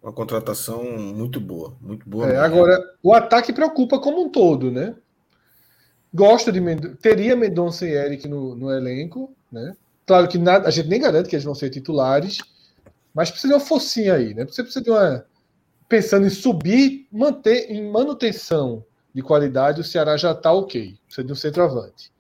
[0.02, 1.76] uma contratação muito boa.
[1.80, 2.28] Muito boa.
[2.28, 4.96] é, agora o ataque preocupa como um todo, né?
[6.14, 6.96] Gosto de Mendo...
[6.96, 9.76] teria Mendonça e Eric no, no elenco, né?
[10.06, 12.38] Claro que nada, a gente nem garante que eles vão ser titulares,
[13.14, 14.46] mas precisa de uma forcinha aí, né?
[14.46, 15.26] Você precisa de uma
[15.88, 18.84] pensando em subir, manter em manutenção
[19.14, 20.98] de qualidade, o Ceará já está ok.
[21.06, 22.12] Precisa de um centroavante.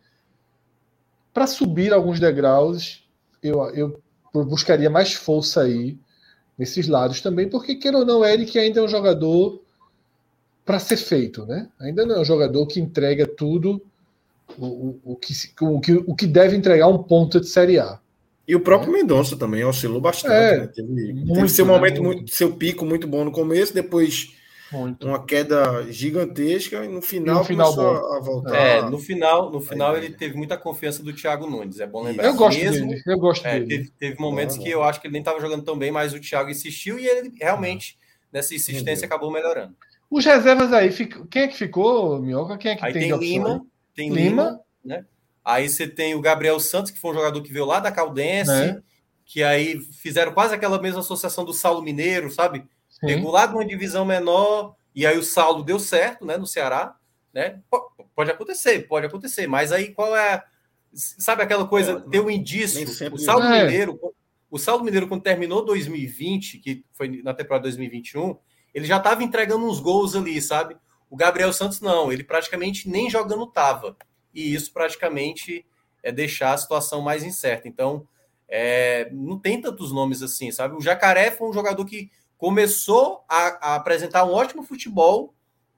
[1.33, 3.07] Para subir alguns degraus,
[3.41, 4.01] eu, eu
[4.45, 5.97] buscaria mais força aí
[6.57, 9.61] nesses lados também, porque queira ou não, Eric ainda é um jogador
[10.65, 11.69] para ser feito, né?
[11.79, 13.81] Ainda não é um jogador que entrega tudo
[14.57, 17.99] o, o, o, que, o, o que deve entregar um ponto de Série A.
[18.47, 20.33] E o próprio Mendonça também oscilou bastante.
[20.33, 20.67] É, né?
[20.67, 21.71] Teve, teve muito, seu né?
[21.73, 22.17] momento, Muito.
[22.19, 24.33] muito- seu pico muito bom no começo, depois
[24.71, 25.05] Muito.
[25.05, 28.13] uma queda gigantesca e no final, E no final começou bom.
[28.13, 28.55] a, a voltar.
[28.55, 31.99] É, no final, no final Aí, ele teve muita confiança do Thiago Nunes, é bom
[31.99, 32.07] Isso.
[32.09, 32.25] lembrar.
[32.25, 33.67] Eu gosto Mesmo- dele, eu gosto É, dele.
[33.67, 36.13] teve, teve momentos Bom, que eu acho que ele nem estava jogando tão bem, mas
[36.13, 37.97] o Thiago insistiu e ele realmente,
[38.31, 39.75] nessa insistência, acabou melhorando.
[40.09, 40.89] Os reservas aí,
[41.29, 42.57] quem é que ficou, Minhoca?
[42.57, 43.19] Quem é que Aí tem, tem?
[43.19, 44.21] Lima, tem Lima.
[44.43, 45.05] Lima, né?
[45.49, 48.51] Aí você tem o Gabriel Santos, que foi um jogador que veio lá da Caldense,
[48.51, 48.83] Né?
[49.25, 52.65] que aí fizeram quase aquela mesma associação do Saulo Mineiro, sabe?
[52.89, 53.07] Sim.
[53.07, 56.95] Pegou lá de uma divisão menor, e aí o Saulo deu certo, né, no Ceará,
[57.33, 57.61] né?
[57.69, 60.43] Po- Pode acontecer, pode acontecer, mas aí qual é,
[60.93, 63.63] sabe aquela coisa, Pode, ter um indício, o Saulo É.
[63.63, 63.99] Mineiro,
[64.49, 68.37] o Saulo Mineiro quando terminou 2020, que foi na temporada 2021,
[68.73, 70.75] ele já estava entregando uns gols ali, sabe?
[71.09, 73.95] O Gabriel Santos não, ele praticamente nem jogando tava.
[74.37, 75.65] E isso praticamente
[76.03, 77.67] é deixar a situação mais incerta.
[77.67, 78.07] Então,
[78.47, 80.75] é, não tem tantos nomes assim, sabe?
[80.75, 85.33] O Jacaré foi um jogador que começou a, a apresentar um ótimo futebol,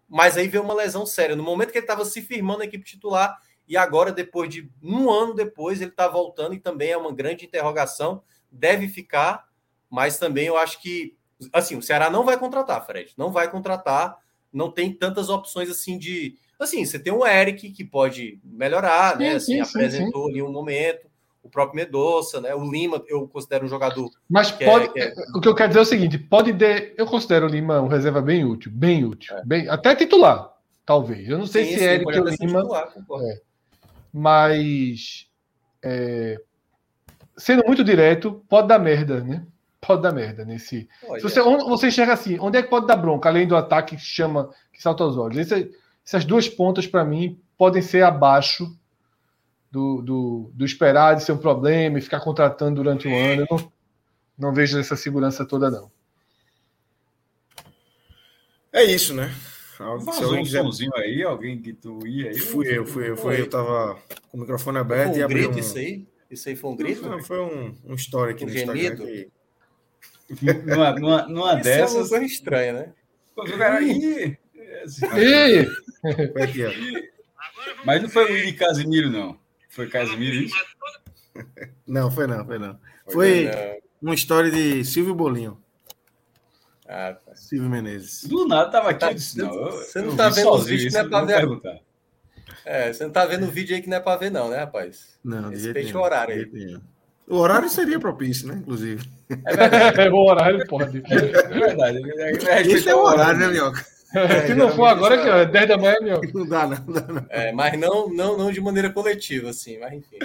[0.08, 1.36] mas aí veio uma lesão séria.
[1.36, 5.10] No momento que ele estava se firmando na equipe titular, e agora, depois de um
[5.10, 8.24] ano depois, ele está voltando e também é uma grande interrogação.
[8.52, 9.48] Deve ficar,
[9.90, 11.18] mas também eu acho que
[11.54, 13.14] Assim, o Ceará não vai contratar, Fred.
[13.18, 14.18] Não vai contratar.
[14.52, 16.38] Não tem tantas opções assim de.
[16.60, 19.40] Assim, você tem o Eric que pode melhorar, né?
[19.40, 21.08] Sim, Assim, sim, sim, apresentou ali um momento.
[21.42, 22.54] O próprio Medoça, né?
[22.54, 24.12] O Lima, eu considero um jogador.
[24.30, 24.92] Mas Que é- pode.
[24.92, 26.94] que é- O que eu quero dizer é o seguinte: pode ter.
[26.98, 29.36] Eu considero o Lima um reserva bem útil, bem útil.
[29.38, 29.46] É.
[29.46, 30.54] Bem, até titular,
[30.86, 31.30] talvez.
[31.30, 32.32] Eu não sei Sim, se sim, Eric ou Lima.
[32.38, 32.94] titular.
[33.24, 33.42] É.
[34.14, 35.28] Mas.
[35.82, 36.42] é,
[37.38, 39.46] sendo muito direto, pode dar merda, né?
[39.80, 40.90] Pode dar merda nesse.
[41.08, 43.96] Olha, Se você, você enxerga assim, onde é que pode dar bronca, além do ataque
[43.96, 45.38] que chama, que salta aos olhos?
[45.38, 45.72] Esse-
[46.10, 48.76] essas duas pontas, para mim, podem ser abaixo
[49.70, 53.44] do, do, do esperado, de ser um problema e ficar contratando durante um ano.
[53.44, 53.72] Eu não,
[54.36, 55.92] não vejo essa segurança toda, não.
[58.74, 59.32] É isso, né?
[59.78, 60.64] Se Vazou alguém um quiser.
[60.64, 62.40] somzinho aí, alguém que tu ia aí.
[62.40, 63.42] Fui eu, fui eu, fui Foi.
[63.42, 63.48] eu.
[63.50, 64.00] Tava
[64.32, 65.60] com o microfone foi aberto e um abri grito um.
[65.60, 66.08] isso aí?
[66.32, 67.08] Isso aí foi um grito?
[67.08, 68.82] Não, foi um, um story aqui Um no Instagram.
[68.82, 69.06] gemido?
[69.06, 70.54] Que...
[70.66, 72.10] Numa, numa, numa Isso é uma dessas.
[72.10, 72.94] coisa estranha, né?
[73.36, 74.36] Pô, o cara aí.
[76.34, 76.72] Foi aqui, ó.
[77.86, 79.38] Mas não foi o Willi Casimiro, não.
[79.70, 80.56] Foi Casimiro isso?
[81.88, 82.80] Não, foi não, foi não.
[83.12, 84.10] Foi Não.
[84.10, 85.60] uma história de Silvio Bolinho.
[86.88, 87.36] Ah, tá.
[87.36, 88.24] Silvio Menezes.
[88.26, 89.00] Do nada tava aqui.
[89.00, 91.22] Tá- disse, não, eu- você não eu tá vendo os vídeos que não é pra
[91.26, 91.36] ver.
[91.38, 91.80] perguntar.
[92.66, 94.58] É, você não tá vendo o vídeo aí que não é pra ver, não, né,
[94.58, 95.18] rapaz?
[95.24, 96.50] Não, Respeite o horário aí.
[96.52, 96.82] nenhum.
[97.28, 98.56] O horário seria propício, né?
[98.56, 99.08] Inclusive.
[99.46, 100.02] É verdade.
[100.02, 100.98] é o horário, pode.
[101.06, 102.12] É verdade.
[102.20, 103.86] É, é, Esse é o horário, né, Minhoca?
[104.48, 106.22] Se não for agora, que é 10 da manhã, meu.
[106.34, 107.26] Não dá, não, não dá, não.
[107.30, 110.18] É, mas não, não, não de maneira coletiva, assim, mas enfim.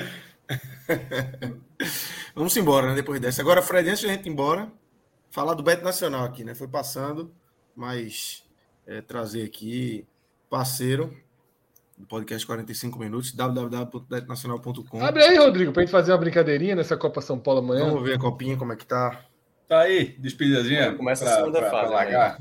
[2.35, 2.95] Vamos embora, né?
[2.95, 3.43] Depois dessa.
[3.43, 4.69] Agora, Fred, antes de a gente ir embora,
[5.31, 6.55] falar do Beto Nacional aqui, né?
[6.55, 7.33] Foi passando,
[7.75, 8.43] mas
[8.87, 10.07] é, trazer aqui
[10.51, 11.15] parceiro
[11.97, 15.05] do podcast 45 minutos, www.betnacional.com.
[15.05, 17.85] Abre aí, Rodrigo, pra gente fazer uma brincadeirinha nessa Copa São Paulo amanhã.
[17.87, 19.21] Vamos ver a copinha, como é que tá.
[19.69, 20.95] Tá aí, despedidazinha.
[20.95, 22.39] Começa a pra- segunda pra- fase, pra largar.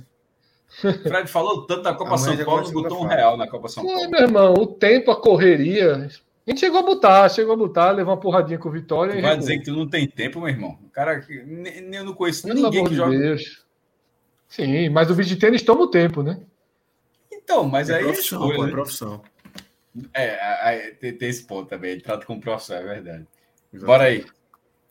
[0.82, 3.94] Fred falou tanto da Copa São Paulo, não botou um real na Copa São É,
[3.94, 4.10] Paulo.
[4.10, 6.10] meu irmão, o tempo, a correria.
[6.46, 9.22] A gente chegou a botar, chegou a botar, levou uma porradinha com o Vitória Tu
[9.22, 10.78] vai dizer que tu não tem tempo, meu irmão.
[10.84, 13.18] O cara que nem, nem eu não conheço Pelo ninguém que de joga.
[13.18, 13.64] Deus.
[14.50, 16.40] Sim, mas o vídeo de tênis toma o tempo, né?
[17.32, 18.72] Então, mas é aí é profissão, escolha, pô, é né?
[18.74, 19.22] profissão.
[20.14, 21.92] É, tem, tem esse ponto também.
[21.92, 23.28] Ele trata como profissão, é verdade.
[23.86, 24.26] Bora aí.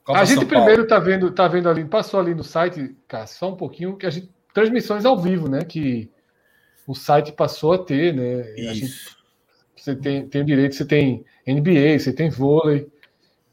[0.05, 0.65] Copa a gente São Paulo.
[0.65, 4.07] primeiro tá vendo, tá vendo ali, passou ali no site, cara, só um pouquinho, que
[4.07, 4.29] a gente.
[4.55, 5.65] Transmissões ao vivo, né?
[5.65, 6.11] Que
[6.87, 8.43] o site passou a ter, né?
[8.71, 9.17] A gente- Isso.
[9.77, 12.89] você tem, tem o direito, você tem NBA, você tem vôlei.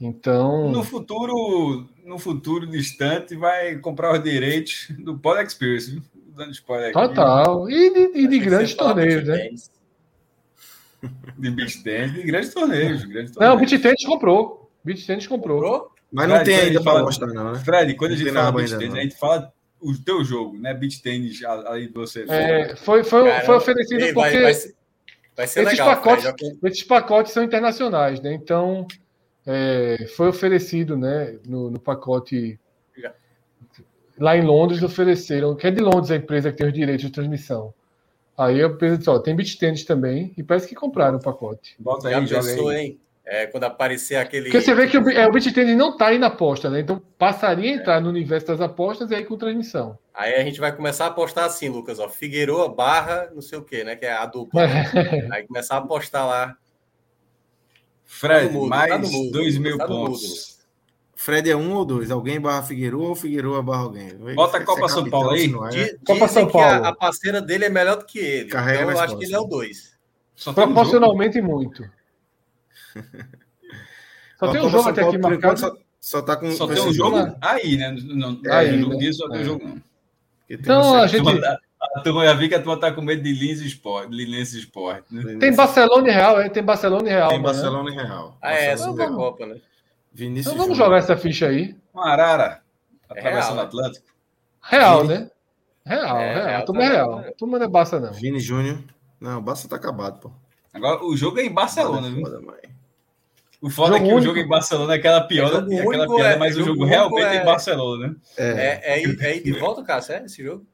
[0.01, 0.71] Então.
[0.71, 5.91] No futuro, no futuro distante, vai comprar os direitos do Pod Experience.
[5.91, 6.01] viu?
[6.35, 6.93] Dando spoiler aqui.
[7.09, 7.69] Total.
[7.69, 9.37] E de, e de grandes torneios, de né?
[9.37, 9.71] tênis.
[11.37, 13.03] De beach tennis, de grandes torneios.
[13.05, 13.71] Grandes Não, o torneios.
[13.71, 14.69] Beat Tennis comprou.
[14.83, 15.61] Beat Tennis comprou.
[15.61, 15.91] Comprou?
[16.11, 17.59] Mas não Fred, tem quando a ainda gente para mostrar, não, né?
[17.59, 18.97] Fred, quando a Não gente tem fala beach tennis, não.
[18.99, 20.73] a gente fala o teu jogo, né?
[20.73, 22.25] Beach tennis, aí você.
[22.27, 23.45] É, foi, foi, Caramba.
[23.45, 24.75] foi oferecido Ei, porque vai, vai ser,
[25.35, 26.59] vai ser esses, legal, pacotes, Fred.
[26.63, 28.33] esses pacotes são internacionais, né?
[28.33, 28.85] Então
[29.45, 31.37] é, foi oferecido, né?
[31.45, 32.59] No, no pacote
[32.97, 33.13] Já.
[34.17, 37.11] lá em Londres ofereceram, que é de Londres a empresa que tem os direitos de
[37.11, 37.73] transmissão.
[38.37, 41.75] Aí a empresa disse, ó, tem beat tênis também e parece que compraram o pacote.
[41.77, 42.77] Bota Já aí, joga pensou, aí.
[42.77, 42.99] hein?
[43.31, 44.45] É, quando aparecer aquele.
[44.45, 45.31] Porque você vê que o, é, o
[45.77, 46.79] não está aí na aposta, né?
[46.79, 49.99] Então passaria a entrar no universo das apostas e aí com transmissão.
[50.15, 52.09] Aí a gente vai começar a apostar assim, Lucas, ó.
[52.09, 53.95] Figueroa barra não sei o quê, né?
[53.95, 54.65] Que é a dupla.
[54.65, 55.29] né?
[55.31, 56.57] Aí começar a apostar lá.
[58.03, 60.05] Fred, Tá mudo, mais tá mudo, dois mil tá no mudo.
[60.13, 60.57] pontos.
[61.13, 62.09] Fred é um ou dois?
[62.09, 64.09] Alguém barra Figueiredo ou Figueiredo barra alguém?
[64.33, 65.53] Bota a é Copa São Paulo aí.
[65.65, 66.85] é, Di- Copa São que a, Paulo.
[66.87, 68.49] a parceira dele é melhor do que ele.
[68.49, 69.95] Carrega então eu acho que ele é o dois.
[70.47, 70.53] Um.
[70.53, 71.83] Proporcionalmente muito.
[74.39, 75.59] Só Ó, tem um jogo até Paulo, aqui marcado.
[75.59, 77.35] Só, só tá com Só com tem um jogo jogo.
[77.41, 77.91] aí, né?
[77.91, 78.95] Não, não, Aí, é, no né?
[78.97, 79.43] dia só tem É.
[79.43, 79.81] jogo, não.
[80.49, 81.59] Então, a gente turma,
[81.95, 85.03] a turma já vi que a turma tá com medo de Lins Sport, Linense Sport.
[85.11, 85.37] Né?
[85.39, 87.29] tem Barcelona e Real, é, tem Barcelona e Real.
[87.29, 87.53] Tem amanhã.
[87.53, 88.37] Barcelona e Real.
[88.41, 88.97] Ah, é, Barcelona.
[89.03, 89.61] Supercopa, né?
[90.11, 91.75] Vinícius Então vamos jogar essa ficha aí.
[91.93, 92.61] Uma arara
[93.13, 94.05] É atravessando o real, Atlântico.
[94.61, 95.13] Real, Vini.
[95.13, 95.31] né?
[95.85, 96.47] Real, É, real.
[96.47, 97.23] Real Turma tá- é real.
[97.37, 98.13] Turma não é Barça, não.
[98.13, 98.79] Vini Júnior.
[99.21, 100.31] Não, o Barça tá acabado, pô.
[100.73, 102.23] Agora, o jogo é em Barcelona, viu?
[103.61, 104.27] O foda é Jogo que o único.
[104.29, 106.85] jogo em Barcelona é aquela piada, jogo é aquela único, piada é- mas o jogo
[106.85, 108.15] realmente é é- em Barcelona, né?
[108.37, 110.65] É, É, é, é de volta, Cássio, é esse jogo?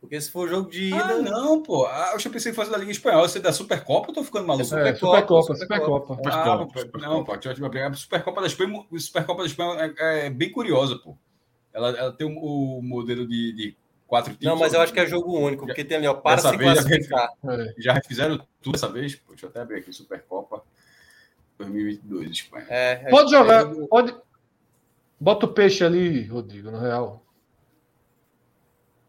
[0.00, 0.96] Porque se for jogo de ida.
[1.04, 1.84] Ah, não, pô.
[1.86, 3.28] Ah, eu já pensei que fosse da Liga Espanhola.
[3.28, 4.62] Você é da Supercopa, eu tô ficando maluco.
[4.64, 6.12] É, Supercopa, Supercopa, Supercopa.
[6.14, 7.06] Ah, Supercopa, pô, Supercopa.
[7.06, 7.88] não, pô, deixa eu pegar.
[7.88, 11.16] A Supercopa da Espanha, a Supercopa da Espanha é, é bem curiosa, pô.
[11.72, 13.76] Ela, ela tem o, o modelo de, de
[14.10, 14.44] quatro times.
[14.44, 16.56] Não, mas eu acho que é jogo único, porque tem ali, ó, para Dessa se
[16.56, 17.30] vez já classificar.
[17.48, 17.74] É.
[17.78, 19.14] Já fizeram tudo dessa vez.
[19.14, 20.62] Pô, deixa eu até abrir aqui Supercopa
[21.56, 22.66] 2022 Espanha.
[22.68, 24.14] É, é- Pode é jogar, jogo- pode,
[25.22, 27.24] Bota o peixe ali, Rodrigo, no real.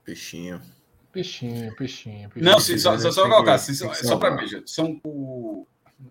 [0.04, 0.62] Peixinho.
[1.12, 2.30] Peixinho, peixinho.
[2.30, 2.52] peixinho.
[2.52, 5.66] Não, se, só, só, só colocar, que- se- só, só para veja, são o.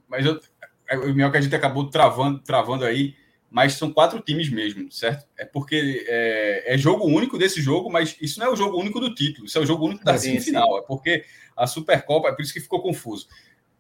[0.09, 0.41] Mas eu,
[0.89, 3.15] é, o melhor que a gente acabou travando, travando aí,
[3.51, 5.27] mas são quatro times mesmo, certo?
[5.37, 9.01] É porque é, é jogo único desse jogo, mas isso não é o jogo único
[9.01, 10.79] do título, isso é o jogo único da Sim, semifinal.
[10.79, 11.25] É porque
[11.57, 13.27] a Supercopa, é por isso que ficou confuso.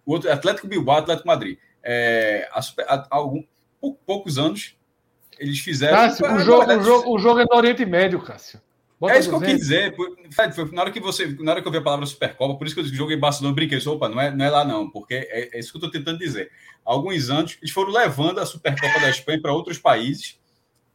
[0.04, 1.56] O outro, Atlético Bilbao, Atlético Madrid.
[1.82, 3.42] É, a Super- há algum,
[3.80, 4.76] pou- poucos anos
[5.38, 5.96] eles fizeram.
[5.96, 8.60] Cássio, o jogo, o, jogo, o jogo é no Oriente Médio, Cássio.
[9.00, 9.58] Bota é isso que eu 200.
[9.58, 9.96] quis dizer.
[10.30, 12.66] Fred, foi na hora que você, na hora que eu vi a palavra Supercopa, por
[12.66, 15.56] isso que eu joguei Barcelona, brinquei, opa, não é, não é lá não, porque é,
[15.56, 16.50] é isso que eu estou tentando dizer.
[16.84, 20.38] Há alguns anos eles foram levando a Supercopa da Espanha para outros países.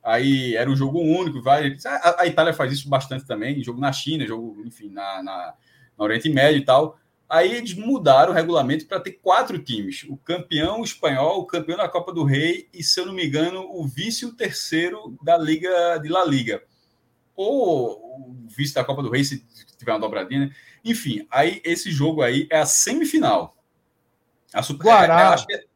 [0.03, 1.75] Aí era um jogo único, vai.
[1.83, 5.53] A, a Itália faz isso bastante também, jogo na China, jogo, enfim, na, na,
[5.97, 6.99] no Oriente Médio e tal.
[7.27, 11.89] Aí eles mudaram o regulamento para ter quatro times: o campeão espanhol, o campeão da
[11.89, 15.35] Copa do Rei e, se eu não me engano, o vice e o terceiro da
[15.39, 16.61] Liga de La Liga
[17.35, 19.45] ou o vice da Copa do Rei, se
[19.77, 20.55] tiver uma dobradinha, né?
[20.83, 23.57] Enfim, aí esse jogo aí é a semifinal.
[24.53, 25.19] A super, Guará.
[25.21, 25.67] é, eu, acho que,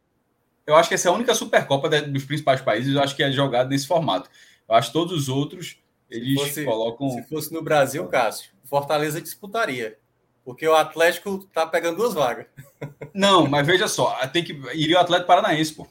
[0.67, 3.31] eu acho que essa é a única Supercopa dos principais países, eu acho que é
[3.31, 4.29] jogada nesse formato.
[4.67, 5.77] Eu acho que todos os outros,
[6.09, 7.09] eles fosse- colocam...
[7.09, 9.97] Se fosse no Brasil, Cássio, Fortaleza disputaria.
[10.45, 12.45] Porque o Atlético tá pegando duas vagas.
[13.13, 15.87] Não, mas veja só, tem que iria o Atlético Paranaense, pô.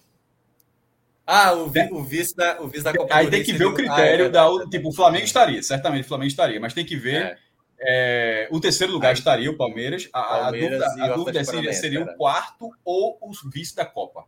[1.30, 3.66] Ah, o, vi- o vice da, o vice da Copa Aí do tem que ver
[3.66, 6.86] o critério Ah, é da tipo o Flamengo estaria, certamente o Flamengo estaria, mas tem
[6.86, 7.36] que ver É.
[7.80, 10.08] é, o terceiro lugar Aí- estaria o Palmeiras.
[10.12, 13.76] A, a Palmeiras dúvida, e a o dúvida seria, seria o quarto ou o vice
[13.76, 14.24] da Copa.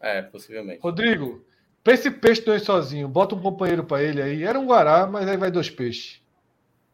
[0.00, 0.80] É, possivelmente.
[0.82, 1.44] Rodrigo,
[1.84, 4.42] pra esse peixe não ir sozinho, bota um companheiro pra ele aí.
[4.42, 6.22] Era um guará, mas aí vai dois peixes.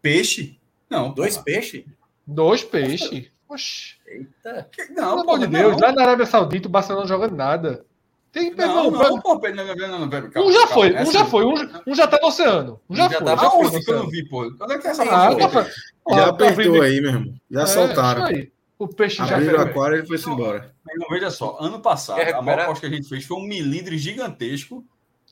[0.02, 0.58] Peixe?
[0.90, 1.84] Não, Dois peixes?
[2.26, 3.30] Dois peixes?
[3.48, 3.94] Oxi.
[4.08, 4.68] Eita.
[4.72, 5.78] Que- Pelo Não, amor porra, de Deus, não.
[5.80, 7.85] lá na Arábia Saudita o Barcelona não joga nada.
[8.36, 8.90] Tem que pegar Não, um.
[8.90, 11.24] não, pô, não, não, não, não, não, calma, um já calma, foi, um essa- já
[11.24, 11.54] foi, um,
[11.86, 12.80] um já tá no oceano.
[12.90, 13.24] Um já Um já foi.
[13.26, 14.42] tá- já foi que eu não vi, pô?
[14.60, 15.62] Onde é que é essa Ah, tá pra-
[16.10, 17.34] Já tá apertou aí, meu irmão.
[17.50, 18.24] Já É, soltaram.
[18.24, 18.52] aí.
[18.78, 19.64] O peixe já Abriram foi.
[19.64, 20.70] o aquário e ele foi-se embora.
[20.84, 23.42] Mas não, veja só, ano passado, a maior aposta que a gente fez foi um
[23.42, 24.84] milindre gigantesco.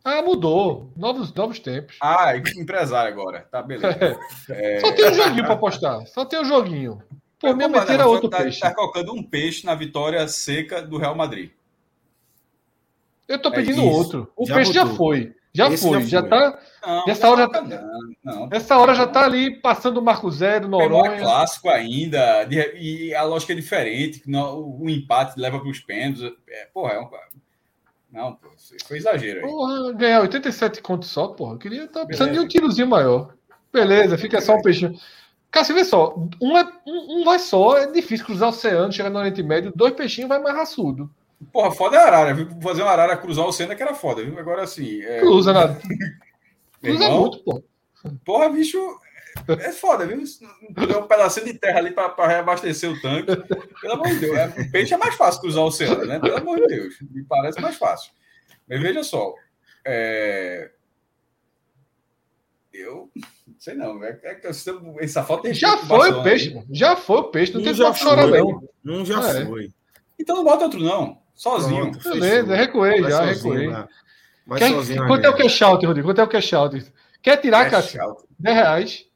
[0.02, 0.90] Ah, mudou.
[0.96, 1.96] Novos, novos tempos.
[2.00, 3.46] Ah, empresário agora.
[3.50, 4.18] Tá, beleza.
[4.48, 6.06] É, Só tem um joguinho pra apostar.
[6.06, 7.02] Só tem um joguinho.
[7.38, 8.60] Por mim, meter a outro tá, peixe.
[8.60, 11.50] tá colocando um peixe na vitória seca do Real Madrid.
[13.28, 13.90] Eu tô É pedindo isso.
[13.90, 14.32] outro.
[14.36, 14.96] O Já peixe já botou.
[14.96, 15.34] foi.
[15.56, 16.00] Já Esse foi.
[16.02, 16.28] já Já, foi.
[16.30, 16.58] tá.
[16.84, 18.48] Não, Essa hora já tá- não, não.
[18.50, 21.18] Essa hora já tá ali passando o Marco Zero, Noronha.
[21.20, 22.46] clássico ainda,
[22.76, 26.24] e a lógica é diferente, o empate leva para os pênaltis.
[26.48, 27.08] É, porra, é um.
[28.10, 29.50] Não, pô, isso foi exagero aí.
[29.50, 31.54] Porra, ganhar 87 contos só, porra.
[31.54, 33.34] Eu queria estar precisando de um tirozinho maior.
[33.72, 34.94] Beleza, fica só um peixinho.
[35.50, 36.14] Cássio, vê só.
[36.40, 39.72] Um, é, um, um vai só, é difícil cruzar o oceano, chegar no Oriente Médio.
[39.74, 41.08] Dois peixinhos vai mais raçudo.
[41.52, 42.48] Porra, foda é a Arara, viu?
[42.60, 44.38] Fazer uma Arara cruzar o Senna que era foda, viu?
[44.38, 45.00] Agora assim.
[45.02, 45.80] É, Cruza nada.
[46.82, 47.62] meu Cruza irmão, muito, pô.
[48.24, 48.78] Porra, bicho,
[49.48, 50.22] é foda, viu?
[50.74, 53.34] Tem um pedacinho de terra ali para reabastecer o tanque.
[53.80, 56.18] Pelo amor de Deus, é, o peixe é mais fácil cruzar o oceano, né?
[56.20, 58.12] Pelo amor de Deus, me parece mais fácil.
[58.68, 59.34] Mas veja só,
[59.84, 60.70] é...
[62.72, 63.10] eu
[63.46, 66.54] não sei não, é, é que essa de Já foi o peixe, aí.
[66.54, 66.64] pô.
[66.70, 67.52] Já foi o peixe.
[67.52, 68.62] Não Um tem pra chorar, não.
[68.84, 69.46] Um já É.
[69.46, 69.70] foi.
[70.18, 71.90] Então não bota outro não, sozinho.
[71.90, 72.54] Pronto, Beleza, fechou.
[72.56, 73.86] recuei Vai já, sozinho, recuei.
[74.46, 75.06] Vai Quer- sozinho.
[75.06, 76.08] quanto é o cash out, Rodrigo?
[76.08, 76.92] Quanto é o cash out?
[77.22, 77.98] Quer tirar, É Cássio?
[78.00, 78.28] chato.
[78.38, 79.06] 10 reais.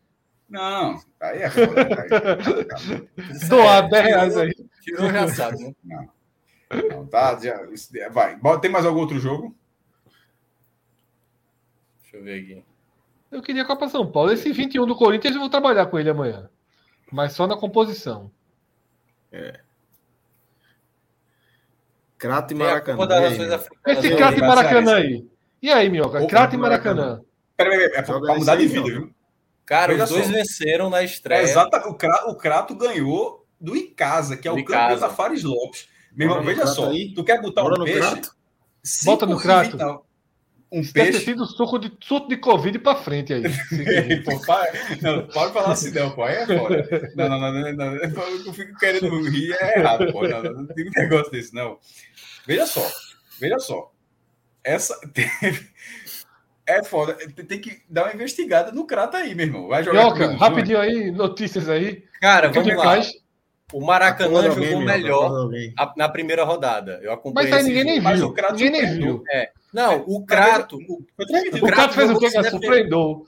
[0.49, 1.81] Não, aí é foda.
[1.83, 3.09] Aí,
[3.49, 4.55] Doar 10 reais aí.
[4.83, 6.09] Tirou já sabe, né?
[6.91, 8.39] não, tá, já, isso- vai.
[8.61, 9.55] Tem mais algum outro jogo?
[12.03, 12.65] Deixa eu ver aqui.
[13.31, 14.33] Eu queria a Copa São Paulo.
[14.33, 16.49] Esse 21 do Corinthians eu vou trabalhar com ele amanhã.
[17.13, 18.31] Mas só na composição.
[22.19, 22.99] Crato e Maracanã.
[23.05, 23.55] E?
[23.55, 24.05] Africanas.
[24.05, 25.27] Esse crato e vai ser Maracanã aí.
[25.63, 26.27] E aí, Minhoca?
[26.27, 27.21] Crato e Maracanã.
[27.57, 28.87] Peraí, peraí, é pra, mudar de vida, não.
[28.87, 29.15] viu?
[29.65, 30.33] Cara, Veja os dois só.
[30.33, 31.43] venceram na É estreia.
[31.43, 35.01] exata, o, Crato, o Crato ganhou do Icasa, que é o Do campeão Icasa.
[35.09, 35.89] da Fares Lopes.
[36.17, 37.13] Meu irmão, veja só, aí?
[37.15, 38.01] tu quer botar Bora um no peixe?
[38.01, 38.31] Crato?
[39.05, 39.77] Bota no e Crato.
[39.77, 40.09] não.
[40.71, 41.25] Um Deve ter peixe.
[41.25, 43.43] sido suco de, surto de Covid pra frente aí.
[44.23, 47.11] pô, para, não, pode falar assim, não, pô, aí é foda.
[47.17, 50.29] Não, não, não, não, não, não, eu fico querendo rir, é errado, pô.
[50.29, 51.79] Não, não, não tem um negócio desse, não.
[52.49, 52.91] Veja só,
[53.39, 53.93] veja só.
[54.65, 54.99] Essa.
[56.67, 57.15] É foda.
[57.15, 59.69] Tem- que dar uma investigada no Crato aí, meu irmão.
[59.69, 62.05] Vai jogar comigo, rapidinho aí, notícias aí.
[62.21, 62.85] Cara, que vamos que lá.
[62.85, 63.13] faz?
[63.73, 66.99] O Maracanã jogou melhor a- na primeira rodada.
[67.03, 68.29] Eu acompanhei Mas aí ninguém nem viu.
[68.29, 69.23] o Crato Ninguém nem viu.
[69.73, 70.77] Não, o Crato.
[70.89, 72.31] O, Crato fez o cara?
[72.31, 72.51] defender.
[72.51, 73.27] Surpreendeu.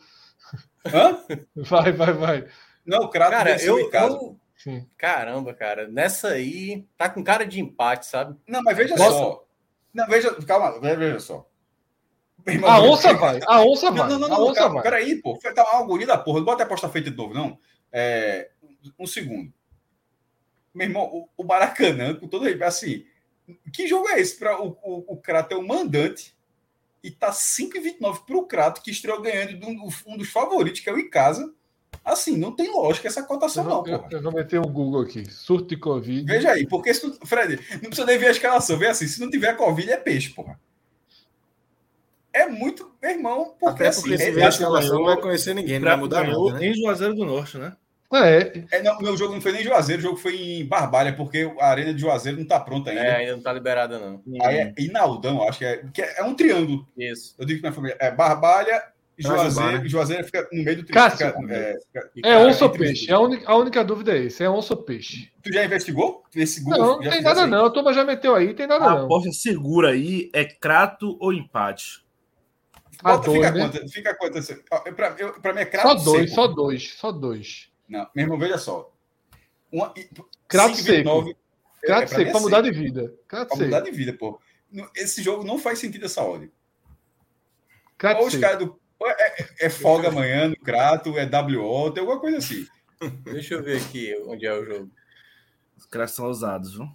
[0.87, 1.19] Hã?
[1.57, 2.45] Vai, vai, vai.
[2.87, 4.87] Não, o Crato Cara, eu, eu- Sim.
[4.99, 5.89] Caramba, cara.
[5.89, 8.39] Nessa aí, tá com cara de empate, sabe?
[8.47, 9.11] Não, mas veja Nossa.
[9.11, 9.47] só.
[9.93, 11.49] Não, veja, calma, veja só.
[12.47, 14.09] Irmão, A onça vai, a onça vai.
[14.09, 14.83] Não, não, não, a não, onça calma, vai.
[14.83, 15.39] peraí, pô.
[15.39, 16.39] Tá uma agonia da porra.
[16.41, 17.59] Não bota a aposta feita de novo, não.
[17.91, 18.51] É,
[18.99, 19.51] um segundo.
[20.75, 23.07] Meu irmão, o, o Maracanã, com todo assim,
[23.73, 26.37] que jogo é esse para o, o, o Crato é o mandante
[27.03, 30.93] e tá 5,29 pro Crato, que estreou ganhando de um, um dos favoritos, que é
[30.93, 31.51] o Icasa.
[32.05, 34.13] Assim, não tem lógica essa cotação, Eu não, vou, eu, porra.
[34.13, 35.31] eu vou meter o Google aqui.
[35.31, 36.25] Surto de Covid.
[36.25, 39.21] Veja aí, porque se tu, Fred, não precisa nem ver a escalação, vê assim, se
[39.21, 40.59] não tiver Covid, é peixe, porra.
[42.33, 45.17] É muito, meu irmão, porque, Até porque assim, se é- ver a escalação não vai
[45.21, 46.67] conhecer ninguém, não vai mudar nada, né?
[46.67, 47.77] em Juazeiro do Norte, né?
[48.13, 51.13] É, É, não, meu jogo não foi nem em Juazeiro, o jogo foi em Barbalha,
[51.15, 53.03] porque a arena de Juazeiro não tá pronta ainda.
[53.03, 54.21] É, ainda não tá liberada, não.
[54.43, 56.89] Aí é Inaldão, acho que é, que é, é um triângulo.
[56.97, 57.35] Isso.
[57.39, 58.83] Eu digo que minha família é Barbalha,
[59.23, 59.89] Juazeiro, né?
[59.89, 61.19] Juazeiro fica no meio do Cássio.
[61.19, 61.49] triângulo.
[61.49, 61.79] Fica, é,
[62.15, 63.07] fica- é onça ou peixe.
[63.07, 63.11] dois.
[63.11, 64.43] A única, a única dúvida é esse.
[64.45, 65.31] É onça ou peixe.
[65.43, 66.25] Tu já investigou?
[66.35, 66.79] Esse Google?
[66.79, 67.67] Não, não tem nada não.
[67.67, 69.05] A turma já meteu aí, tem nada A não.
[69.05, 72.05] aposta segura aí é crato ou empate?
[73.03, 73.61] A Bota, dois, fica, né?
[73.71, 74.37] quanto, fica quanto?
[74.87, 76.35] eu- Pra, eu, pra mim é Só crato dois, seco.
[76.35, 77.71] só dois, só dois.
[77.89, 78.93] Não, meu irmão, veja só.
[79.73, 80.09] Uma, e-
[80.49, 82.73] Crato 5,29 é- Crato é pra seco, mim pra é mudar seco.
[82.73, 83.15] de vida.
[83.27, 83.91] Crato Pra mudar seco.
[83.91, 84.41] de vida, pô.
[84.95, 86.51] Esse jogo não faz sentido essa ordem.
[87.97, 88.43] Crato Ou os seco.
[88.43, 88.80] caras do.
[89.03, 92.67] É, é- é folga amanhã no Crato, é WO, tem alguma coisa assim.
[93.25, 94.91] Deixa eu ver aqui onde é o jogo.
[95.77, 96.87] Os caras são ousados, viu?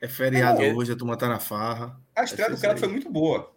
[0.00, 0.76] É feriado Não.
[0.76, 1.98] hoje, a turma tá na farra.
[2.14, 3.50] A estreia do isso Crato foi muito boa.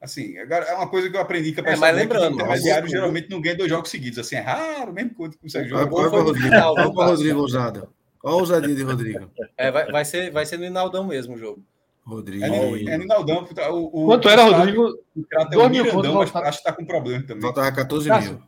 [0.00, 2.86] Assim, agora é uma coisa que eu aprendi que a É, pessoa mas lembrando, intermediário
[2.86, 4.18] o- geralmente não ganha dois jogos seguidos.
[4.18, 5.82] Assim, é raro mesmo quando consegue jogar.
[5.92, 6.46] olha para no Rodrigo.
[6.54, 7.04] Olha né, para Cássio?
[7.06, 7.88] Rodrigo ousada.
[8.22, 9.30] Olha a ousadia de Rodrigo.
[9.56, 11.64] É, vai, vai, ser, vai ser no Inaldão mesmo o jogo.
[12.04, 12.44] Rodrigo.
[12.44, 13.46] É no, é no Naldão.
[13.72, 14.98] O, o, Quanto o era, Rodrigo?
[15.16, 17.40] do Crato é Dois o mil Mirandão, mas acho que tá com problema também.
[17.42, 18.32] Faltava 14 Cássio.
[18.32, 18.42] mil.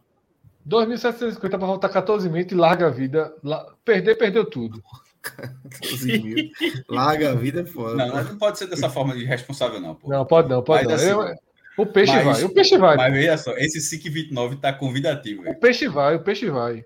[0.68, 3.32] 2.750 para voltar 14 mil e larga a vida.
[3.42, 4.82] La- Perder, perdeu tudo.
[5.22, 6.50] 14 mil.
[6.88, 7.94] Larga a vida é foda.
[7.94, 10.08] Não, não pode ser dessa forma de responsável, não, pô.
[10.08, 11.20] Não, pode não, pode Mas, não.
[11.22, 11.36] assim, Eu-
[11.78, 12.96] o peixe mas- vai, o peixe vai.
[12.96, 15.60] Mas veja só, esse SIC 29 tá convidativo, O velho.
[15.60, 16.84] peixe vai, o peixe vai.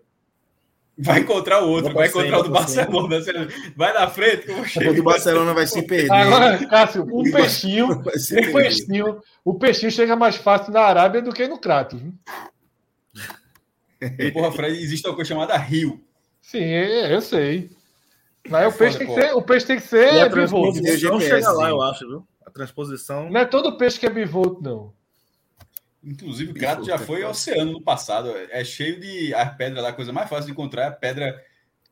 [1.02, 3.22] Vai encontrar o outro, Vai encontrar o do Barcelona.
[3.76, 6.10] Vai na frente que eu vou O do Barcelona vai se perder.
[6.12, 8.02] Agora, Cássio, um Vai- peixinho, um
[8.52, 11.96] peixinho, o peixinho chega mais fácil na Arábia do que no Crato.
[11.96, 12.12] viu?
[14.18, 16.00] E, porra, Fred, existe uma coisa chamada Rio.
[16.40, 17.70] Sim, é, eu sei.
[18.48, 20.72] Mas o peixe, foda, tem que ser, o peixe tem que E ser a bivolto.
[20.80, 21.70] transposição GPS, chega lá, sim.
[21.70, 22.26] eu acho, viu?
[22.46, 23.28] A transposição.
[23.30, 24.92] Não é todo peixe que é bivolto, não.
[26.02, 28.34] Inclusive, o Crato já foi ao oceano no passado.
[28.50, 29.34] É cheio de.
[29.34, 31.44] As pedras lá, a coisa mais fácil de encontrar é a pedra.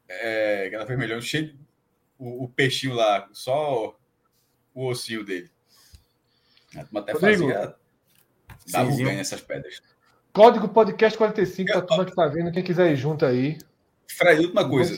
[0.08, 1.48] É, aquela vermelhão, cheio.
[1.52, 1.58] de-
[2.18, 3.96] O, o peixinho lá, só
[4.74, 5.50] o ossinho dele.
[6.76, 7.48] A turma até Rodrigo.
[7.52, 7.74] fazia.
[8.72, 9.04] Dava um sim.
[9.04, 9.80] nessas pedras.
[10.32, 13.58] Código Podcast 45, pra turma que tá vendo, quem quiser ir junto aí.
[14.10, 14.96] Fred, última coisa.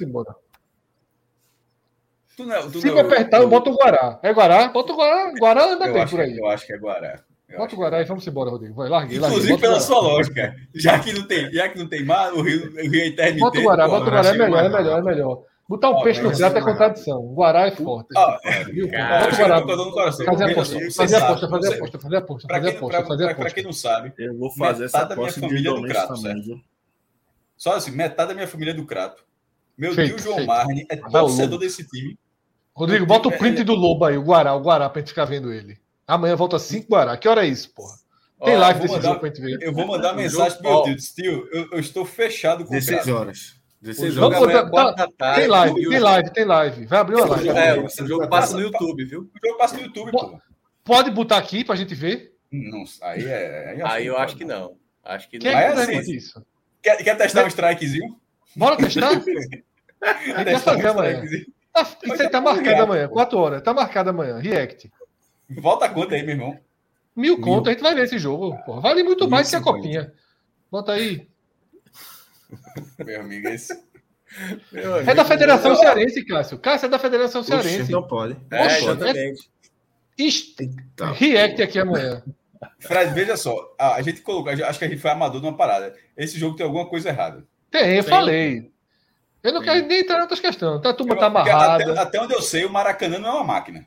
[2.37, 4.19] Tu não, tu Se não- me apertar, eu boto o Guará.
[4.23, 4.69] É Guará?
[4.69, 5.33] Bota o Guará.
[5.39, 6.39] Guará anda eu bem por que- aí.
[6.39, 7.23] eu acho que é Guará.
[7.57, 8.75] Bota o é Guará e vamos embora, Rodrigo.
[8.75, 9.35] Vai, largue, largue.
[9.37, 10.55] Inclusive o pela sua lógica.
[10.75, 13.39] Já que não tem, já que não tem mar, o Rio, o Rio é intermitente.
[13.41, 14.29] Bota o Guará, bota o Guará.
[14.29, 15.43] É melhor, é melhor, é melhor.
[15.69, 17.19] Botar um Ó, peixe no prato é mais contradição.
[17.21, 18.09] O Guará é forte.
[18.17, 18.39] Ó,
[18.91, 19.63] cara, Bota o Guará.
[19.93, 20.27] coração.
[20.27, 23.35] Fazer aposta, fazer aposta, fazer aposta, fazer aposta, Pra fazer quem, aposta, pra- fazer pra-
[23.35, 23.55] pra aposta.
[23.55, 26.17] quem não sabe, Eu vou fazer essa Metade da minha aposta família é do Crato,
[26.17, 26.61] certo?
[27.57, 29.23] só assim, metade da minha família é do Crato.
[29.79, 30.45] Meu tio João.
[30.45, 32.19] Marne é o torcedor desse time.
[32.75, 35.53] Rodrigo, bota o print do Lobo aí, o Guará, o Guará, pra gente ficar vendo
[35.53, 35.79] ele.
[36.11, 37.17] Amanhã volta 5 Guará.
[37.17, 37.95] Que hora é isso, porra?
[38.45, 39.59] Tem Ó, live desse mandar- jogo pra gente ver.
[39.63, 40.83] Eu vou mandar O mensagem pro meu ó.
[40.85, 40.97] tio.
[40.97, 43.19] Tio, eu, eu estou fechado com o 16 Crato.
[43.19, 43.39] horas.
[43.81, 44.71] O 16 jogo Vamos horas.
[44.71, 45.41] botar- amanhã é tarde.
[45.41, 46.87] Tem live, o tem live, tem live.
[46.87, 47.49] Vai abrir uma live.
[47.51, 49.21] É, o jogo passa no YouTube, viu?
[49.21, 50.39] O jogo passa no YouTube, Pô.
[50.85, 52.33] Pode botar aqui pra gente ver?
[52.51, 53.71] Não, aí é.
[53.77, 54.77] Aí, Aí eu não acho que não.
[55.05, 55.59] Acho que Quem não.
[55.59, 56.45] é que é assim, isso?
[56.83, 58.17] Quer, quer testar um strikezinho?
[58.57, 59.11] Bora testar?
[60.03, 61.23] A gente vai um fazer amanhã.
[61.73, 63.63] Tá- Isso aí tá marcado amanhã, 4 horas.
[63.63, 64.39] Tá marcado amanhã.
[64.39, 64.91] React.
[65.59, 66.59] Volta a conta aí, meu irmão.
[67.17, 68.57] Mil conto, a gente vai ver esse jogo.
[68.65, 68.81] Porra.
[68.81, 69.83] Vale muito mais que a 1050.
[69.83, 70.13] copinha.
[70.71, 71.29] Bota aí.
[73.05, 73.73] Meu amigo, esse.
[75.05, 76.59] É da Federação Cearense, Cássio.
[76.59, 77.83] Cássio é da Federação Oxe, Cearense.
[77.83, 78.37] então pode.
[78.51, 79.51] É, Oxe, exatamente.
[80.17, 80.57] Ist-
[80.95, 81.13] Tá.
[81.13, 82.23] React aqui amanhã.
[82.79, 83.75] Fred, veja só.
[83.79, 85.95] A, a gente colocou, acho que a gente foi amador numa parada.
[86.17, 87.45] Esse jogo tem alguma coisa errada.
[87.71, 88.11] Tem, eu Tem.
[88.11, 88.71] falei.
[89.43, 90.81] Eu não quero nem entrar em outras questões.
[90.83, 91.93] Tá, a turma tá Porque amarrada.
[91.93, 93.87] Até, até onde eu sei, o Maracanã não é uma máquina.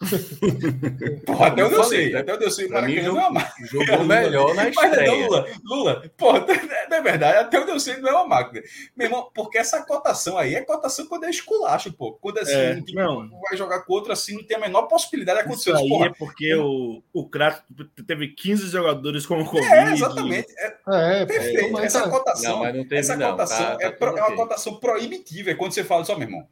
[1.26, 2.14] Porra, até onde eu sei.
[2.16, 3.66] Até onde eu sei, o Maracanã não é uma máquina.
[3.68, 5.26] Jogou melhor na Mas não, estreia.
[5.26, 6.46] Lula, Lula, porra,
[6.88, 8.62] não é verdade, até onde eu sei não é uma máquina.
[8.96, 12.12] Meu irmão, porque essa cotação aí é cotação quando é esculacho, pô.
[12.12, 13.28] Quando assim, É, um time não.
[13.40, 15.70] vai jogar com outro assim, não tem a menor possibilidade de acontecer.
[15.70, 17.62] Isso aí Porra, é porque o, o Crato
[18.06, 19.66] teve 15 jogadores com Covid.
[19.74, 20.48] é, exatamente.
[20.58, 21.72] É É, perfeito.
[21.72, 23.30] mas essa tá- cotação, Não, mas não teve, essa não.
[23.32, 25.50] cotação Tá- tá é, pro- é uma cotação proibitiva.
[25.50, 26.46] É quando você fala só, meu irmão.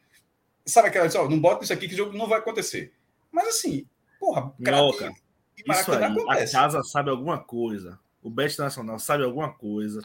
[0.64, 2.92] Sabe aquela só, não bota isso aqui que o jogo não vai acontecer.
[3.36, 3.84] Mas assim,
[4.18, 5.12] porra, Minhoca.
[5.58, 6.04] Isso aí,
[6.42, 7.98] a casa sabe alguma coisa.
[8.22, 10.00] O Best Nacional sabe alguma coisa.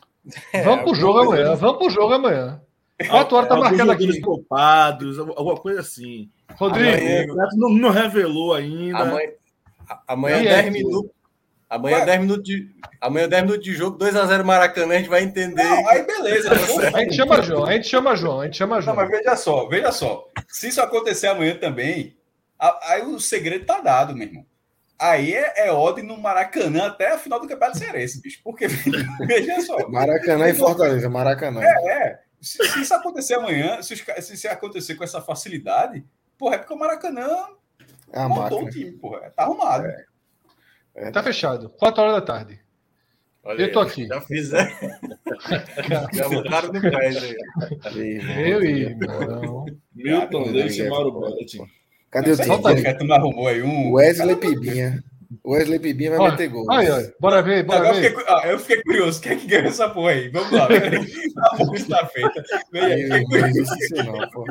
[0.65, 1.55] Vamos pro jogo amanhã.
[1.55, 2.61] Vamos pro jogo amanhã.
[3.09, 4.21] Quatro horas tá jogadores aqui.
[4.21, 6.29] poupados, alguma coisa assim.
[6.55, 8.99] Rodrigo, Amanhã- não, não revelou ainda.
[8.99, 9.29] Amanhã,
[10.07, 11.11] amanhã E 10 é, minutos.
[11.69, 12.69] Amanhã 10 minutos de.
[12.99, 15.63] Amanhã 10 minutos de jogo, 2x0 Maracanã, a gente vai entender.
[15.63, 16.51] Não, aí beleza.
[16.93, 18.95] a gente chama João, a gente chama João, a gente chama Não, João.
[18.97, 20.27] mas veja só, veja só.
[20.49, 22.13] Se isso acontecer amanhã também,
[22.83, 24.45] aí o segredo tá dado, meu irmão.
[24.99, 28.39] Aí é, é odd no Maracanã até a final do Campeonato Cearense, bicho.
[28.43, 28.67] Porque,
[29.25, 29.89] veja só.
[29.89, 31.61] Maracanã e Fortaleza, Maracanã.
[31.63, 36.05] É, se, se isso acontecer amanhã, se, se isso acontecer com essa facilidade,
[36.37, 37.27] porra, é porque o Maracanã
[38.13, 39.31] É montou o time, porra.
[39.31, 39.87] Tá arrumado.
[41.11, 41.69] Tá fechado.
[41.71, 42.61] Quatro horas da tarde.
[43.43, 44.05] Olha Eu tô aí, aqui.
[44.05, 44.69] Já fiz, né?
[46.13, 47.35] Já botaram no pés aí.
[48.51, 49.65] Eu e não.
[49.95, 51.80] Milton, deixa ninguém Mauro é.
[52.11, 52.87] Cadê o time?
[52.87, 53.93] a turma arrumou aí um.
[53.93, 55.01] Wesley Pibinha.
[55.45, 56.69] Wesley Pibinha vai Olha, meter gol.
[56.69, 57.01] Aí, ó.
[57.19, 58.09] Bora ver, bora Agora eu ver.
[58.09, 59.21] fiquei, ah, eu fiquei curioso.
[59.21, 60.27] Quem é que ganhou essa porra aí?
[60.29, 60.67] Vamos lá.
[61.51, 62.43] A porra está feita.
[62.73, 64.45] Não não.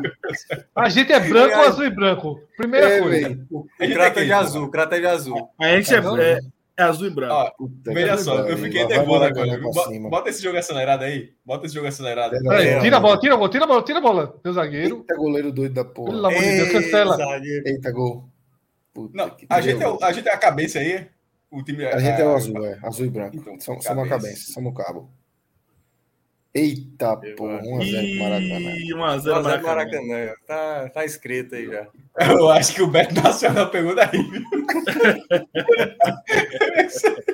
[0.74, 2.40] A gente é branco, azul e branco.
[2.56, 3.28] Primeira É, coisa.
[3.28, 5.50] A O crata é de azul, o crata de azul.
[5.60, 6.40] A gente é, Não, é-
[6.80, 7.54] é azul e branco.
[7.56, 9.58] Puta veja só, eu fiquei nervoso agora.
[9.58, 11.32] Bota, bota esse jogo acelerado aí.
[11.44, 12.42] Bota esse jogo acelerado aí.
[12.42, 14.52] Peraí, É, tira a bola, tira a bola, tira a bola, tira a bola, meu
[14.52, 14.96] zagueiro.
[14.98, 16.18] Eita, goleiro doido da Pelo porra.
[16.28, 17.16] amor de Deus, cancela.
[17.16, 17.68] zagueiro.
[17.68, 18.28] Eita, gol.
[18.92, 21.06] Puta Não, a gente, é, a gente é a cabeça aí.
[21.50, 22.78] O time A gente é o azul, é.
[22.82, 23.36] Azul e branco.
[23.36, 24.26] Então, Somos, somos a cabeça.
[24.28, 25.10] cabeça, somos o cabo.
[26.52, 27.60] Eita, porra.
[27.62, 28.70] 1x0 pro Maracanã.
[28.72, 29.42] Ih, 1x0 Maracanã.
[29.42, 29.62] Maracanã.
[29.62, 30.34] Maracanã.
[30.46, 31.86] Tá, tá escrito aí já.
[32.18, 34.10] Eu acho que o Beto Nacional pegou daí.
[34.10, 34.42] viu?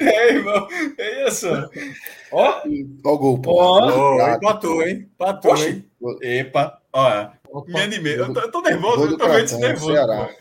[0.00, 0.68] é, irmão.
[0.98, 1.46] É isso.
[2.32, 2.62] Ó,
[3.04, 3.42] Ó o gol.
[3.46, 4.36] Ó, Prato.
[4.44, 5.08] empatou, hein?
[5.14, 5.84] Empatou, hein?
[6.22, 6.80] epa.
[6.92, 7.72] Ó, Opa.
[7.72, 8.18] me animei.
[8.18, 9.92] Eu tô, eu tô nervoso, eu tô Cratão, nervoso.
[9.92, 10.28] Ceará.
[10.28, 10.34] pô.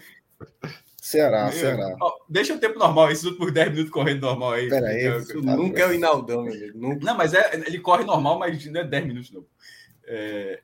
[1.02, 1.96] Ceará, Ceará.
[2.30, 4.70] Deixa o tempo normal, esses últimos 10 minutos correndo normal aí.
[4.70, 6.78] Pera aí, Eu- Isso nunca é o Inaldão, meu amigo.
[6.78, 7.04] Nunca.
[7.06, 9.44] Não, mas é, ele corre normal, mas não é 10 minutos, não.
[10.06, 10.60] É,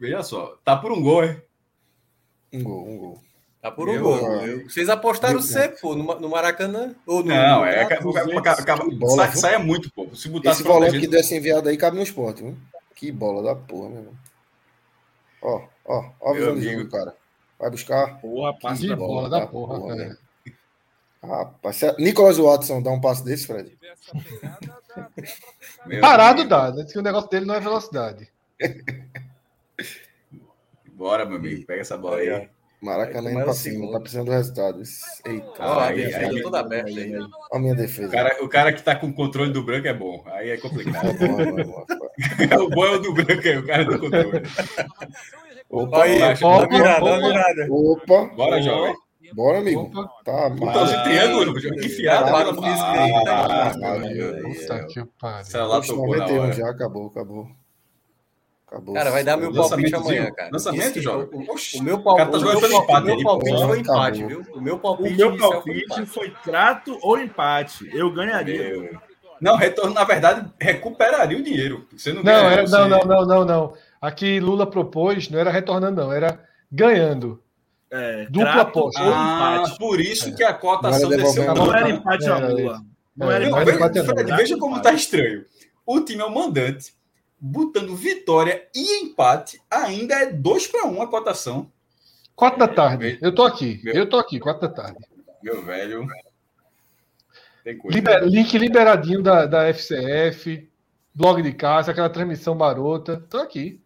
[0.00, 1.42] Veja só, tá por um gol, é?
[2.52, 3.22] Um gol, um gol.
[3.60, 4.16] Tá por um Eu- gol.
[4.46, 6.94] Eu- Vocês apostaram C, pô, no, no Maracanã?
[7.06, 7.86] Ou no, Não, no- é.
[7.86, 9.40] sai, viu?
[9.40, 10.08] saia muito, pô.
[10.14, 12.56] Se botasse Esse volante que desse enviado aí cabe no esporte, viu?
[12.94, 14.14] Que bola da porra, meu irmão.
[15.42, 17.14] Ó, ó, ó a visão de jogo, cara.
[17.58, 18.18] Vai buscar.
[18.20, 20.16] Porra, passe da bola da porra, velho.
[21.22, 23.76] Rapaz, se a- Nicolas Watson dá um passe desse, Fred.
[25.86, 26.84] Meu Parado dá, né?
[26.90, 28.28] Que o negócio dele não é velocidade.
[30.92, 31.66] Bora, meu amigo.
[31.66, 32.48] Pega essa bola aí.
[32.82, 33.92] Maracanã indo pra o cima, segundo.
[33.92, 34.82] tá precisando do resultado.
[35.26, 36.42] Eita, Ó, a Aí, defesa aí.
[36.42, 37.14] toda aberta aí.
[37.52, 38.10] ó a minha O defesa.
[38.10, 40.22] cara, o cara que tá com o controle do branco é bom.
[40.26, 41.18] Aí é Tá complicado.
[41.18, 41.84] bom, é bom, é bom.
[42.64, 44.42] o bom é o do branco aí, o cara do controle.
[45.68, 47.18] Opa, Aí, opa, virada, opa.
[47.28, 47.66] virada.
[47.70, 48.94] opa, Bora, jovem.
[49.34, 49.80] bora, amigo.
[49.82, 50.08] Opa.
[50.24, 51.08] Tá, Botãozinho mas...
[51.08, 52.24] triângulo, que fiado.
[52.24, 53.70] Trabalho Ah, físico aí, tá ah, ah, ah,
[54.42, 55.44] Puta que pariu.
[55.44, 56.52] Celular tocou na 91 hora.
[56.54, 57.46] já, acabou, acabou.
[58.70, 58.94] Acabou.
[58.94, 60.50] Cara, vai dar meu palpite amanhã, cara.
[60.52, 61.28] Lançamento, Esse- jovem.
[61.32, 61.78] O, Oxi.
[61.78, 63.66] o meu O cara palpite, tá o jogando meu, pelo pal- empate o meu palpite
[63.66, 64.46] foi empate, viu?
[64.54, 66.06] O meu O palpite meu inicial foi palpite empate.
[66.06, 67.90] foi trato ou empate.
[67.92, 68.58] Eu ganharia.
[68.70, 69.00] Meu.
[69.40, 71.86] Não, retorno, na verdade, recuperaria o dinheiro.
[71.96, 73.74] Você não Não, era, não, não, não, não, não.
[74.00, 76.38] Aqui Lula propôs, não era retornando, não, era
[76.70, 77.42] ganhando.
[77.90, 79.00] É, Dupla trato aposta.
[79.02, 79.78] Ah, empate.
[79.78, 81.52] por isso que a cotação desceu.
[81.54, 82.80] Não era empate a Lula.
[83.16, 84.02] Não É, era empate.
[84.04, 85.44] Fred, veja como tá estranho.
[85.84, 86.92] O time é o mandante,
[87.40, 91.70] botando vitória e empate, ainda é 2 para 1 a cotação.
[92.36, 93.18] Quatro da tarde.
[93.22, 93.80] Eu tô aqui.
[93.82, 94.98] Meu- Eu tô aqui, quatro da tarde.
[95.42, 96.06] Meu velho.
[97.64, 97.96] Tem coisa.
[97.96, 100.68] Liber- link liberadinho da, da FCF,
[101.14, 103.22] blog de casa, aquela transmissão marota.
[103.28, 103.80] Tô aqui.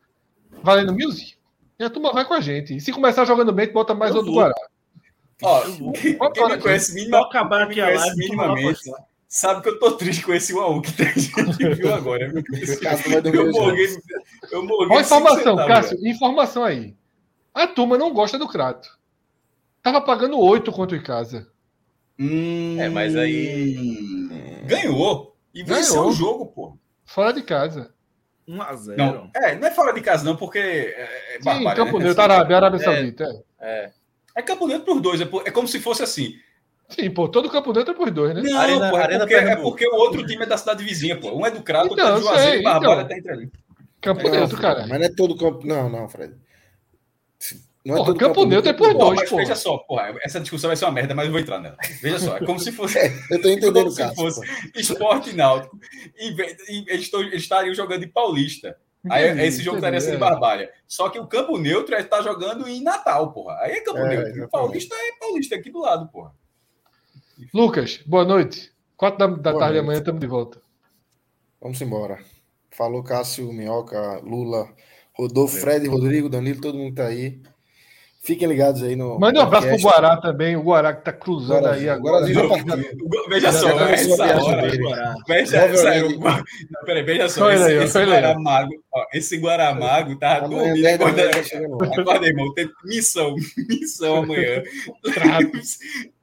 [0.63, 1.35] Valendo music.
[1.79, 2.77] E a turma vai com a gente.
[2.77, 4.43] E se começar jogando bem, bota mais Eu outro vou.
[4.43, 4.55] Guará.
[5.43, 8.17] Ó, quem, quem me que- conhece Só minima, acabar aqui a live.
[8.17, 8.81] minimamente.
[9.37, 12.33] Sabe que eu tô triste com esse 1x1 que a gente viu agora.
[13.33, 13.53] Eu não.
[13.53, 13.99] morri.
[14.53, 14.89] Eu morri.
[14.91, 16.07] Olha a informação, centavos, Cássio.
[16.07, 16.95] Informação aí.
[17.53, 18.89] A turma não gosta do Crato.
[19.83, 21.49] Tava pagando oito contra o Icasa.
[22.19, 25.37] Hum, É, mas aí- Ganhou.
[25.55, 26.09] E venceu Ganhou.
[26.09, 26.79] o jogo, pô.
[27.05, 27.93] Fora de casa.
[28.47, 31.45] 1 a 0 Não, é, não é fora de casa, não, porque é, é Sim,
[31.45, 32.05] barbárie, Campo né?
[32.05, 32.81] Neutro, Arábia, Arábia É.
[32.81, 33.25] Saudita.
[33.61, 33.85] É.
[33.85, 33.93] É.
[34.37, 35.21] É campo neutro pros dois.
[35.21, 36.35] É, por- é como se fosse assim.
[36.89, 38.43] Sim, pô, todo Campo Neutro é por dois, né?
[38.43, 41.19] Não, Arena- pô, é, Arena porque, é porque o outro time é da cidade vizinha,
[41.19, 41.33] pô.
[41.37, 43.09] Um é do Crato, outro Então, é do Juazeiro sei, e Barbária então.
[43.09, 43.53] tá entre ali.
[44.01, 44.87] Campo Não, Neutro, cara.
[44.87, 45.67] Mas não é todo campo.
[45.67, 46.35] Não, não, Fred.
[47.85, 49.37] Não Porra, Campo Neutro é por Pô, dois, mas pô.
[49.37, 51.77] veja só, porra, essa discussão vai ser uma merda, mas eu vou entrar nela.
[52.01, 52.99] Veja só, é como se fosse.
[53.31, 54.15] Eu tô entendendo como o se caso.
[54.15, 54.81] fosse pô.
[54.81, 55.79] esporte náutico.
[56.17, 58.79] E, e eles, eles estariam jogando em Paulista.
[59.11, 60.19] Aí Entendi, esse jogo estaria sendo é.
[60.19, 60.71] barbárie.
[60.89, 63.59] Só que o campo neutro está jogando em Natal, porra.
[63.61, 64.49] Aí é campo É, neutro.
[64.49, 66.33] Paulista é Paulista aqui do lado, porra.
[67.53, 68.71] Lucas, boa noite.
[68.97, 69.85] Quatro da, da Boa tarde noite.
[69.85, 70.61] amanhã estamos de volta.
[71.61, 72.19] Vamos embora.
[72.71, 74.69] Falou Cássio, Minhoca, Lula,
[75.13, 77.41] Rodolfo, Fred, Rodrigo, Danilo, todo mundo tá aí.
[78.23, 79.19] Fiquem ligados aí no.
[79.19, 80.01] Manda um abraço pro podcast.
[80.01, 81.93] Guará também, o Guará que tá cruzando aí Guarazinho.
[81.93, 82.15] agora.
[82.27, 82.99] Guarazinho já partiu.
[83.05, 84.63] O go- Veja só, essa hora.
[85.27, 85.69] Veja,
[86.71, 87.51] não, peraí, veja só.
[87.53, 89.05] Esse, aí, esse olha aí, ó.
[89.13, 90.81] Esse Guaramago tá dormindo.
[90.83, 92.55] 10 da manhã, Acorda, acorda, irmão.
[92.55, 93.35] Tem missão,
[93.69, 94.63] missão amanhã.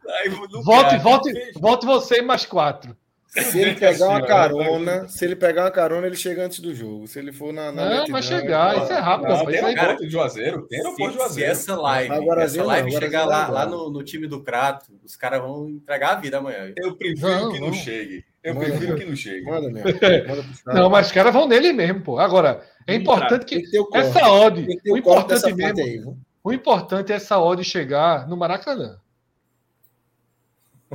[0.63, 2.95] Volte, volte, volte você e mais quatro.
[3.27, 7.07] Se ele pegar uma carona, se ele pegar uma carona, ele chega antes do jogo.
[7.07, 7.71] Se ele for na.
[7.71, 10.67] na Não, vai chegar, isso é rápido, Não, tem Isso aí- aeroporto de Juazeiro.
[10.67, 11.51] Tem aeroporto de Se, se Juazeiro.
[11.51, 15.15] essa live, Agora essa live agora chegar lá, lá no, no time do Crato, os
[15.15, 16.73] caras vão entregar a vida amanhã.
[16.75, 17.73] Eu prefiro Não, que não não.
[17.73, 18.25] chegue.
[18.43, 19.45] Eu Manda, prefiro que não chegue.
[19.45, 19.69] Manda.
[19.69, 20.43] Manda cara.
[20.65, 22.19] Não, mas os caras vão nele mesmo, pô.
[22.19, 23.63] Agora, é importante que
[23.93, 28.97] essa odd, o importante mesmo, o importante é essa odd chegar no Maracanã.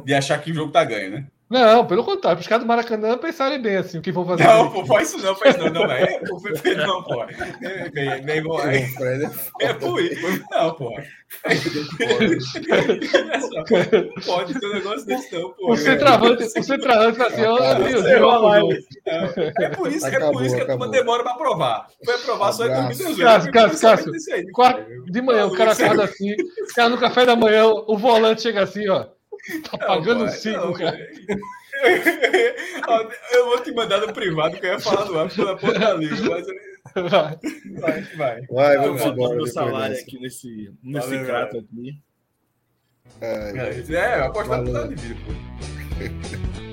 [0.05, 1.26] De achar que o jogo tá ganho, né?
[1.49, 4.42] Não, pelo contrário, os caras do Maracanã pensarem bem assim, o que vão fazer.
[4.42, 6.18] Não, pô, faz isso não, faz não, não, é.
[6.18, 6.41] Pô,
[6.76, 7.23] Não, pô.
[7.23, 9.25] É, bem, bom, é, O Fred
[9.60, 10.44] é é por isso.
[10.50, 10.92] Não, pô.
[13.70, 15.73] Não pode ter um negócio desse, não, pô.
[15.73, 18.07] o centroavante, o centroavante vai assim, ó, meu Deus.
[19.60, 21.86] É por isso que, é por isso que a turma demora pra aprovar.
[22.05, 23.05] Foi aprovar só em Abraço.
[23.05, 23.52] 2018.
[23.52, 24.12] Cássio, Cássio,
[24.52, 25.05] Cássio.
[25.05, 28.65] de manhã, o cara acorda assim, o cara no café da manhã, o volante chega
[28.65, 29.07] assim, ó.
[29.70, 30.99] Tá Não, pagando pô, cinco, não, cara.
[32.89, 35.94] Ó, Eu vou te mandar no privado que eu ia falar no ar pela da
[35.94, 36.47] língua, mas
[37.10, 37.39] Vai.
[37.81, 38.42] vai, vai.
[38.47, 39.16] Vai, vamos embora.
[39.16, 40.02] faltando meu salário dessa.
[40.07, 42.02] aqui nesse, nesse Valeu, Crato aqui.
[43.20, 44.83] É, É, apostar Valeu.
[44.83, 45.33] tudo de vida, pô.